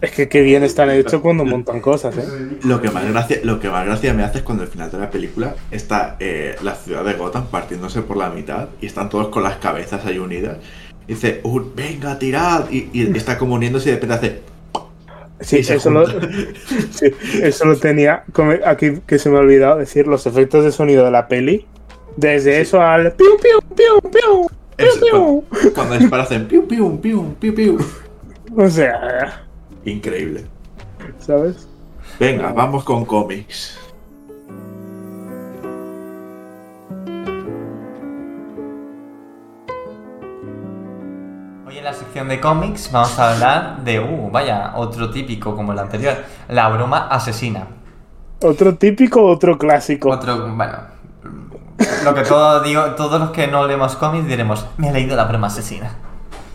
Es 0.01 0.11
que 0.11 0.27
qué 0.29 0.41
bien 0.41 0.61
están 0.63 0.89
hechos 0.91 1.21
cuando 1.21 1.45
montan 1.45 1.79
cosas, 1.79 2.15
¿eh? 2.17 2.27
Lo 2.63 2.81
que 2.81 2.91
más 2.91 3.05
gracia, 3.09 3.39
lo 3.43 3.59
que 3.59 3.69
más 3.69 3.85
gracia 3.85 4.13
me 4.13 4.23
hace 4.23 4.39
es 4.39 4.43
cuando 4.43 4.63
al 4.63 4.69
final 4.69 4.91
de 4.91 4.99
la 4.99 5.09
película 5.09 5.55
está 5.71 6.17
eh, 6.19 6.55
la 6.61 6.75
ciudad 6.75 7.03
de 7.03 7.13
Gotham 7.13 7.47
partiéndose 7.47 8.01
por 8.01 8.17
la 8.17 8.29
mitad 8.29 8.67
y 8.81 8.85
están 8.85 9.09
todos 9.09 9.29
con 9.29 9.41
las 9.41 9.55
cabezas 9.55 10.05
ahí 10.05 10.19
unidas. 10.19 10.57
Y 11.07 11.13
dice, 11.13 11.39
"Uh, 11.43 11.61
venga, 11.75 12.19
tirad. 12.19 12.69
Y, 12.69 12.89
y 12.93 13.17
está 13.17 13.37
como 13.37 13.55
uniéndose 13.55 13.89
y 13.89 13.93
de 13.93 13.99
repente 13.99 14.15
hace. 14.15 14.41
Sí, 15.41 15.57
eso 15.57 15.89
lo, 15.89 16.07
sí, 16.91 17.11
eso 17.41 17.65
lo 17.65 17.75
tenía 17.77 18.23
aquí 18.65 18.99
que 19.05 19.19
se 19.19 19.29
me 19.29 19.37
ha 19.37 19.41
olvidado 19.41 19.77
decir 19.77 20.07
los 20.07 20.25
efectos 20.25 20.63
de 20.63 20.71
sonido 20.71 21.05
de 21.05 21.11
la 21.11 21.27
peli. 21.27 21.65
Desde 22.15 22.61
eso 22.61 22.81
al 22.81 23.11
piu 23.13 23.37
piu 23.41 23.59
piu 23.75 23.99
piu 24.09 24.47
piu 24.77 25.43
cuando, 25.73 26.09
cuando 26.09 26.47
piu 26.47 26.67
piu 26.67 27.01
piu 27.01 27.35
piu. 27.39 27.53
piu. 27.53 27.77
O 28.57 28.69
sea, 28.69 29.45
Increíble. 29.83 30.45
¿sabes? 31.19 31.67
Venga, 32.19 32.53
vamos 32.53 32.83
con 32.83 33.03
cómics. 33.03 33.77
Hoy 41.75 41.79
en 41.79 41.85
la 41.85 41.93
sección 41.93 42.29
de 42.29 42.39
cómics 42.39 42.89
vamos 42.89 43.19
a 43.19 43.33
hablar 43.33 43.83
de, 43.83 43.99
uh, 43.99 44.31
vaya, 44.31 44.71
otro 44.77 45.09
típico 45.09 45.57
como 45.57 45.73
el 45.73 45.79
anterior, 45.79 46.15
la 46.47 46.69
broma 46.69 47.09
asesina. 47.09 47.67
Otro 48.41 48.75
típico, 48.75 49.21
otro 49.21 49.57
clásico. 49.57 50.09
Otro, 50.09 50.55
bueno, 50.55 50.77
lo 52.05 52.15
que 52.15 52.21
todo 52.21 52.61
digo, 52.61 52.81
todos 52.95 53.19
los 53.19 53.31
que 53.31 53.47
no 53.47 53.67
leemos 53.67 53.97
cómics 53.97 54.25
diremos, 54.25 54.65
me 54.77 54.87
he 54.87 54.93
leído 54.93 55.17
la 55.17 55.25
broma 55.25 55.47
asesina, 55.47 55.91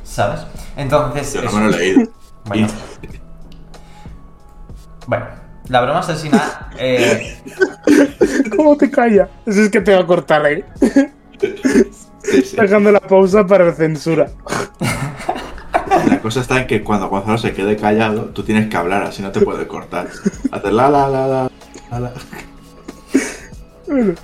¿sabes? 0.05 0.41
Entonces, 0.75 1.35
Yo 1.35 1.43
no 1.43 1.53
me 1.53 1.69
lo 1.69 1.77
he 1.77 1.79
leído. 1.79 2.11
Bueno. 2.47 2.69
Bueno, 5.07 5.27
la 5.69 5.81
broma 5.83 5.99
asesina. 5.99 6.71
eh, 6.79 7.43
¿Cómo 8.57 8.75
te 8.75 8.91
calla? 8.91 9.29
Eso 9.45 9.61
es 9.61 9.69
que 9.69 9.83
te 9.83 9.95
va 9.95 10.01
a 10.01 10.07
cortar 10.07 10.47
ahí. 10.47 10.65
Sí, 12.23 12.43
sí. 12.43 12.57
Dejando 12.57 12.93
la 12.93 13.01
pausa 13.01 13.47
para 13.47 13.65
la 13.65 13.73
censura. 13.73 14.31
La 16.09 16.21
cosa 16.21 16.41
está 16.41 16.61
en 16.61 16.67
que 16.67 16.83
cuando 16.83 17.09
Gonzalo 17.09 17.39
se 17.39 17.53
quede 17.53 17.77
callado, 17.77 18.27
tú 18.27 18.43
tienes 18.43 18.69
que 18.69 18.77
hablar, 18.77 19.05
así 19.05 19.23
no 19.23 19.33
te 19.33 19.41
puede 19.41 19.67
cortar. 19.67 20.09
Hacer 20.53 20.73
la 20.73 20.89
la 20.89 21.09
la 21.09 21.27
la. 21.27 21.51
la, 21.91 22.01
la. 22.01 22.13
Bueno. 23.87 24.15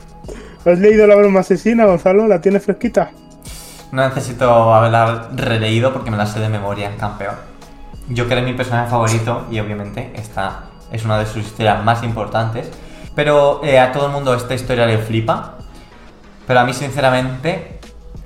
¿Has 0.65 0.79
leído 0.81 1.07
la 1.07 1.15
broma 1.15 1.41
asesina, 1.41 1.85
Gonzalo? 1.87 2.27
¿La 2.27 2.41
tienes 2.41 2.65
fresquita? 2.65 3.11
no 3.93 4.07
necesito 4.09 4.75
haberla 4.75 5.29
releído 5.35 5.93
porque 5.93 6.11
me 6.11 6.17
la 6.17 6.27
sé 6.27 6.41
de 6.41 6.49
memoria, 6.49 6.97
campeón. 6.97 7.35
Joker 8.15 8.39
es 8.39 8.45
mi 8.45 8.53
personaje 8.53 8.91
favorito 8.91 9.47
y 9.51 9.59
obviamente 9.59 10.13
esta 10.15 10.65
es 10.93 11.05
una 11.05 11.19
de 11.19 11.27
sus 11.27 11.45
historias 11.45 11.83
más 11.85 12.03
importantes. 12.03 12.71
Pero 13.15 13.63
eh, 13.65 13.79
a 13.79 13.93
todo 13.93 14.07
el 14.07 14.13
mundo 14.13 14.35
esta 14.35 14.55
historia 14.55 14.87
le 14.87 14.99
flipa. 14.99 15.55
Pero 16.47 16.61
a 16.61 16.65
mí, 16.65 16.75
sinceramente. 16.75 17.76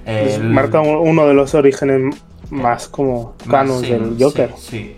El- 0.06 0.44
Marca 0.44 0.80
un- 0.80 1.08
uno 1.08 1.26
de 1.26 1.34
los 1.34 1.54
orígenes 1.54 2.14
más 2.50 2.88
como 2.88 3.34
canon 3.48 3.80
Sí, 3.82 3.90
del 3.90 4.16
Joker. 4.18 4.50
Sí, 4.56 4.66
sí. 4.70 4.96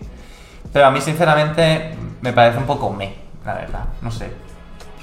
Pero 0.72 0.86
a 0.86 0.90
mí, 0.90 1.00
sinceramente, 1.00 1.90
me 2.22 2.32
parece 2.32 2.58
un 2.58 2.66
poco 2.66 2.90
me, 2.90 3.14
la 3.44 3.54
verdad. 3.54 3.84
No 4.00 4.10
sé. 4.10 4.26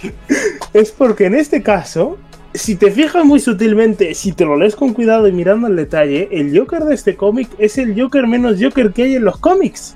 Es 0.73 0.91
porque 0.91 1.25
en 1.25 1.35
este 1.35 1.61
caso, 1.61 2.17
si 2.53 2.75
te 2.75 2.89
fijas 2.91 3.23
muy 3.25 3.39
sutilmente, 3.39 4.13
si 4.15 4.31
te 4.31 4.45
lo 4.45 4.55
lees 4.57 4.75
con 4.75 4.93
cuidado 4.93 5.27
y 5.27 5.31
mirando 5.31 5.67
el 5.67 5.75
detalle, 5.75 6.29
el 6.31 6.57
Joker 6.57 6.83
de 6.85 6.95
este 6.95 7.15
cómic 7.15 7.49
es 7.59 7.77
el 7.77 7.99
Joker 7.99 8.25
menos 8.27 8.57
Joker 8.59 8.91
que 8.93 9.03
hay 9.03 9.15
en 9.15 9.25
los 9.25 9.37
cómics. 9.37 9.95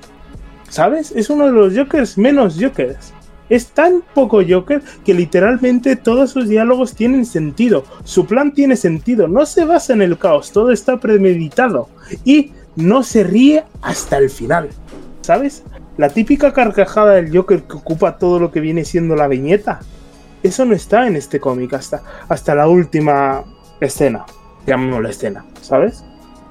¿Sabes? 0.70 1.12
Es 1.12 1.30
uno 1.30 1.46
de 1.46 1.52
los 1.52 1.76
Jokers 1.76 2.18
menos 2.18 2.58
Jokers. 2.60 3.14
Es 3.50 3.68
tan 3.68 4.04
poco 4.14 4.42
Joker 4.48 4.82
que 5.04 5.14
literalmente 5.14 5.96
todos 5.96 6.32
sus 6.32 6.48
diálogos 6.48 6.96
tienen 6.96 7.26
sentido. 7.26 7.84
Su 8.04 8.26
plan 8.26 8.54
tiene 8.54 8.76
sentido. 8.76 9.28
No 9.28 9.46
se 9.46 9.66
basa 9.66 9.94
en 9.94 10.02
el 10.02 10.18
caos. 10.18 10.52
Todo 10.52 10.72
está 10.72 10.98
premeditado. 10.98 11.90
Y 12.24 12.52
no 12.76 13.04
se 13.04 13.24
ríe 13.24 13.64
hasta 13.82 14.18
el 14.18 14.30
final. 14.30 14.70
¿Sabes? 15.22 15.64
La 15.98 16.10
típica 16.10 16.54
carcajada 16.54 17.14
del 17.14 17.36
Joker 17.36 17.64
que 17.64 17.78
ocupa 17.78 18.18
todo 18.18 18.40
lo 18.40 18.52
que 18.52 18.60
viene 18.60 18.84
siendo 18.86 19.16
la 19.16 19.28
viñeta. 19.28 19.82
Eso 20.42 20.66
no 20.66 20.74
está 20.74 21.08
en 21.08 21.16
este 21.16 21.40
cómic 21.40 21.74
hasta, 21.74 22.04
hasta 22.28 22.56
la 22.56 22.68
última 22.68 23.44
escena. 23.80 24.26
Llamémosla 24.66 25.10
escena, 25.10 25.46
¿sabes? 25.62 26.04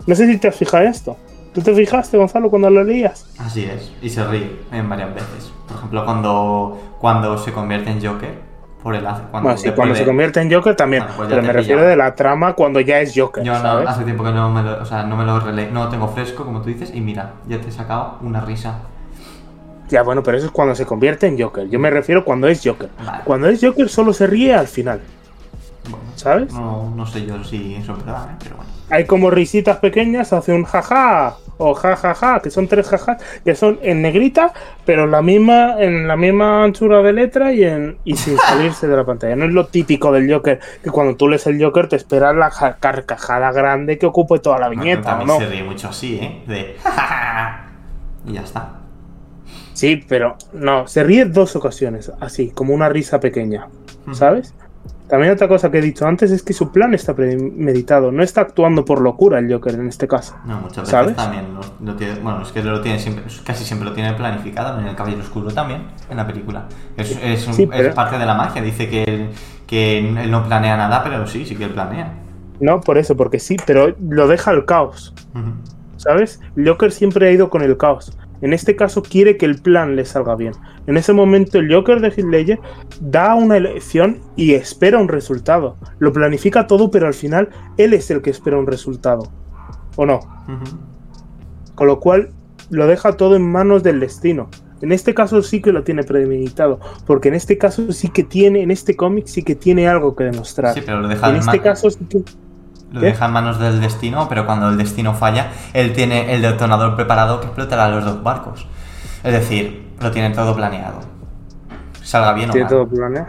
No 0.06 0.14
sé 0.14 0.26
si 0.26 0.38
te 0.38 0.48
has 0.48 0.56
fijado 0.56 0.84
esto. 0.84 1.16
¿Tú 1.52 1.60
te 1.60 1.74
fijaste, 1.74 2.16
Gonzalo, 2.16 2.48
cuando 2.48 2.70
lo 2.70 2.82
leías? 2.82 3.26
Así 3.38 3.64
es. 3.64 3.92
Y 4.00 4.08
se 4.08 4.24
ríe 4.26 4.56
en 4.70 4.88
varias 4.88 5.14
veces. 5.14 5.52
Por 5.72 5.78
ejemplo, 5.78 6.04
cuando, 6.04 6.78
cuando 6.98 7.38
se 7.38 7.52
convierte 7.52 7.90
en 7.90 8.04
Joker. 8.04 8.52
Por 8.82 8.96
el 8.96 9.02
cuando 9.04 9.40
Bueno, 9.42 9.56
sí, 9.58 9.68
le 9.68 9.74
cuando 9.74 9.94
se 9.94 10.04
convierte 10.04 10.40
en 10.40 10.52
Joker 10.52 10.74
también. 10.74 11.04
Bueno, 11.04 11.16
pues 11.16 11.28
pero 11.28 11.42
me 11.42 11.52
refiero 11.52 11.82
de 11.82 11.94
la 11.94 12.16
trama 12.16 12.54
cuando 12.54 12.80
ya 12.80 12.98
es 12.98 13.12
Joker, 13.16 13.44
Yo 13.44 13.52
no, 13.52 13.60
¿sabes? 13.60 13.88
hace 13.88 14.02
tiempo 14.02 14.24
que 14.24 14.32
no 14.32 14.50
me 14.50 14.60
lo, 14.62 14.82
o 14.82 14.84
sea, 14.84 15.04
no 15.04 15.16
me 15.16 15.24
lo 15.24 15.40
rele- 15.40 15.70
no 15.70 15.84
lo 15.84 15.88
tengo 15.88 16.08
fresco, 16.08 16.44
como 16.44 16.60
tú 16.62 16.68
dices, 16.68 16.90
y 16.92 17.00
mira, 17.00 17.34
ya 17.46 17.60
te 17.60 17.68
he 17.68 17.70
sacado 17.72 18.18
una 18.22 18.40
risa. 18.40 18.80
Ya, 19.88 20.02
bueno, 20.02 20.22
pero 20.24 20.36
eso 20.36 20.46
es 20.46 20.52
cuando 20.52 20.74
se 20.74 20.84
convierte 20.84 21.28
en 21.28 21.40
Joker. 21.40 21.68
Yo 21.68 21.78
me 21.78 21.90
refiero 21.90 22.24
cuando 22.24 22.48
es 22.48 22.60
Joker. 22.64 22.88
Vale. 23.06 23.22
Cuando 23.24 23.46
es 23.48 23.60
Joker 23.62 23.88
solo 23.88 24.12
se 24.12 24.26
ríe 24.26 24.52
al 24.52 24.66
final, 24.66 25.00
Bueno, 25.84 26.04
¿sabes? 26.16 26.52
no, 26.52 26.92
no 26.96 27.06
sé 27.06 27.24
yo 27.24 27.44
si 27.44 27.76
eso 27.76 27.92
es 27.92 27.98
verdad, 28.04 28.30
¿eh? 28.32 28.36
pero 28.42 28.56
bueno. 28.56 28.71
Hay 28.92 29.06
como 29.06 29.30
risitas 29.30 29.78
pequeñas, 29.78 30.32
hace 30.34 30.52
un 30.52 30.64
jaja 30.64 31.36
o 31.56 31.74
jajaja, 31.74 32.40
que 32.40 32.50
son 32.50 32.68
tres 32.68 32.88
jajas, 32.88 33.22
que 33.44 33.54
son 33.54 33.78
en 33.82 34.02
negrita, 34.02 34.52
pero 34.84 35.04
en 35.04 35.10
la 35.12 35.22
misma, 35.22 35.76
en 35.82 36.06
la 36.06 36.16
misma 36.16 36.62
anchura 36.64 37.02
de 37.02 37.12
letra 37.14 37.52
y, 37.52 37.64
en, 37.64 37.96
y 38.04 38.16
sin 38.16 38.36
salirse 38.48 38.86
de 38.88 38.96
la 38.96 39.04
pantalla. 39.04 39.34
No 39.34 39.46
es 39.46 39.52
lo 39.52 39.66
típico 39.66 40.12
del 40.12 40.30
Joker, 40.30 40.60
que 40.84 40.90
cuando 40.90 41.16
tú 41.16 41.26
lees 41.28 41.46
el 41.46 41.62
Joker 41.62 41.88
te 41.88 41.96
esperas 41.96 42.34
la 42.36 42.50
ja- 42.50 42.76
carcajada 42.80 43.50
grande 43.52 43.96
que 43.96 44.04
ocupe 44.04 44.38
toda 44.40 44.58
la 44.58 44.68
viñeta, 44.68 45.00
¿o 45.00 45.04
también 45.04 45.28
no? 45.28 45.38
se 45.38 45.46
ríe 45.46 45.62
mucho 45.64 45.88
así, 45.88 46.16
¿eh? 46.16 46.42
De... 46.46 46.76
y 48.26 48.34
ya 48.34 48.42
está. 48.42 48.74
Sí, 49.72 50.04
pero 50.06 50.36
no, 50.52 50.86
se 50.86 51.02
ríe 51.02 51.24
dos 51.24 51.56
ocasiones, 51.56 52.12
así, 52.20 52.50
como 52.50 52.74
una 52.74 52.88
risa 52.90 53.20
pequeña, 53.20 53.68
¿sabes? 54.12 54.54
También 55.08 55.32
otra 55.32 55.46
cosa 55.46 55.70
que 55.70 55.78
he 55.78 55.82
dicho 55.82 56.06
antes 56.06 56.30
es 56.30 56.42
que 56.42 56.54
su 56.54 56.72
plan 56.72 56.94
está 56.94 57.14
premeditado, 57.14 58.10
no 58.12 58.22
está 58.22 58.40
actuando 58.42 58.84
por 58.84 59.00
locura 59.02 59.38
el 59.40 59.52
Joker 59.52 59.74
en 59.74 59.88
este 59.88 60.08
caso. 60.08 60.34
No, 60.46 60.56
muchas 60.60 60.76
veces 60.78 60.90
¿Sabes? 60.90 61.16
también 61.16 61.52
lo, 61.52 61.60
lo 61.84 61.96
tiene, 61.96 62.14
bueno, 62.20 62.40
es 62.42 62.50
que 62.52 62.62
lo 62.62 62.80
tiene 62.80 62.98
siempre, 62.98 63.24
casi 63.44 63.64
siempre 63.64 63.86
lo 63.88 63.94
tiene 63.94 64.14
planificado 64.14 64.80
en 64.80 64.86
el 64.86 64.96
Caballero 64.96 65.22
Oscuro 65.22 65.50
también, 65.50 65.82
en 66.08 66.16
la 66.16 66.26
película. 66.26 66.64
Es, 66.96 67.18
es, 67.22 67.46
un- 67.46 67.52
Sí, 67.54 67.64
es 67.64 67.68
pero- 67.70 67.94
parte 67.94 68.16
de 68.18 68.24
la 68.24 68.34
magia, 68.34 68.62
dice 68.62 68.88
que 68.88 69.04
él, 69.04 69.28
que 69.66 69.98
él 69.98 70.30
no 70.30 70.44
planea 70.46 70.76
nada, 70.78 71.02
pero 71.04 71.26
sí, 71.26 71.44
sí 71.44 71.56
que 71.56 71.64
él 71.64 71.70
planea. 71.72 72.14
No, 72.60 72.80
por 72.80 72.96
eso, 72.96 73.14
porque 73.16 73.38
sí, 73.38 73.56
pero 73.66 73.94
lo 74.08 74.28
deja 74.28 74.50
al 74.50 74.64
caos. 74.64 75.12
¿Sabes? 75.96 76.40
Joker 76.56 76.90
siempre 76.90 77.28
ha 77.28 77.32
ido 77.32 77.50
con 77.50 77.62
el 77.62 77.76
caos. 77.76 78.16
En 78.42 78.52
este 78.52 78.76
caso 78.76 79.02
quiere 79.02 79.36
que 79.36 79.46
el 79.46 79.62
plan 79.62 79.96
le 79.96 80.04
salga 80.04 80.34
bien. 80.36 80.52
En 80.86 80.96
ese 80.96 81.12
momento 81.12 81.58
el 81.58 81.72
Joker 81.72 82.00
de 82.00 82.22
Ledger 82.22 82.60
da 83.00 83.34
una 83.34 83.56
elección 83.56 84.18
y 84.36 84.52
espera 84.52 84.98
un 84.98 85.08
resultado. 85.08 85.76
Lo 85.98 86.12
planifica 86.12 86.66
todo, 86.66 86.90
pero 86.90 87.06
al 87.06 87.14
final 87.14 87.48
él 87.78 87.94
es 87.94 88.10
el 88.10 88.20
que 88.20 88.30
espera 88.30 88.58
un 88.58 88.66
resultado. 88.66 89.30
¿O 89.96 90.04
no? 90.04 90.20
Con 91.74 91.86
lo 91.86 92.00
cual 92.00 92.30
lo 92.70 92.86
deja 92.86 93.16
todo 93.16 93.36
en 93.36 93.50
manos 93.50 93.82
del 93.82 94.00
destino. 94.00 94.50
En 94.80 94.90
este 94.90 95.14
caso 95.14 95.42
sí 95.42 95.62
que 95.62 95.72
lo 95.72 95.84
tiene 95.84 96.02
premeditado, 96.02 96.80
porque 97.06 97.28
en 97.28 97.34
este 97.34 97.56
caso 97.56 97.92
sí 97.92 98.08
que 98.08 98.24
tiene, 98.24 98.62
en 98.62 98.72
este 98.72 98.96
cómic 98.96 99.26
sí 99.26 99.44
que 99.44 99.54
tiene 99.54 99.86
algo 99.86 100.16
que 100.16 100.24
demostrar. 100.24 100.74
Sí, 100.74 100.82
pero 100.84 101.00
lo 101.00 101.08
deja 101.08 101.28
en 101.28 101.36
en 101.36 101.40
este 101.40 101.60
caso 101.60 101.88
sí 101.88 102.04
que... 102.08 102.24
Lo 102.92 103.00
¿Qué? 103.00 103.06
deja 103.06 103.26
en 103.26 103.32
manos 103.32 103.58
del 103.58 103.80
destino, 103.80 104.28
pero 104.28 104.44
cuando 104.46 104.68
el 104.68 104.76
destino 104.76 105.14
falla, 105.14 105.48
él 105.72 105.92
tiene 105.92 106.32
el 106.34 106.42
detonador 106.42 106.94
preparado 106.94 107.40
que 107.40 107.46
explotará 107.46 107.88
los 107.88 108.04
dos 108.04 108.22
barcos. 108.22 108.66
Es 109.24 109.32
decir, 109.32 109.90
lo 110.00 110.10
tiene 110.10 110.30
todo 110.30 110.54
planeado. 110.54 111.00
Salga 112.02 112.32
bien 112.34 112.50
o 112.50 112.52
Tiene 112.52 112.64
mal. 112.66 112.72
todo 112.74 112.86
planeado. 112.88 113.26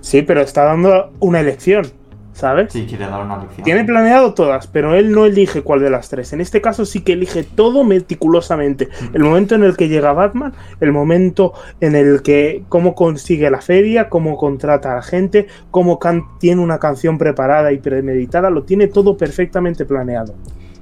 Sí, 0.00 0.22
pero 0.22 0.40
está 0.42 0.64
dando 0.64 1.12
una 1.20 1.40
elección, 1.40 1.86
¿sabes? 2.34 2.72
Sí, 2.72 2.84
quiere 2.86 3.06
dar 3.06 3.22
una 3.24 3.38
lección. 3.38 3.64
Tiene 3.64 3.84
planeado 3.84 4.34
todas, 4.34 4.66
pero 4.66 4.94
él 4.94 5.10
no 5.12 5.24
elige 5.24 5.62
cuál 5.62 5.80
de 5.80 5.88
las 5.88 6.10
tres. 6.10 6.32
En 6.34 6.42
este 6.42 6.60
caso 6.60 6.84
sí 6.84 7.00
que 7.00 7.14
elige 7.14 7.44
todo 7.44 7.82
meticulosamente. 7.84 8.88
El 9.14 9.22
momento 9.22 9.54
en 9.54 9.62
el 9.62 9.76
que 9.76 9.88
llega 9.88 10.12
Batman, 10.12 10.52
el 10.80 10.92
momento 10.92 11.52
en 11.80 11.94
el 11.96 12.20
que 12.22 12.64
cómo 12.68 12.94
consigue 12.94 13.50
la 13.50 13.60
feria, 13.60 14.08
cómo 14.08 14.36
contrata 14.36 14.92
a 14.92 14.96
la 14.96 15.02
gente, 15.02 15.46
cómo 15.70 15.98
can- 15.98 16.24
tiene 16.38 16.60
una 16.60 16.78
canción 16.78 17.16
preparada 17.18 17.72
y 17.72 17.78
premeditada, 17.78 18.50
lo 18.50 18.64
tiene 18.64 18.88
todo 18.88 19.16
perfectamente 19.16 19.84
planeado. 19.86 20.34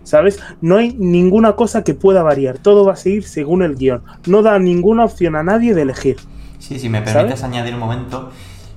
¿Sabes? 0.05 0.41
No 0.61 0.79
hay 0.79 0.95
ninguna 0.99 1.53
cosa 1.53 1.85
que 1.85 1.95
pueda 1.95 2.25
variar, 2.25 2.59
todo 2.59 2.85
va 2.85 2.95
a 2.95 2.97
seguir 2.97 3.23
según 3.23 3.63
el 3.63 3.77
guion. 3.77 4.03
No 4.27 4.43
da 4.43 4.59
ninguna 4.59 5.05
opción 5.05 5.37
a 5.37 5.45
nadie 5.45 5.75
de 5.75 5.83
elegir. 5.83 6.17
Sí, 6.59 6.79
si 6.81 6.89
me 6.89 7.03
permites 7.03 7.41
¿Sabes? 7.41 7.45
añadir 7.45 7.75
un 7.75 7.81
momento, 7.81 8.31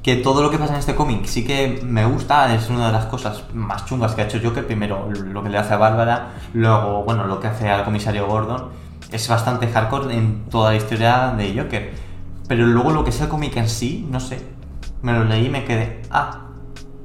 que 0.05 0.17
todo 0.17 0.43
lo 0.43 0.51
que 0.51 0.59
pasa 0.59 0.73
en 0.73 0.79
este 0.81 0.93
cómic 0.93 1.25
sí 1.25 1.43
que 1.43 1.81
me 1.83 2.05
gusta, 2.05 2.53
es 2.53 2.69
una 2.69 2.85
de 2.85 2.93
las 2.93 3.07
cosas 3.07 3.43
más 3.55 3.87
chungas 3.87 4.13
que 4.13 4.21
ha 4.21 4.25
hecho 4.25 4.37
Joker. 4.39 4.67
Primero, 4.67 5.09
lo 5.11 5.41
que 5.41 5.49
le 5.49 5.57
hace 5.57 5.73
a 5.73 5.77
Bárbara, 5.77 6.33
luego, 6.53 7.03
bueno, 7.03 7.25
lo 7.25 7.39
que 7.39 7.47
hace 7.47 7.67
al 7.71 7.83
comisario 7.83 8.27
Gordon. 8.27 8.69
Es 9.11 9.27
bastante 9.27 9.65
hardcore 9.67 10.13
en 10.15 10.45
toda 10.51 10.69
la 10.69 10.77
historia 10.77 11.33
de 11.35 11.59
Joker. 11.59 11.91
Pero 12.47 12.67
luego 12.67 12.91
lo 12.91 13.03
que 13.03 13.09
es 13.09 13.19
el 13.19 13.29
cómic 13.29 13.57
en 13.57 13.67
sí, 13.67 14.07
no 14.11 14.19
sé. 14.19 14.43
Me 15.01 15.11
lo 15.11 15.23
leí 15.23 15.47
y 15.47 15.49
me 15.49 15.65
quedé, 15.65 16.03
ah, 16.11 16.49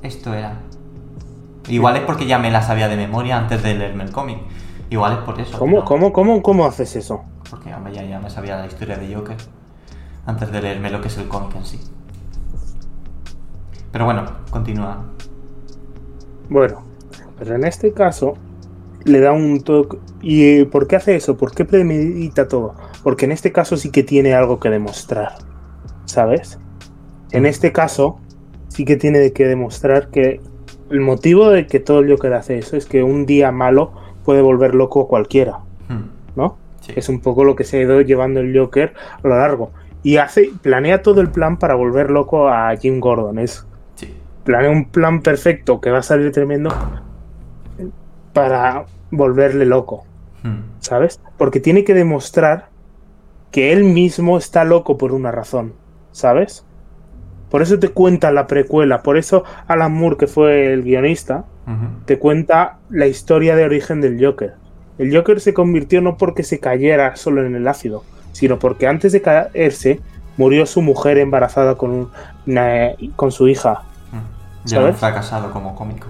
esto 0.02 0.35
era. 0.35 0.60
Igual 1.68 1.97
es 1.97 2.02
porque 2.02 2.27
ya 2.27 2.39
me 2.39 2.51
la 2.51 2.60
sabía 2.60 2.86
de 2.89 2.97
memoria 2.97 3.39
antes 3.39 3.62
de 3.62 3.77
leerme 3.77 4.05
el 4.05 4.10
cómic. 4.12 4.40
Igual 4.90 5.12
es 5.14 5.18
por 5.20 5.40
eso. 5.40 5.59
¿Cómo, 5.59 5.77
pero- 5.77 5.85
cómo, 5.86 6.12
cómo, 6.12 6.43
cómo 6.43 6.66
haces 6.66 6.94
eso? 6.97 7.22
Porque 7.48 7.72
hombre, 7.74 7.94
ya, 7.94 8.02
ya 8.02 8.20
me 8.20 8.28
sabía 8.28 8.59
la 8.59 8.66
historia 8.66 8.98
de 8.98 9.14
Joker 9.14 9.39
antes 10.27 10.52
de 10.52 10.60
leerme 10.60 10.90
lo 10.90 11.01
que 11.01 11.09
es 11.09 11.16
el 11.16 11.28
cómic 11.28 11.56
en 11.56 11.64
sí. 11.64 11.81
Pero 13.93 14.05
bueno, 14.05 14.25
continúa. 14.51 15.05
Bueno, 16.49 16.83
pero 17.39 17.55
en 17.55 17.65
este 17.65 17.93
caso 17.93 18.35
le 19.05 19.21
da 19.21 19.33
un 19.33 19.62
toque. 19.62 19.99
¿Y 20.23 20.65
por 20.65 20.87
qué 20.87 20.97
hace 20.97 21.17
eso? 21.17 21.37
¿Por 21.37 21.53
qué 21.55 21.65
premedita 21.65 22.49
todo? 22.49 22.75
Porque 23.03 23.25
en 23.25 23.33
este 23.33 23.53
caso 23.53 23.77
sí 23.77 23.91
que 23.91 24.03
tiene 24.03 24.35
algo 24.35 24.61
que 24.61 24.69
demostrar. 24.71 25.33
¿Sabes? 26.05 26.59
En 27.33 27.47
este 27.47 27.73
caso 27.73 28.19
sí 28.69 28.85
que 28.85 28.97
tiene 28.97 29.33
que 29.33 29.47
demostrar 29.47 30.09
que 30.11 30.41
el 30.91 31.01
motivo 31.01 31.51
de 31.51 31.67
que 31.67 31.79
todo 31.81 32.01
el 32.01 32.11
Joker 32.11 32.35
hace 32.35 32.59
eso 32.59 32.77
es 32.77 32.87
que 32.87 33.03
un 33.03 33.27
día 33.27 33.53
malo 33.53 33.93
puede 34.25 34.43
volver 34.43 34.75
loco 34.75 35.03
a 35.03 35.09
cualquiera, 35.09 35.61
Hmm, 35.89 36.11
¿no? 36.37 36.57
sí. 36.81 36.93
Es 36.97 37.09
un 37.09 37.21
poco 37.21 37.45
lo 37.45 37.55
que 37.57 37.65
se 37.65 37.79
ha 37.79 37.83
ido 37.83 38.01
llevando 38.01 38.41
el 38.41 38.57
Joker 38.57 38.93
a 39.23 39.29
lo 39.29 39.37
largo. 39.39 39.71
Y 40.03 40.17
hace, 40.17 40.51
planea 40.62 41.03
todo 41.03 41.21
el 41.21 41.31
plan 41.31 41.59
para 41.59 41.75
volver 41.75 42.11
loco 42.11 42.49
a 42.49 42.75
Jim 42.77 42.99
Gordon. 43.01 43.39
Es 43.39 43.67
Un 44.70 44.86
plan 44.90 45.20
perfecto 45.22 45.81
que 45.81 45.90
va 45.90 45.98
a 45.98 46.02
salir 46.02 46.32
tremendo 46.32 46.70
para 48.32 48.85
volverle 49.10 49.64
loco, 49.66 50.05
Hmm, 50.43 50.62
¿sabes? 50.78 51.20
Porque 51.36 51.60
tiene 51.60 51.85
que 51.85 51.93
demostrar 51.93 52.68
que 53.51 53.72
él 53.72 53.85
mismo 53.85 54.39
está 54.39 54.64
loco 54.64 54.97
por 54.97 55.12
una 55.12 55.31
razón. 55.31 55.74
¿sabes? 56.12 56.64
Por 57.51 57.62
eso 57.62 57.78
te 57.78 57.89
cuenta 57.90 58.32
la 58.32 58.47
precuela, 58.48 59.02
por 59.02 59.16
eso 59.16 59.44
Alan 59.68 59.93
Moore, 59.93 60.16
que 60.16 60.27
fue 60.27 60.72
el 60.72 60.82
guionista, 60.82 61.44
te 62.05 62.18
cuenta 62.18 62.78
la 62.90 63.06
historia 63.06 63.55
de 63.55 63.64
origen 63.64 64.01
del 64.01 64.22
Joker. 64.24 64.55
El 64.98 65.14
Joker 65.14 65.39
se 65.40 65.55
convirtió 65.55 66.01
no 66.01 66.16
porque 66.16 66.43
se 66.43 66.59
cayera 66.59 67.14
solo 67.14 67.47
en 67.47 67.55
el 67.55 67.68
ácido, 67.68 68.02
sino 68.32 68.59
porque 68.59 68.89
antes 68.89 69.12
de 69.12 69.22
caerse 69.22 70.01
murió 70.36 70.66
su 70.66 70.82
mujer 70.82 71.16
embarazada 71.18 71.77
con, 71.77 71.90
un- 71.90 72.10
una- 72.47 72.90
con 73.14 73.31
su 73.31 73.47
hija. 73.47 73.82
Ya 74.65 74.78
¿Sabes? 74.78 74.97
fracasado 74.97 75.51
como 75.53 75.74
cómico. 75.74 76.07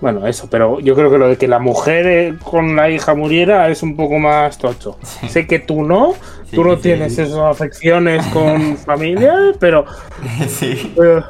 Bueno, 0.00 0.26
eso, 0.26 0.48
pero 0.50 0.80
yo 0.80 0.94
creo 0.94 1.10
que 1.10 1.18
lo 1.18 1.28
de 1.28 1.36
que 1.36 1.46
la 1.46 1.58
mujer 1.58 2.06
eh, 2.06 2.34
con 2.42 2.74
la 2.74 2.88
hija 2.88 3.14
muriera 3.14 3.68
es 3.68 3.82
un 3.82 3.96
poco 3.96 4.18
más 4.18 4.56
tocho. 4.56 4.96
Sí. 5.02 5.28
Sé 5.28 5.46
que 5.46 5.58
tú 5.58 5.82
no, 5.82 6.14
Sí, 6.48 6.56
tú 6.56 6.64
no 6.64 6.76
sí, 6.76 6.82
tienes 6.82 7.18
esas 7.18 7.38
afecciones 7.38 8.26
con 8.32 8.78
familia, 8.78 9.34
pero 9.58 9.84
sí. 10.48 10.94
Eh, 11.02 11.20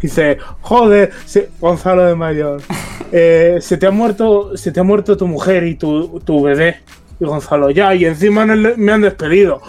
dice, 0.00 0.38
joder, 0.62 1.12
Gonzalo 1.60 2.06
de 2.06 2.14
Mayor, 2.14 2.62
eh, 3.12 3.58
se 3.60 3.76
te 3.76 3.86
ha 3.86 3.90
muerto, 3.90 4.56
se 4.56 4.72
te 4.72 4.80
ha 4.80 4.84
muerto 4.84 5.16
tu 5.18 5.26
mujer 5.26 5.64
y 5.64 5.74
tu, 5.74 6.18
tu 6.20 6.42
bebé. 6.42 6.80
Y 7.20 7.24
Gonzalo, 7.26 7.70
ya, 7.70 7.94
y 7.94 8.06
encima 8.06 8.46
me 8.46 8.92
han 8.92 9.02
despedido. 9.02 9.60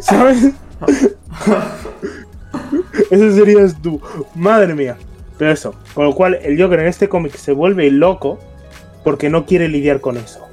¿Sabes? 0.00 0.50
Eso 3.10 3.32
serías 3.34 3.80
tú. 3.80 4.00
Madre 4.34 4.74
mía. 4.74 4.96
Pero 5.38 5.52
eso, 5.52 5.74
con 5.94 6.04
lo 6.04 6.14
cual 6.14 6.34
el 6.42 6.60
Joker 6.60 6.80
en 6.80 6.86
este 6.86 7.08
cómic 7.08 7.34
se 7.34 7.52
vuelve 7.52 7.90
loco 7.90 8.38
porque 9.04 9.30
no 9.30 9.46
quiere 9.46 9.68
lidiar 9.68 10.00
con 10.02 10.18
eso. 10.18 10.46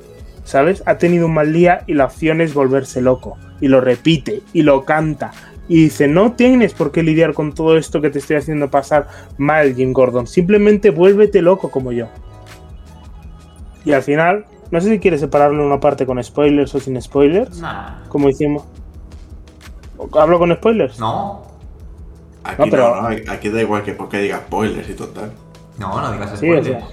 ¿Sabes? 0.45 0.81
Ha 0.85 0.97
tenido 0.97 1.25
un 1.25 1.33
mal 1.33 1.51
día 1.51 1.81
y 1.87 1.93
la 1.93 2.05
opción 2.05 2.39
es 2.39 2.53
volverse 2.53 3.01
loco. 3.01 3.37
Y 3.59 3.67
lo 3.67 3.81
repite, 3.81 4.43
y 4.53 4.61
lo 4.61 4.85
canta. 4.85 5.33
Y 5.67 5.83
dice, 5.83 6.07
no 6.07 6.31
tienes 6.33 6.73
por 6.73 6.93
qué 6.93 7.03
lidiar 7.03 7.33
con 7.33 7.53
todo 7.53 7.77
esto 7.77 7.99
que 7.99 8.09
te 8.09 8.19
estoy 8.19 8.37
haciendo 8.37 8.69
pasar 8.71 9.09
mal, 9.37 9.75
Jim 9.75 9.91
Gordon. 9.91 10.25
Simplemente 10.25 10.89
vuélvete 10.91 11.41
loco 11.41 11.69
como 11.69 11.91
yo. 11.91 12.07
Y 13.83 13.91
al 13.91 14.03
final, 14.03 14.45
no 14.71 14.79
sé 14.79 14.89
si 14.89 14.99
quieres 14.99 15.19
separarlo 15.19 15.59
en 15.61 15.67
una 15.67 15.81
parte 15.81 16.05
con 16.05 16.23
spoilers 16.23 16.73
o 16.75 16.79
sin 16.79 17.01
spoilers, 17.01 17.59
Nah. 17.59 18.07
como 18.07 18.29
hicimos. 18.29 18.63
¿Hablo 20.13 20.39
con 20.39 20.53
spoilers? 20.55 20.97
No. 20.97 21.46
Aquí 22.47 22.57
No, 22.59 22.65
no, 22.65 22.71
pero- 22.71 23.01
no, 23.01 23.31
aquí 23.31 23.49
da 23.49 23.61
igual 23.61 23.83
que 23.83 23.93
porque 23.93 24.19
diga 24.19 24.37
spoilers 24.37 24.89
y 24.89 24.93
total. 24.93 25.31
No, 25.77 26.01
no 26.01 26.11
digas 26.11 26.29
Sí, 26.31 26.49
o 26.49 26.53
spoilers. 26.61 26.65
sea. 26.67 26.87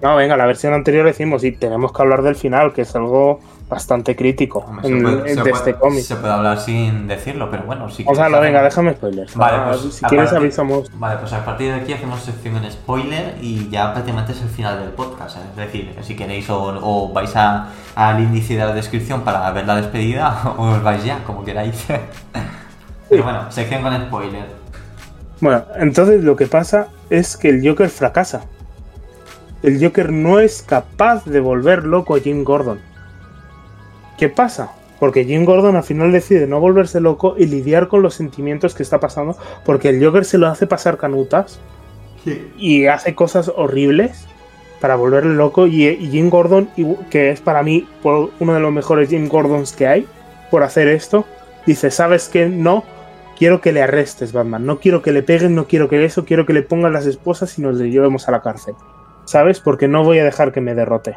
No, 0.00 0.14
venga, 0.14 0.36
la 0.36 0.46
versión 0.46 0.74
anterior 0.74 1.04
decimos 1.06 1.42
y 1.42 1.50
tenemos 1.52 1.92
que 1.92 2.00
hablar 2.02 2.22
del 2.22 2.36
final, 2.36 2.72
que 2.72 2.82
es 2.82 2.94
algo 2.94 3.40
bastante 3.68 4.14
crítico 4.16 4.60
Hombre, 4.60 4.86
se 4.88 4.94
en- 4.94 5.02
puede- 5.02 5.16
en- 5.18 5.26
se 5.26 5.34
de 5.34 5.40
puede- 5.40 5.52
este 5.54 5.74
cómic. 5.74 6.02
Se 6.04 6.14
puede 6.16 6.32
hablar 6.32 6.58
sin 6.60 7.08
decirlo, 7.08 7.50
pero 7.50 7.64
bueno, 7.64 7.90
sí. 7.90 8.04
Gonzalo, 8.04 8.40
venga, 8.40 8.62
déjame 8.62 8.92
spoilers. 8.94 9.34
Vale, 9.34 9.56
Ah, 9.56 9.66
pues, 9.70 9.94
si 9.94 10.04
a 10.04 10.08
quieres 10.08 10.30
partir- 10.30 10.44
avisamos. 10.46 10.90
Vale, 10.94 11.16
pues 11.18 11.32
a 11.32 11.44
partir 11.44 11.72
de 11.74 11.80
aquí 11.80 11.92
hacemos 11.92 12.20
sección 12.20 12.56
en 12.64 12.70
spoiler 12.70 13.34
y 13.42 13.68
ya 13.70 13.92
prácticamente 13.92 14.32
es 14.32 14.40
el 14.40 14.48
final 14.48 14.78
del 14.78 14.90
podcast. 14.90 15.36
¿eh? 15.38 15.40
Es 15.50 15.56
decir, 15.56 15.92
si 16.02 16.14
queréis 16.16 16.48
o, 16.48 16.78
o 16.80 17.12
vais 17.12 17.34
a- 17.34 17.66
al 17.96 18.20
índice 18.22 18.54
de 18.54 18.60
la 18.64 18.72
descripción 18.72 19.22
para 19.22 19.50
ver 19.50 19.66
la 19.66 19.74
despedida 19.76 20.54
o 20.56 20.62
os 20.76 20.82
vais 20.82 21.04
ya, 21.04 21.24
como 21.24 21.44
queráis. 21.44 21.86
Pero 23.10 23.24
bueno, 23.24 23.50
sección 23.50 23.82
con 23.82 23.94
spoiler. 24.06 24.57
Bueno, 25.40 25.64
entonces 25.76 26.24
lo 26.24 26.36
que 26.36 26.46
pasa 26.46 26.88
es 27.10 27.36
que 27.36 27.50
el 27.50 27.66
Joker 27.66 27.88
fracasa. 27.88 28.44
El 29.62 29.82
Joker 29.82 30.12
no 30.12 30.40
es 30.40 30.62
capaz 30.62 31.24
de 31.24 31.40
volver 31.40 31.84
loco 31.84 32.16
a 32.16 32.20
Jim 32.20 32.44
Gordon. 32.44 32.80
¿Qué 34.16 34.28
pasa? 34.28 34.72
Porque 34.98 35.24
Jim 35.24 35.44
Gordon 35.44 35.76
al 35.76 35.84
final 35.84 36.10
decide 36.10 36.46
no 36.48 36.58
volverse 36.58 37.00
loco 37.00 37.36
y 37.38 37.46
lidiar 37.46 37.86
con 37.86 38.02
los 38.02 38.14
sentimientos 38.14 38.74
que 38.74 38.82
está 38.82 38.98
pasando, 38.98 39.36
porque 39.64 39.90
el 39.90 40.04
Joker 40.04 40.24
se 40.24 40.38
lo 40.38 40.48
hace 40.48 40.66
pasar 40.66 40.96
canutas 40.96 41.60
y 42.56 42.86
hace 42.86 43.14
cosas 43.14 43.50
horribles 43.54 44.26
para 44.80 44.96
volverle 44.96 45.34
loco 45.34 45.66
y, 45.66 45.86
y 45.86 46.08
Jim 46.10 46.30
Gordon, 46.30 46.68
que 47.10 47.30
es 47.30 47.40
para 47.40 47.62
mí 47.62 47.86
uno 48.02 48.54
de 48.54 48.60
los 48.60 48.72
mejores 48.72 49.08
Jim 49.08 49.28
Gordons 49.28 49.72
que 49.72 49.86
hay, 49.86 50.06
por 50.50 50.64
hacer 50.64 50.88
esto, 50.88 51.24
dice, 51.66 51.90
¿sabes 51.90 52.28
qué? 52.28 52.48
No, 52.48 52.84
quiero 53.38 53.60
que 53.60 53.72
le 53.72 53.82
arrestes, 53.82 54.32
Batman, 54.32 54.66
no 54.66 54.80
quiero 54.80 55.00
que 55.00 55.12
le 55.12 55.22
peguen, 55.22 55.54
no 55.54 55.66
quiero 55.66 55.88
que 55.88 56.04
eso, 56.04 56.24
quiero 56.24 56.44
que 56.44 56.52
le 56.52 56.62
pongan 56.62 56.92
las 56.92 57.06
esposas 57.06 57.58
y 57.58 57.62
nos 57.62 57.76
le 57.76 57.90
llevemos 57.90 58.28
a 58.28 58.32
la 58.32 58.42
cárcel, 58.42 58.74
¿sabes? 59.24 59.60
Porque 59.60 59.86
no 59.88 60.04
voy 60.04 60.18
a 60.18 60.24
dejar 60.24 60.52
que 60.52 60.60
me 60.60 60.74
derrote. 60.74 61.16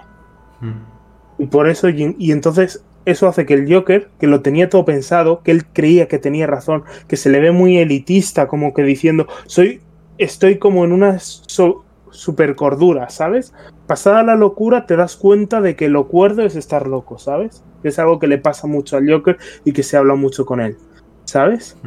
Mm. 0.62 1.42
Y 1.44 1.48
por 1.48 1.68
eso, 1.68 1.88
Jim- 1.90 2.16
y 2.20 2.32
entonces 2.32 2.84
eso 3.06 3.28
hace 3.28 3.48
que 3.48 3.56
el 3.56 3.74
Joker, 3.74 4.10
que 4.20 4.28
lo 4.28 4.42
tenía 4.42 4.70
todo 4.70 4.86
pensado, 4.86 5.42
que 5.42 5.50
él 5.52 5.66
creía 5.66 6.08
que 6.08 6.20
tenía 6.20 6.46
razón, 6.46 6.84
que 7.08 7.18
se 7.18 7.30
le 7.32 7.40
ve 7.40 7.52
muy 7.52 7.78
elitista, 7.80 8.48
como 8.48 8.74
que 8.76 8.84
diciendo, 8.84 9.28
soy, 9.48 9.82
estoy 10.20 10.60
como 10.60 10.86
en 10.86 10.92
una 10.92 11.18
so- 11.20 11.84
super 12.12 12.56
cordura, 12.56 13.10
¿sabes? 13.10 13.54
Pasada 13.88 14.22
la 14.22 14.36
locura 14.36 14.86
te 14.86 14.96
das 14.96 15.16
cuenta 15.16 15.62
de 15.62 15.76
que 15.76 15.90
lo 15.90 16.08
cuerdo 16.08 16.44
es 16.44 16.56
estar 16.56 16.86
loco, 16.86 17.18
¿sabes? 17.18 17.64
Es 17.84 17.98
algo 17.98 18.20
que 18.20 18.28
le 18.28 18.38
pasa 18.38 18.68
mucho 18.68 18.98
al 18.98 19.10
Joker 19.10 19.38
y 19.66 19.72
que 19.72 19.82
se 19.82 19.98
habla 19.98 20.14
mucho 20.14 20.46
con 20.46 20.62
él, 20.62 20.78
¿sabes? 21.32 21.78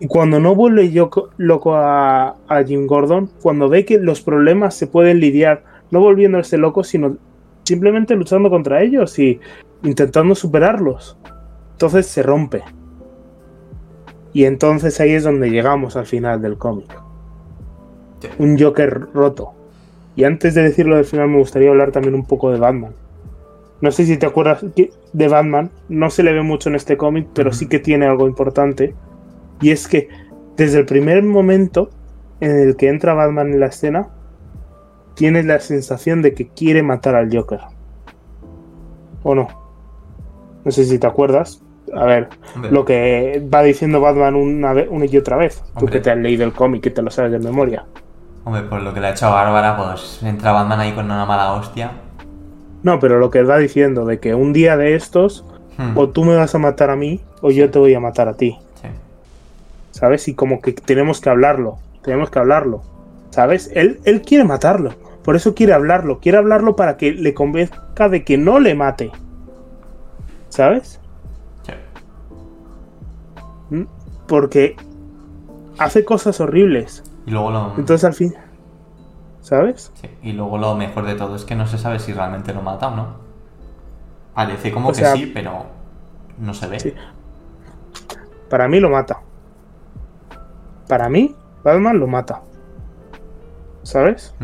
Y 0.00 0.06
cuando 0.06 0.38
no 0.38 0.54
vuelve 0.54 0.92
Yoko- 0.92 1.30
loco 1.38 1.74
a, 1.74 2.36
a 2.48 2.62
Jim 2.64 2.86
Gordon, 2.86 3.30
cuando 3.42 3.70
ve 3.70 3.86
que 3.86 3.98
los 3.98 4.20
problemas 4.20 4.74
se 4.74 4.86
pueden 4.86 5.20
lidiar, 5.20 5.64
no 5.90 6.00
volviéndose 6.00 6.58
loco, 6.58 6.84
sino 6.84 7.16
simplemente 7.64 8.14
luchando 8.14 8.50
contra 8.50 8.82
ellos 8.82 9.18
y 9.18 9.40
intentando 9.82 10.34
superarlos, 10.34 11.16
entonces 11.72 12.06
se 12.06 12.22
rompe. 12.22 12.62
Y 14.34 14.44
entonces 14.44 15.00
ahí 15.00 15.12
es 15.12 15.24
donde 15.24 15.48
llegamos 15.50 15.96
al 15.96 16.04
final 16.04 16.42
del 16.42 16.58
cómic. 16.58 16.90
Sí. 18.20 18.28
Un 18.38 18.58
Joker 18.58 19.06
roto. 19.14 19.54
Y 20.14 20.24
antes 20.24 20.54
de 20.54 20.62
decirlo 20.62 20.96
del 20.96 21.06
final 21.06 21.28
me 21.28 21.38
gustaría 21.38 21.70
hablar 21.70 21.90
también 21.90 22.14
un 22.14 22.26
poco 22.26 22.50
de 22.50 22.58
Batman. 22.58 22.92
No 23.80 23.90
sé 23.90 24.06
si 24.06 24.16
te 24.16 24.26
acuerdas 24.26 24.64
de 25.12 25.28
Batman, 25.28 25.70
no 25.88 26.08
se 26.10 26.22
le 26.22 26.32
ve 26.32 26.42
mucho 26.42 26.68
en 26.68 26.76
este 26.76 26.96
cómic, 26.96 27.28
pero 27.34 27.52
sí 27.52 27.68
que 27.68 27.78
tiene 27.78 28.06
algo 28.06 28.26
importante. 28.26 28.94
Y 29.60 29.70
es 29.70 29.86
que 29.86 30.08
desde 30.56 30.78
el 30.78 30.86
primer 30.86 31.22
momento 31.22 31.90
en 32.40 32.58
el 32.58 32.76
que 32.76 32.88
entra 32.88 33.14
Batman 33.14 33.52
en 33.52 33.60
la 33.60 33.66
escena, 33.66 34.08
tienes 35.14 35.44
la 35.44 35.60
sensación 35.60 36.22
de 36.22 36.34
que 36.34 36.48
quiere 36.48 36.82
matar 36.82 37.14
al 37.14 37.34
Joker. 37.34 37.60
¿O 39.22 39.34
no? 39.34 39.48
No 40.64 40.70
sé 40.70 40.84
si 40.84 40.98
te 40.98 41.06
acuerdas. 41.06 41.62
A 41.94 42.04
ver, 42.04 42.28
Hombre, 42.54 42.70
lo 42.70 42.84
que 42.84 43.46
va 43.52 43.62
diciendo 43.62 44.00
Batman 44.00 44.34
una, 44.34 44.72
vez, 44.72 44.88
una 44.90 45.06
y 45.06 45.16
otra 45.16 45.36
vez. 45.36 45.62
Tú 45.74 45.80
Hombre. 45.80 45.92
que 45.92 46.00
te 46.00 46.10
has 46.10 46.16
leído 46.16 46.44
el 46.44 46.52
cómic 46.52 46.84
y 46.86 46.90
te 46.90 47.02
lo 47.02 47.10
sabes 47.10 47.32
de 47.32 47.38
memoria. 47.38 47.84
hombre, 48.44 48.62
por 48.62 48.82
lo 48.82 48.92
que 48.92 49.00
le 49.00 49.08
ha 49.08 49.10
hecho 49.10 49.26
a 49.26 49.30
Bárbara, 49.30 49.76
pues 49.76 50.22
entra 50.22 50.52
Batman 50.52 50.80
ahí 50.80 50.92
con 50.92 51.04
una 51.04 51.24
mala 51.24 51.52
hostia. 51.52 51.92
No, 52.86 53.00
pero 53.00 53.18
lo 53.18 53.30
que 53.30 53.42
va 53.42 53.58
diciendo 53.58 54.04
de 54.06 54.20
que 54.20 54.34
un 54.34 54.52
día 54.52 54.76
de 54.76 54.94
estos, 54.94 55.44
Hmm. 55.76 55.98
o 55.98 56.08
tú 56.08 56.24
me 56.24 56.36
vas 56.36 56.54
a 56.54 56.58
matar 56.58 56.88
a 56.88 56.96
mí, 56.96 57.20
o 57.42 57.50
yo 57.50 57.68
te 57.70 57.78
voy 57.78 57.92
a 57.94 58.00
matar 58.00 58.28
a 58.28 58.34
ti. 58.34 58.56
Sí. 58.80 58.88
¿sabes? 59.90 60.28
Y 60.28 60.34
como 60.34 60.60
que 60.62 60.72
tenemos 60.72 61.20
que 61.20 61.28
hablarlo, 61.28 61.78
tenemos 62.02 62.30
que 62.30 62.38
hablarlo, 62.38 62.82
¿sabes? 63.30 63.70
Él, 63.74 64.00
él 64.04 64.22
quiere 64.22 64.44
matarlo, 64.44 64.94
por 65.24 65.34
eso 65.36 65.54
quiere 65.54 65.72
hablarlo, 65.74 66.20
quiere 66.20 66.38
hablarlo 66.38 66.76
para 66.76 66.96
que 66.96 67.12
le 67.12 67.34
convenzca 67.34 68.08
de 68.08 68.22
que 68.24 68.38
no 68.38 68.58
le 68.60 68.74
mate, 68.74 69.10
¿sabes? 70.48 71.00
Sí. 71.64 71.72
¿Mm? 73.70 73.82
Porque 74.28 74.76
hace 75.78 76.04
cosas 76.04 76.40
horribles, 76.40 77.02
Y 77.26 77.32
luego 77.32 77.50
lo. 77.50 77.72
entonces 77.76 78.04
al 78.04 78.14
fin, 78.14 78.34
¿sabes? 79.46 79.92
Sí, 79.94 80.08
Y 80.24 80.32
luego 80.32 80.58
lo 80.58 80.74
mejor 80.74 81.06
de 81.06 81.14
todo 81.14 81.36
es 81.36 81.44
que 81.44 81.54
no 81.54 81.68
se 81.68 81.78
sabe 81.78 82.00
si 82.00 82.12
realmente 82.12 82.52
lo 82.52 82.62
mata 82.62 82.88
o 82.88 82.96
no. 82.96 83.06
Parece 84.34 84.72
como 84.72 84.88
O 84.88 84.92
que 84.92 84.98
sea- 84.98 85.14
sí, 85.14 85.30
pero 85.32 85.66
no 86.38 86.52
se 86.52 86.66
ve. 86.66 86.80
Sí. 86.80 86.92
Para 88.50 88.66
mí 88.66 88.80
lo 88.80 88.90
mata. 88.90 89.20
Para 90.88 91.08
mí, 91.08 91.32
Batman 91.62 92.00
lo 92.00 92.08
mata. 92.08 92.42
¿Sabes? 93.84 94.34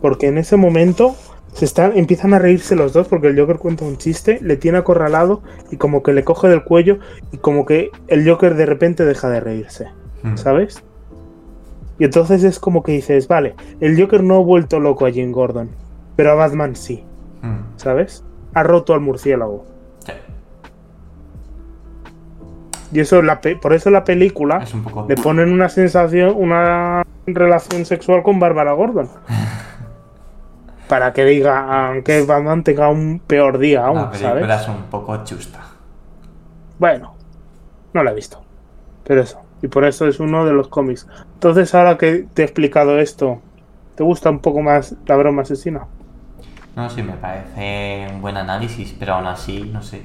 Porque 0.00 0.28
en 0.28 0.38
ese 0.38 0.56
momento 0.56 1.16
se 1.52 1.64
están, 1.64 1.96
empiezan 1.98 2.32
a 2.32 2.38
reírse 2.38 2.76
los 2.76 2.92
dos 2.92 3.08
porque 3.08 3.26
el 3.26 3.38
Joker 3.38 3.58
cuenta 3.58 3.84
un 3.84 3.96
chiste, 3.98 4.38
le 4.40 4.56
tiene 4.56 4.78
acorralado 4.78 5.42
y 5.72 5.76
como 5.78 6.04
que 6.04 6.12
le 6.12 6.22
coge 6.22 6.46
del 6.46 6.62
cuello 6.62 6.98
y 7.32 7.38
como 7.38 7.66
que 7.66 7.90
el 8.06 8.28
Joker 8.28 8.54
de 8.54 8.66
repente 8.66 9.04
deja 9.04 9.28
de 9.28 9.40
reírse. 9.40 9.88
¿sabes? 10.36 10.84
Y 11.98 12.04
entonces 12.04 12.44
es 12.44 12.58
como 12.60 12.82
que 12.82 12.92
dices, 12.92 13.26
vale, 13.28 13.54
el 13.80 14.00
Joker 14.00 14.22
no 14.22 14.36
ha 14.36 14.40
vuelto 14.40 14.78
loco 14.80 15.06
a 15.06 15.10
Jim 15.10 15.32
Gordon, 15.32 15.70
pero 16.16 16.32
a 16.32 16.34
Batman 16.34 16.76
sí, 16.76 17.04
Mm. 17.42 17.76
¿sabes? 17.76 18.24
Ha 18.54 18.62
roto 18.62 18.94
al 18.94 19.00
murciélago. 19.00 19.64
Sí. 20.04 20.12
Y 22.92 23.00
eso 23.00 23.20
la 23.22 23.40
pe- 23.40 23.56
por 23.56 23.72
eso 23.74 23.90
la 23.90 24.04
película 24.04 24.58
Es 24.58 24.72
un 24.74 24.82
poco. 24.82 25.06
le 25.08 25.16
ponen 25.16 25.52
una 25.52 25.68
sensación, 25.68 26.32
una 26.36 27.04
relación 27.26 27.84
sexual 27.84 28.22
con 28.22 28.40
Bárbara 28.40 28.72
Gordon. 28.72 29.08
Para 30.88 31.12
que 31.12 31.24
diga 31.26 31.92
que 32.04 32.22
Batman 32.22 32.64
tenga 32.64 32.88
un 32.88 33.20
peor 33.26 33.58
día 33.58 33.84
aún, 33.86 33.96
La 33.96 34.10
película 34.10 34.48
¿sabes? 34.58 34.62
es 34.62 34.68
un 34.68 34.82
poco 34.90 35.22
chusta. 35.24 35.60
Bueno, 36.78 37.14
no 37.92 38.02
la 38.02 38.12
he 38.12 38.14
visto. 38.14 38.40
Pero 39.04 39.20
eso, 39.20 39.38
y 39.62 39.68
por 39.68 39.84
eso 39.84 40.06
es 40.06 40.20
uno 40.20 40.44
de 40.46 40.52
los 40.52 40.68
cómics. 40.68 41.06
Entonces, 41.34 41.74
ahora 41.74 41.98
que 41.98 42.28
te 42.34 42.42
he 42.42 42.44
explicado 42.44 42.98
esto, 42.98 43.42
¿te 43.94 44.04
gusta 44.04 44.30
un 44.30 44.40
poco 44.40 44.60
más 44.62 44.96
la 45.06 45.16
broma 45.16 45.42
asesina? 45.42 45.88
No, 46.76 46.88
sí, 46.88 47.02
me 47.02 47.14
parece 47.14 48.08
un 48.14 48.20
buen 48.22 48.36
análisis, 48.36 48.94
pero 48.98 49.14
aún 49.14 49.26
así, 49.26 49.64
no 49.72 49.82
sé. 49.82 50.02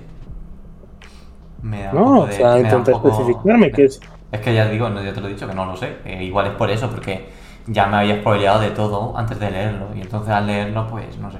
Me 1.61 1.83
da 1.83 1.91
un 1.93 1.97
No, 1.99 2.03
poco 2.03 2.19
o 2.23 2.27
de- 2.27 2.33
sea, 2.33 2.47
me 2.57 2.69
da 2.69 2.77
intenta 2.77 2.77
un 2.77 2.83
poco- 2.85 3.09
especificarme 3.09 3.71
que 3.71 3.85
es. 3.85 4.01
Es 4.31 4.41
que 4.41 4.53
ya 4.53 4.67
digo, 4.67 4.89
no, 4.89 5.03
ya 5.03 5.13
te 5.13 5.21
lo 5.21 5.27
he 5.27 5.33
dicho, 5.33 5.47
que 5.47 5.53
no 5.53 5.65
lo 5.65 5.77
sé. 5.77 5.97
Eh, 6.05 6.23
igual 6.23 6.47
es 6.47 6.53
por 6.53 6.69
eso, 6.71 6.89
porque 6.89 7.29
ya 7.67 7.85
me 7.87 7.97
había 7.97 8.19
spoileado 8.19 8.59
de 8.61 8.71
todo 8.71 9.15
antes 9.17 9.39
de 9.39 9.51
leerlo. 9.51 9.87
Y 9.95 10.01
entonces 10.01 10.29
al 10.31 10.47
leerlo, 10.47 10.87
pues, 10.89 11.17
no 11.19 11.31
sé. 11.31 11.37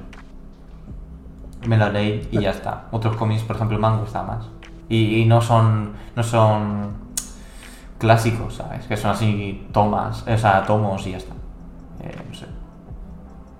Me 1.66 1.76
lo 1.78 1.90
leí 1.90 2.28
y 2.30 2.40
ya 2.40 2.50
está. 2.50 2.84
Otros 2.90 3.16
cómics, 3.16 3.42
por 3.42 3.56
ejemplo, 3.56 3.78
me 3.78 3.86
han 3.86 4.00
gustado 4.00 4.26
más. 4.26 4.44
Y, 4.88 5.16
y 5.22 5.24
no 5.24 5.40
son. 5.40 5.92
no 6.14 6.22
son 6.22 7.03
clásicos, 8.04 8.56
¿sabes? 8.56 8.84
Que 8.86 8.98
son 8.98 9.12
así 9.12 9.66
tomas, 9.72 10.24
o 10.28 10.36
sea, 10.36 10.62
tomos 10.64 11.06
y 11.06 11.12
ya 11.12 11.16
está. 11.16 11.32
Eh, 12.02 12.14
no 12.28 12.34
sé. 12.34 12.44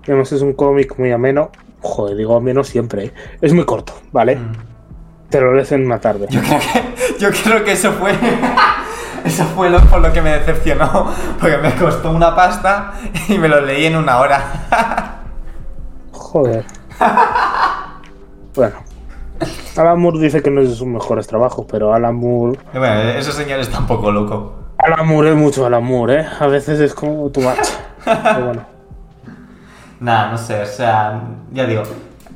Además, 0.03 0.31
es 0.31 0.41
un 0.43 0.53
cómic 0.53 0.99
muy 0.99 1.11
ameno. 1.11 1.49
Joder, 1.81 2.15
digo 2.15 2.35
ameno 2.35 2.63
siempre, 2.63 3.05
¿eh? 3.05 3.13
Es 3.41 3.53
muy 3.53 3.65
corto, 3.65 3.93
¿vale? 4.11 4.35
Mm. 4.35 4.51
Te 5.29 5.41
lo 5.41 5.55
lees 5.55 5.71
en 5.71 5.87
una 5.87 5.99
tarde. 5.99 6.27
Yo 6.29 6.41
creo 6.41 6.59
que, 6.59 7.19
yo 7.19 7.29
creo 7.31 7.63
que 7.63 7.71
eso 7.71 7.91
fue. 7.93 8.13
Eso 9.25 9.43
fue 9.55 9.71
lo, 9.71 9.81
por 9.81 10.01
lo 10.01 10.13
que 10.13 10.21
me 10.21 10.29
decepcionó. 10.29 11.11
Porque 11.41 11.57
me 11.57 11.73
costó 11.73 12.11
una 12.11 12.35
pasta 12.35 12.93
y 13.27 13.39
me 13.39 13.47
lo 13.47 13.59
leí 13.59 13.87
en 13.87 13.95
una 13.95 14.19
hora. 14.19 15.23
Joder. 16.11 16.63
bueno. 18.53 18.84
Alan 19.77 19.99
Moore 19.99 20.19
dice 20.19 20.41
que 20.41 20.49
no 20.49 20.61
es 20.61 20.69
de 20.69 20.75
sus 20.75 20.87
mejores 20.87 21.27
trabajos, 21.27 21.65
pero 21.69 21.93
Alan 21.93 22.15
Moore. 22.15 22.57
Y 22.73 22.77
Bueno, 22.77 23.01
ese 23.01 23.31
señor 23.31 23.59
está 23.59 23.79
un 23.79 23.87
poco 23.87 24.11
loco. 24.11 24.55
Alan 24.77 25.07
Moore 25.07 25.31
es 25.31 25.35
mucho 25.35 25.65
Alan 25.65 25.83
Moore, 25.83 26.21
¿eh? 26.21 26.25
A 26.39 26.47
veces 26.47 26.79
es 26.79 26.93
como 26.93 27.29
tu 27.29 27.41
match. 27.41 27.67
Pero 28.05 28.45
bueno. 28.45 28.65
Nada, 29.99 30.31
no 30.31 30.37
sé, 30.37 30.61
o 30.61 30.65
sea, 30.65 31.21
ya 31.51 31.65
digo, 31.65 31.83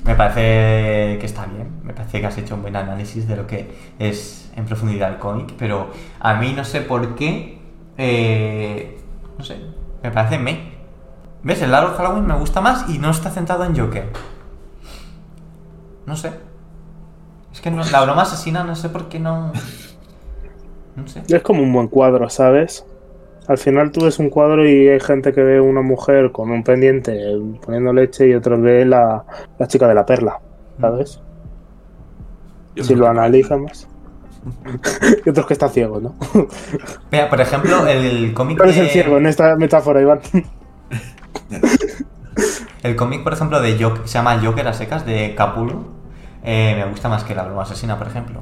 me 0.06 0.16
parece 0.16 1.18
que 1.20 1.26
está 1.26 1.46
bien. 1.46 1.82
Me 1.84 1.94
parece 1.94 2.22
que 2.22 2.28
has 2.28 2.38
hecho 2.38 2.56
un 2.56 2.62
buen 2.62 2.76
análisis 2.76 3.28
de 3.28 3.36
lo 3.36 3.46
que 3.46 3.78
es 4.00 4.50
en 4.56 4.66
profundidad 4.66 5.10
el 5.10 5.18
cómic, 5.20 5.54
pero 5.58 5.88
a 6.20 6.34
mí 6.36 6.54
no 6.56 6.64
sé 6.64 6.82
por 6.82 7.16
qué. 7.16 7.60
eh, 7.98 9.00
no 9.38 9.44
sé, 9.44 9.58
me 10.02 10.12
parece 10.12 10.40
me. 10.40 10.74
¿Ves? 11.44 11.62
El 11.62 11.72
Laro 11.72 11.94
Halloween 11.96 12.26
me 12.26 12.36
gusta 12.36 12.62
más 12.62 12.90
y 12.90 12.98
no 12.98 13.12
está 13.12 13.30
centrado 13.30 13.64
en 13.66 13.78
Joker. 13.78 14.10
No 16.06 16.16
sé. 16.16 16.32
Es 17.60 17.64
que 17.64 17.72
no- 17.72 17.84
la 17.84 18.02
broma 18.06 18.22
asesina, 18.22 18.64
no 18.64 18.74
sé 18.74 18.88
por 18.88 19.10
qué 19.10 19.20
no. 19.20 19.52
No 20.96 21.08
sé. 21.10 21.24
Es 21.28 21.42
como 21.42 21.62
un 21.62 21.74
buen 21.74 21.90
cuadro, 21.90 22.30
¿sabes? 22.30 22.86
Al 23.50 23.58
final 23.58 23.92
tú 23.92 24.06
ves 24.06 24.18
un 24.18 24.30
cuadro 24.30 24.66
y 24.66 24.88
hay 24.88 25.02
gente 25.02 25.34
que 25.34 25.44
ve 25.44 25.60
una 25.60 25.82
mujer 25.82 26.32
con 26.32 26.52
un 26.52 26.64
pendiente 26.64 27.20
poniendo 27.66 27.92
leche 27.92 28.30
y 28.30 28.34
otros 28.34 28.62
ve 28.62 28.86
la, 28.86 29.26
la 29.58 29.68
chica 29.68 29.90
de 29.90 29.94
la 29.94 30.06
perla, 30.06 30.40
¿sabes? 30.80 31.20
Yo 32.76 32.86
si 32.86 32.96
lo 32.96 33.14
más. 33.14 33.90
y 35.26 35.30
otros 35.30 35.46
que 35.46 35.52
está 35.52 35.68
ciego, 35.68 36.00
¿no? 36.00 36.16
Mira, 37.12 37.30
por 37.30 37.42
ejemplo, 37.42 37.86
el, 37.88 38.34
cómic. 38.34 38.58
¿Cuál 38.58 38.70
es 38.70 38.78
el 38.78 38.88
ciego 38.88 39.18
en 39.18 39.26
esta 39.26 39.58
metáfora, 39.58 40.00
Iván? 40.00 40.22
El 42.84 42.96
cómic, 42.96 43.24
por 43.24 43.34
ejemplo, 43.34 43.60
de 43.62 43.78
Joker, 43.78 44.08
se 44.08 44.14
llama 44.14 44.40
Joker 44.42 44.66
a 44.66 44.72
secas, 44.72 45.06
de 45.06 45.36
Capullo. 45.36 45.99
Eh, 46.52 46.76
me 46.78 46.86
gusta 46.90 47.10
más 47.10 47.24
que 47.24 47.36
la 47.36 47.44
broma 47.44 47.64
asesina, 47.64 47.98
por 47.98 48.08
ejemplo. 48.08 48.42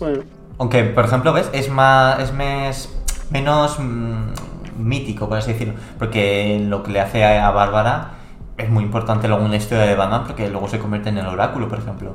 bueno, 0.00 0.22
Aunque, 0.58 0.84
por 0.84 1.04
ejemplo, 1.04 1.32
¿ves? 1.32 1.50
Es 1.52 1.68
más. 1.70 2.18
Es 2.20 2.32
mes- 2.32 2.92
menos 3.30 3.78
mm, 3.78 4.32
mítico, 4.78 5.28
por 5.28 5.38
así 5.38 5.52
decirlo. 5.52 5.74
Porque 5.98 6.62
lo 6.66 6.82
que 6.82 6.92
le 6.92 7.00
hace 7.00 7.24
a, 7.24 7.46
a 7.48 7.50
Bárbara 7.50 8.10
es 8.56 8.68
muy 8.70 8.84
importante 8.84 9.28
luego 9.28 9.44
en 9.44 9.50
la 9.50 9.56
historia 9.56 9.84
de 9.84 9.94
Batman, 9.96 10.24
porque 10.26 10.48
luego 10.48 10.68
se 10.68 10.78
convierte 10.78 11.08
en 11.10 11.18
el 11.18 11.26
oráculo, 11.26 11.68
por 11.68 11.78
ejemplo. 11.78 12.12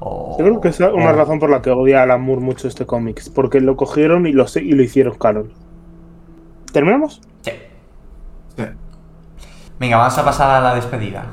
O- 0.00 0.36
yo 0.38 0.44
creo 0.44 0.60
que 0.60 0.68
es 0.68 0.80
una 0.80 1.10
o- 1.10 1.12
razón 1.12 1.38
por 1.38 1.50
la 1.50 1.60
que 1.62 1.70
odia 1.70 2.00
a 2.00 2.02
Alan 2.04 2.22
Moore 2.22 2.40
mucho 2.40 2.68
este 2.68 2.86
cómic, 2.86 3.22
porque 3.34 3.60
lo 3.60 3.76
cogieron 3.76 4.26
y 4.26 4.32
lo, 4.32 4.46
y 4.56 4.72
lo 4.72 4.82
hicieron 4.82 5.16
canon. 5.18 5.52
¿Terminamos? 6.72 7.20
Sí. 7.42 7.52
Sí. 8.56 8.64
Venga, 9.78 9.96
vamos 9.98 10.16
a 10.18 10.24
pasar 10.24 10.50
a 10.50 10.60
la 10.60 10.74
despedida. 10.74 11.26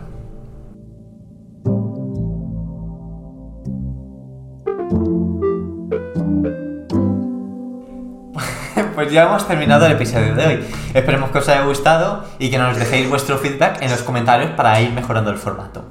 Pues 8.99 9.13
ya 9.13 9.27
hemos 9.27 9.47
terminado 9.47 9.85
el 9.85 9.93
episodio 9.93 10.35
de 10.35 10.45
hoy. 10.45 10.65
Esperemos 10.93 11.29
que 11.29 11.37
os 11.37 11.47
haya 11.47 11.63
gustado 11.63 12.25
y 12.37 12.49
que 12.49 12.57
nos 12.57 12.75
dejéis 12.75 13.09
vuestro 13.09 13.37
feedback 13.37 13.81
en 13.81 13.89
los 13.89 14.01
comentarios 14.03 14.51
para 14.51 14.81
ir 14.81 14.91
mejorando 14.91 15.31
el 15.31 15.37
formato. 15.37 15.85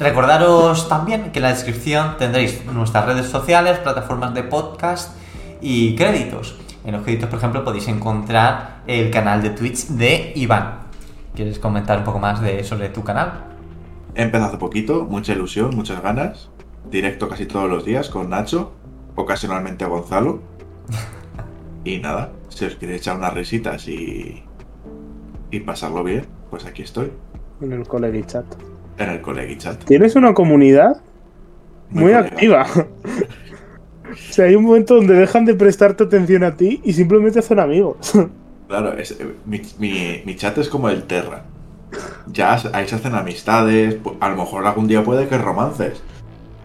Recordaros 0.00 0.88
también 0.88 1.30
que 1.30 1.38
en 1.38 1.44
la 1.44 1.50
descripción 1.50 2.16
tendréis 2.18 2.64
nuestras 2.64 3.06
redes 3.06 3.26
sociales, 3.26 3.78
plataformas 3.78 4.34
de 4.34 4.42
podcast 4.42 5.16
y 5.60 5.94
créditos. 5.94 6.56
En 6.84 6.94
los 6.94 7.04
créditos, 7.04 7.28
por 7.28 7.38
ejemplo, 7.38 7.62
podéis 7.62 7.86
encontrar 7.86 8.78
el 8.88 9.12
canal 9.12 9.40
de 9.40 9.50
Twitch 9.50 9.86
de 9.86 10.32
Iván. 10.34 10.88
¿Quieres 11.36 11.60
comentar 11.60 11.98
un 11.98 12.04
poco 12.04 12.18
más 12.18 12.40
de, 12.40 12.64
sobre 12.64 12.88
tu 12.88 13.04
canal? 13.04 13.44
He 14.16 14.22
empezado 14.22 14.48
hace 14.48 14.58
poquito, 14.58 15.04
mucha 15.08 15.34
ilusión, 15.34 15.70
muchas 15.76 16.02
ganas. 16.02 16.48
Directo 16.90 17.28
casi 17.28 17.46
todos 17.46 17.70
los 17.70 17.84
días 17.84 18.08
con 18.08 18.28
Nacho, 18.28 18.72
ocasionalmente 19.14 19.84
a 19.84 19.86
Gonzalo. 19.86 20.42
Y 21.88 22.00
nada, 22.00 22.30
si 22.50 22.66
os 22.66 22.74
queréis 22.76 23.00
echar 23.00 23.16
unas 23.16 23.32
risitas 23.32 23.88
y, 23.88 24.42
y 25.50 25.60
pasarlo 25.60 26.04
bien, 26.04 26.26
pues 26.50 26.66
aquí 26.66 26.82
estoy, 26.82 27.10
En 27.62 27.72
el 27.72 27.88
Colegi 27.88 28.24
Chat. 28.24 28.44
en 28.98 29.08
el 29.08 29.20
Colegi 29.22 29.56
Chat. 29.56 29.84
Tienes 29.84 30.14
una 30.14 30.34
comunidad 30.34 31.00
muy, 31.88 32.12
activa. 32.12 32.66
o 34.12 34.14
sea, 34.32 34.44
hay 34.44 34.54
un 34.54 34.64
momento 34.64 34.96
donde 34.96 35.14
dejan 35.14 35.46
de 35.46 35.54
prestarte 35.54 36.04
atención 36.04 36.44
a 36.44 36.54
ti 36.56 36.82
y 36.84 36.92
simplemente 36.92 37.40
son 37.40 37.58
amigos. 37.58 38.12
Claro, 38.68 38.92
es- 38.98 39.12
eh, 39.12 39.34
mi, 39.46 39.62
mi- 39.78 40.20
mi 40.26 40.36
chat 40.36 40.58
es 40.58 40.68
como 40.68 40.90
el 40.90 41.04
Terra. 41.04 41.44
Ya 42.30 42.52
ahí 42.74 42.86
se 42.86 42.96
hacen 42.96 43.14
amistades, 43.14 43.96
a 44.20 44.28
lo 44.28 44.36
mejor 44.36 44.66
algún 44.66 44.86
día 44.88 45.02
puede 45.02 45.26
que 45.26 45.38
romances. 45.38 46.02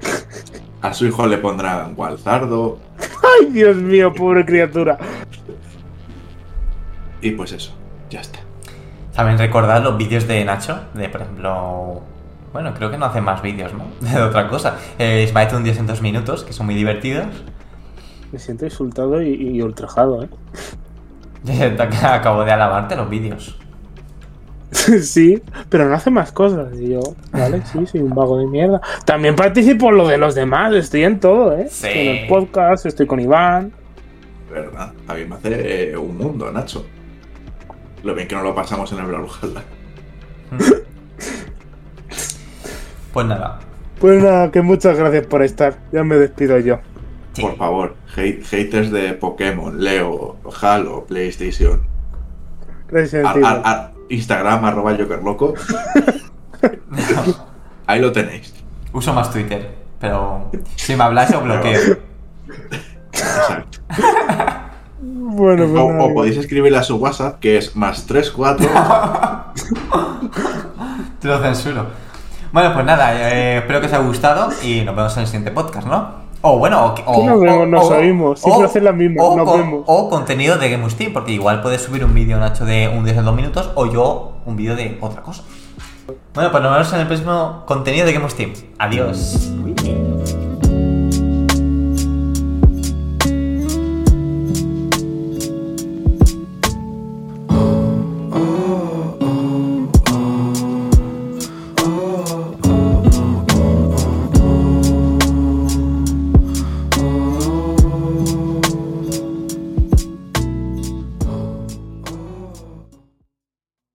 A 0.84 0.93
su 0.93 1.07
hijo 1.07 1.26
le 1.26 1.38
pondrán 1.39 1.95
Gualzardo 1.95 2.77
Ay, 3.41 3.47
Dios 3.51 3.76
mío, 3.77 4.14
pobre 4.14 4.45
criatura. 4.45 4.97
y 7.22 7.31
pues 7.31 7.53
eso, 7.53 7.73
ya 8.10 8.19
está. 8.22 8.39
También 9.15 9.38
recordad 9.39 9.81
los 9.81 9.97
vídeos 9.97 10.27
de 10.27 10.43
Nacho, 10.43 10.81
de 10.93 11.07
por 11.10 11.22
ejemplo. 11.22 12.01
Bueno, 12.51 12.73
creo 12.73 12.91
que 12.91 12.97
no 12.97 13.05
hace 13.05 13.22
más 13.22 13.41
vídeos, 13.41 13.72
¿no? 13.73 13.85
De 14.07 14.22
otra 14.22 14.47
cosa. 14.49 14.77
Eh, 14.99 15.26
Smite 15.27 15.55
un 15.55 15.64
10 15.64 15.80
en 15.80 15.88
2 15.88 16.01
minutos, 16.01 16.43
que 16.43 16.53
son 16.53 16.65
muy 16.68 16.76
divertidos. 16.76 17.27
Me 18.31 18.39
siento 18.39 18.65
insultado 18.65 19.22
y, 19.22 19.30
y 19.34 19.61
ultrajado, 19.61 20.23
¿eh? 20.23 20.30
Acabo 22.03 22.43
de 22.43 22.51
alabarte 22.51 22.95
los 22.95 23.10
vídeos. 23.10 23.57
sí, 25.02 25.41
pero 25.70 25.88
no 25.88 25.95
hace 25.95 26.10
más 26.10 26.32
cosas. 26.32 26.74
Y 26.80 26.90
yo, 26.90 27.00
vale, 27.32 27.62
sí, 27.72 27.86
soy 27.86 28.02
un 28.02 28.14
vago 28.16 28.38
de 28.40 28.48
mierda. 28.48 28.82
También 29.06 29.36
participo 29.36 29.90
en 29.90 29.98
lo 29.98 30.08
de 30.08 30.18
los 30.18 30.36
demás, 30.36 30.74
estoy 30.74 31.04
en 31.04 31.20
todo, 31.20 31.54
¿eh? 31.58 31.68
Sí. 31.70 31.88
Estoy 31.88 32.08
en 32.08 32.16
el 32.18 32.28
podcast, 32.28 32.86
estoy 32.86 33.06
con 33.08 33.20
Iván. 33.20 33.72
¿Verdad? 34.52 34.94
A 35.08 35.14
mí 35.16 35.26
me 35.26 35.36
hace 35.36 35.91
eh, 35.91 35.98
un 35.98 36.18
mundo, 36.18 36.52
Nacho. 36.52 36.86
Lo 38.04 38.14
bien 38.14 38.28
que 38.28 38.36
no 38.36 38.44
lo 38.44 38.54
pasamos 38.54 38.91
en 38.91 39.00
el 39.00 39.06
Brawlhalla. 39.06 39.64
Pues 43.14 43.28
nada. 43.28 43.60
Pues 44.00 44.24
nada, 44.24 44.52
que 44.52 44.62
muchas 44.62 44.98
gracias 44.98 45.28
por 45.28 45.44
estar. 45.44 45.78
Ya 45.91 46.04
me 46.04 46.16
despido 46.16 46.58
yo. 46.60 46.80
Sí. 47.34 47.41
Por 47.44 47.58
favor, 47.58 47.95
hate- 48.16 48.44
haters 48.44 48.91
de 48.91 49.14
Pokémon, 49.14 49.80
Leo, 49.84 50.38
Halo, 50.62 51.06
PlayStation, 51.06 51.82
Gracias 52.88 53.26
ar- 53.26 53.38
ar- 53.44 53.62
ar- 53.64 53.93
Instagram, 54.10 54.66
arroba 54.66 54.96
Jokerloco. 54.98 55.54
Ahí 57.88 58.00
lo 58.00 58.12
tenéis. 58.12 58.54
Uso 58.94 59.14
más 59.14 59.32
Twitter, 59.32 59.76
pero 60.00 60.52
si 60.76 60.96
me 60.96 61.04
habláis 61.04 61.34
os 61.34 61.44
bloqueo. 61.44 61.98
Exacto. 63.12 63.80
Bueno, 65.36 65.66
pues 65.68 65.82
O, 65.82 66.06
o 66.06 66.14
podéis 66.14 66.38
escribirle 66.38 66.78
a 66.78 66.84
su 66.84 66.96
WhatsApp, 66.96 67.40
que 67.40 67.58
es 67.58 67.76
más 67.76 68.06
34. 68.06 68.66
Te 71.20 71.28
lo 71.28 71.42
censuro. 71.42 71.88
Bueno, 72.52 72.74
pues 72.74 72.86
nada, 72.86 73.32
eh, 73.32 73.58
espero 73.58 73.80
que 73.82 73.88
os 73.88 73.94
haya 73.94 74.04
gustado 74.04 74.50
y 74.62 74.82
nos 74.82 74.96
vemos 74.96 75.14
en 75.18 75.22
el 75.22 75.28
siguiente 75.28 75.52
podcast, 75.52 75.88
¿no? 75.88 76.23
O 76.45 76.57
bueno, 76.60 76.94
o, 77.06 77.11
o- 77.11 77.15
Sí, 77.15 77.22
nos 77.26 77.40
vemos, 77.40 77.86
o- 77.90 77.95
oímos. 77.95 78.40
Siempre 78.41 78.64
o- 78.64 78.65
hacen 78.65 78.84
la 78.84 78.91
misma, 78.91 79.24
o 79.24 79.38
nos 79.38 79.57
vemos. 79.57 79.84
O 79.88 80.10
contenido 80.10 80.57
de 80.57 80.70
Game 80.70 80.84
of 80.84 80.91
Steam, 80.91 81.14
porque 81.14 81.32
igual 81.32 81.61
puedes 81.61 81.82
subir 81.82 82.03
un 82.03 82.14
vídeo, 82.14 82.38
Nacho, 82.38 82.65
de 82.65 82.90
un 82.90 83.06
10 83.06 83.18
en 83.18 83.24
2 83.26 83.34
minutos, 83.36 83.72
o 83.76 83.86
yo 83.86 84.34
un 84.45 84.56
vídeo 84.57 84.76
de 84.76 84.98
otra 84.99 85.22
cosa. 85.22 85.44
Bueno, 86.34 86.52
pues 86.52 86.61
nos 86.61 86.72
vemos 86.74 86.94
en 86.94 86.99
el 86.99 87.07
próximo 87.07 87.64
contenido 87.65 88.06
de 88.06 88.11
Game 88.14 88.26
of 88.26 88.32
Steam. 88.34 88.52
Adiós. 88.78 89.52